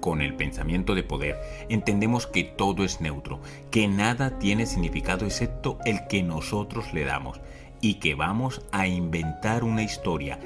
con 0.00 0.22
el 0.22 0.36
pensamiento 0.36 0.94
de 0.94 1.02
poder, 1.02 1.36
entendemos 1.68 2.26
que 2.26 2.44
todo 2.44 2.84
es 2.84 3.00
neutro, 3.00 3.40
que 3.70 3.88
nada 3.88 4.38
tiene 4.38 4.64
significado 4.64 5.26
excepto 5.26 5.78
el 5.84 6.06
que 6.06 6.22
nosotros 6.22 6.92
le 6.94 7.04
damos, 7.04 7.40
y 7.80 7.94
que 7.94 8.14
vamos 8.14 8.62
a 8.72 8.86
inventar 8.86 9.64
una 9.64 9.82
historia 9.82 10.38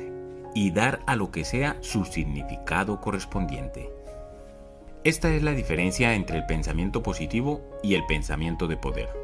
y 0.54 0.70
dar 0.70 1.00
a 1.06 1.16
lo 1.16 1.30
que 1.30 1.44
sea 1.44 1.76
su 1.80 2.04
significado 2.04 3.00
correspondiente. 3.00 3.90
Esta 5.04 5.34
es 5.34 5.42
la 5.42 5.52
diferencia 5.52 6.14
entre 6.14 6.38
el 6.38 6.46
pensamiento 6.46 7.02
positivo 7.02 7.62
y 7.82 7.94
el 7.94 8.04
pensamiento 8.06 8.68
de 8.68 8.76
poder. 8.76 9.21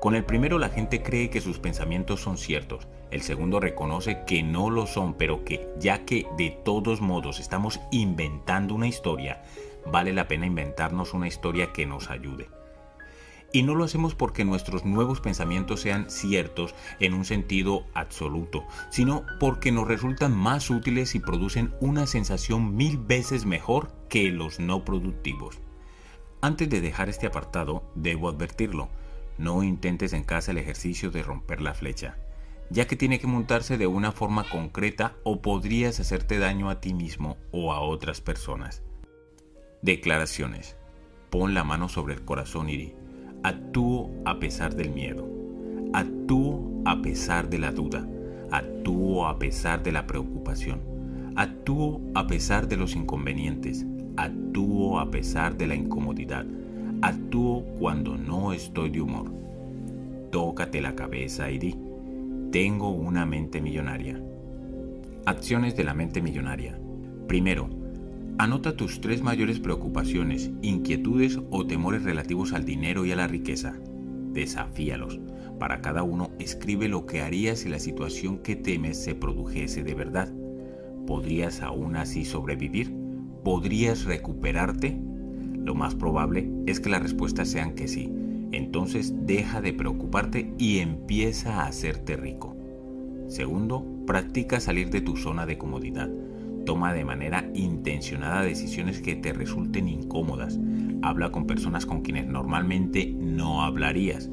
Con 0.00 0.14
el 0.14 0.24
primero 0.24 0.58
la 0.58 0.68
gente 0.68 1.02
cree 1.02 1.28
que 1.28 1.40
sus 1.40 1.58
pensamientos 1.58 2.20
son 2.20 2.38
ciertos, 2.38 2.86
el 3.10 3.22
segundo 3.22 3.58
reconoce 3.58 4.22
que 4.26 4.44
no 4.44 4.70
lo 4.70 4.86
son, 4.86 5.14
pero 5.14 5.44
que 5.44 5.68
ya 5.80 6.04
que 6.04 6.28
de 6.36 6.50
todos 6.50 7.00
modos 7.00 7.40
estamos 7.40 7.80
inventando 7.90 8.74
una 8.74 8.86
historia, 8.86 9.42
vale 9.90 10.12
la 10.12 10.28
pena 10.28 10.46
inventarnos 10.46 11.14
una 11.14 11.26
historia 11.26 11.72
que 11.72 11.84
nos 11.84 12.10
ayude. 12.10 12.48
Y 13.52 13.62
no 13.62 13.74
lo 13.74 13.82
hacemos 13.82 14.14
porque 14.14 14.44
nuestros 14.44 14.84
nuevos 14.84 15.20
pensamientos 15.20 15.80
sean 15.80 16.10
ciertos 16.10 16.76
en 17.00 17.14
un 17.14 17.24
sentido 17.24 17.84
absoluto, 17.94 18.64
sino 18.90 19.24
porque 19.40 19.72
nos 19.72 19.88
resultan 19.88 20.36
más 20.36 20.70
útiles 20.70 21.16
y 21.16 21.18
producen 21.18 21.72
una 21.80 22.06
sensación 22.06 22.76
mil 22.76 22.98
veces 22.98 23.46
mejor 23.46 23.90
que 24.08 24.30
los 24.30 24.60
no 24.60 24.84
productivos. 24.84 25.58
Antes 26.40 26.68
de 26.68 26.82
dejar 26.82 27.08
este 27.08 27.26
apartado, 27.26 27.82
debo 27.94 28.28
advertirlo, 28.28 28.90
no 29.38 29.62
intentes 29.62 30.12
en 30.12 30.24
casa 30.24 30.50
el 30.50 30.58
ejercicio 30.58 31.10
de 31.10 31.22
romper 31.22 31.60
la 31.60 31.74
flecha, 31.74 32.16
ya 32.70 32.86
que 32.86 32.96
tiene 32.96 33.18
que 33.18 33.26
montarse 33.26 33.78
de 33.78 33.86
una 33.86 34.12
forma 34.12 34.44
concreta 34.48 35.16
o 35.24 35.40
podrías 35.40 36.00
hacerte 36.00 36.38
daño 36.38 36.68
a 36.68 36.80
ti 36.80 36.92
mismo 36.92 37.36
o 37.52 37.72
a 37.72 37.80
otras 37.80 38.20
personas. 38.20 38.82
Declaraciones. 39.80 40.76
Pon 41.30 41.54
la 41.54 41.62
mano 41.62 41.88
sobre 41.88 42.14
el 42.14 42.24
corazón 42.24 42.68
y 42.68 42.94
Actúo 43.44 44.10
a 44.24 44.40
pesar 44.40 44.74
del 44.74 44.90
miedo. 44.90 45.28
Actúo 45.92 46.82
a 46.84 47.00
pesar 47.00 47.48
de 47.48 47.58
la 47.58 47.70
duda. 47.70 48.06
Actúo 48.50 49.26
a 49.26 49.38
pesar 49.38 49.82
de 49.82 49.92
la 49.92 50.06
preocupación. 50.06 50.80
Actúo 51.36 52.00
a 52.14 52.26
pesar 52.26 52.66
de 52.66 52.76
los 52.76 52.96
inconvenientes. 52.96 53.86
Actúo 54.16 54.98
a 54.98 55.10
pesar 55.10 55.56
de 55.56 55.68
la 55.68 55.76
incomodidad. 55.76 56.44
Actúo 57.02 57.64
cuando 57.78 58.16
no 58.16 58.52
estoy 58.52 58.90
de 58.90 59.00
humor. 59.00 59.32
Tócate 60.30 60.80
la 60.80 60.94
cabeza 60.94 61.50
y 61.50 61.58
di, 61.58 61.76
tengo 62.50 62.90
una 62.90 63.24
mente 63.24 63.60
millonaria. 63.60 64.20
Acciones 65.24 65.76
de 65.76 65.84
la 65.84 65.94
mente 65.94 66.20
millonaria. 66.20 66.78
Primero, 67.26 67.68
Anota 68.40 68.76
tus 68.76 69.00
tres 69.00 69.20
mayores 69.20 69.58
preocupaciones, 69.58 70.52
inquietudes 70.62 71.40
o 71.50 71.66
temores 71.66 72.04
relativos 72.04 72.52
al 72.52 72.64
dinero 72.64 73.04
y 73.04 73.10
a 73.10 73.16
la 73.16 73.26
riqueza. 73.26 73.74
Desafíalos. 74.32 75.18
Para 75.58 75.80
cada 75.80 76.04
uno, 76.04 76.30
escribe 76.38 76.86
lo 76.86 77.04
que 77.04 77.20
harías 77.20 77.58
si 77.58 77.68
la 77.68 77.80
situación 77.80 78.38
que 78.38 78.54
temes 78.54 78.96
se 78.96 79.16
produjese 79.16 79.82
de 79.82 79.94
verdad. 79.94 80.32
¿Podrías 81.04 81.62
aún 81.62 81.96
así 81.96 82.24
sobrevivir? 82.24 82.94
¿Podrías 83.42 84.04
recuperarte? 84.04 85.00
Lo 85.68 85.74
más 85.74 85.94
probable 85.94 86.50
es 86.64 86.80
que 86.80 86.88
las 86.88 87.02
respuestas 87.02 87.46
sean 87.46 87.74
que 87.74 87.88
sí. 87.88 88.10
Entonces 88.52 89.12
deja 89.26 89.60
de 89.60 89.74
preocuparte 89.74 90.54
y 90.56 90.78
empieza 90.78 91.60
a 91.60 91.66
hacerte 91.66 92.16
rico. 92.16 92.56
Segundo, 93.26 93.84
practica 94.06 94.60
salir 94.60 94.88
de 94.88 95.02
tu 95.02 95.18
zona 95.18 95.44
de 95.44 95.58
comodidad. 95.58 96.08
Toma 96.64 96.94
de 96.94 97.04
manera 97.04 97.50
intencionada 97.52 98.40
decisiones 98.40 99.02
que 99.02 99.14
te 99.14 99.34
resulten 99.34 99.88
incómodas. 99.88 100.58
Habla 101.02 101.32
con 101.32 101.46
personas 101.46 101.84
con 101.84 102.00
quienes 102.00 102.26
normalmente 102.26 103.14
no 103.14 103.62
hablarías. 103.62 104.30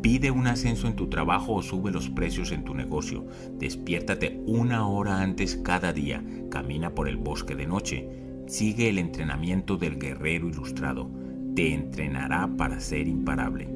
Pide 0.00 0.30
un 0.30 0.46
ascenso 0.46 0.86
en 0.86 0.96
tu 0.96 1.10
trabajo 1.10 1.56
o 1.56 1.62
sube 1.62 1.92
los 1.92 2.08
precios 2.08 2.52
en 2.52 2.64
tu 2.64 2.74
negocio. 2.74 3.26
Despiértate 3.58 4.40
una 4.46 4.88
hora 4.88 5.20
antes 5.20 5.56
cada 5.56 5.92
día. 5.92 6.24
Camina 6.50 6.94
por 6.94 7.06
el 7.06 7.18
bosque 7.18 7.54
de 7.54 7.66
noche. 7.66 8.29
Sigue 8.50 8.88
el 8.88 8.98
entrenamiento 8.98 9.76
del 9.76 9.96
guerrero 9.96 10.48
ilustrado. 10.48 11.08
Te 11.54 11.72
entrenará 11.72 12.50
para 12.56 12.80
ser 12.80 13.06
imparable. 13.06 13.68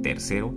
Tercero, 0.00 0.54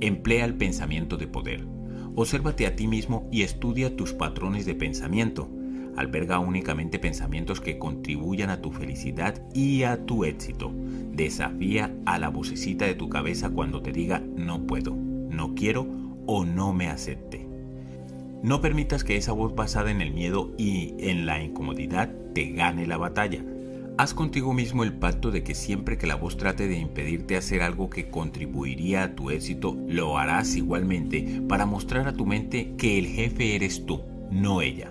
emplea 0.00 0.44
el 0.44 0.54
pensamiento 0.54 1.16
de 1.16 1.26
poder. 1.26 1.66
Obsérvate 2.14 2.68
a 2.68 2.76
ti 2.76 2.86
mismo 2.86 3.28
y 3.32 3.42
estudia 3.42 3.96
tus 3.96 4.12
patrones 4.12 4.64
de 4.64 4.76
pensamiento. 4.76 5.50
Alberga 5.96 6.38
únicamente 6.38 7.00
pensamientos 7.00 7.60
que 7.60 7.78
contribuyan 7.78 8.50
a 8.50 8.62
tu 8.62 8.70
felicidad 8.70 9.42
y 9.52 9.82
a 9.82 10.06
tu 10.06 10.24
éxito. 10.24 10.72
Desafía 11.12 11.92
a 12.06 12.20
la 12.20 12.28
vocecita 12.28 12.84
de 12.84 12.94
tu 12.94 13.08
cabeza 13.08 13.50
cuando 13.50 13.82
te 13.82 13.90
diga 13.90 14.20
no 14.20 14.68
puedo, 14.68 14.94
no 14.94 15.56
quiero 15.56 15.84
o 16.26 16.44
no 16.44 16.72
me 16.72 16.86
acepte. 16.86 17.48
No 18.44 18.60
permitas 18.60 19.02
que 19.04 19.16
esa 19.16 19.32
voz 19.32 19.54
basada 19.54 19.90
en 19.90 20.00
el 20.00 20.14
miedo 20.14 20.54
y 20.56 20.94
en 21.00 21.26
la 21.26 21.42
incomodidad 21.42 22.19
te 22.32 22.52
gane 22.52 22.86
la 22.86 22.96
batalla. 22.96 23.44
Haz 23.98 24.14
contigo 24.14 24.54
mismo 24.54 24.82
el 24.82 24.94
pacto 24.94 25.30
de 25.30 25.42
que 25.42 25.54
siempre 25.54 25.98
que 25.98 26.06
la 26.06 26.14
voz 26.14 26.38
trate 26.38 26.68
de 26.68 26.78
impedirte 26.78 27.36
hacer 27.36 27.60
algo 27.60 27.90
que 27.90 28.08
contribuiría 28.08 29.02
a 29.02 29.14
tu 29.14 29.30
éxito, 29.30 29.76
lo 29.88 30.16
harás 30.16 30.56
igualmente 30.56 31.42
para 31.46 31.66
mostrar 31.66 32.08
a 32.08 32.14
tu 32.14 32.24
mente 32.24 32.74
que 32.78 32.98
el 32.98 33.06
jefe 33.06 33.56
eres 33.56 33.84
tú, 33.84 34.00
no 34.30 34.62
ella. 34.62 34.90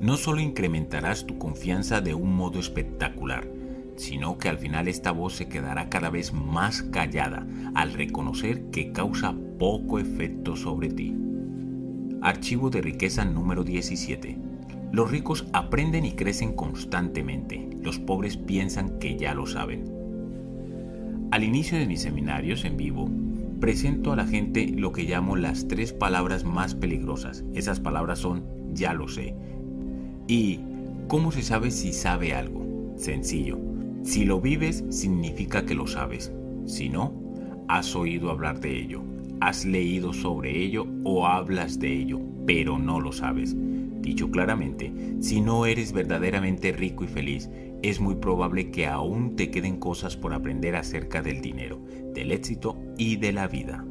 No 0.00 0.18
solo 0.18 0.40
incrementarás 0.40 1.24
tu 1.24 1.38
confianza 1.38 2.02
de 2.02 2.12
un 2.12 2.36
modo 2.36 2.60
espectacular, 2.60 3.48
sino 3.96 4.36
que 4.36 4.50
al 4.50 4.58
final 4.58 4.88
esta 4.88 5.12
voz 5.12 5.34
se 5.34 5.48
quedará 5.48 5.88
cada 5.88 6.10
vez 6.10 6.34
más 6.34 6.82
callada 6.82 7.46
al 7.74 7.94
reconocer 7.94 8.70
que 8.70 8.92
causa 8.92 9.34
poco 9.58 9.98
efecto 9.98 10.56
sobre 10.56 10.90
ti. 10.90 11.16
Archivo 12.20 12.68
de 12.68 12.82
riqueza 12.82 13.24
número 13.24 13.64
17. 13.64 14.45
Los 14.96 15.10
ricos 15.10 15.44
aprenden 15.52 16.06
y 16.06 16.12
crecen 16.12 16.54
constantemente. 16.54 17.68
Los 17.82 17.98
pobres 17.98 18.38
piensan 18.38 18.98
que 18.98 19.18
ya 19.18 19.34
lo 19.34 19.46
saben. 19.46 19.84
Al 21.30 21.44
inicio 21.44 21.76
de 21.76 21.84
mis 21.84 22.00
seminarios 22.00 22.64
en 22.64 22.78
vivo, 22.78 23.06
presento 23.60 24.14
a 24.14 24.16
la 24.16 24.26
gente 24.26 24.66
lo 24.66 24.92
que 24.92 25.02
llamo 25.02 25.36
las 25.36 25.68
tres 25.68 25.92
palabras 25.92 26.44
más 26.44 26.74
peligrosas. 26.74 27.44
Esas 27.52 27.78
palabras 27.78 28.20
son 28.20 28.46
ya 28.72 28.94
lo 28.94 29.06
sé. 29.06 29.34
¿Y 30.28 30.60
cómo 31.08 31.30
se 31.30 31.42
sabe 31.42 31.72
si 31.72 31.92
sabe 31.92 32.32
algo? 32.32 32.64
Sencillo. 32.96 33.58
Si 34.02 34.24
lo 34.24 34.40
vives, 34.40 34.82
significa 34.88 35.66
que 35.66 35.74
lo 35.74 35.86
sabes. 35.86 36.32
Si 36.64 36.88
no, 36.88 37.12
has 37.68 37.94
oído 37.94 38.30
hablar 38.30 38.60
de 38.60 38.80
ello, 38.80 39.02
has 39.42 39.66
leído 39.66 40.14
sobre 40.14 40.58
ello 40.58 40.86
o 41.04 41.26
hablas 41.26 41.78
de 41.78 41.92
ello, 41.92 42.18
pero 42.46 42.78
no 42.78 42.98
lo 42.98 43.12
sabes. 43.12 43.54
Dicho 44.00 44.30
claramente, 44.30 44.92
si 45.20 45.40
no 45.40 45.66
eres 45.66 45.92
verdaderamente 45.92 46.72
rico 46.72 47.04
y 47.04 47.08
feliz, 47.08 47.50
es 47.82 48.00
muy 48.00 48.16
probable 48.16 48.70
que 48.70 48.86
aún 48.86 49.36
te 49.36 49.50
queden 49.50 49.78
cosas 49.78 50.16
por 50.16 50.32
aprender 50.32 50.76
acerca 50.76 51.22
del 51.22 51.40
dinero, 51.40 51.80
del 52.14 52.32
éxito 52.32 52.78
y 52.96 53.16
de 53.16 53.32
la 53.32 53.48
vida. 53.48 53.84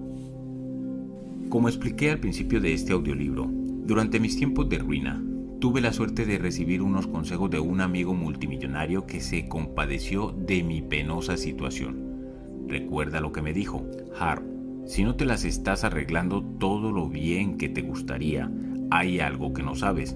Como 1.49 1.69
expliqué 1.69 2.11
al 2.11 2.19
principio 2.19 2.59
de 2.59 2.73
este 2.73 2.93
audiolibro, 2.93 3.47
durante 3.49 4.19
mis 4.19 4.35
tiempos 4.35 4.67
de 4.67 4.79
ruina, 4.79 5.23
tuve 5.59 5.79
la 5.79 5.93
suerte 5.93 6.25
de 6.25 6.37
recibir 6.37 6.81
unos 6.81 7.07
consejos 7.07 7.49
de 7.49 7.59
un 7.59 7.81
amigo 7.81 8.13
multimillonario 8.13 9.05
que 9.05 9.21
se 9.21 9.47
compadeció 9.47 10.31
de 10.31 10.63
mi 10.63 10.81
penosa 10.81 11.37
situación. 11.37 12.65
Recuerda 12.67 13.21
lo 13.21 13.31
que 13.31 13.41
me 13.41 13.53
dijo, 13.53 13.85
Har, 14.19 14.43
si 14.85 15.03
no 15.03 15.15
te 15.15 15.25
las 15.25 15.45
estás 15.45 15.83
arreglando 15.83 16.43
todo 16.43 16.91
lo 16.91 17.09
bien 17.09 17.57
que 17.57 17.69
te 17.69 17.81
gustaría, 17.81 18.51
hay 18.91 19.19
algo 19.19 19.53
que 19.53 19.63
no 19.63 19.75
sabes. 19.75 20.15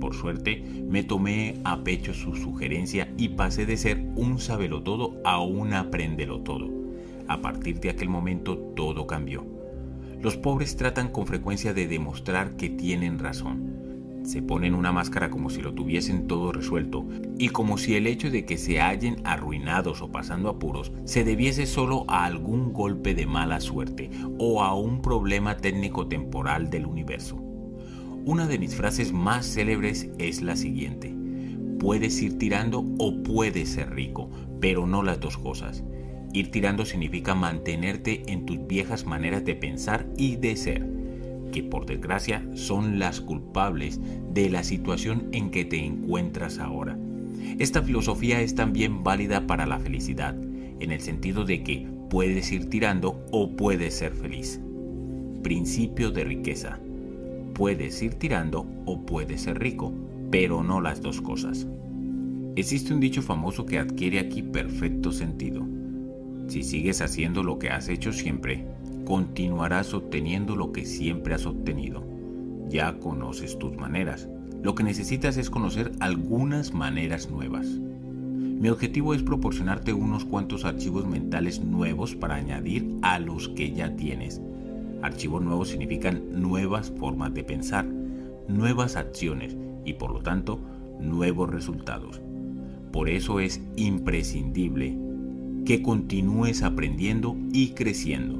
Por 0.00 0.14
suerte, 0.14 0.64
me 0.88 1.04
tomé 1.04 1.60
a 1.64 1.84
pecho 1.84 2.12
su 2.12 2.34
sugerencia 2.34 3.12
y 3.16 3.28
pasé 3.30 3.66
de 3.66 3.76
ser 3.76 4.04
un 4.16 4.38
todo 4.82 5.20
a 5.24 5.40
un 5.40 5.70
todo. 6.44 6.70
A 7.28 7.40
partir 7.40 7.78
de 7.78 7.90
aquel 7.90 8.08
momento 8.08 8.58
todo 8.58 9.06
cambió. 9.06 9.46
Los 10.20 10.36
pobres 10.36 10.76
tratan 10.76 11.08
con 11.08 11.26
frecuencia 11.26 11.72
de 11.72 11.86
demostrar 11.86 12.56
que 12.56 12.68
tienen 12.68 13.18
razón. 13.18 13.72
Se 14.24 14.40
ponen 14.40 14.74
una 14.74 14.92
máscara 14.92 15.30
como 15.30 15.50
si 15.50 15.62
lo 15.62 15.72
tuviesen 15.72 16.26
todo 16.26 16.52
resuelto 16.52 17.06
y 17.38 17.48
como 17.48 17.76
si 17.76 17.94
el 17.94 18.06
hecho 18.06 18.30
de 18.30 18.44
que 18.44 18.56
se 18.56 18.80
hallen 18.80 19.16
arruinados 19.24 20.00
o 20.00 20.12
pasando 20.12 20.48
apuros 20.48 20.92
se 21.04 21.24
debiese 21.24 21.66
solo 21.66 22.04
a 22.08 22.24
algún 22.24 22.72
golpe 22.72 23.14
de 23.14 23.26
mala 23.26 23.60
suerte 23.60 24.10
o 24.38 24.62
a 24.62 24.74
un 24.74 25.02
problema 25.02 25.56
técnico 25.56 26.06
temporal 26.06 26.70
del 26.70 26.86
universo. 26.86 27.51
Una 28.24 28.46
de 28.46 28.56
mis 28.56 28.76
frases 28.76 29.12
más 29.12 29.44
célebres 29.44 30.08
es 30.18 30.42
la 30.42 30.54
siguiente. 30.54 31.12
Puedes 31.80 32.22
ir 32.22 32.38
tirando 32.38 32.86
o 32.98 33.20
puedes 33.24 33.70
ser 33.70 33.90
rico, 33.90 34.30
pero 34.60 34.86
no 34.86 35.02
las 35.02 35.18
dos 35.18 35.36
cosas. 35.36 35.82
Ir 36.32 36.52
tirando 36.52 36.84
significa 36.84 37.34
mantenerte 37.34 38.22
en 38.28 38.46
tus 38.46 38.64
viejas 38.68 39.06
maneras 39.06 39.44
de 39.44 39.56
pensar 39.56 40.06
y 40.16 40.36
de 40.36 40.54
ser, 40.54 40.88
que 41.50 41.64
por 41.64 41.84
desgracia 41.84 42.46
son 42.54 43.00
las 43.00 43.20
culpables 43.20 43.98
de 44.32 44.50
la 44.50 44.62
situación 44.62 45.28
en 45.32 45.50
que 45.50 45.64
te 45.64 45.84
encuentras 45.84 46.60
ahora. 46.60 46.96
Esta 47.58 47.82
filosofía 47.82 48.40
es 48.40 48.54
también 48.54 49.02
válida 49.02 49.48
para 49.48 49.66
la 49.66 49.80
felicidad, 49.80 50.36
en 50.78 50.92
el 50.92 51.00
sentido 51.00 51.44
de 51.44 51.64
que 51.64 51.88
puedes 52.08 52.52
ir 52.52 52.70
tirando 52.70 53.26
o 53.32 53.56
puedes 53.56 53.94
ser 53.94 54.12
feliz. 54.12 54.60
Principio 55.42 56.12
de 56.12 56.22
riqueza. 56.22 56.78
Puedes 57.54 58.02
ir 58.02 58.14
tirando 58.14 58.66
o 58.86 59.04
puedes 59.04 59.42
ser 59.42 59.58
rico, 59.58 59.92
pero 60.30 60.62
no 60.62 60.80
las 60.80 61.02
dos 61.02 61.20
cosas. 61.20 61.66
Existe 62.56 62.94
un 62.94 63.00
dicho 63.00 63.22
famoso 63.22 63.66
que 63.66 63.78
adquiere 63.78 64.18
aquí 64.18 64.42
perfecto 64.42 65.12
sentido. 65.12 65.66
Si 66.48 66.62
sigues 66.62 67.00
haciendo 67.00 67.42
lo 67.42 67.58
que 67.58 67.70
has 67.70 67.88
hecho 67.88 68.12
siempre, 68.12 68.66
continuarás 69.04 69.94
obteniendo 69.94 70.56
lo 70.56 70.72
que 70.72 70.84
siempre 70.84 71.34
has 71.34 71.46
obtenido. 71.46 72.04
Ya 72.68 72.98
conoces 72.98 73.58
tus 73.58 73.76
maneras. 73.76 74.28
Lo 74.62 74.74
que 74.74 74.84
necesitas 74.84 75.36
es 75.36 75.50
conocer 75.50 75.92
algunas 76.00 76.72
maneras 76.72 77.30
nuevas. 77.30 77.66
Mi 77.66 78.68
objetivo 78.68 79.12
es 79.12 79.22
proporcionarte 79.22 79.92
unos 79.92 80.24
cuantos 80.24 80.64
archivos 80.64 81.06
mentales 81.06 81.60
nuevos 81.60 82.14
para 82.14 82.36
añadir 82.36 82.96
a 83.02 83.18
los 83.18 83.48
que 83.48 83.72
ya 83.72 83.96
tienes. 83.96 84.40
Archivos 85.02 85.42
nuevos 85.42 85.68
significan 85.68 86.40
nuevas 86.40 86.92
formas 86.92 87.34
de 87.34 87.42
pensar, 87.42 87.84
nuevas 88.46 88.96
acciones 88.96 89.56
y 89.84 89.94
por 89.94 90.12
lo 90.12 90.20
tanto 90.20 90.60
nuevos 91.00 91.50
resultados. 91.50 92.20
Por 92.92 93.08
eso 93.08 93.40
es 93.40 93.60
imprescindible 93.76 94.96
que 95.64 95.82
continúes 95.82 96.62
aprendiendo 96.62 97.36
y 97.52 97.70
creciendo. 97.70 98.38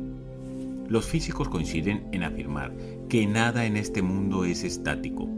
Los 0.89 1.07
físicos 1.07 1.49
coinciden 1.49 2.05
en 2.13 2.23
afirmar 2.23 2.73
que 3.09 3.27
nada 3.27 3.67
en 3.67 3.77
este 3.77 4.03
mundo 4.03 4.45
es 4.45 4.63
estático. 4.63 5.29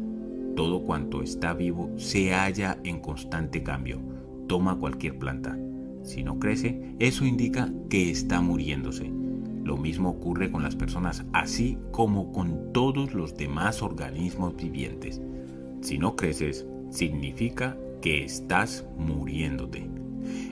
Todo 0.56 0.82
cuanto 0.82 1.22
está 1.22 1.54
vivo 1.54 1.90
se 1.96 2.32
halla 2.32 2.78
en 2.84 3.00
constante 3.00 3.62
cambio. 3.62 3.98
Toma 4.46 4.78
cualquier 4.78 5.18
planta. 5.18 5.58
Si 6.02 6.22
no 6.22 6.38
crece, 6.38 6.94
eso 6.98 7.24
indica 7.24 7.72
que 7.88 8.10
está 8.10 8.40
muriéndose. 8.40 9.23
Lo 9.64 9.78
mismo 9.78 10.10
ocurre 10.10 10.50
con 10.50 10.62
las 10.62 10.76
personas, 10.76 11.24
así 11.32 11.78
como 11.90 12.32
con 12.32 12.72
todos 12.74 13.14
los 13.14 13.34
demás 13.34 13.82
organismos 13.82 14.54
vivientes. 14.56 15.22
Si 15.80 15.98
no 15.98 16.16
creces, 16.16 16.66
significa 16.90 17.78
que 18.02 18.22
estás 18.22 18.84
muriéndote. 18.98 19.88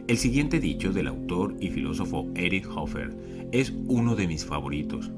El 0.09 0.17
siguiente 0.17 0.61
dicho 0.61 0.93
del 0.93 1.09
autor 1.09 1.57
y 1.61 1.69
filósofo 1.69 2.27
Eric 2.35 2.67
Hoffer 2.75 3.15
es 3.53 3.75
uno 3.87 4.17
de 4.17 4.27
mis 4.27 4.47
favoritos. 4.47 5.11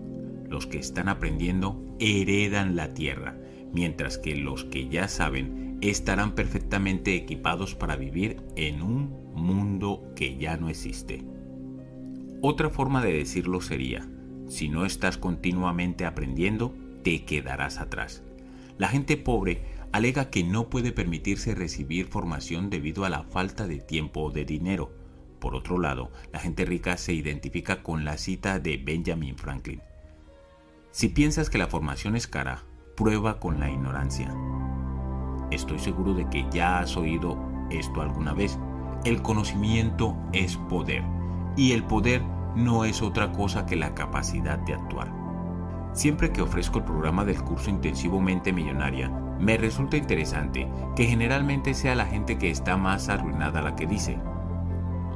Los 0.51 0.67
que 0.67 0.79
están 0.79 1.09
aprendiendo 1.09 1.81
heredan 2.01 2.75
la 2.75 2.95
tierra, 2.95 3.39
mientras 3.73 4.19
que 4.19 4.35
los 4.35 4.65
que 4.65 4.89
ya 4.89 5.07
saben 5.07 5.79
estarán 5.81 6.35
perfectamente 6.35 7.15
equipados 7.15 7.77
para 7.77 7.95
vivir 7.95 8.39
en 8.57 8.83
un 8.83 9.33
mundo 9.35 10.13
que 10.17 10.37
ya 10.37 10.57
no 10.57 10.69
existe. 10.69 11.23
Otra 12.47 12.69
forma 12.69 13.01
de 13.01 13.11
decirlo 13.11 13.63
sería, 13.63 14.07
si 14.49 14.69
no 14.69 14.85
estás 14.85 15.17
continuamente 15.17 16.05
aprendiendo, 16.05 16.75
te 17.03 17.25
quedarás 17.25 17.79
atrás. 17.79 18.23
La 18.77 18.89
gente 18.89 19.17
pobre 19.17 19.65
alega 19.93 20.29
que 20.29 20.45
no 20.45 20.69
puede 20.69 20.93
permitirse 20.93 21.55
recibir 21.55 22.07
formación 22.07 22.69
debido 22.69 23.07
a 23.07 23.09
la 23.09 23.23
falta 23.23 23.67
de 23.67 23.79
tiempo 23.79 24.25
o 24.25 24.31
de 24.31 24.45
dinero. 24.45 24.93
Por 25.39 25.55
otro 25.55 25.79
lado, 25.79 26.13
la 26.35 26.39
gente 26.39 26.67
rica 26.67 26.99
se 26.99 27.15
identifica 27.15 27.83
con 27.83 28.05
la 28.05 28.19
cita 28.19 28.61
de 28.61 28.77
Benjamin 28.77 29.39
Franklin. 29.39 29.81
Si 30.91 31.09
piensas 31.09 31.49
que 31.49 31.57
la 31.57 31.69
formación 31.69 32.15
es 32.15 32.27
cara, 32.27 32.65
prueba 32.95 33.41
con 33.41 33.59
la 33.59 33.71
ignorancia. 33.71 34.37
Estoy 35.51 35.79
seguro 35.79 36.13
de 36.13 36.29
que 36.29 36.45
ya 36.53 36.81
has 36.81 36.95
oído 36.99 37.39
esto 37.71 38.03
alguna 38.03 38.35
vez. 38.35 38.59
El 39.07 39.23
conocimiento 39.23 40.15
es 40.35 40.59
poder 40.59 41.05
y 41.57 41.73
el 41.73 41.85
poder 41.85 42.34
no 42.55 42.85
es 42.85 43.03
otra 43.03 43.33
cosa 43.33 43.67
que 43.67 43.77
la 43.77 43.95
capacidad 43.95 44.59
de 44.59 44.75
actuar. 44.75 45.13
Siempre 45.93 46.33
que 46.33 46.43
ofrezco 46.43 46.79
el 46.79 46.85
programa 46.85 47.25
del 47.25 47.43
curso 47.43 47.71
intensivo 47.71 48.21
Mente 48.21 48.53
Millonaria, 48.53 49.11
me 49.39 49.57
resulta 49.57 49.97
interesante 49.97 50.69
que 50.97 51.07
generalmente 51.07 51.75
sea 51.75 51.95
la 51.95 52.07
gente 52.07 52.39
que 52.39 52.51
está 52.51 52.77
más 52.77 53.09
arruinada 53.09 53.63
la 53.63 53.77
que 53.77 53.87
dice, 53.87 54.19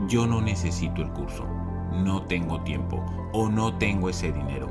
yo 0.06 0.27
no 0.27 0.40
necesito 0.40 1.02
el 1.02 1.10
curso, 1.12 1.47
no 1.93 2.23
tengo 2.23 2.60
tiempo 2.62 3.05
o 3.32 3.48
no 3.48 3.77
tengo 3.78 4.09
ese 4.09 4.32
dinero. 4.32 4.69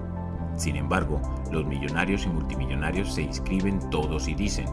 Sin 0.56 0.76
embargo, 0.76 1.22
los 1.52 1.66
millonarios 1.66 2.26
y 2.26 2.30
multimillonarios 2.30 3.14
se 3.14 3.24
inscriben 3.24 3.90
todos 3.90 4.28
y 4.28 4.34
dicen, 4.34 4.68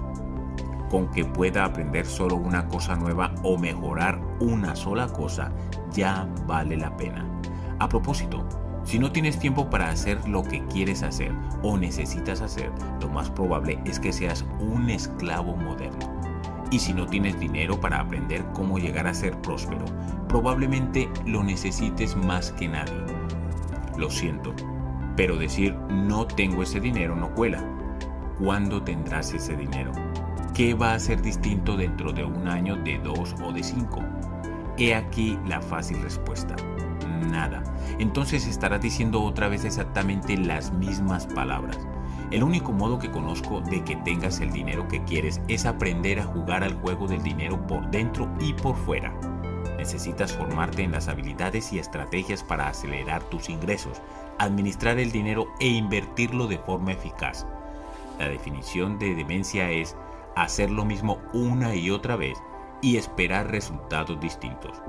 con 0.90 1.10
que 1.10 1.24
pueda 1.24 1.64
aprender 1.64 2.06
solo 2.06 2.36
una 2.36 2.68
cosa 2.68 2.94
nueva 2.94 3.34
o 3.42 3.58
mejorar 3.58 4.20
una 4.40 4.76
sola 4.76 5.08
cosa, 5.08 5.52
ya 5.92 6.28
vale 6.46 6.76
la 6.76 6.96
pena. 6.96 7.28
A 7.80 7.88
propósito, 7.88 8.46
si 8.84 8.98
no 8.98 9.10
tienes 9.10 9.38
tiempo 9.38 9.68
para 9.68 9.88
hacer 9.88 10.28
lo 10.28 10.42
que 10.42 10.64
quieres 10.66 11.02
hacer 11.02 11.32
o 11.62 11.76
necesitas 11.76 12.40
hacer, 12.40 12.70
lo 13.00 13.08
más 13.08 13.30
probable 13.30 13.80
es 13.84 13.98
que 13.98 14.12
seas 14.12 14.44
un 14.60 14.90
esclavo 14.90 15.56
moderno. 15.56 16.12
Y 16.70 16.78
si 16.78 16.92
no 16.92 17.06
tienes 17.06 17.38
dinero 17.40 17.80
para 17.80 18.00
aprender 18.00 18.44
cómo 18.52 18.78
llegar 18.78 19.06
a 19.06 19.14
ser 19.14 19.40
próspero, 19.40 19.84
probablemente 20.28 21.08
lo 21.26 21.42
necesites 21.42 22.14
más 22.14 22.52
que 22.52 22.68
nadie. 22.68 23.04
Lo 23.96 24.10
siento, 24.10 24.54
pero 25.16 25.36
decir 25.36 25.74
no 25.88 26.26
tengo 26.26 26.62
ese 26.62 26.78
dinero 26.80 27.16
no 27.16 27.34
cuela. 27.34 27.64
¿Cuándo 28.38 28.82
tendrás 28.82 29.32
ese 29.32 29.56
dinero? 29.56 29.92
¿Qué 30.52 30.74
va 30.74 30.94
a 30.94 30.98
ser 30.98 31.22
distinto 31.22 31.76
dentro 31.76 32.12
de 32.12 32.24
un 32.24 32.48
año, 32.48 32.76
de 32.76 32.98
dos 32.98 33.34
o 33.42 33.52
de 33.52 33.62
cinco? 33.62 34.02
He 34.76 34.94
aquí 34.94 35.38
la 35.46 35.60
fácil 35.60 36.02
respuesta 36.02 36.54
nada. 37.24 37.62
Entonces 37.98 38.46
estarás 38.46 38.80
diciendo 38.80 39.22
otra 39.22 39.48
vez 39.48 39.64
exactamente 39.64 40.36
las 40.36 40.72
mismas 40.72 41.26
palabras. 41.26 41.78
El 42.30 42.42
único 42.42 42.72
modo 42.72 42.98
que 42.98 43.10
conozco 43.10 43.60
de 43.60 43.84
que 43.84 43.96
tengas 43.96 44.40
el 44.40 44.50
dinero 44.50 44.88
que 44.88 45.04
quieres 45.04 45.40
es 45.48 45.66
aprender 45.66 46.20
a 46.20 46.24
jugar 46.24 46.64
al 46.64 46.74
juego 46.74 47.06
del 47.06 47.22
dinero 47.22 47.66
por 47.66 47.90
dentro 47.90 48.28
y 48.40 48.54
por 48.54 48.76
fuera. 48.76 49.12
Necesitas 49.76 50.32
formarte 50.32 50.82
en 50.82 50.92
las 50.92 51.08
habilidades 51.08 51.72
y 51.72 51.78
estrategias 51.78 52.42
para 52.42 52.68
acelerar 52.68 53.22
tus 53.24 53.50
ingresos, 53.50 54.00
administrar 54.38 54.98
el 54.98 55.12
dinero 55.12 55.46
e 55.60 55.68
invertirlo 55.68 56.46
de 56.46 56.58
forma 56.58 56.92
eficaz. 56.92 57.46
La 58.18 58.28
definición 58.28 58.98
de 58.98 59.14
demencia 59.14 59.70
es 59.70 59.96
hacer 60.36 60.70
lo 60.70 60.84
mismo 60.84 61.18
una 61.32 61.74
y 61.74 61.90
otra 61.90 62.16
vez 62.16 62.38
y 62.80 62.96
esperar 62.96 63.50
resultados 63.50 64.18
distintos. 64.20 64.82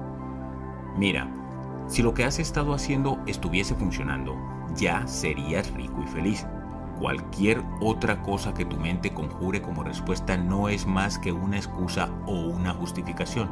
Mira, 0.97 1.29
si 1.87 2.01
lo 2.01 2.13
que 2.13 2.25
has 2.25 2.39
estado 2.39 2.73
haciendo 2.73 3.19
estuviese 3.27 3.75
funcionando, 3.75 4.35
ya 4.75 5.05
serías 5.07 5.71
rico 5.73 6.01
y 6.03 6.07
feliz. 6.07 6.45
Cualquier 6.99 7.61
otra 7.81 8.21
cosa 8.23 8.53
que 8.53 8.65
tu 8.65 8.77
mente 8.77 9.13
conjure 9.13 9.61
como 9.61 9.83
respuesta 9.83 10.35
no 10.35 10.67
es 10.69 10.87
más 10.87 11.19
que 11.19 11.31
una 11.31 11.57
excusa 11.57 12.09
o 12.25 12.33
una 12.33 12.73
justificación. 12.73 13.49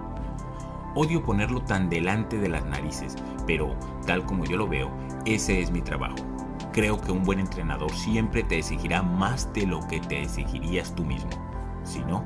Odio 0.96 1.24
ponerlo 1.24 1.62
tan 1.62 1.90
delante 1.90 2.38
de 2.38 2.50
las 2.50 2.66
narices, 2.66 3.16
pero 3.46 3.76
tal 4.06 4.26
como 4.26 4.46
yo 4.46 4.58
lo 4.58 4.68
veo, 4.68 4.90
ese 5.26 5.62
es 5.62 5.72
mi 5.72 5.82
trabajo. 5.82 6.16
Creo 6.72 7.00
que 7.00 7.12
un 7.12 7.24
buen 7.24 7.40
entrenador 7.40 7.92
siempre 7.92 8.44
te 8.44 8.58
exigirá 8.58 9.04
más 9.04 9.52
de 9.54 9.68
lo 9.68 9.86
que 9.88 10.00
te 10.00 10.24
exigirías 10.24 10.96
tú 10.96 11.04
mismo. 11.04 11.30
Si 11.84 12.00
no, 12.00 12.24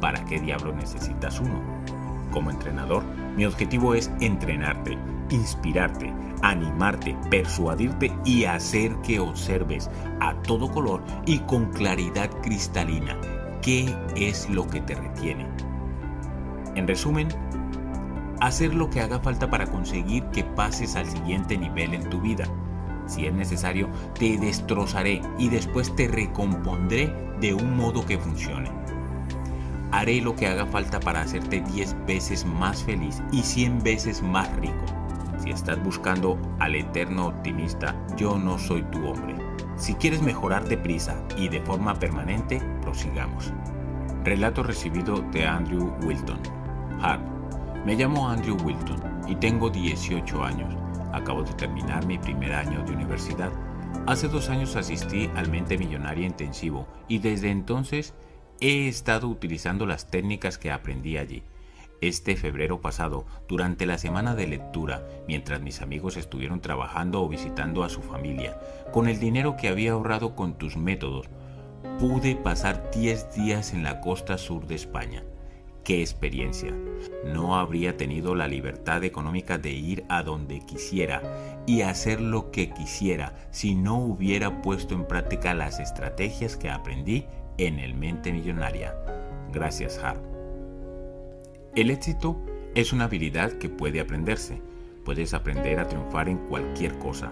¿para 0.00 0.24
qué 0.24 0.40
diablo 0.40 0.72
necesitas 0.72 1.38
uno? 1.38 1.60
Como 2.32 2.50
entrenador, 2.50 3.04
mi 3.36 3.44
objetivo 3.44 3.94
es 3.94 4.10
entrenarte 4.20 4.98
inspirarte, 5.34 6.12
animarte, 6.42 7.16
persuadirte 7.30 8.12
y 8.24 8.44
hacer 8.44 8.94
que 9.02 9.18
observes 9.18 9.90
a 10.20 10.34
todo 10.42 10.70
color 10.70 11.02
y 11.26 11.38
con 11.40 11.72
claridad 11.72 12.30
cristalina 12.42 13.18
qué 13.66 13.92
es 14.14 14.48
lo 14.48 14.64
que 14.68 14.80
te 14.80 14.94
retiene. 14.94 15.44
En 16.76 16.86
resumen, 16.86 17.28
hacer 18.40 18.72
lo 18.72 18.88
que 18.90 19.00
haga 19.00 19.18
falta 19.18 19.50
para 19.50 19.66
conseguir 19.66 20.22
que 20.26 20.44
pases 20.44 20.94
al 20.94 21.06
siguiente 21.06 21.58
nivel 21.58 21.94
en 21.94 22.08
tu 22.08 22.20
vida. 22.20 22.44
Si 23.06 23.26
es 23.26 23.34
necesario, 23.34 23.88
te 24.18 24.36
destrozaré 24.36 25.20
y 25.38 25.48
después 25.48 25.94
te 25.96 26.06
recompondré 26.06 27.12
de 27.40 27.54
un 27.54 27.76
modo 27.76 28.06
que 28.06 28.18
funcione. 28.18 28.70
Haré 29.90 30.20
lo 30.20 30.36
que 30.36 30.46
haga 30.46 30.66
falta 30.66 31.00
para 31.00 31.22
hacerte 31.22 31.60
10 31.60 32.06
veces 32.06 32.44
más 32.44 32.84
feliz 32.84 33.22
y 33.32 33.42
100 33.42 33.82
veces 33.82 34.22
más 34.22 34.54
rico. 34.56 34.84
Si 35.46 35.52
estás 35.52 35.80
buscando 35.80 36.36
al 36.58 36.74
eterno 36.74 37.28
optimista, 37.28 37.94
yo 38.16 38.36
no 38.36 38.58
soy 38.58 38.82
tu 38.90 39.06
hombre. 39.06 39.36
Si 39.76 39.94
quieres 39.94 40.20
mejorar 40.20 40.66
deprisa 40.66 41.22
y 41.36 41.48
de 41.48 41.60
forma 41.60 41.94
permanente, 41.94 42.60
prosigamos. 42.82 43.52
Relato 44.24 44.64
recibido 44.64 45.20
de 45.30 45.46
Andrew 45.46 45.94
Wilton. 46.02 46.40
Hart. 47.00 47.22
Me 47.84 47.94
llamo 47.94 48.28
Andrew 48.28 48.56
Wilton 48.64 49.00
y 49.28 49.36
tengo 49.36 49.70
18 49.70 50.42
años. 50.42 50.74
Acabo 51.12 51.44
de 51.44 51.52
terminar 51.52 52.04
mi 52.06 52.18
primer 52.18 52.52
año 52.52 52.82
de 52.82 52.94
universidad. 52.94 53.52
Hace 54.08 54.26
dos 54.26 54.48
años 54.48 54.74
asistí 54.74 55.30
al 55.36 55.48
Mente 55.48 55.78
Millonaria 55.78 56.26
Intensivo 56.26 56.88
y 57.06 57.20
desde 57.20 57.52
entonces 57.52 58.14
he 58.58 58.88
estado 58.88 59.28
utilizando 59.28 59.86
las 59.86 60.10
técnicas 60.10 60.58
que 60.58 60.72
aprendí 60.72 61.18
allí 61.18 61.44
Este 62.02 62.36
febrero 62.36 62.82
pasado, 62.82 63.24
durante 63.48 63.86
la 63.86 63.96
semana 63.96 64.34
de 64.34 64.46
lectura, 64.46 65.06
mientras 65.26 65.62
mis 65.62 65.80
amigos 65.80 66.18
estuvieron 66.18 66.60
trabajando 66.60 67.22
o 67.22 67.28
visitando 67.28 67.84
a 67.84 67.88
su 67.88 68.02
familia, 68.02 68.60
con 68.92 69.08
el 69.08 69.18
dinero 69.18 69.56
que 69.56 69.68
había 69.68 69.92
ahorrado 69.92 70.34
con 70.34 70.58
tus 70.58 70.76
métodos, 70.76 71.26
pude 71.98 72.36
pasar 72.36 72.90
10 72.90 73.34
días 73.34 73.72
en 73.72 73.82
la 73.82 74.00
costa 74.02 74.36
sur 74.36 74.66
de 74.66 74.74
España. 74.74 75.24
¡Qué 75.84 76.02
experiencia! 76.02 76.74
No 77.24 77.56
habría 77.56 77.96
tenido 77.96 78.34
la 78.34 78.48
libertad 78.48 79.02
económica 79.04 79.56
de 79.56 79.70
ir 79.70 80.04
a 80.10 80.22
donde 80.22 80.60
quisiera 80.66 81.22
y 81.64 81.80
hacer 81.80 82.20
lo 82.20 82.50
que 82.50 82.70
quisiera 82.70 83.48
si 83.52 83.74
no 83.74 83.96
hubiera 83.98 84.60
puesto 84.60 84.94
en 84.94 85.06
práctica 85.06 85.54
las 85.54 85.80
estrategias 85.80 86.56
que 86.56 86.68
aprendí 86.68 87.24
en 87.56 87.78
el 87.78 87.94
Mente 87.94 88.32
Millonaria. 88.32 88.94
Gracias, 89.52 89.98
Har. 89.98 90.35
El 91.76 91.90
éxito 91.90 92.40
es 92.74 92.94
una 92.94 93.04
habilidad 93.04 93.52
que 93.52 93.68
puede 93.68 94.00
aprenderse. 94.00 94.62
Puedes 95.04 95.34
aprender 95.34 95.78
a 95.78 95.86
triunfar 95.86 96.30
en 96.30 96.38
cualquier 96.38 96.98
cosa. 96.98 97.30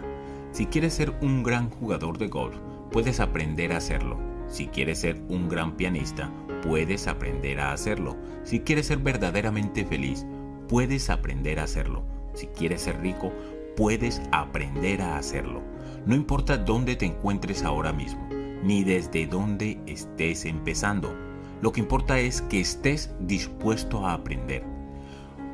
Si 0.52 0.66
quieres 0.66 0.92
ser 0.92 1.14
un 1.22 1.42
gran 1.42 1.70
jugador 1.70 2.18
de 2.18 2.28
golf, 2.28 2.54
puedes 2.92 3.20
aprender 3.20 3.72
a 3.72 3.78
hacerlo. 3.78 4.18
Si 4.46 4.66
quieres 4.66 4.98
ser 4.98 5.18
un 5.28 5.48
gran 5.48 5.78
pianista, 5.78 6.30
puedes 6.62 7.06
aprender 7.08 7.58
a 7.58 7.72
hacerlo. 7.72 8.18
Si 8.42 8.60
quieres 8.60 8.88
ser 8.88 8.98
verdaderamente 8.98 9.86
feliz, 9.86 10.26
puedes 10.68 11.08
aprender 11.08 11.58
a 11.58 11.64
hacerlo. 11.64 12.04
Si 12.34 12.48
quieres 12.48 12.82
ser 12.82 13.00
rico, 13.00 13.32
puedes 13.78 14.20
aprender 14.30 15.00
a 15.00 15.16
hacerlo. 15.16 15.62
No 16.04 16.14
importa 16.14 16.58
dónde 16.58 16.96
te 16.96 17.06
encuentres 17.06 17.62
ahora 17.62 17.94
mismo, 17.94 18.28
ni 18.62 18.84
desde 18.84 19.26
dónde 19.26 19.80
estés 19.86 20.44
empezando. 20.44 21.16
Lo 21.64 21.72
que 21.72 21.80
importa 21.80 22.18
es 22.18 22.42
que 22.42 22.60
estés 22.60 23.14
dispuesto 23.20 24.06
a 24.06 24.12
aprender. 24.12 24.62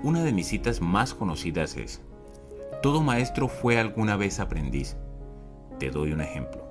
Una 0.03 0.25
de 0.25 0.33
mis 0.33 0.49
citas 0.49 0.81
más 0.81 1.15
conocidas 1.15 1.77
es, 1.77 2.03
todo 2.83 3.01
maestro 3.01 3.47
fue 3.47 3.79
alguna 3.79 4.17
vez 4.17 4.41
aprendiz. 4.41 4.97
Te 5.79 5.89
doy 5.91 6.11
un 6.11 6.21
ejemplo. 6.21 6.69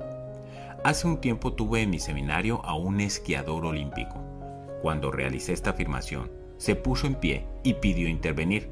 Hace 0.83 1.07
un 1.07 1.21
tiempo 1.21 1.53
tuve 1.53 1.83
en 1.83 1.89
mi 1.89 1.99
seminario 1.99 2.61
a 2.65 2.75
un 2.75 2.99
esquiador 2.99 3.65
olímpico. 3.65 4.21
Cuando 4.81 5.09
realicé 5.09 5.53
esta 5.53 5.69
afirmación, 5.69 6.29
se 6.57 6.75
puso 6.75 7.07
en 7.07 7.15
pie 7.15 7.47
y 7.63 7.75
pidió 7.75 8.09
intervenir. 8.09 8.69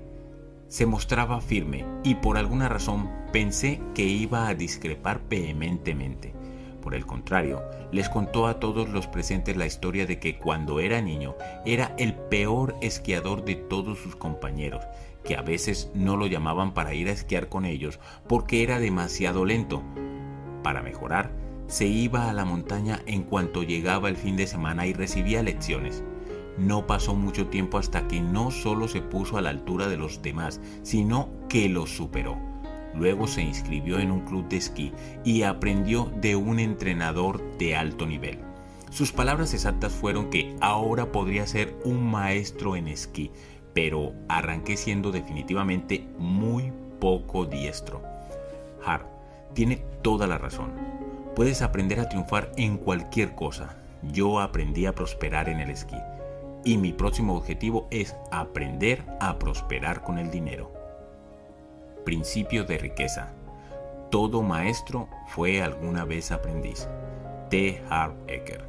Se 0.67 0.85
mostraba 0.85 1.39
firme 1.39 1.85
y 2.03 2.15
por 2.15 2.35
alguna 2.37 2.67
razón 2.67 3.09
pensé 3.31 3.79
que 3.95 4.03
iba 4.03 4.49
a 4.49 4.53
discrepar 4.53 5.21
vehementemente. 5.29 6.33
Por 6.87 6.95
el 6.95 7.05
contrario, 7.05 7.63
les 7.91 8.07
contó 8.07 8.47
a 8.47 8.61
todos 8.61 8.87
los 8.87 9.07
presentes 9.07 9.57
la 9.57 9.65
historia 9.65 10.05
de 10.05 10.19
que 10.19 10.37
cuando 10.37 10.79
era 10.79 11.01
niño 11.01 11.35
era 11.65 11.93
el 11.97 12.13
peor 12.13 12.77
esquiador 12.81 13.43
de 13.43 13.55
todos 13.55 13.99
sus 13.99 14.15
compañeros, 14.15 14.85
que 15.25 15.35
a 15.35 15.41
veces 15.41 15.91
no 15.93 16.15
lo 16.15 16.27
llamaban 16.27 16.73
para 16.73 16.93
ir 16.93 17.09
a 17.09 17.11
esquiar 17.11 17.49
con 17.49 17.65
ellos 17.65 17.99
porque 18.25 18.63
era 18.63 18.79
demasiado 18.79 19.43
lento. 19.43 19.83
Para 20.63 20.81
mejorar, 20.81 21.29
se 21.67 21.87
iba 21.87 22.29
a 22.29 22.33
la 22.33 22.45
montaña 22.45 23.01
en 23.05 23.23
cuanto 23.23 23.63
llegaba 23.63 24.07
el 24.07 24.15
fin 24.15 24.37
de 24.37 24.47
semana 24.47 24.87
y 24.87 24.93
recibía 24.93 25.43
lecciones. 25.43 26.05
No 26.57 26.87
pasó 26.87 27.15
mucho 27.15 27.47
tiempo 27.47 27.79
hasta 27.79 28.07
que 28.07 28.21
no 28.21 28.49
solo 28.49 28.87
se 28.87 29.01
puso 29.01 29.37
a 29.37 29.41
la 29.41 29.49
altura 29.49 29.89
de 29.89 29.97
los 29.97 30.21
demás, 30.21 30.61
sino 30.83 31.27
que 31.49 31.67
los 31.67 31.89
superó. 31.89 32.37
Luego 32.95 33.27
se 33.27 33.41
inscribió 33.41 33.99
en 33.99 34.11
un 34.11 34.21
club 34.21 34.47
de 34.47 34.57
esquí 34.57 34.91
y 35.23 35.43
aprendió 35.43 36.11
de 36.21 36.35
un 36.35 36.59
entrenador 36.59 37.41
de 37.57 37.75
alto 37.75 38.05
nivel. 38.05 38.39
Sus 38.89 39.11
palabras 39.11 39.53
exactas 39.53 39.93
fueron 39.93 40.29
que 40.29 40.55
ahora 40.61 41.11
podría 41.11 41.45
ser 41.45 41.75
un 41.83 42.09
maestro 42.09 42.75
en 42.75 42.87
esquí, 42.87 43.31
pero 43.73 44.13
arranqué 44.27 44.77
siendo 44.77 45.11
definitivamente 45.11 46.07
muy 46.17 46.71
poco 46.99 47.45
diestro. 47.45 48.01
Har 48.83 49.05
tiene 49.53 49.83
toda 50.01 50.27
la 50.27 50.37
razón. 50.37 50.71
Puedes 51.35 51.61
aprender 51.61 51.99
a 51.99 52.09
triunfar 52.09 52.51
en 52.57 52.77
cualquier 52.77 53.35
cosa. 53.35 53.77
Yo 54.03 54.39
aprendí 54.39 54.85
a 54.85 54.93
prosperar 54.93 55.49
en 55.49 55.59
el 55.59 55.69
esquí 55.69 55.97
y 56.63 56.77
mi 56.77 56.91
próximo 56.91 57.35
objetivo 57.35 57.87
es 57.91 58.15
aprender 58.29 59.03
a 59.19 59.39
prosperar 59.39 60.01
con 60.01 60.17
el 60.19 60.29
dinero. 60.29 60.76
Principio 62.07 62.63
de 62.63 62.77
riqueza. 62.77 63.33
Todo 64.11 64.41
maestro 64.41 65.09
fue 65.27 65.61
alguna 65.61 66.05
vez 66.05 66.31
aprendiz. 66.31 66.87
T. 67.49 67.83
Harv 67.89 68.13
Eker. 68.27 68.63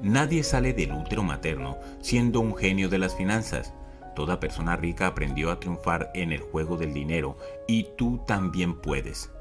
Nadie 0.00 0.44
sale 0.44 0.72
del 0.72 0.92
útero 0.92 1.24
materno 1.24 1.78
siendo 2.00 2.38
un 2.38 2.54
genio 2.54 2.88
de 2.88 2.98
las 2.98 3.16
finanzas. 3.16 3.74
Toda 4.14 4.38
persona 4.38 4.76
rica 4.76 5.08
aprendió 5.08 5.50
a 5.50 5.58
triunfar 5.58 6.12
en 6.14 6.30
el 6.30 6.38
juego 6.38 6.76
del 6.76 6.94
dinero 6.94 7.36
y 7.66 7.88
tú 7.96 8.22
también 8.24 8.80
puedes. 8.80 9.32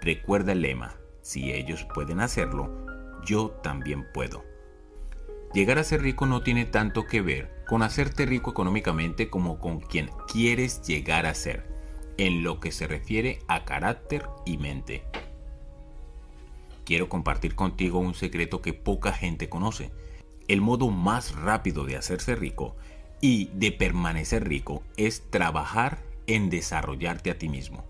Recuerda 0.00 0.50
el 0.50 0.62
lema, 0.62 0.96
si 1.22 1.52
ellos 1.52 1.86
pueden 1.94 2.18
hacerlo, 2.18 2.68
yo 3.24 3.50
también 3.62 4.10
puedo. 4.12 4.42
Llegar 5.54 5.78
a 5.78 5.84
ser 5.84 6.02
rico 6.02 6.26
no 6.26 6.42
tiene 6.42 6.64
tanto 6.64 7.04
que 7.04 7.20
ver 7.20 7.62
con 7.68 7.84
hacerte 7.84 8.26
rico 8.26 8.50
económicamente 8.50 9.30
como 9.30 9.60
con 9.60 9.78
quien 9.78 10.10
quieres 10.26 10.82
llegar 10.82 11.26
a 11.26 11.34
ser 11.34 11.69
en 12.20 12.42
lo 12.42 12.60
que 12.60 12.70
se 12.70 12.86
refiere 12.86 13.38
a 13.48 13.64
carácter 13.64 14.26
y 14.44 14.58
mente. 14.58 15.02
Quiero 16.84 17.08
compartir 17.08 17.54
contigo 17.54 17.98
un 17.98 18.12
secreto 18.12 18.60
que 18.60 18.74
poca 18.74 19.14
gente 19.14 19.48
conoce. 19.48 19.90
El 20.46 20.60
modo 20.60 20.90
más 20.90 21.34
rápido 21.34 21.86
de 21.86 21.96
hacerse 21.96 22.36
rico 22.36 22.76
y 23.22 23.46
de 23.54 23.72
permanecer 23.72 24.46
rico 24.46 24.82
es 24.98 25.30
trabajar 25.30 26.02
en 26.26 26.50
desarrollarte 26.50 27.30
a 27.30 27.38
ti 27.38 27.48
mismo. 27.48 27.86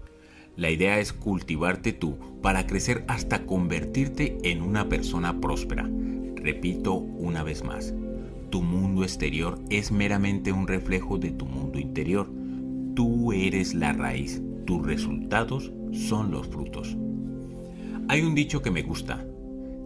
La 0.56 0.70
idea 0.70 1.00
es 1.00 1.12
cultivarte 1.12 1.92
tú 1.92 2.16
para 2.40 2.68
crecer 2.68 3.04
hasta 3.08 3.46
convertirte 3.46 4.38
en 4.44 4.62
una 4.62 4.88
persona 4.88 5.40
próspera. 5.40 5.90
Repito 6.36 6.94
una 6.94 7.42
vez 7.42 7.64
más, 7.64 7.94
tu 8.50 8.62
mundo 8.62 9.02
exterior 9.02 9.58
es 9.70 9.90
meramente 9.90 10.52
un 10.52 10.68
reflejo 10.68 11.18
de 11.18 11.32
tu 11.32 11.46
mundo 11.46 11.80
interior. 11.80 12.39
Tú 12.94 13.32
eres 13.32 13.74
la 13.74 13.92
raíz, 13.92 14.42
tus 14.66 14.84
resultados 14.84 15.72
son 15.92 16.30
los 16.30 16.48
frutos. 16.48 16.96
Hay 18.08 18.22
un 18.22 18.34
dicho 18.34 18.62
que 18.62 18.70
me 18.70 18.82
gusta, 18.82 19.24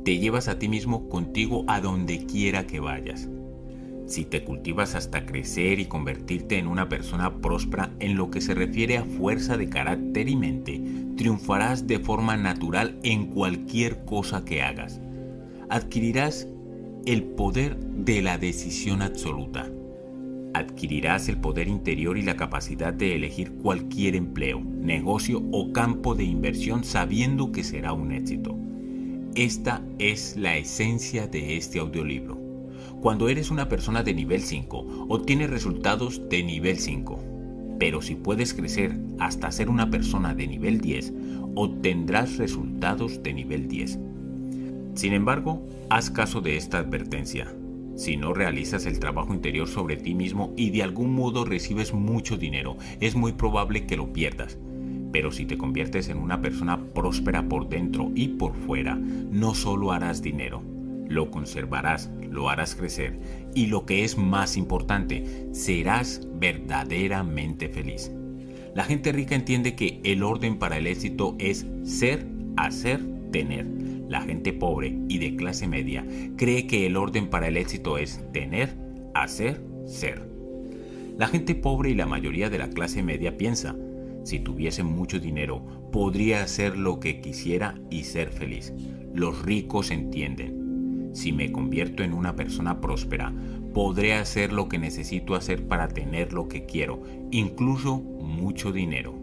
te 0.05 0.18
llevas 0.18 0.48
a 0.48 0.59
ti 0.59 0.68
mismo 0.68 1.09
contigo 1.09 1.64
a 1.68 1.81
donde 1.81 2.24
quiera 2.24 2.66
que 2.66 2.81
vayas. 2.81 3.28
Si 4.06 4.24
te 4.24 4.44
cultivas 4.44 4.94
hasta 4.94 5.26
crecer 5.26 5.81
y 5.81 5.86
convertirte 5.86 6.59
en 6.59 6.66
una 6.66 6.89
persona 6.89 7.40
próspera 7.40 7.94
en 8.01 8.16
lo 8.16 8.31
que 8.31 8.40
se 8.40 8.55
refiere 8.55 8.97
a 8.98 9.05
fuerza 9.05 9.56
de 9.56 9.68
carácter 9.68 10.28
y 10.28 10.36
mente, 10.36 10.82
triunfarás 11.16 11.86
de 11.86 11.98
forma 11.98 12.36
natural 12.36 12.98
en 13.02 13.26
cualquier 13.26 14.05
cosa 14.05 14.44
que 14.44 14.62
hagas. 14.62 15.01
Adquirirás 15.68 16.48
el 17.06 17.22
poder 17.22 17.78
de 17.78 18.22
la 18.22 18.39
decisión 18.39 19.02
absoluta 19.02 19.70
adquirirás 20.55 21.28
el 21.28 21.36
poder 21.36 21.68
interior 21.68 22.16
y 22.16 22.22
la 22.22 22.36
capacidad 22.36 22.94
de 22.94 23.14
elegir 23.14 23.52
cualquier 23.52 24.14
empleo, 24.14 24.60
negocio 24.60 25.43
o 25.52 25.72
campo 25.72 26.14
de 26.14 26.24
inversión 26.24 26.85
sabiendo 26.85 27.52
que 27.52 27.64
será 27.64 27.93
un 27.93 28.12
éxito. 28.12 28.56
Esta 29.35 29.82
es 29.98 30.36
la 30.36 30.56
esencia 30.56 31.26
de 31.26 31.56
este 31.56 31.81
audiolibro. 31.81 32.40
Cuando 33.01 33.28
eres 33.28 33.51
una 33.51 33.68
persona 33.68 34.02
de 34.02 34.14
nivel 34.14 34.40
5, 34.40 35.06
obtienes 35.09 35.51
resultados 35.51 36.22
de 36.31 36.43
nivel 36.43 36.78
5. 36.78 37.76
Pero 37.78 38.01
si 38.01 38.14
puedes 38.14 38.55
crecer 38.55 38.97
hasta 39.18 39.51
ser 39.51 39.68
una 39.68 39.90
persona 39.90 40.35
de 40.35 40.47
nivel 40.47 40.81
10, 40.81 41.12
obtendrás 41.56 42.36
resultados 42.39 43.22
de 43.22 43.35
nivel 43.35 43.66
10. 43.68 43.98
Sin 44.94 45.12
embargo, 45.12 45.66
haz 45.90 46.10
caso 46.10 46.40
de 46.40 46.56
esta 46.56 46.78
advertencia 46.78 47.52
si 47.97 48.16
no 48.16 48.35
realizas 48.35 48.87
el 48.87 48.99
trabajo 48.99 49.33
interior 49.33 49.69
sobre 49.69 49.97
ti 49.97 50.15
mismo 50.15 50.53
y 50.57 50.71
de 50.71 50.83
algún 50.83 51.15
modo 51.15 51.45
recibes 51.45 51.93
mucho 51.93 52.37
dinero, 52.37 52.77
es 53.01 53.15
muy 53.15 53.33
probable 53.33 53.87
que 53.87 53.97
lo 53.97 54.12
pierdas. 54.12 54.59
Pero 55.12 55.31
si 55.31 55.47
te 55.47 55.57
conviertes 55.57 56.09
en 56.09 56.19
una 56.19 56.41
persona 56.41 56.85
próspera 56.93 57.49
por 57.49 57.69
dentro 57.69 58.11
y 58.15 58.29
por 58.29 58.55
fuera, 58.55 58.97
no 58.97 59.55
solo 59.55 59.93
harás 59.93 60.23
dinero, 60.23 60.62
lo 61.09 61.31
conservarás, 61.31 62.11
lo 62.31 62.49
harás 62.49 62.75
crecer 62.75 63.19
y 63.55 63.66
lo 63.66 63.87
que 63.87 64.03
es 64.03 64.19
más 64.19 64.57
importante, 64.57 65.49
serás 65.53 66.27
verdaderamente 66.35 67.69
feliz. 67.69 68.11
La 68.75 68.83
gente 68.83 69.12
rica 69.12 69.37
entiende 69.37 69.77
que 69.77 70.01
el 70.03 70.25
orden 70.25 70.59
para 70.59 70.79
el 70.79 70.89
éxito 70.89 71.37
es 71.39 71.65
ser, 71.85 72.27
hacer, 72.57 73.01
tener 73.31 73.84
la 74.15 74.20
gente 74.20 74.53
pobre 74.53 74.97
y 75.09 75.19
de 75.19 75.35
clase 75.35 75.66
media 75.66 76.07
cree 76.36 76.69
que 76.69 76.86
el 76.86 76.97
orden 76.97 77.27
para 77.27 77.49
el 77.49 77.57
éxito 77.57 77.99
es 77.99 78.24
tener, 78.32 78.78
hacer, 79.12 79.61
ser. 79.86 80.31
La 81.19 81.27
gente 81.27 81.57
pobre 81.57 81.91
y 81.91 81.95
la 81.97 82.07
mayoría 82.07 82.49
de 82.49 82.59
la 82.59 82.70
clase 82.70 83.03
media 83.03 83.36
piensa, 83.36 83.74
si 84.23 84.39
tuviese 84.39 84.85
mucho 84.85 85.19
dinero, 85.19 85.91
podría 85.91 86.45
hacer 86.45 86.77
lo 86.77 87.01
que 87.01 87.20
quisiera 87.20 87.74
y 87.91 88.05
ser 88.05 88.31
feliz. 88.31 88.73
Los 89.12 89.43
ricos 89.43 89.91
entienden. 89.91 91.11
Si 91.12 91.32
me 91.32 91.51
convierto 91.51 92.05
en 92.05 92.12
una 92.12 92.36
persona 92.36 92.81
próspera, 92.81 93.32
podré 93.73 94.15
hacer 94.15 94.53
lo 94.53 94.69
que 94.69 94.78
necesito 94.78 95.35
hacer 95.35 95.66
para 95.66 95.89
tener 95.89 96.32
lo 96.32 96.47
que 96.47 96.66
quiero, 96.66 97.03
incluso 97.32 97.97
mucho 97.99 98.70
dinero. 98.70 99.19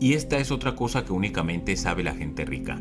Y 0.00 0.14
esta 0.14 0.38
es 0.38 0.50
otra 0.50 0.76
cosa 0.76 1.04
que 1.04 1.12
únicamente 1.12 1.76
sabe 1.76 2.02
la 2.02 2.14
gente 2.14 2.46
rica. 2.46 2.80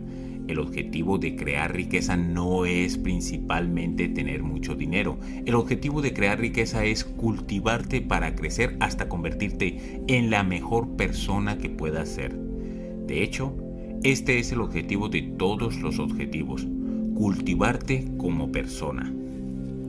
El 0.52 0.60
objetivo 0.60 1.18
de 1.18 1.38
crear 1.38 1.74
riqueza 1.74 2.18
no 2.18 2.66
es 2.66 2.98
principalmente 2.98 4.10
tener 4.10 4.44
mucho 4.44 4.76
dinero. 4.76 5.18
El 5.46 5.56
objetivo 5.56 6.02
de 6.02 6.12
crear 6.12 6.42
riqueza 6.42 6.84
es 6.84 7.06
cultivarte 7.06 8.02
para 8.02 8.36
crecer 8.36 8.76
hasta 8.82 9.08
convertirte 9.08 10.02
en 10.10 10.30
la 10.30 10.44
mejor 10.44 10.98
persona 10.98 11.58
que 11.58 11.70
puedas 11.70 12.10
ser. 12.10 12.36
De 13.08 13.24
hecho, 13.24 13.56
este 14.04 14.40
es 14.40 14.52
el 14.52 14.60
objetivo 14.60 15.08
de 15.08 15.22
todos 15.22 15.80
los 15.80 16.00
objetivos, 16.00 16.68
cultivarte 17.16 18.10
como 18.18 18.52
persona. 18.52 19.10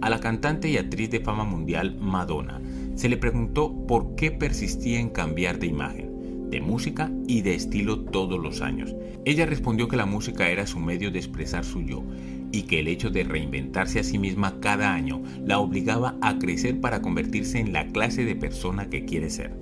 A 0.00 0.10
la 0.10 0.20
cantante 0.20 0.68
y 0.68 0.76
actriz 0.76 1.10
de 1.10 1.18
fama 1.18 1.42
mundial 1.42 1.96
Madonna 1.98 2.60
se 2.94 3.08
le 3.08 3.16
preguntó 3.16 3.84
por 3.88 4.14
qué 4.14 4.30
persistía 4.30 5.00
en 5.00 5.10
cambiar 5.10 5.58
de 5.58 5.66
imagen, 5.66 6.11
de 6.52 6.60
música 6.60 7.10
y 7.26 7.40
de 7.40 7.54
estilo 7.54 7.98
todos 7.98 8.38
los 8.38 8.60
años. 8.60 8.94
Ella 9.24 9.46
respondió 9.46 9.88
que 9.88 9.96
la 9.96 10.06
música 10.06 10.50
era 10.50 10.66
su 10.66 10.78
medio 10.78 11.10
de 11.10 11.18
expresar 11.18 11.64
su 11.64 11.82
yo 11.82 12.04
y 12.52 12.62
que 12.64 12.80
el 12.80 12.88
hecho 12.88 13.10
de 13.10 13.24
reinventarse 13.24 13.98
a 13.98 14.04
sí 14.04 14.18
misma 14.18 14.60
cada 14.60 14.92
año 14.92 15.22
la 15.44 15.58
obligaba 15.58 16.16
a 16.20 16.38
crecer 16.38 16.78
para 16.78 17.00
convertirse 17.00 17.58
en 17.58 17.72
la 17.72 17.86
clase 17.88 18.26
de 18.26 18.36
persona 18.36 18.90
que 18.90 19.06
quiere 19.06 19.30
ser. 19.30 19.52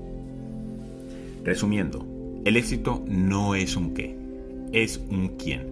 Resumiendo, 1.44 2.04
el 2.44 2.56
éxito 2.56 3.04
no 3.06 3.54
es 3.54 3.76
un 3.76 3.94
qué, 3.94 4.16
es 4.72 5.00
un 5.10 5.28
quién. 5.38 5.70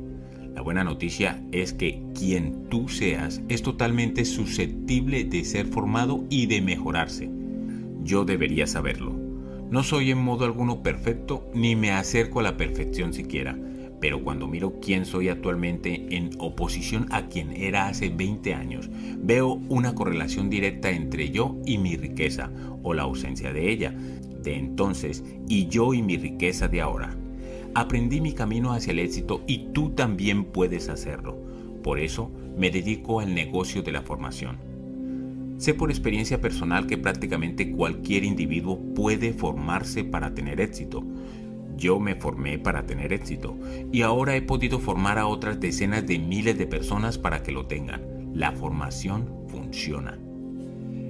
La 0.54 0.62
buena 0.62 0.84
noticia 0.84 1.42
es 1.50 1.72
que 1.72 2.00
quien 2.16 2.68
tú 2.68 2.88
seas 2.88 3.42
es 3.48 3.62
totalmente 3.62 4.24
susceptible 4.24 5.24
de 5.24 5.44
ser 5.44 5.66
formado 5.66 6.24
y 6.30 6.46
de 6.46 6.60
mejorarse. 6.62 7.28
Yo 8.04 8.24
debería 8.24 8.68
saberlo. 8.68 9.17
No 9.70 9.82
soy 9.82 10.10
en 10.10 10.18
modo 10.18 10.46
alguno 10.46 10.82
perfecto 10.82 11.50
ni 11.52 11.76
me 11.76 11.90
acerco 11.90 12.40
a 12.40 12.42
la 12.42 12.56
perfección 12.56 13.12
siquiera, 13.12 13.58
pero 14.00 14.24
cuando 14.24 14.46
miro 14.46 14.80
quién 14.80 15.04
soy 15.04 15.28
actualmente 15.28 16.16
en 16.16 16.30
oposición 16.38 17.06
a 17.10 17.26
quien 17.26 17.52
era 17.52 17.88
hace 17.88 18.08
20 18.08 18.54
años, 18.54 18.88
veo 19.18 19.60
una 19.68 19.94
correlación 19.94 20.48
directa 20.48 20.90
entre 20.90 21.30
yo 21.30 21.54
y 21.66 21.76
mi 21.76 21.96
riqueza 21.96 22.50
o 22.82 22.94
la 22.94 23.02
ausencia 23.02 23.52
de 23.52 23.70
ella 23.70 23.94
de 24.42 24.56
entonces 24.56 25.22
y 25.48 25.66
yo 25.66 25.92
y 25.92 26.00
mi 26.00 26.16
riqueza 26.16 26.68
de 26.68 26.80
ahora. 26.80 27.14
Aprendí 27.74 28.22
mi 28.22 28.32
camino 28.32 28.72
hacia 28.72 28.92
el 28.92 29.00
éxito 29.00 29.42
y 29.46 29.68
tú 29.74 29.90
también 29.90 30.44
puedes 30.44 30.88
hacerlo. 30.88 31.36
Por 31.82 32.00
eso 32.00 32.30
me 32.56 32.70
dedico 32.70 33.20
al 33.20 33.34
negocio 33.34 33.82
de 33.82 33.92
la 33.92 34.00
formación. 34.00 34.67
Sé 35.58 35.74
por 35.74 35.90
experiencia 35.90 36.40
personal 36.40 36.86
que 36.86 36.98
prácticamente 36.98 37.72
cualquier 37.72 38.22
individuo 38.22 38.78
puede 38.94 39.32
formarse 39.32 40.04
para 40.04 40.32
tener 40.32 40.60
éxito. 40.60 41.04
Yo 41.76 41.98
me 41.98 42.14
formé 42.14 42.60
para 42.60 42.86
tener 42.86 43.12
éxito 43.12 43.58
y 43.90 44.02
ahora 44.02 44.36
he 44.36 44.42
podido 44.42 44.78
formar 44.78 45.18
a 45.18 45.26
otras 45.26 45.58
decenas 45.58 46.06
de 46.06 46.20
miles 46.20 46.56
de 46.58 46.68
personas 46.68 47.18
para 47.18 47.42
que 47.42 47.50
lo 47.50 47.66
tengan. 47.66 48.02
La 48.34 48.52
formación 48.52 49.28
funciona. 49.48 50.16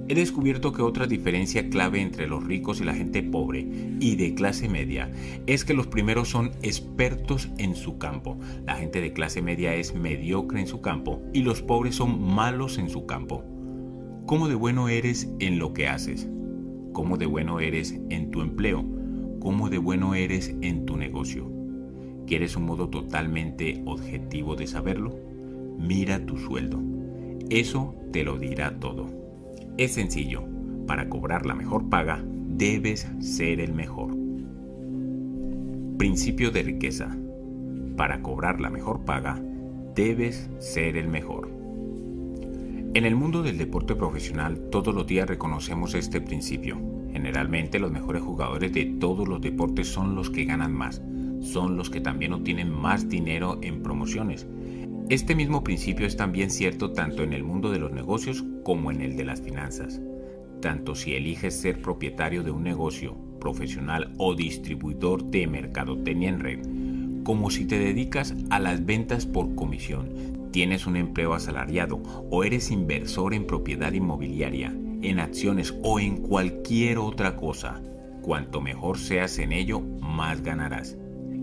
He 0.07 0.15
descubierto 0.15 0.73
que 0.73 0.81
otra 0.81 1.05
diferencia 1.05 1.69
clave 1.69 2.01
entre 2.01 2.27
los 2.27 2.43
ricos 2.43 2.81
y 2.81 2.85
la 2.85 2.95
gente 2.95 3.21
pobre 3.21 3.67
y 3.99 4.15
de 4.15 4.33
clase 4.33 4.67
media 4.67 5.11
es 5.45 5.63
que 5.63 5.75
los 5.75 5.85
primeros 5.85 6.27
son 6.27 6.53
expertos 6.63 7.49
en 7.59 7.75
su 7.75 7.99
campo. 7.99 8.39
La 8.65 8.77
gente 8.77 8.99
de 8.99 9.13
clase 9.13 9.43
media 9.43 9.75
es 9.75 9.93
mediocre 9.93 10.59
en 10.59 10.65
su 10.65 10.81
campo 10.81 11.21
y 11.33 11.43
los 11.43 11.61
pobres 11.61 11.93
son 11.93 12.19
malos 12.33 12.79
en 12.79 12.89
su 12.89 13.05
campo. 13.05 13.43
¿Cómo 14.29 14.47
de 14.47 14.53
bueno 14.53 14.89
eres 14.89 15.27
en 15.39 15.57
lo 15.57 15.73
que 15.73 15.87
haces? 15.87 16.29
¿Cómo 16.93 17.17
de 17.17 17.25
bueno 17.25 17.59
eres 17.61 17.99
en 18.11 18.29
tu 18.29 18.43
empleo? 18.43 18.85
¿Cómo 19.39 19.71
de 19.71 19.79
bueno 19.79 20.13
eres 20.13 20.55
en 20.61 20.85
tu 20.85 20.97
negocio? 20.97 21.51
¿Quieres 22.27 22.55
un 22.55 22.67
modo 22.67 22.89
totalmente 22.89 23.81
objetivo 23.87 24.55
de 24.55 24.67
saberlo? 24.67 25.17
Mira 25.79 26.27
tu 26.27 26.37
sueldo. 26.37 26.79
Eso 27.49 27.95
te 28.11 28.23
lo 28.23 28.37
dirá 28.37 28.79
todo. 28.79 29.07
Es 29.79 29.93
sencillo, 29.93 30.43
para 30.85 31.09
cobrar 31.09 31.47
la 31.47 31.55
mejor 31.55 31.89
paga 31.89 32.23
debes 32.23 33.07
ser 33.17 33.59
el 33.59 33.73
mejor. 33.73 34.15
Principio 35.97 36.51
de 36.51 36.61
riqueza. 36.61 37.17
Para 37.97 38.21
cobrar 38.21 38.61
la 38.61 38.69
mejor 38.69 39.05
paga 39.05 39.41
debes 39.95 40.51
ser 40.59 40.97
el 40.97 41.07
mejor. 41.07 41.58
En 42.93 43.05
el 43.05 43.15
mundo 43.15 43.43
del 43.43 43.57
deporte 43.57 43.95
profesional 43.95 44.69
todos 44.71 44.93
los 44.93 45.07
días 45.07 45.27
reconocemos 45.27 45.93
este 45.93 46.21
principio. 46.21 46.77
Generalmente 47.11 47.79
los 47.79 47.91
mejores 47.91 48.21
jugadores 48.21 48.73
de 48.73 48.85
todos 48.85 49.27
los 49.27 49.41
deportes 49.41 49.87
son 49.87 50.15
los 50.15 50.29
que 50.29 50.45
ganan 50.45 50.73
más, 50.73 51.01
son 51.41 51.77
los 51.77 51.89
que 51.89 52.01
también 52.01 52.33
obtienen 52.33 52.71
más 52.71 53.09
dinero 53.09 53.59
en 53.61 53.81
promociones 53.81 54.47
este 55.09 55.33
mismo 55.33 55.63
principio 55.63 56.05
es 56.05 56.15
también 56.15 56.51
cierto 56.51 56.91
tanto 56.91 57.23
en 57.23 57.33
el 57.33 57.43
mundo 57.43 57.71
de 57.71 57.79
los 57.79 57.91
negocios 57.91 58.45
como 58.63 58.91
en 58.91 59.01
el 59.01 59.17
de 59.17 59.25
las 59.25 59.41
finanzas. 59.41 59.99
Tanto 60.61 60.93
si 60.93 61.15
eliges 61.15 61.59
ser 61.59 61.81
propietario 61.81 62.43
de 62.43 62.51
un 62.51 62.61
negocio, 62.61 63.17
profesional 63.39 64.13
o 64.19 64.35
distribuidor 64.35 65.23
de 65.23 65.47
mercadotecnia 65.47 66.29
en 66.29 66.39
red, 66.39 66.59
como 67.23 67.49
si 67.49 67.65
te 67.65 67.79
dedicas 67.79 68.35
a 68.51 68.59
las 68.59 68.85
ventas 68.85 69.25
por 69.25 69.55
comisión, 69.55 70.09
tienes 70.51 70.87
un 70.87 70.95
empleo 70.95 71.33
asalariado 71.33 72.01
o 72.29 72.43
eres 72.43 72.71
inversor 72.71 73.33
en 73.33 73.45
propiedad 73.45 73.93
inmobiliaria, 73.93 74.73
en 75.01 75.19
acciones 75.19 75.73
o 75.83 75.99
en 75.99 76.17
cualquier 76.17 76.97
otra 76.97 77.35
cosa. 77.35 77.81
Cuanto 78.21 78.61
mejor 78.61 78.97
seas 78.97 79.39
en 79.39 79.51
ello, 79.51 79.79
más 79.79 80.41
ganarás. 80.41 80.97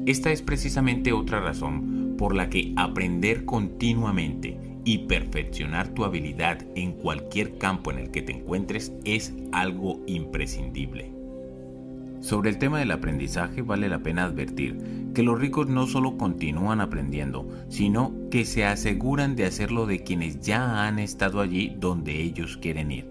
Esta 0.06 0.30
es 0.30 0.42
precisamente 0.42 1.12
otra 1.12 1.40
razón 1.40 2.14
por 2.16 2.34
la 2.34 2.48
que 2.48 2.72
aprender 2.76 3.44
continuamente 3.44 4.58
y 4.84 4.98
perfeccionar 4.98 5.88
tu 5.88 6.04
habilidad 6.04 6.64
en 6.76 6.92
cualquier 6.92 7.58
campo 7.58 7.90
en 7.90 7.98
el 7.98 8.10
que 8.10 8.22
te 8.22 8.32
encuentres 8.32 8.92
es 9.04 9.34
algo 9.52 10.00
imprescindible. 10.06 11.15
Sobre 12.20 12.51
el 12.51 12.59
tema 12.59 12.78
del 12.78 12.90
aprendizaje 12.90 13.62
vale 13.62 13.88
la 13.88 14.01
pena 14.01 14.24
advertir 14.24 15.12
que 15.14 15.22
los 15.22 15.38
ricos 15.38 15.68
no 15.68 15.86
solo 15.86 16.16
continúan 16.16 16.80
aprendiendo, 16.80 17.48
sino 17.68 18.12
que 18.30 18.44
se 18.44 18.64
aseguran 18.64 19.36
de 19.36 19.44
hacerlo 19.44 19.86
de 19.86 20.02
quienes 20.02 20.40
ya 20.40 20.86
han 20.86 20.98
estado 20.98 21.40
allí 21.40 21.76
donde 21.78 22.20
ellos 22.20 22.56
quieren 22.56 22.90
ir. 22.90 23.10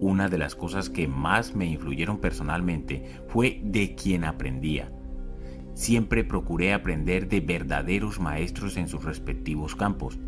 Una 0.00 0.28
de 0.28 0.38
las 0.38 0.54
cosas 0.54 0.90
que 0.90 1.08
más 1.08 1.54
me 1.54 1.66
influyeron 1.66 2.18
personalmente 2.18 3.04
fue 3.28 3.60
de 3.62 3.94
quien 3.94 4.24
aprendía 4.24 4.90
Siempre 5.74 6.22
procuré 6.22 6.72
aprender 6.72 7.28
de 7.28 7.40
verdaderos 7.40 8.20
maestros 8.20 8.76
en 8.76 8.88
sus 8.88 9.04
respectivos 9.04 9.74
campos, 9.74 10.18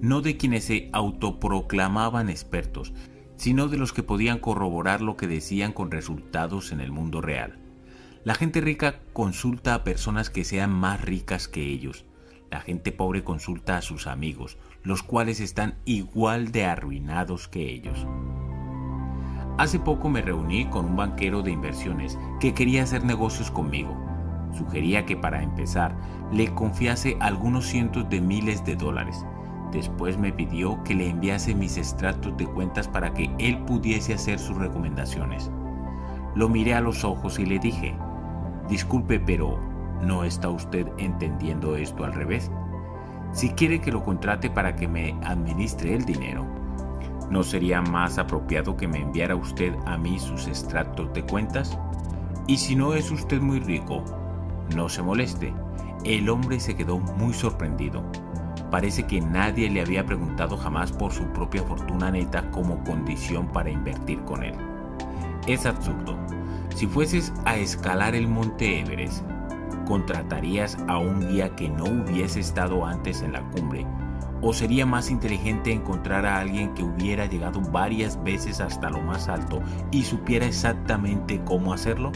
no 0.00 0.22
de 0.22 0.36
quienes 0.36 0.64
se 0.64 0.88
autoproclamaban 0.92 2.30
expertos, 2.30 2.94
sino 3.40 3.68
de 3.68 3.78
los 3.78 3.94
que 3.94 4.02
podían 4.02 4.38
corroborar 4.38 5.00
lo 5.00 5.16
que 5.16 5.26
decían 5.26 5.72
con 5.72 5.90
resultados 5.90 6.72
en 6.72 6.80
el 6.82 6.92
mundo 6.92 7.22
real. 7.22 7.58
La 8.22 8.34
gente 8.34 8.60
rica 8.60 9.00
consulta 9.14 9.74
a 9.74 9.82
personas 9.82 10.28
que 10.28 10.44
sean 10.44 10.70
más 10.70 11.00
ricas 11.00 11.48
que 11.48 11.62
ellos. 11.62 12.04
La 12.50 12.60
gente 12.60 12.92
pobre 12.92 13.24
consulta 13.24 13.78
a 13.78 13.80
sus 13.80 14.06
amigos, 14.06 14.58
los 14.82 15.02
cuales 15.02 15.40
están 15.40 15.76
igual 15.86 16.52
de 16.52 16.66
arruinados 16.66 17.48
que 17.48 17.72
ellos. 17.72 18.06
Hace 19.56 19.78
poco 19.78 20.10
me 20.10 20.20
reuní 20.20 20.66
con 20.66 20.84
un 20.84 20.96
banquero 20.96 21.40
de 21.40 21.50
inversiones 21.50 22.18
que 22.40 22.52
quería 22.52 22.82
hacer 22.82 23.04
negocios 23.04 23.50
conmigo. 23.50 23.96
Sugería 24.52 25.06
que 25.06 25.16
para 25.16 25.42
empezar 25.42 25.96
le 26.30 26.52
confiase 26.52 27.16
algunos 27.20 27.64
cientos 27.64 28.06
de 28.10 28.20
miles 28.20 28.66
de 28.66 28.76
dólares. 28.76 29.24
Después 29.72 30.18
me 30.18 30.32
pidió 30.32 30.82
que 30.82 30.94
le 30.94 31.08
enviase 31.08 31.54
mis 31.54 31.76
extractos 31.76 32.36
de 32.36 32.46
cuentas 32.46 32.88
para 32.88 33.14
que 33.14 33.30
él 33.38 33.58
pudiese 33.64 34.14
hacer 34.14 34.38
sus 34.38 34.56
recomendaciones. 34.56 35.50
Lo 36.34 36.48
miré 36.48 36.74
a 36.74 36.80
los 36.80 37.04
ojos 37.04 37.38
y 37.38 37.46
le 37.46 37.58
dije, 37.58 37.94
disculpe, 38.68 39.20
pero 39.20 39.58
¿no 40.02 40.24
está 40.24 40.48
usted 40.48 40.86
entendiendo 40.98 41.76
esto 41.76 42.04
al 42.04 42.14
revés? 42.14 42.50
Si 43.32 43.50
quiere 43.50 43.80
que 43.80 43.92
lo 43.92 44.02
contrate 44.02 44.50
para 44.50 44.74
que 44.74 44.88
me 44.88 45.12
administre 45.24 45.94
el 45.94 46.04
dinero, 46.04 46.44
¿no 47.30 47.44
sería 47.44 47.80
más 47.80 48.18
apropiado 48.18 48.76
que 48.76 48.88
me 48.88 48.98
enviara 48.98 49.36
usted 49.36 49.72
a 49.86 49.96
mí 49.96 50.18
sus 50.18 50.48
extractos 50.48 51.12
de 51.12 51.22
cuentas? 51.22 51.78
Y 52.48 52.56
si 52.56 52.74
no 52.74 52.94
es 52.94 53.12
usted 53.12 53.40
muy 53.40 53.60
rico, 53.60 54.04
no 54.74 54.88
se 54.88 55.02
moleste. 55.02 55.54
El 56.04 56.28
hombre 56.28 56.58
se 56.58 56.74
quedó 56.74 56.98
muy 56.98 57.32
sorprendido. 57.32 58.02
Parece 58.70 59.04
que 59.04 59.20
nadie 59.20 59.68
le 59.68 59.80
había 59.80 60.06
preguntado 60.06 60.56
jamás 60.56 60.92
por 60.92 61.12
su 61.12 61.24
propia 61.32 61.62
fortuna 61.62 62.10
neta 62.10 62.50
como 62.50 62.82
condición 62.84 63.48
para 63.48 63.70
invertir 63.70 64.20
con 64.20 64.44
él. 64.44 64.54
Es 65.46 65.66
absurdo. 65.66 66.16
Si 66.74 66.86
fueses 66.86 67.32
a 67.44 67.56
escalar 67.56 68.14
el 68.14 68.28
monte 68.28 68.80
Everest, 68.80 69.24
contratarías 69.86 70.78
a 70.86 70.98
un 70.98 71.28
guía 71.28 71.54
que 71.56 71.68
no 71.68 71.84
hubiese 71.84 72.40
estado 72.40 72.86
antes 72.86 73.22
en 73.22 73.32
la 73.32 73.42
cumbre, 73.50 73.84
¿O 74.42 74.54
sería 74.54 74.86
más 74.86 75.10
inteligente 75.10 75.70
encontrar 75.70 76.24
a 76.24 76.40
alguien 76.40 76.72
que 76.72 76.82
hubiera 76.82 77.26
llegado 77.26 77.60
varias 77.60 78.22
veces 78.22 78.60
hasta 78.60 78.88
lo 78.88 79.02
más 79.02 79.28
alto 79.28 79.60
y 79.90 80.02
supiera 80.02 80.46
exactamente 80.46 81.42
cómo 81.44 81.74
hacerlo? 81.74 82.10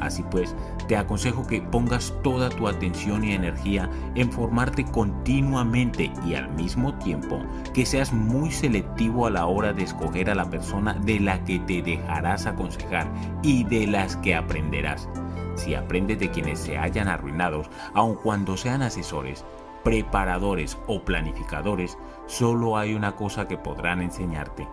Así 0.00 0.22
pues, 0.30 0.54
te 0.86 0.96
aconsejo 0.96 1.46
que 1.46 1.60
pongas 1.60 2.14
toda 2.22 2.50
tu 2.50 2.68
atención 2.68 3.24
y 3.24 3.32
energía 3.32 3.90
en 4.14 4.30
formarte 4.30 4.84
continuamente 4.84 6.12
y 6.26 6.34
al 6.34 6.50
mismo 6.54 6.94
tiempo 6.94 7.40
que 7.72 7.86
seas 7.86 8.12
muy 8.12 8.50
selectivo 8.50 9.26
a 9.26 9.30
la 9.30 9.46
hora 9.46 9.72
de 9.72 9.82
escoger 9.82 10.30
a 10.30 10.34
la 10.34 10.48
persona 10.48 10.94
de 10.94 11.20
la 11.20 11.42
que 11.44 11.58
te 11.60 11.82
dejarás 11.82 12.46
aconsejar 12.46 13.06
y 13.42 13.64
de 13.64 13.86
las 13.86 14.16
que 14.16 14.34
aprenderás. 14.34 15.08
Si 15.56 15.74
aprendes 15.74 16.18
de 16.18 16.30
quienes 16.30 16.58
se 16.58 16.78
hayan 16.78 17.08
arruinados, 17.08 17.70
aun 17.94 18.16
cuando 18.16 18.56
sean 18.56 18.82
asesores, 18.82 19.44
preparadores 19.84 20.78
o 20.86 21.04
planificadores, 21.04 21.96
solo 22.26 22.76
hay 22.76 22.94
una 22.94 23.14
cosa 23.14 23.46
que 23.46 23.58
podrán 23.58 24.02
enseñarte, 24.02 24.68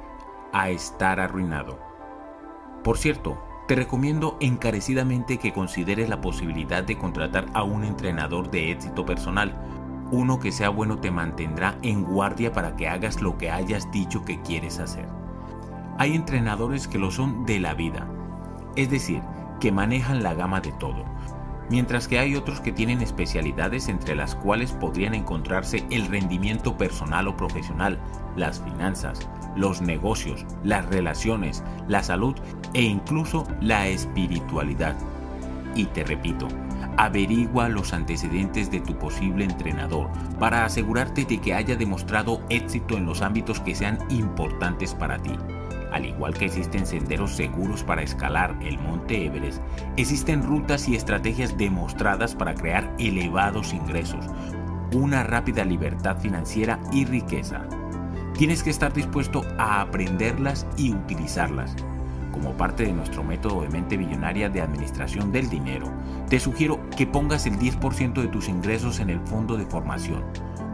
a 0.53 0.69
estar 0.69 1.19
arruinado. 1.19 1.77
Por 2.83 2.97
cierto, 2.97 3.37
te 3.67 3.75
recomiendo 3.75 4.37
encarecidamente 4.39 5.37
que 5.37 5.53
consideres 5.53 6.09
la 6.09 6.21
posibilidad 6.21 6.83
de 6.83 6.97
contratar 6.97 7.45
a 7.53 7.63
un 7.63 7.83
entrenador 7.83 8.51
de 8.51 8.71
éxito 8.71 9.05
personal. 9.05 9.55
Uno 10.11 10.39
que 10.39 10.51
sea 10.51 10.69
bueno 10.69 10.99
te 10.99 11.11
mantendrá 11.11 11.77
en 11.81 12.03
guardia 12.03 12.51
para 12.51 12.75
que 12.75 12.87
hagas 12.87 13.21
lo 13.21 13.37
que 13.37 13.49
hayas 13.49 13.89
dicho 13.91 14.25
que 14.25 14.41
quieres 14.41 14.79
hacer. 14.79 15.07
Hay 15.97 16.15
entrenadores 16.15 16.87
que 16.87 16.99
lo 16.99 17.11
son 17.11 17.45
de 17.45 17.59
la 17.59 17.73
vida, 17.73 18.07
es 18.75 18.89
decir, 18.89 19.21
que 19.59 19.71
manejan 19.71 20.23
la 20.23 20.33
gama 20.33 20.59
de 20.59 20.71
todo 20.73 21.05
mientras 21.71 22.09
que 22.09 22.19
hay 22.19 22.35
otros 22.35 22.59
que 22.59 22.73
tienen 22.73 23.01
especialidades 23.01 23.87
entre 23.87 24.13
las 24.13 24.35
cuales 24.35 24.73
podrían 24.73 25.15
encontrarse 25.15 25.85
el 25.89 26.05
rendimiento 26.07 26.77
personal 26.77 27.29
o 27.29 27.37
profesional, 27.37 27.97
las 28.35 28.61
finanzas, 28.61 29.29
los 29.55 29.81
negocios, 29.81 30.45
las 30.65 30.85
relaciones, 30.87 31.63
la 31.87 32.03
salud 32.03 32.35
e 32.73 32.81
incluso 32.81 33.47
la 33.61 33.87
espiritualidad. 33.87 34.97
Y 35.73 35.85
te 35.85 36.03
repito, 36.03 36.49
averigua 36.97 37.69
los 37.69 37.93
antecedentes 37.93 38.69
de 38.69 38.81
tu 38.81 38.97
posible 38.97 39.45
entrenador 39.45 40.09
para 40.39 40.65
asegurarte 40.65 41.23
de 41.23 41.39
que 41.39 41.53
haya 41.53 41.77
demostrado 41.77 42.41
éxito 42.49 42.97
en 42.97 43.05
los 43.05 43.21
ámbitos 43.21 43.61
que 43.61 43.75
sean 43.75 43.97
importantes 44.09 44.93
para 44.93 45.17
ti. 45.19 45.31
Al 45.91 46.05
igual 46.05 46.33
que 46.33 46.45
existen 46.45 46.85
senderos 46.85 47.35
seguros 47.35 47.83
para 47.83 48.01
escalar 48.01 48.57
el 48.61 48.79
monte 48.79 49.25
Everest, 49.25 49.61
existen 49.97 50.41
rutas 50.43 50.87
y 50.87 50.95
estrategias 50.95 51.57
demostradas 51.57 52.33
para 52.33 52.55
crear 52.55 52.95
elevados 52.97 53.73
ingresos, 53.73 54.25
una 54.93 55.23
rápida 55.23 55.65
libertad 55.65 56.17
financiera 56.17 56.79
y 56.93 57.05
riqueza. 57.05 57.67
Tienes 58.37 58.63
que 58.63 58.69
estar 58.69 58.93
dispuesto 58.93 59.43
a 59.57 59.81
aprenderlas 59.81 60.65
y 60.77 60.93
utilizarlas. 60.93 61.75
Como 62.31 62.53
parte 62.53 62.83
de 62.83 62.93
nuestro 62.93 63.23
método 63.23 63.61
de 63.61 63.69
mente 63.69 63.97
millonaria 63.97 64.49
de 64.49 64.61
administración 64.61 65.31
del 65.31 65.49
dinero, 65.49 65.91
te 66.29 66.39
sugiero 66.39 66.79
que 66.95 67.07
pongas 67.07 67.45
el 67.45 67.57
10% 67.59 68.13
de 68.21 68.27
tus 68.27 68.47
ingresos 68.47 68.99
en 68.99 69.09
el 69.09 69.19
fondo 69.21 69.57
de 69.57 69.65
formación 69.65 70.23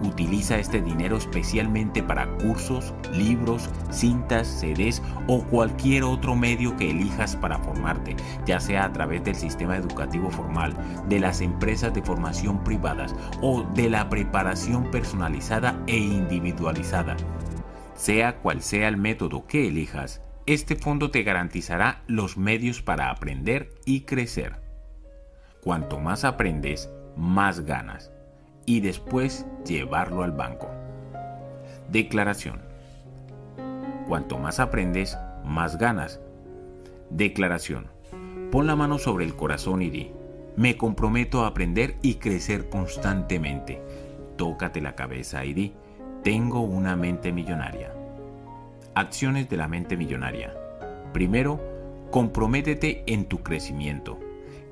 Utiliza 0.02 0.60
este 0.60 0.82
dinero 0.82 1.18
especialmente 1.18 2.04
para 2.04 2.28
cursos, 2.38 2.94
libros, 3.12 3.70
cintas, 3.92 4.48
CDs 4.48 5.02
o 5.28 5.44
cualquier 5.44 6.04
otro 6.04 6.36
medio 6.36 6.76
que 6.78 6.92
elijas 6.92 7.36
para 7.36 7.58
formarte, 7.58 8.16
ya 8.46 8.60
sea 8.60 8.86
a 8.86 8.94
través 8.94 9.24
del 9.24 9.36
sistema 9.36 9.76
educativo 9.76 10.30
formal, 10.30 10.76
de 11.10 11.20
las 11.20 11.42
empresas 11.42 11.94
de 11.94 12.04
formación 12.04 12.64
privadas 12.64 13.16
o 13.42 13.64
de 13.74 13.90
la 13.90 14.08
preparación 14.08 14.92
personalizada 14.92 15.82
e 15.88 15.98
individualizada. 15.98 17.18
Sea 17.96 18.38
cual 18.38 18.62
sea 18.62 18.88
el 18.90 18.98
método 18.98 19.48
que 19.48 19.68
elijas, 19.68 20.22
este 20.48 20.78
fondo 20.78 21.12
te 21.12 21.24
garantizará 21.24 22.04
los 22.08 22.38
medios 22.38 22.82
para 22.82 23.10
aprender 23.10 23.70
y 23.84 24.02
crecer. 24.02 24.56
Cuanto 25.62 26.00
más 26.00 26.24
aprendes, 26.24 26.90
más 27.18 27.66
ganas 27.66 28.14
y 28.66 28.80
después 28.80 29.46
llevarlo 29.66 30.24
al 30.24 30.32
banco. 30.32 30.70
Declaración. 31.92 32.62
Cuanto 34.08 34.40
más 34.40 34.62
aprendes, 34.62 35.18
más 35.44 35.78
ganas. 35.78 36.22
Declaración. 37.10 37.88
Pon 38.50 38.68
la 38.68 38.78
mano 38.78 39.00
sobre 39.00 39.26
el 39.26 39.36
corazón 39.36 39.82
y 39.82 39.90
di, 39.90 40.14
me 40.56 40.78
comprometo 40.78 41.44
a 41.44 41.48
aprender 41.48 41.98
y 42.02 42.16
crecer 42.16 42.70
constantemente. 42.70 43.82
Tócate 44.38 44.80
la 44.80 44.96
cabeza 44.96 45.44
y 45.44 45.54
di, 45.54 45.74
tengo 46.24 46.62
una 46.62 46.96
mente 46.96 47.34
millonaria. 47.34 47.97
Acciones 48.98 49.48
de 49.48 49.58
la 49.58 49.68
mente 49.68 49.96
millonaria. 49.96 50.56
Primero, 51.14 51.62
comprométete 52.10 53.04
en 53.06 53.26
tu 53.26 53.44
crecimiento. 53.44 54.20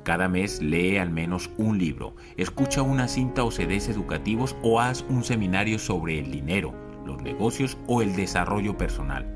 Cada 0.02 0.28
mes 0.28 0.64
lee 0.64 0.98
al 0.98 1.12
menos 1.12 1.52
un 1.60 1.78
libro, 1.78 2.16
escucha 2.36 2.82
una 2.82 3.08
cinta 3.08 3.44
o 3.44 3.52
CDs 3.52 3.88
educativos 3.88 4.56
o 4.64 4.80
haz 4.82 5.06
un 5.10 5.24
seminario 5.24 5.78
sobre 5.78 6.18
el 6.18 6.32
dinero, 6.32 6.74
los 7.06 7.22
negocios 7.22 7.78
o 7.86 8.02
el 8.02 8.16
desarrollo 8.16 8.76
personal. 8.76 9.28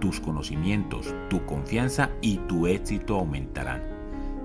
Tus 0.00 0.18
conocimientos, 0.18 1.14
tu 1.28 1.44
confianza 1.44 2.08
y 2.22 2.38
tu 2.48 2.66
éxito 2.66 3.16
aumentarán. 3.16 3.82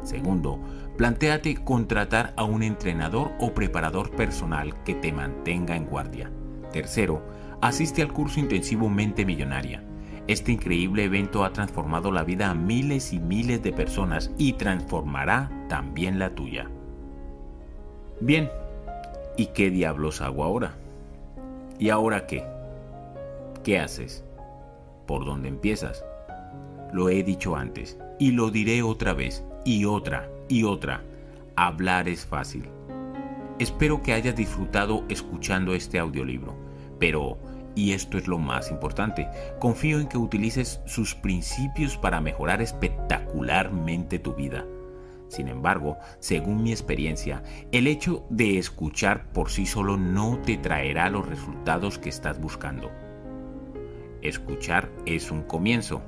Segundo, 0.04 0.60
plantéate 0.98 1.56
contratar 1.64 2.34
a 2.36 2.44
un 2.44 2.62
entrenador 2.62 3.32
o 3.40 3.54
preparador 3.54 4.12
personal 4.12 4.84
que 4.84 4.96
te 4.96 5.14
mantenga 5.14 5.78
en 5.78 5.86
guardia. 5.86 6.30
Tercero, 6.74 7.24
asiste 7.62 8.02
al 8.02 8.12
curso 8.12 8.42
intensivo 8.42 8.90
Mente 8.90 9.26
Millonaria 9.26 9.82
este 10.28 10.54
increíble 10.54 11.04
evento 11.04 11.44
ha 11.44 11.52
transformado 11.52 12.12
la 12.12 12.24
vida 12.24 12.50
a 12.50 12.54
miles 12.54 13.12
y 13.12 13.20
miles 13.20 13.62
de 13.62 13.74
personas 13.74 14.32
y 14.38 14.54
transformará 14.54 15.52
también 15.68 16.18
la 16.18 16.34
tuya. 16.34 16.70
Bien, 18.22 18.50
¿y 19.36 19.48
qué 19.48 19.70
diablos 19.70 20.22
hago 20.22 20.44
ahora? 20.46 20.76
¿Y 21.78 21.90
ahora 21.90 22.26
qué? 22.26 22.46
¿Qué 23.64 23.80
haces? 23.80 24.24
¿Por 25.06 25.26
dónde 25.26 25.50
empiezas? 25.50 26.06
Lo 26.94 27.10
he 27.10 27.24
dicho 27.24 27.56
antes 27.58 27.98
y 28.20 28.32
lo 28.32 28.50
diré 28.50 28.82
otra 28.82 29.14
vez 29.14 29.44
y 29.66 29.84
otra 29.84 30.30
y 30.48 30.64
otra. 30.64 31.02
Hablar 31.58 32.08
es 32.08 32.26
fácil. 32.26 32.70
Espero 33.60 34.02
que 34.02 34.14
hayas 34.14 34.36
disfrutado 34.36 35.04
escuchando 35.10 35.74
este 35.74 36.00
audiolibro, 36.00 36.56
pero 37.00 37.38
y 37.76 37.94
esto 37.94 38.18
es 38.18 38.28
lo 38.28 38.38
más 38.38 38.72
importante, 38.72 39.28
confío 39.60 40.00
en 40.00 40.08
que 40.08 40.18
utilices 40.18 40.82
sus 40.86 41.16
principios 41.16 41.98
para 41.98 42.22
mejorar 42.22 42.62
espectacularmente 42.62 44.20
tu 44.20 44.34
vida. 44.34 44.66
Sin 45.28 45.48
embargo, 45.48 45.98
según 46.20 46.62
mi 46.62 46.72
experiencia, 46.72 47.42
el 47.72 47.88
hecho 47.88 48.26
de 48.30 48.60
escuchar 48.60 49.32
por 49.32 49.50
sí 49.50 49.66
solo 49.66 49.98
no 49.98 50.38
te 50.46 50.58
traerá 50.58 51.10
los 51.10 51.28
resultados 51.28 51.98
que 51.98 52.10
estás 52.10 52.40
buscando. 52.40 52.92
Escuchar 54.22 54.92
es 55.06 55.32
un 55.32 55.42
comienzo, 55.42 56.04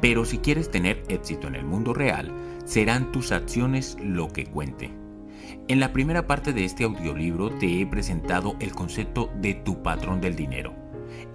pero 0.00 0.24
si 0.24 0.38
quieres 0.38 0.70
tener 0.70 1.02
éxito 1.08 1.48
en 1.48 1.56
el 1.56 1.64
mundo 1.64 1.94
real, 1.94 2.32
serán 2.64 3.10
tus 3.10 3.32
acciones 3.32 3.96
lo 4.00 4.28
que 4.28 4.46
cuente. 4.46 4.92
En 5.66 5.80
la 5.80 5.92
primera 5.92 6.26
parte 6.26 6.52
de 6.52 6.64
este 6.64 6.84
audiolibro 6.84 7.50
te 7.50 7.80
he 7.80 7.86
presentado 7.86 8.54
el 8.60 8.72
concepto 8.72 9.30
de 9.40 9.54
tu 9.54 9.82
patrón 9.82 10.20
del 10.20 10.36
dinero 10.36 10.83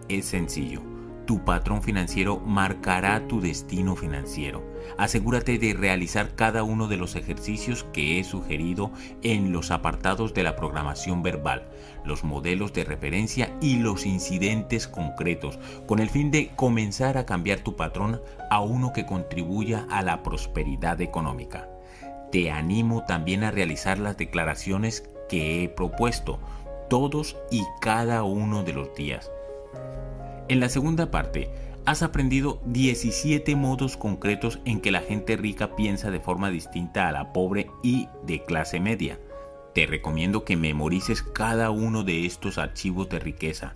es 0.10 0.26
sencillo. 0.26 0.81
Tu 1.30 1.45
patrón 1.45 1.84
financiero 1.84 2.40
marcará 2.40 3.27
tu 3.27 3.40
destino 3.40 3.95
financiero. 3.95 4.64
Asegúrate 4.98 5.60
de 5.60 5.76
realizar 5.76 6.34
cada 6.34 6.64
uno 6.64 6.88
de 6.88 6.98
los 6.98 7.15
ejercicios 7.15 7.84
que 7.94 8.19
he 8.19 8.23
sugerido 8.23 8.91
en 9.22 9.52
los 9.52 9.69
apartados 9.69 10.34
de 10.34 10.41
la 10.41 10.56
programación 10.56 11.22
verbal, 11.22 11.69
los 12.03 12.23
modelos 12.23 12.73
de 12.73 12.84
referencia 12.84 13.56
y 13.61 13.77
los 13.77 14.07
incidentes 14.07 14.88
concretos, 14.88 15.60
con 15.86 15.99
el 15.99 16.10
fin 16.10 16.31
de 16.31 16.49
comenzar 16.56 17.15
a 17.19 17.27
cambiar 17.27 17.60
tu 17.60 17.76
patrón 17.76 18.22
a 18.49 18.61
uno 18.61 18.91
que 18.91 19.06
contribuya 19.06 19.86
a 19.91 20.02
la 20.02 20.23
prosperidad 20.23 20.99
económica. 20.99 21.69
Te 22.31 22.49
animo 22.49 23.03
también 23.06 23.44
a 23.44 23.52
realizar 23.52 23.99
las 23.99 24.18
declaraciones 24.18 25.07
que 25.30 25.64
he 25.64 25.69
propuesto 25.69 26.40
todos 26.90 27.38
y 27.52 27.61
cada 27.81 28.23
uno 28.23 28.64
de 28.64 28.73
los 28.73 28.95
días 28.95 29.30
en 30.50 30.60
la 30.60 30.68
segunda 30.68 31.12
parte, 31.12 31.48
has 31.86 32.02
aprendido 32.02 32.60
17 32.66 33.56
modos 33.56 33.96
concretos 33.98 34.60
en 34.66 34.82
que 34.82 34.92
la 34.92 35.02
gente 35.02 35.38
rica 35.38 35.76
piensa 35.76 36.10
de 36.10 36.20
forma 36.20 36.50
distinta 36.50 37.08
a 37.08 37.12
la 37.12 37.32
pobre 37.34 37.70
y 37.84 38.08
de 38.26 38.44
clase 38.46 38.80
media. 38.80 39.20
Te 39.76 39.86
recomiendo 39.86 40.44
que 40.46 40.58
memorices 40.58 41.22
cada 41.22 41.70
uno 41.70 42.04
de 42.04 42.26
estos 42.26 42.58
archivos 42.58 43.10
de 43.10 43.20
riqueza, 43.20 43.76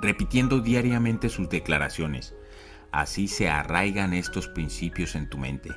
repitiendo 0.00 0.60
diariamente 0.60 1.28
sus 1.28 1.50
declaraciones. 1.50 2.34
Así 2.92 3.28
se 3.28 3.50
arraigan 3.50 4.14
estos 4.14 4.48
principios 4.48 5.14
en 5.14 5.28
tu 5.28 5.36
mente. 5.36 5.70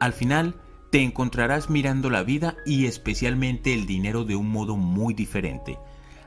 Al 0.00 0.14
final, 0.14 0.54
te 0.90 1.02
encontrarás 1.02 1.68
mirando 1.68 2.08
la 2.08 2.22
vida 2.22 2.56
y 2.64 2.86
especialmente 2.86 3.74
el 3.74 3.84
dinero 3.84 4.24
de 4.24 4.34
un 4.34 4.48
modo 4.48 4.76
muy 4.76 5.12
diferente 5.12 5.78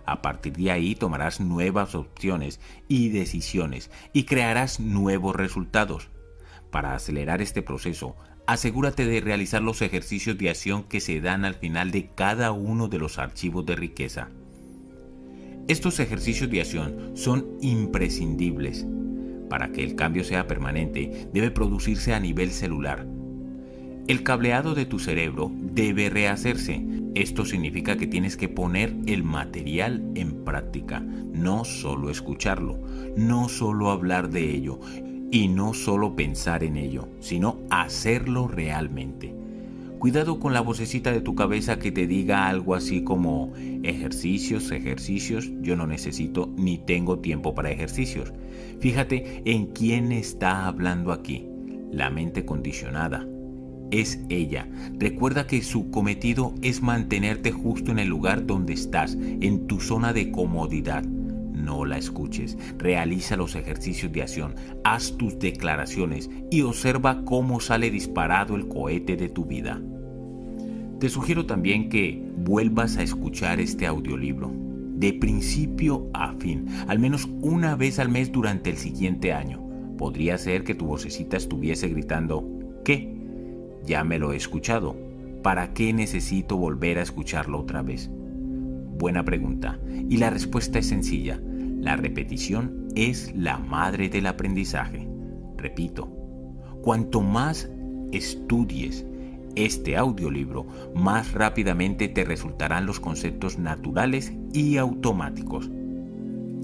A 0.10 0.24
partir 0.24 0.54
de 0.54 0.72
ahí 0.72 0.96
tomarás 0.96 1.40
nuevas 1.40 1.94
opciones 1.94 2.60
y 2.88 3.10
decisiones 3.10 3.92
y 4.12 4.24
crearás 4.24 4.80
nuevos 4.80 5.36
resultados. 5.36 6.10
Para 6.72 6.96
acelerar 6.96 7.44
este 7.44 7.62
proceso, 7.62 8.16
asegúrate 8.48 9.06
de 9.06 9.22
realizar 9.22 9.62
los 9.62 9.84
ejercicios 9.84 10.36
de 10.40 10.50
acción 10.50 10.82
que 10.82 11.00
se 11.00 11.22
dan 11.22 11.46
al 11.46 11.54
final 11.54 11.92
de 11.92 12.10
cada 12.16 12.52
uno 12.52 12.88
de 12.88 12.98
los 12.98 13.20
archivos 13.20 13.68
de 13.68 13.76
riqueza. 13.76 14.30
Estos 15.68 16.00
ejercicios 16.00 16.50
de 16.50 16.62
acción 16.62 17.12
son 17.14 17.46
imprescindibles. 17.62 18.88
Para 19.48 19.72
que 19.72 19.84
el 19.84 19.96
cambio 19.96 20.24
sea 20.24 20.48
permanente, 20.48 21.30
debe 21.32 21.52
producirse 21.52 22.16
a 22.16 22.20
nivel 22.20 22.50
celular. 22.50 23.06
El 24.10 24.24
cableado 24.24 24.74
de 24.74 24.88
tu 24.88 24.98
cerebro 24.98 25.52
debe 25.54 26.10
rehacerse. 26.10 26.84
Esto 27.14 27.46
significa 27.46 27.96
que 27.96 28.08
tienes 28.08 28.38
que 28.38 28.50
poner 28.50 28.96
el 29.06 29.24
material 29.24 30.04
en 30.16 30.44
práctica, 30.44 31.00
no 31.00 31.64
solo 31.64 32.10
escucharlo, 32.10 32.80
no 33.16 33.50
solo 33.50 33.92
hablar 33.92 34.32
de 34.32 34.50
ello 34.50 34.80
y 35.30 35.48
no 35.48 35.76
solo 35.76 36.16
pensar 36.16 36.64
en 36.64 36.78
ello, 36.78 37.08
sino 37.20 37.60
hacerlo 37.70 38.48
realmente. 38.48 39.36
Cuidado 40.00 40.40
con 40.40 40.54
la 40.54 40.62
vocecita 40.62 41.12
de 41.12 41.22
tu 41.22 41.36
cabeza 41.36 41.78
que 41.78 41.92
te 41.92 42.08
diga 42.08 42.48
algo 42.48 42.74
así 42.74 43.04
como 43.04 43.54
ejercicios, 43.84 44.72
ejercicios, 44.72 45.52
yo 45.62 45.76
no 45.76 45.86
necesito 45.86 46.52
ni 46.58 46.80
tengo 46.80 47.20
tiempo 47.20 47.54
para 47.54 47.70
ejercicios. 47.70 48.34
Fíjate 48.80 49.44
en 49.46 49.68
quién 49.68 50.12
está 50.12 50.66
hablando 50.66 51.12
aquí. 51.12 51.46
La 51.92 52.10
mente 52.10 52.44
condicionada. 52.44 53.28
Es 53.92 54.20
ella. 54.30 54.68
Recuerda 55.00 55.48
que 55.48 55.62
su 55.64 55.90
cometido 55.90 56.54
es 56.62 56.82
mantenerte 56.82 57.52
justo 57.52 57.92
en 57.92 58.00
el 58.00 58.08
lugar 58.08 58.46
donde 58.46 58.74
estás, 58.74 59.16
en 59.16 59.66
tu 59.68 59.80
zona 59.80 60.14
de 60.14 60.32
comodidad. 60.32 61.04
No 61.04 61.86
la 61.86 61.98
escuches, 61.98 62.58
realiza 62.78 63.36
los 63.36 63.56
ejercicios 63.56 64.12
de 64.12 64.22
acción, 64.22 64.56
haz 64.84 65.18
tus 65.18 65.40
declaraciones 65.40 66.30
y 66.52 66.62
observa 66.62 67.24
cómo 67.26 67.60
sale 67.60 67.92
disparado 67.92 68.56
el 68.56 68.68
cohete 68.68 69.18
de 69.18 69.30
tu 69.30 69.46
vida. 69.46 69.82
Te 71.00 71.10
sugiero 71.10 71.46
también 71.46 71.90
que 71.90 72.24
vuelvas 72.38 72.98
a 72.98 73.04
escuchar 73.04 73.60
este 73.60 73.86
audiolibro, 73.88 74.52
de 74.96 75.14
principio 75.14 76.10
a 76.14 76.34
fin, 76.34 76.68
al 76.88 77.00
menos 77.00 77.28
una 77.42 77.76
vez 77.76 78.00
al 78.00 78.10
mes 78.10 78.32
durante 78.32 78.70
el 78.70 78.78
siguiente 78.78 79.34
año. 79.34 79.62
Podría 79.98 80.38
ser 80.38 80.64
que 80.64 80.76
tu 80.76 80.86
vocecita 80.86 81.38
estuviese 81.38 81.88
gritando, 81.90 82.48
¿qué? 82.84 83.19
Ya 83.90 84.04
me 84.04 84.20
lo 84.20 84.34
he 84.34 84.36
escuchado. 84.36 84.96
¿Para 85.42 85.74
qué 85.74 85.92
necesito 85.94 86.58
volver 86.58 87.00
a 87.00 87.02
escucharlo 87.02 87.60
otra 87.60 87.82
vez? 87.82 88.08
Buena 88.12 89.26
pregunta. 89.26 89.80
Y 90.08 90.18
la 90.18 90.30
respuesta 90.30 90.78
es 90.78 90.86
sencilla. 90.86 91.42
La 91.80 91.96
repetición 91.96 92.90
es 92.94 93.34
la 93.36 93.58
madre 93.58 94.08
del 94.08 94.28
aprendizaje. 94.28 95.08
Repito, 95.58 96.06
cuanto 96.84 97.22
más 97.22 97.68
estudies, 98.12 99.08
este 99.56 99.98
audiolibro, 99.98 100.68
más 100.94 101.34
rápidamente 101.34 102.10
te 102.10 102.24
resultarán 102.26 102.86
los 102.86 103.00
conceptos 103.00 103.58
naturales 103.58 104.32
y 104.54 104.78
automáticos. 104.78 105.68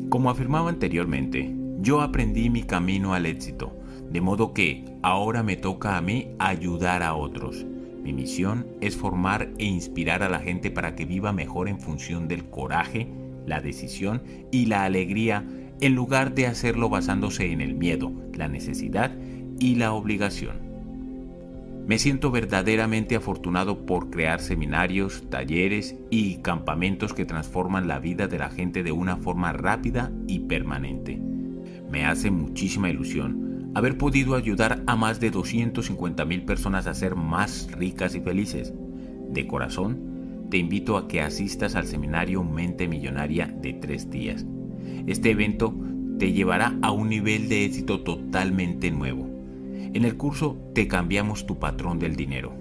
Como 0.09 0.29
afirmaba 0.29 0.69
anteriormente, 0.69 1.55
yo 1.79 2.01
aprendí 2.01 2.51
mi 2.51 2.61
camino 2.61 3.15
al 3.15 3.25
éxito, 3.25 3.74
de 4.15 4.21
modo 4.21 4.53
que 4.53 4.85
ahora 5.01 5.43
me 5.43 5.57
toca 5.57 5.97
a 5.97 6.01
mí 6.01 6.29
ayudar 6.39 7.03
a 7.03 7.15
otros. 7.15 7.65
Mi 8.01 8.13
misión 8.13 8.65
es 8.79 8.95
formar 8.95 9.49
e 9.57 9.65
inspirar 9.65 10.23
a 10.23 10.29
la 10.29 10.39
gente 10.39 10.71
para 10.71 10.95
que 10.95 11.03
viva 11.03 11.33
mejor 11.33 11.67
en 11.67 11.81
función 11.81 12.29
del 12.29 12.45
coraje, 12.45 13.09
la 13.45 13.59
decisión 13.59 14.23
y 14.53 14.67
la 14.67 14.85
alegría, 14.85 15.43
en 15.81 15.95
lugar 15.95 16.33
de 16.33 16.47
hacerlo 16.47 16.87
basándose 16.87 17.51
en 17.51 17.59
el 17.59 17.75
miedo, 17.75 18.09
la 18.33 18.47
necesidad 18.47 19.11
y 19.59 19.75
la 19.75 19.91
obligación. 19.91 20.61
Me 21.85 21.99
siento 21.99 22.31
verdaderamente 22.31 23.17
afortunado 23.17 23.85
por 23.85 24.11
crear 24.11 24.39
seminarios, 24.39 25.29
talleres 25.29 25.97
y 26.09 26.37
campamentos 26.37 27.13
que 27.13 27.25
transforman 27.25 27.89
la 27.89 27.99
vida 27.99 28.29
de 28.29 28.39
la 28.39 28.49
gente 28.49 28.81
de 28.81 28.93
una 28.93 29.17
forma 29.17 29.51
rápida 29.51 30.09
y 30.25 30.39
permanente. 30.39 31.19
Me 31.91 32.05
hace 32.05 32.31
muchísima 32.31 32.89
ilusión 32.89 33.44
haber 33.75 33.97
podido 33.97 34.33
ayudar 34.33 34.81
a 34.87 34.95
más 34.95 35.19
de 35.19 35.29
250 35.29 36.25
mil 36.25 36.43
personas 36.43 36.87
a 36.87 36.95
ser 36.95 37.15
más 37.15 37.69
ricas 37.71 38.15
y 38.15 38.21
felices. 38.21 38.73
De 39.29 39.45
corazón, 39.45 40.47
te 40.49 40.57
invito 40.57 40.97
a 40.97 41.07
que 41.07 41.21
asistas 41.21 41.75
al 41.75 41.85
seminario 41.85 42.43
Mente 42.43 42.87
Millonaria 42.87 43.47
de 43.61 43.73
tres 43.73 44.09
días. 44.09 44.43
Este 45.05 45.29
evento 45.29 45.75
te 46.17 46.33
llevará 46.33 46.75
a 46.81 46.89
un 46.91 47.09
nivel 47.09 47.49
de 47.49 47.65
éxito 47.65 48.01
totalmente 48.01 48.89
nuevo 48.89 49.35
en 49.95 50.03
el 50.03 50.17
curso 50.17 50.57
te 50.73 50.89
cambiamos 50.89 51.45
tu 51.45 51.57
patrón 51.57 51.99
del 51.99 52.17
dinero. 52.17 52.51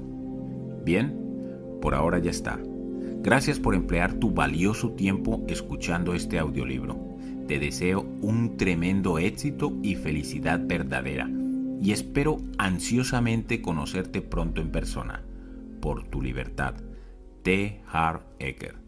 Bien, 0.84 1.18
por 1.82 1.96
ahora 1.96 2.20
ya 2.20 2.30
está. 2.30 2.60
Gracias 3.24 3.58
por 3.58 3.74
emplear 3.74 4.14
tu 4.14 4.30
valioso 4.30 4.92
tiempo 4.92 5.42
escuchando 5.48 6.14
este 6.14 6.38
audiolibro. 6.38 7.13
Te 7.46 7.58
deseo 7.58 8.06
un 8.22 8.56
tremendo 8.56 9.18
éxito 9.18 9.72
y 9.82 9.96
felicidad 9.96 10.60
verdadera 10.64 11.28
y 11.80 11.92
espero 11.92 12.38
ansiosamente 12.58 13.60
conocerte 13.60 14.22
pronto 14.22 14.60
en 14.60 14.70
persona. 14.70 15.22
Por 15.80 16.04
tu 16.04 16.22
libertad. 16.22 16.74
T. 17.42 17.82
Hart 17.86 18.22
Ecker 18.38 18.83